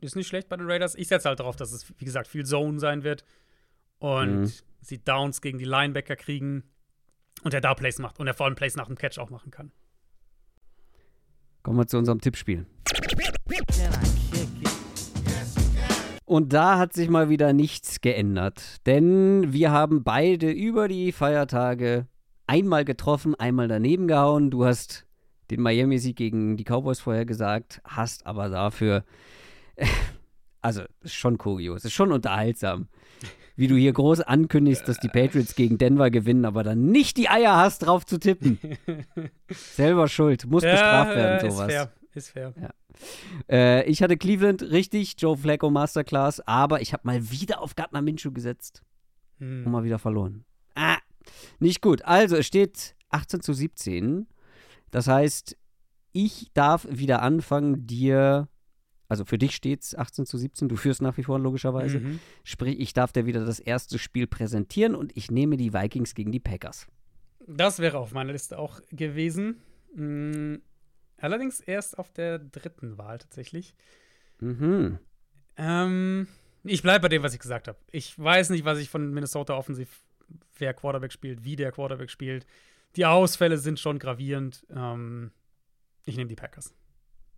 ist 0.00 0.14
nicht 0.14 0.28
schlecht 0.28 0.48
bei 0.48 0.56
den 0.56 0.70
Raiders. 0.70 0.94
Ich 0.94 1.08
setze 1.08 1.28
halt 1.28 1.40
drauf, 1.40 1.56
dass 1.56 1.72
es, 1.72 1.92
wie 1.98 2.04
gesagt, 2.04 2.28
viel 2.28 2.46
Zone 2.46 2.78
sein 2.78 3.02
wird 3.02 3.24
und 3.98 4.42
mhm. 4.42 4.52
sie 4.80 5.02
Downs 5.04 5.40
gegen 5.40 5.58
die 5.58 5.64
Linebacker 5.64 6.14
kriegen 6.14 6.62
und 7.42 7.52
er 7.54 7.60
da 7.60 7.74
Plays 7.74 7.98
macht 7.98 8.20
und 8.20 8.28
er 8.28 8.34
vor 8.34 8.46
allem 8.46 8.54
Plays 8.54 8.76
nach 8.76 8.86
dem 8.86 8.96
Catch 8.96 9.18
auch 9.18 9.30
machen 9.30 9.50
kann. 9.50 9.72
Kommen 11.64 11.78
wir 11.78 11.86
zu 11.88 11.98
unserem 11.98 12.20
Tippspiel. 12.20 12.66
Und 16.24 16.52
da 16.52 16.78
hat 16.78 16.94
sich 16.94 17.10
mal 17.10 17.28
wieder 17.28 17.52
nichts 17.52 18.00
geändert, 18.00 18.86
denn 18.86 19.52
wir 19.52 19.70
haben 19.70 20.04
beide 20.04 20.50
über 20.50 20.88
die 20.88 21.12
Feiertage 21.12 22.06
einmal 22.46 22.84
getroffen, 22.84 23.34
einmal 23.34 23.68
daneben 23.68 24.08
gehauen. 24.08 24.50
Du 24.50 24.64
hast 24.64 25.06
den 25.50 25.60
Miami-Sieg 25.60 26.16
gegen 26.16 26.56
die 26.56 26.64
Cowboys 26.64 27.00
vorher 27.00 27.26
gesagt, 27.26 27.82
hast 27.84 28.26
aber 28.26 28.48
dafür. 28.48 29.04
Also, 30.60 30.80
ist 31.02 31.12
schon 31.12 31.36
kurios, 31.36 31.84
ist 31.84 31.92
schon 31.92 32.10
unterhaltsam. 32.10 32.88
Wie 33.54 33.68
du 33.68 33.76
hier 33.76 33.92
groß 33.92 34.22
ankündigst, 34.22 34.88
dass 34.88 34.98
die 34.98 35.10
Patriots 35.10 35.56
gegen 35.56 35.76
Denver 35.76 36.08
gewinnen, 36.08 36.46
aber 36.46 36.62
dann 36.62 36.86
nicht 36.86 37.18
die 37.18 37.28
Eier 37.28 37.58
hast, 37.58 37.80
drauf 37.80 38.06
zu 38.06 38.18
tippen. 38.18 38.58
Selber 39.50 40.08
schuld, 40.08 40.46
muss 40.46 40.62
ja, 40.62 40.70
bestraft 40.70 41.16
werden, 41.16 41.50
sowas. 41.50 41.68
Ist 41.68 41.74
fair, 41.74 41.92
ist 42.14 42.30
fair. 42.30 42.54
Ja. 42.58 42.70
Äh, 43.50 43.88
ich 43.88 44.02
hatte 44.02 44.16
Cleveland 44.16 44.62
richtig, 44.62 45.14
Joe 45.18 45.36
Flacco 45.36 45.70
Masterclass, 45.70 46.40
aber 46.40 46.80
ich 46.80 46.92
habe 46.92 47.02
mal 47.04 47.30
wieder 47.30 47.60
auf 47.60 47.74
Gardner 47.74 48.02
Minshew 48.02 48.32
gesetzt 48.32 48.82
hm. 49.38 49.64
und 49.66 49.72
mal 49.72 49.84
wieder 49.84 49.98
verloren. 49.98 50.44
Ah, 50.74 50.98
nicht 51.58 51.80
gut. 51.80 52.02
Also, 52.04 52.36
es 52.36 52.46
steht 52.46 52.94
18 53.10 53.40
zu 53.40 53.52
17. 53.52 54.26
Das 54.90 55.06
heißt, 55.06 55.56
ich 56.12 56.50
darf 56.54 56.86
wieder 56.88 57.22
anfangen, 57.22 57.86
dir, 57.86 58.48
also 59.08 59.24
für 59.24 59.38
dich 59.38 59.54
steht 59.54 59.82
es 59.82 59.94
18 59.94 60.26
zu 60.26 60.38
17, 60.38 60.68
du 60.68 60.76
führst 60.76 61.02
nach 61.02 61.16
wie 61.16 61.24
vor 61.24 61.38
logischerweise. 61.38 62.00
Mhm. 62.00 62.20
Sprich, 62.44 62.78
ich 62.78 62.92
darf 62.92 63.12
dir 63.12 63.26
wieder 63.26 63.44
das 63.44 63.58
erste 63.58 63.98
Spiel 63.98 64.26
präsentieren 64.26 64.94
und 64.94 65.16
ich 65.16 65.30
nehme 65.30 65.56
die 65.56 65.72
Vikings 65.72 66.14
gegen 66.14 66.30
die 66.30 66.40
Packers. 66.40 66.86
Das 67.46 67.78
wäre 67.78 67.98
auf 67.98 68.12
meiner 68.12 68.32
Liste 68.32 68.58
auch 68.58 68.80
gewesen. 68.90 69.60
Allerdings 71.18 71.60
erst 71.60 71.98
auf 71.98 72.12
der 72.12 72.38
dritten 72.38 72.98
Wahl 72.98 73.18
tatsächlich. 73.18 73.74
Mhm. 74.40 74.98
Ähm, 75.56 76.28
ich 76.64 76.82
bleibe 76.82 77.02
bei 77.02 77.08
dem, 77.08 77.22
was 77.22 77.34
ich 77.34 77.40
gesagt 77.40 77.68
habe. 77.68 77.78
Ich 77.90 78.18
weiß 78.18 78.50
nicht, 78.50 78.64
was 78.64 78.78
ich 78.78 78.90
von 78.90 79.12
Minnesota 79.12 79.54
offensiv 79.54 80.02
wer 80.58 80.74
Quarterback 80.74 81.12
spielt, 81.12 81.44
wie 81.44 81.56
der 81.56 81.72
Quarterback 81.72 82.10
spielt. 82.10 82.46
Die 82.96 83.06
Ausfälle 83.06 83.58
sind 83.58 83.80
schon 83.80 83.98
gravierend. 83.98 84.66
Ähm, 84.70 85.30
ich 86.06 86.16
nehme 86.16 86.28
die 86.28 86.36
Packers. 86.36 86.74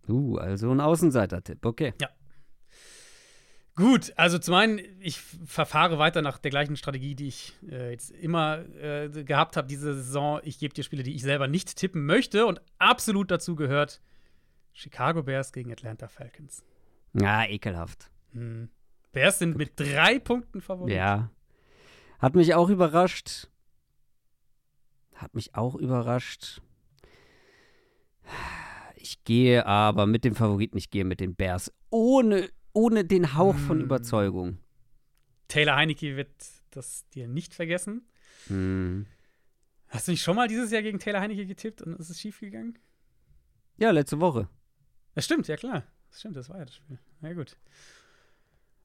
Uh, 0.07 0.37
also 0.37 0.71
ein 0.71 0.79
Außenseiter-Tipp, 0.79 1.65
okay. 1.65 1.93
Ja. 1.99 2.09
Gut, 3.77 4.11
also 4.15 4.39
zum 4.39 4.55
einen, 4.55 4.79
ich 4.99 5.21
verfahre 5.21 5.99
weiter 5.99 6.23
nach 6.23 6.39
der 6.39 6.49
gleichen 6.49 6.75
Strategie, 6.75 7.13
die 7.13 7.27
ich 7.27 7.53
äh, 7.69 7.91
jetzt 7.91 8.09
immer 8.09 8.65
äh, 8.81 9.07
gehabt 9.23 9.55
habe 9.55 9.67
diese 9.67 9.93
Saison. 9.93 10.41
Ich 10.43 10.57
gebe 10.57 10.73
dir 10.73 10.83
Spiele, 10.83 11.03
die 11.03 11.13
ich 11.13 11.21
selber 11.21 11.47
nicht 11.47 11.75
tippen 11.75 12.03
möchte 12.03 12.47
und 12.47 12.59
absolut 12.79 13.29
dazu 13.29 13.55
gehört 13.55 14.01
Chicago 14.73 15.21
Bears 15.21 15.53
gegen 15.53 15.71
Atlanta 15.71 16.07
Falcons. 16.07 16.63
Ja, 17.13 17.45
ekelhaft. 17.45 18.09
Hm. 18.31 18.69
Bears 19.11 19.37
sind 19.37 19.55
mit 19.55 19.79
drei 19.79 20.17
Punkten 20.17 20.59
Favorit. 20.59 20.95
Ja, 20.95 21.29
hat 22.17 22.33
mich 22.33 22.55
auch 22.55 22.69
überrascht. 22.69 23.47
Hat 25.13 25.35
mich 25.35 25.53
auch 25.53 25.75
überrascht. 25.75 26.61
Ich 28.95 29.23
gehe 29.23 29.67
aber 29.67 30.07
mit 30.07 30.23
dem 30.23 30.33
Favoriten, 30.33 30.77
ich 30.77 30.89
gehe 30.89 31.05
mit 31.05 31.19
den 31.19 31.35
Bears. 31.35 31.71
Ohne, 31.91 32.49
ohne 32.77 33.03
den 33.03 33.35
Hauch 33.35 33.55
von 33.55 33.79
hm. 33.79 33.85
Überzeugung. 33.85 34.59
Taylor 35.47 35.75
Heinecke 35.75 36.15
wird 36.15 36.29
das 36.71 37.07
dir 37.09 37.27
nicht 37.27 37.53
vergessen. 37.53 38.07
Mm. 38.49 39.03
Hast 39.87 40.07
du 40.07 40.11
nicht 40.11 40.21
schon 40.21 40.35
mal 40.35 40.47
dieses 40.47 40.71
Jahr 40.71 40.81
gegen 40.81 40.99
Taylor 40.99 41.21
Heinecke 41.21 41.45
getippt 41.45 41.81
und 41.81 41.97
ist 41.97 42.09
es 42.09 42.19
schiefgegangen? 42.19 42.77
Ja, 43.77 43.91
letzte 43.91 44.19
Woche. 44.19 44.49
Das 45.15 45.25
stimmt, 45.25 45.47
ja 45.47 45.55
klar. 45.55 45.83
Das 46.09 46.19
stimmt, 46.19 46.35
das 46.35 46.49
war 46.49 46.59
ja 46.59 46.65
das 46.65 46.75
Spiel. 46.75 46.99
Ja, 47.21 47.33
gut. 47.33 47.57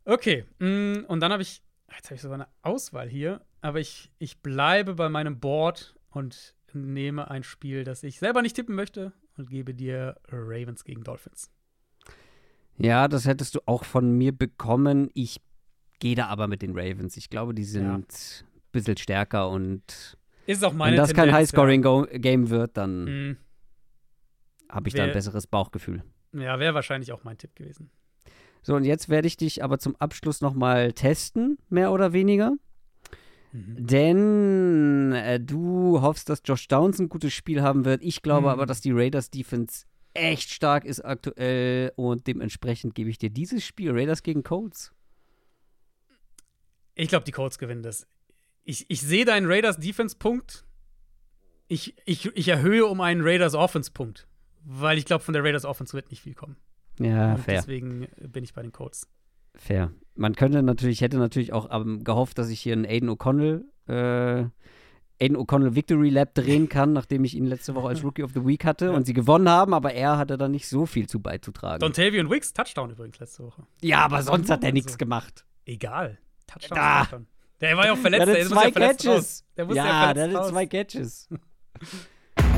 Okay, 0.05 0.45
mm, 0.59 1.05
und 1.07 1.21
dann 1.21 1.33
habe 1.33 1.43
ich 1.43 1.63
Jetzt 1.97 2.07
habe 2.07 2.15
ich 2.15 2.23
sogar 2.23 2.37
eine 2.37 2.49
Auswahl 2.63 3.09
hier, 3.09 3.45
aber 3.61 3.81
ich, 3.81 4.11
ich 4.19 4.41
bleibe 4.41 4.95
bei 4.95 5.09
meinem 5.09 5.41
Board 5.41 5.95
und 6.11 6.55
nehme 6.73 7.31
ein 7.31 7.43
Spiel, 7.43 7.85
das 7.85 8.03
ich 8.03 8.19
selber 8.19 8.43
nicht 8.43 8.57
tippen 8.57 8.75
möchte 8.75 9.13
und 9.37 9.51
gebe 9.51 9.75
dir 9.75 10.19
Ravens 10.29 10.85
gegen 10.85 11.05
Dolphins. 11.05 11.51
Ja, 12.79 13.09
das 13.09 13.27
hättest 13.27 13.55
du 13.55 13.61
auch 13.67 13.85
von 13.85 14.13
mir 14.13 14.33
bekommen. 14.33 15.11
Ich 15.15 15.41
gehe 15.99 16.17
da 16.17 16.27
aber 16.27 16.49
mit 16.49 16.63
den 16.63 16.77
Ravens. 16.77 17.17
Ich 17.17 17.31
glaube, 17.31 17.55
die 17.55 17.65
sind 17.65 17.85
ja. 17.85 17.95
ein 17.95 18.07
bisschen 18.73 18.97
stärker 18.97 19.49
und 19.51 20.17
ist 20.47 20.65
auch 20.65 20.73
meine 20.73 20.93
wenn 20.93 20.97
das 20.97 21.11
Tendenz, 21.11 21.27
kein 21.27 21.35
Highscoring-Game 21.35 22.51
wird, 22.51 22.77
dann 22.77 23.05
mhm. 23.05 23.37
habe 24.69 24.89
ich 24.89 24.95
wär, 24.95 25.05
da 25.05 25.07
ein 25.09 25.15
besseres 25.15 25.47
Bauchgefühl. 25.47 26.03
Ja, 26.33 26.59
wäre 26.59 26.75
wahrscheinlich 26.75 27.13
auch 27.13 27.23
mein 27.25 27.39
Tipp 27.39 27.55
gewesen. 27.55 27.91
So, 28.63 28.75
und 28.75 28.85
jetzt 28.85 29.09
werde 29.09 29.29
ich 29.29 29.37
dich 29.37 29.63
aber 29.63 29.79
zum 29.79 29.97
Abschluss 29.97 30.41
nochmal 30.41 30.93
testen, 30.93 31.59
mehr 31.69 31.93
oder 31.93 32.13
weniger. 32.13 32.53
Mhm. 33.53 33.87
Denn 33.87 35.13
äh, 35.13 35.41
du 35.41 36.01
hoffst, 36.01 36.29
dass 36.29 36.43
Josh 36.45 36.69
Downs 36.69 36.99
ein 36.99 37.09
gutes 37.09 37.33
Spiel 37.33 37.63
haben 37.63 37.85
wird. 37.85 38.03
Ich 38.03 38.23
glaube 38.23 38.43
mhm. 38.43 38.53
aber, 38.53 38.67
dass 38.67 38.81
die 38.81 38.93
Raiders 38.93 39.31
Defense 39.31 39.85
echt 40.15 40.51
stark 40.51 40.85
ist 40.85 41.01
aktuell 41.01 41.93
und 41.97 42.27
dementsprechend 42.27 42.95
gebe 42.95 43.11
ich 43.11 43.19
dir 43.19 43.31
dieses 43.31 43.65
Spiel 43.65 43.91
Raiders 43.93 44.23
gegen 44.23 44.43
Colts. 44.43 44.93
Ich 46.95 47.09
glaube, 47.09 47.25
die 47.25 47.33
Colts 47.33 47.59
gewinnen 47.59 47.83
das. 47.83 48.07
Ich, 48.65 48.87
ich 48.89 49.01
sehe 49.01 49.25
deinen 49.25 49.47
Raiders 49.51 49.79
Defense-Punkt 49.79 50.65
Ich, 51.69 51.95
ich, 52.05 52.27
ich 52.37 52.49
erhöhe 52.49 52.87
um 52.87 53.01
einen 53.01 53.23
Raiders 53.23 53.55
Offense-Punkt, 53.55 54.29
weil 54.65 54.99
ich 54.99 55.05
glaube, 55.07 55.25
von 55.25 55.33
der 55.33 55.43
Raiders 55.43 55.65
Offense 55.65 55.95
wird 55.95 56.11
nicht 56.11 56.23
viel 56.23 56.35
kommen. 56.35 56.57
Ja, 57.01 57.35
Und 57.35 57.41
fair. 57.41 57.57
deswegen 57.57 58.09
bin 58.19 58.45
ich 58.45 58.53
bei 58.53 58.63
den 58.63 58.73
Colts. 58.73 59.09
Fair. 59.55 59.91
Man 60.15 60.35
könnte 60.35 60.63
natürlich, 60.63 61.01
hätte 61.01 61.17
natürlich 61.17 61.53
auch 61.53 61.69
ähm, 61.71 62.05
gehofft, 62.05 62.39
dass 62.39 62.51
ich 62.51 62.61
hier 62.61 62.75
einen 62.75 62.85
Aiden 62.85 63.09
O'Connell, 63.09 63.63
äh, 63.89 64.49
Aiden 65.23 65.37
O'Connell 65.37 65.75
Victory 65.75 66.09
Lap 66.11 66.35
drehen 66.35 66.69
kann, 66.69 66.93
nachdem 66.93 67.25
ich 67.25 67.37
ihn 67.37 67.47
letzte 67.47 67.75
Woche 67.75 67.89
als 67.89 68.03
Rookie 68.05 68.23
of 68.25 68.33
the 68.35 68.45
Week 68.45 68.65
hatte 68.65 68.87
Ja. 68.87 68.91
und 68.93 69.07
sie 69.07 69.13
gewonnen 69.13 69.49
haben, 69.49 69.73
aber 69.75 69.95
er 69.95 70.19
hatte 70.19 70.37
da 70.37 70.49
nicht 70.49 70.69
so 70.69 70.85
viel 70.87 71.07
zu 71.09 71.21
beizutragen. 71.21 71.81
Dontavian 71.81 72.29
Wicks, 72.31 72.53
Touchdown 72.53 72.91
übrigens 72.91 73.19
letzte 73.21 73.45
Woche. 73.45 73.63
ja, 73.81 73.99
aber 74.01 74.23
sonst 74.23 74.51
hat 74.51 74.63
er 74.63 74.67
Also. 74.69 74.75
nichts 74.75 74.99
gemacht. 74.99 75.45
Egal. 75.65 76.19
Touchdown. 76.47 76.77
Da. 76.79 77.01
Touchdown. 77.01 77.27
Der 77.61 77.77
war 77.77 77.87
ja 77.87 77.93
auch 77.93 77.97
verletzt. 77.99 78.27
Der 78.27 78.35
hatte 78.37 78.47
zwei 78.49 78.65
ja 78.67 78.73
verletzt 78.73 79.05
Catches. 79.05 79.45
Der 79.57 79.65
muss 79.67 79.77
ja, 79.77 79.87
ja, 79.87 80.15
der 80.15 80.25
hatte 80.25 80.35
raus. 80.37 80.49
zwei 80.49 80.67
Catches. 80.67 81.29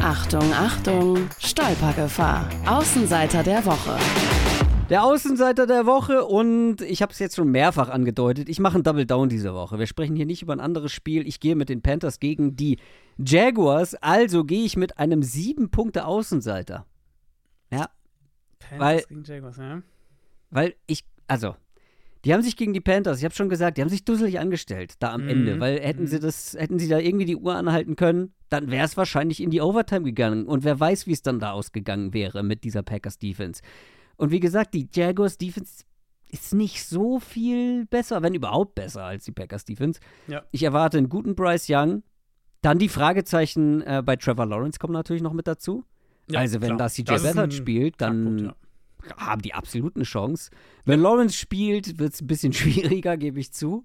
Achtung, 0.00 0.52
Achtung, 0.52 1.28
Stolpergefahr. 1.38 2.48
Außenseiter 2.66 3.42
der 3.42 3.64
Woche. 3.66 3.98
Der 4.90 5.02
Außenseiter 5.02 5.66
der 5.66 5.86
Woche 5.86 6.24
und 6.24 6.82
ich 6.82 7.00
habe 7.00 7.10
es 7.10 7.18
jetzt 7.18 7.36
schon 7.36 7.50
mehrfach 7.50 7.88
angedeutet, 7.88 8.48
ich 8.50 8.60
mache 8.60 8.74
einen 8.74 8.84
Double 8.84 9.06
Down 9.06 9.28
diese 9.30 9.54
Woche. 9.54 9.78
Wir 9.78 9.86
sprechen 9.86 10.14
hier 10.14 10.26
nicht 10.26 10.42
über 10.42 10.52
ein 10.52 10.60
anderes 10.60 10.92
Spiel. 10.92 11.26
Ich 11.26 11.40
gehe 11.40 11.56
mit 11.56 11.70
den 11.70 11.80
Panthers 11.80 12.20
gegen 12.20 12.54
die 12.54 12.78
Jaguars, 13.16 13.94
also 13.96 14.44
gehe 14.44 14.64
ich 14.64 14.76
mit 14.76 14.98
einem 14.98 15.22
sieben 15.22 15.70
Punkte 15.70 16.04
Außenseiter. 16.04 16.86
Ja, 17.72 17.88
Panthers 18.58 18.78
Weil- 18.80 19.02
gegen 19.08 19.24
Jaguars, 19.24 19.56
ja. 19.56 19.82
weil 20.50 20.74
ich, 20.86 21.04
also, 21.28 21.56
die 22.26 22.34
haben 22.34 22.42
sich 22.42 22.56
gegen 22.56 22.74
die 22.74 22.80
Panthers, 22.80 23.18
ich 23.18 23.24
habe 23.24 23.34
schon 23.34 23.48
gesagt, 23.48 23.78
die 23.78 23.82
haben 23.82 23.88
sich 23.88 24.04
dusselig 24.04 24.38
angestellt 24.38 24.94
da 25.00 25.12
am 25.14 25.22
Mhm. 25.22 25.28
Ende, 25.28 25.60
weil 25.60 25.80
hätten 25.80 26.02
Mhm. 26.02 26.08
sie 26.08 26.20
das, 26.20 26.54
hätten 26.58 26.78
sie 26.78 26.88
da 26.88 26.98
irgendwie 26.98 27.24
die 27.26 27.36
Uhr 27.36 27.54
anhalten 27.56 27.96
können, 27.96 28.34
dann 28.50 28.70
wäre 28.70 28.84
es 28.84 28.96
wahrscheinlich 28.98 29.42
in 29.42 29.50
die 29.50 29.62
Overtime 29.62 30.02
gegangen 30.04 30.46
und 30.46 30.62
wer 30.62 30.78
weiß, 30.78 31.06
wie 31.06 31.12
es 31.12 31.22
dann 31.22 31.40
da 31.40 31.52
ausgegangen 31.52 32.12
wäre 32.12 32.42
mit 32.42 32.64
dieser 32.64 32.82
Packers 32.82 33.18
Defense. 33.18 33.62
Und 34.16 34.30
wie 34.30 34.40
gesagt, 34.40 34.74
die 34.74 34.88
Jaguars 34.92 35.38
Defense 35.38 35.84
ist 36.30 36.52
nicht 36.54 36.84
so 36.84 37.20
viel 37.20 37.86
besser, 37.86 38.22
wenn 38.22 38.34
überhaupt 38.34 38.74
besser 38.74 39.04
als 39.04 39.24
die 39.24 39.32
Packers 39.32 39.64
Defense. 39.64 40.00
Ja. 40.26 40.42
Ich 40.50 40.62
erwarte 40.62 40.98
einen 40.98 41.08
guten 41.08 41.34
Bryce 41.34 41.66
Young. 41.68 42.02
Dann 42.60 42.78
die 42.78 42.88
Fragezeichen 42.88 43.82
äh, 43.82 44.02
bei 44.04 44.16
Trevor 44.16 44.46
Lawrence 44.46 44.78
kommen 44.78 44.94
natürlich 44.94 45.22
noch 45.22 45.32
mit 45.32 45.46
dazu. 45.46 45.84
Ja, 46.28 46.40
also 46.40 46.60
wenn 46.60 46.70
CJ 46.70 46.76
Das 46.76 46.98
ist 46.98 47.04
Beathard 47.04 47.52
spielt, 47.52 48.00
dann 48.00 48.38
ja. 48.46 49.16
haben 49.16 49.42
die 49.42 49.54
absolut 49.54 49.96
eine 49.96 50.04
Chance. 50.04 50.50
Wenn 50.84 51.00
Lawrence 51.00 51.36
spielt, 51.36 51.98
wird 51.98 52.14
es 52.14 52.22
ein 52.22 52.26
bisschen 52.26 52.52
schwieriger, 52.54 53.16
gebe 53.16 53.38
ich 53.38 53.52
zu. 53.52 53.84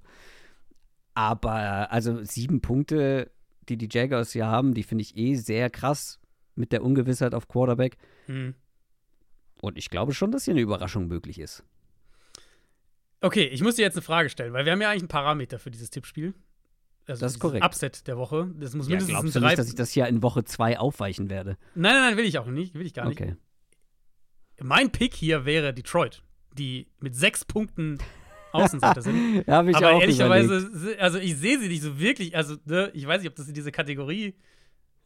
Aber 1.14 1.92
also 1.92 2.24
sieben 2.24 2.62
Punkte, 2.62 3.32
die 3.68 3.78
die 3.78 3.90
Jaguars 3.92 4.32
hier 4.32 4.48
haben, 4.48 4.74
die 4.74 4.84
finde 4.84 5.02
ich 5.04 5.18
eh 5.18 5.36
sehr 5.36 5.70
krass 5.70 6.20
mit 6.56 6.72
der 6.72 6.84
Ungewissheit 6.84 7.34
auf 7.34 7.48
Quarterback. 7.48 7.98
Hm. 8.26 8.56
Und 9.62 9.78
ich 9.78 9.90
glaube 9.90 10.14
schon, 10.14 10.32
dass 10.32 10.46
hier 10.46 10.54
eine 10.54 10.62
Überraschung 10.62 11.08
möglich 11.08 11.40
ist. 11.40 11.64
Okay, 13.22 13.46
ich 13.48 13.62
muss 13.62 13.76
dir 13.76 13.82
jetzt 13.82 13.96
eine 13.96 14.02
Frage 14.02 14.30
stellen, 14.30 14.54
weil 14.54 14.66
wir 14.66 14.72
haben 14.72 14.82
ja 14.82 14.90
eigentlich 14.90 15.02
einen 15.04 15.08
Parameter 15.10 15.60
für 15.60 15.72
dieses 15.72 15.90
Tippspiel. 15.90 16.34
Also 17.08 17.22
Das 17.22 17.34
ist 17.34 17.40
korrekt. 17.40 17.66
Upset 17.66 18.08
der 18.08 18.18
Woche. 18.18 18.50
Das 18.60 18.74
muss 18.76 18.88
Ja, 18.88 18.92
mindestens 18.92 19.10
glaubst 19.20 19.36
du 19.36 19.40
drei. 19.40 19.48
nicht, 19.48 19.60
dass 19.60 19.68
ich 19.68 19.76
das 19.76 19.90
hier 19.92 20.08
in 20.08 20.22
Woche 20.22 20.44
zwei 20.46 20.78
aufweichen 20.80 21.30
werde? 21.30 21.58
nein, 21.76 21.94
nein, 21.94 22.02
nein, 22.12 22.18
will 22.18 22.26
ich 22.26 22.38
auch 22.40 22.46
nicht. 22.48 22.76
Will 22.76 22.86
ich 22.86 22.94
gar 22.94 23.08
nicht. 23.10 23.20
Okay. 23.20 23.36
Mein 24.62 24.92
Pick 24.92 25.14
hier 25.16 25.46
wäre 25.46 25.74
Detroit, 25.74 26.22
die 26.58 26.88
mit 27.00 27.16
sechs 27.16 27.44
Punkten 27.46 27.98
Außenseiter 28.52 29.02
sind. 29.02 29.44
Da 29.46 29.58
habe 29.58 29.72
ich 29.72 29.76
Aber 29.78 29.92
auch 29.94 30.02
ehrlicherweise, 30.02 30.58
überlegt. 30.58 31.00
also 31.02 31.18
ich 31.18 31.36
sehe 31.38 31.60
sie 31.60 31.68
nicht 31.68 31.82
so 31.82 32.00
wirklich. 32.00 32.36
Also, 32.36 32.56
ne, 32.66 32.90
ich 32.94 33.06
weiß 33.06 33.22
nicht, 33.22 33.30
ob 33.30 33.36
das 33.36 33.48
in 33.48 33.54
diese 33.54 33.72
Kategorie. 33.72 34.36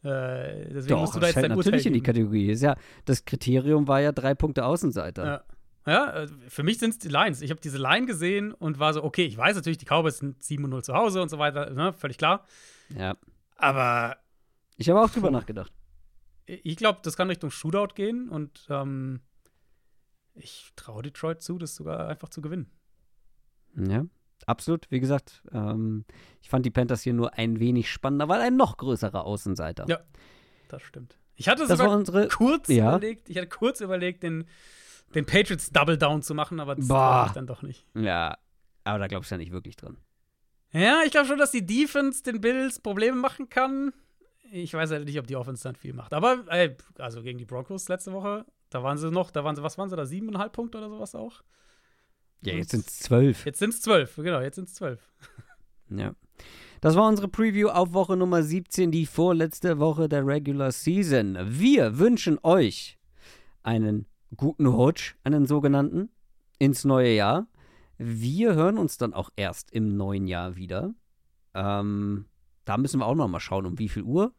Äh, 0.04 0.68
deswegen 0.68 0.88
Doch, 0.88 1.00
musst 1.00 1.14
du 1.14 1.20
da 1.20 1.26
das 1.26 1.34
jetzt 1.34 1.44
dein 1.44 1.56
Urteil 1.56 1.72
natürlich 1.72 1.86
in 1.86 1.92
die. 1.94 2.02
Kategorie. 2.02 2.50
Ist 2.50 2.62
ja, 2.62 2.76
das 3.06 3.24
Kriterium 3.24 3.88
war 3.88 4.00
ja 4.00 4.12
drei 4.12 4.34
Punkte 4.34 4.64
Außenseiter. 4.64 5.24
Ja. 5.26 5.44
Ja, 5.86 6.22
äh, 6.22 6.28
für 6.48 6.62
mich 6.62 6.78
sind 6.78 6.90
es 6.90 6.98
die 6.98 7.08
Lions. 7.08 7.42
Ich 7.42 7.50
habe 7.50 7.60
diese 7.60 7.76
Line 7.76 8.06
gesehen 8.06 8.52
und 8.52 8.78
war 8.78 8.94
so, 8.94 9.04
okay, 9.04 9.26
ich 9.26 9.36
weiß 9.36 9.54
natürlich, 9.54 9.76
die 9.78 9.84
Cowboys 9.84 10.16
sind 10.18 10.42
7-0 10.42 10.82
zu 10.82 10.94
Hause 10.94 11.20
und 11.20 11.28
so 11.28 11.38
weiter, 11.38 11.70
ne, 11.70 11.92
völlig 11.92 12.16
klar. 12.16 12.46
Ja. 12.96 13.16
Aber 13.56 14.16
Ich 14.76 14.88
habe 14.88 15.00
auch 15.02 15.10
drüber 15.10 15.30
nachgedacht. 15.30 15.72
ich 16.46 16.76
glaube, 16.76 17.00
das 17.02 17.16
kann 17.18 17.28
Richtung 17.28 17.50
Shootout 17.50 17.94
gehen 17.94 18.30
und 18.30 18.66
ähm, 18.70 19.20
ich 20.34 20.72
traue 20.74 21.02
Detroit 21.02 21.42
zu, 21.42 21.58
das 21.58 21.74
sogar 21.76 22.08
einfach 22.08 22.30
zu 22.30 22.40
gewinnen. 22.40 22.70
Ja, 23.76 24.06
absolut. 24.46 24.86
Wie 24.90 25.00
gesagt, 25.00 25.42
ähm, 25.52 26.04
ich 26.42 26.48
fand 26.48 26.64
die 26.66 26.70
Panthers 26.70 27.02
hier 27.02 27.12
nur 27.14 27.34
ein 27.38 27.58
wenig 27.60 27.90
spannender, 27.90 28.28
weil 28.28 28.40
ein 28.40 28.56
noch 28.56 28.76
größerer 28.76 29.24
Außenseiter. 29.24 29.86
Ja. 29.88 30.00
Das 30.68 30.82
stimmt. 30.82 31.18
Ich 31.36 31.48
hatte 31.48 31.66
Das 31.66 31.78
sogar 31.78 31.96
unsere. 31.96 32.28
kurz 32.28 32.68
Ja. 32.68 32.90
überlegt, 32.96 33.28
ich 33.28 33.36
hatte 33.36 33.48
kurz 33.48 33.80
überlegt, 33.80 34.22
den, 34.22 34.44
den 35.14 35.26
Patriots 35.26 35.70
Double 35.70 35.98
Down 35.98 36.22
zu 36.22 36.34
machen, 36.34 36.60
aber 36.60 36.74
das 36.74 36.88
war 36.88 37.26
ich 37.26 37.32
dann 37.32 37.46
doch 37.46 37.62
nicht. 37.62 37.86
Ja, 37.94 38.38
aber 38.84 38.98
da 38.98 39.06
glaubst 39.06 39.30
du 39.30 39.34
ja 39.34 39.38
nicht 39.38 39.52
wirklich 39.52 39.76
dran. 39.76 39.96
Ja, 40.72 41.00
ich 41.04 41.10
glaube 41.12 41.26
schon, 41.28 41.38
dass 41.38 41.50
die 41.52 41.64
Defense 41.64 42.22
den 42.22 42.40
Bills 42.40 42.80
Probleme 42.80 43.16
machen 43.16 43.48
kann. 43.48 43.92
Ich 44.50 44.74
weiß 44.74 44.90
halt 44.90 45.04
nicht, 45.06 45.18
ob 45.18 45.26
die 45.26 45.36
Offense 45.36 45.62
dann 45.64 45.74
viel 45.76 45.92
macht. 45.92 46.12
Aber, 46.14 46.44
ey, 46.48 46.76
also 46.98 47.22
gegen 47.22 47.38
die 47.38 47.44
Broncos 47.44 47.88
letzte 47.88 48.12
Woche, 48.12 48.44
da 48.70 48.82
waren 48.82 48.98
sie 48.98 49.10
noch, 49.10 49.30
da 49.30 49.44
waren 49.44 49.54
sie, 49.56 49.62
was 49.62 49.78
waren 49.78 49.88
sie 49.90 49.96
da, 49.96 50.06
siebeneinhalb 50.06 50.52
Punkte 50.52 50.78
oder 50.78 50.88
sowas 50.90 51.14
auch? 51.14 51.42
Ja, 52.46 52.54
jetzt 52.54 52.70
sind 52.70 52.86
es 52.86 52.98
zwölf. 53.00 53.44
Jetzt 53.46 53.58
sind 53.58 53.74
es 53.74 53.80
zwölf, 53.80 54.16
genau, 54.16 54.40
jetzt 54.40 54.56
sind 54.56 54.68
es 54.68 54.74
zwölf. 54.74 55.00
Ja. 55.90 56.14
Das 56.80 56.96
war 56.96 57.06
unsere 57.08 57.28
Preview 57.28 57.68
auf 57.68 57.92
Woche 57.92 58.16
Nummer 58.16 58.42
17, 58.42 58.90
die 58.90 59.04
vorletzte 59.06 59.78
Woche 59.78 60.08
der 60.08 60.26
Regular 60.26 60.72
Season. 60.72 61.36
Wir 61.40 61.98
wünschen 61.98 62.38
euch 62.42 62.98
einen 63.62 64.06
guten 64.36 64.66
Rutsch, 64.66 65.14
einen 65.24 65.46
sogenannten, 65.46 66.10
ins 66.58 66.84
neue 66.84 67.14
Jahr. 67.14 67.46
Wir 67.98 68.54
hören 68.54 68.78
uns 68.78 68.98
dann 68.98 69.14
auch 69.14 69.30
erst 69.36 69.72
im 69.72 69.96
neuen 69.96 70.26
Jahr 70.26 70.56
wieder. 70.56 70.94
Ähm, 71.54 72.26
da 72.64 72.76
müssen 72.76 73.00
wir 73.00 73.06
auch 73.06 73.14
noch 73.14 73.28
mal 73.28 73.40
schauen, 73.40 73.66
um 73.66 73.78
wie 73.78 73.88
viel 73.88 74.02
Uhr. 74.02 74.34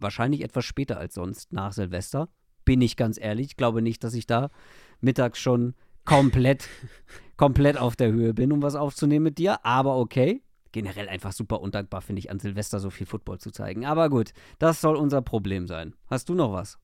Wahrscheinlich 0.00 0.42
etwas 0.42 0.64
später 0.64 0.98
als 0.98 1.14
sonst, 1.14 1.52
nach 1.52 1.72
Silvester. 1.72 2.28
Bin 2.64 2.80
ich 2.80 2.96
ganz 2.96 3.18
ehrlich. 3.18 3.48
Ich 3.48 3.56
glaube 3.56 3.82
nicht, 3.82 4.02
dass 4.02 4.14
ich 4.14 4.26
da 4.26 4.50
mittags 5.00 5.38
schon 5.38 5.74
komplett, 6.04 6.68
komplett 7.36 7.76
auf 7.78 7.96
der 7.96 8.12
Höhe 8.12 8.34
bin, 8.34 8.52
um 8.52 8.62
was 8.62 8.74
aufzunehmen 8.74 9.24
mit 9.24 9.38
dir. 9.38 9.64
Aber 9.64 9.96
okay. 9.96 10.42
Generell 10.72 11.08
einfach 11.08 11.30
super 11.32 11.60
undankbar, 11.60 12.02
finde 12.02 12.18
ich, 12.18 12.30
an 12.32 12.40
Silvester 12.40 12.80
so 12.80 12.90
viel 12.90 13.06
Football 13.06 13.38
zu 13.38 13.52
zeigen. 13.52 13.86
Aber 13.86 14.08
gut, 14.10 14.32
das 14.58 14.80
soll 14.80 14.96
unser 14.96 15.22
Problem 15.22 15.68
sein. 15.68 15.94
Hast 16.08 16.28
du 16.28 16.34
noch 16.34 16.52
was? 16.52 16.78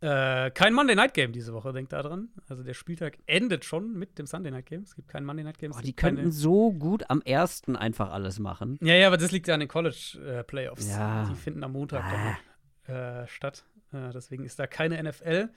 Äh, 0.00 0.50
kein 0.52 0.72
Monday 0.72 0.96
Night 0.96 1.12
Game 1.14 1.30
diese 1.32 1.52
Woche, 1.52 1.72
denkt 1.72 1.92
da 1.92 2.02
dran. 2.02 2.30
Also 2.48 2.62
der 2.62 2.72
Spieltag 2.74 3.18
endet 3.26 3.64
schon 3.66 3.92
mit 3.92 4.18
dem 4.18 4.26
Sunday 4.26 4.50
Night 4.50 4.66
Game. 4.66 4.82
Es 4.82 4.96
gibt 4.96 5.08
kein 5.08 5.24
Monday 5.26 5.44
Night 5.44 5.58
Game. 5.58 5.70
Boah, 5.72 5.80
die 5.80 5.88
gibt 5.88 6.00
keine- 6.00 6.16
könnten 6.16 6.32
so 6.32 6.72
gut 6.72 7.08
am 7.10 7.20
ersten 7.22 7.76
einfach 7.76 8.10
alles 8.10 8.38
machen. 8.38 8.78
Ja, 8.80 8.94
ja, 8.94 9.06
aber 9.08 9.18
das 9.18 9.30
liegt 9.30 9.46
ja 9.46 9.54
an 9.54 9.60
den 9.60 9.68
College 9.68 10.18
äh, 10.26 10.42
Playoffs. 10.42 10.88
Ja. 10.88 11.28
Die 11.30 11.34
finden 11.36 11.62
am 11.62 11.72
Montag 11.72 12.02
Ah. 12.02 12.36
dann, 12.86 12.96
äh, 12.96 13.28
statt. 13.28 13.64
Äh, 13.92 14.10
deswegen 14.12 14.44
ist 14.44 14.58
da 14.58 14.66
keine 14.66 14.96
NFL. 15.02 15.50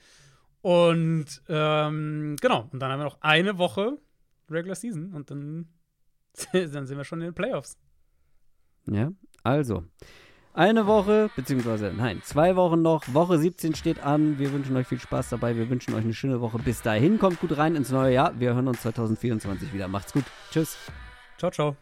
Und 0.64 1.44
ähm, 1.50 2.38
genau, 2.40 2.70
und 2.72 2.80
dann 2.80 2.90
haben 2.90 3.00
wir 3.02 3.04
noch 3.04 3.18
eine 3.20 3.58
Woche 3.58 3.98
Regular 4.50 4.76
Season 4.76 5.14
und 5.14 5.30
dann, 5.30 5.68
dann 6.54 6.88
sind 6.88 6.98
wir 6.98 7.04
schon 7.04 7.20
in 7.20 7.28
den 7.28 7.34
Playoffs. 7.34 7.78
Ja, 8.86 9.12
also. 9.44 9.84
Eine 10.54 10.88
Woche, 10.88 11.32
beziehungsweise, 11.36 11.92
nein, 11.94 12.22
zwei 12.24 12.56
Wochen 12.56 12.82
noch. 12.82 13.04
Woche 13.14 13.40
17 13.40 13.76
steht 13.76 14.04
an. 14.04 14.40
Wir 14.40 14.54
wünschen 14.54 14.78
euch 14.78 14.88
viel 14.88 15.00
Spaß 15.00 15.30
dabei. 15.30 15.58
Wir 15.58 15.70
wünschen 15.70 15.96
euch 15.96 16.04
eine 16.04 16.14
schöne 16.14 16.40
Woche. 16.40 16.60
Bis 16.60 16.82
dahin, 16.82 17.20
kommt 17.20 17.42
gut 17.42 17.58
rein 17.58 17.76
ins 17.76 17.92
neue 17.92 18.14
Jahr. 18.14 18.40
Wir 18.40 18.54
hören 18.54 18.68
uns 18.68 18.82
2024 18.84 19.74
wieder. 19.74 19.90
Macht's 19.90 20.14
gut. 20.14 20.26
Tschüss. 20.52 20.78
Ciao, 21.38 21.52
ciao. 21.52 21.76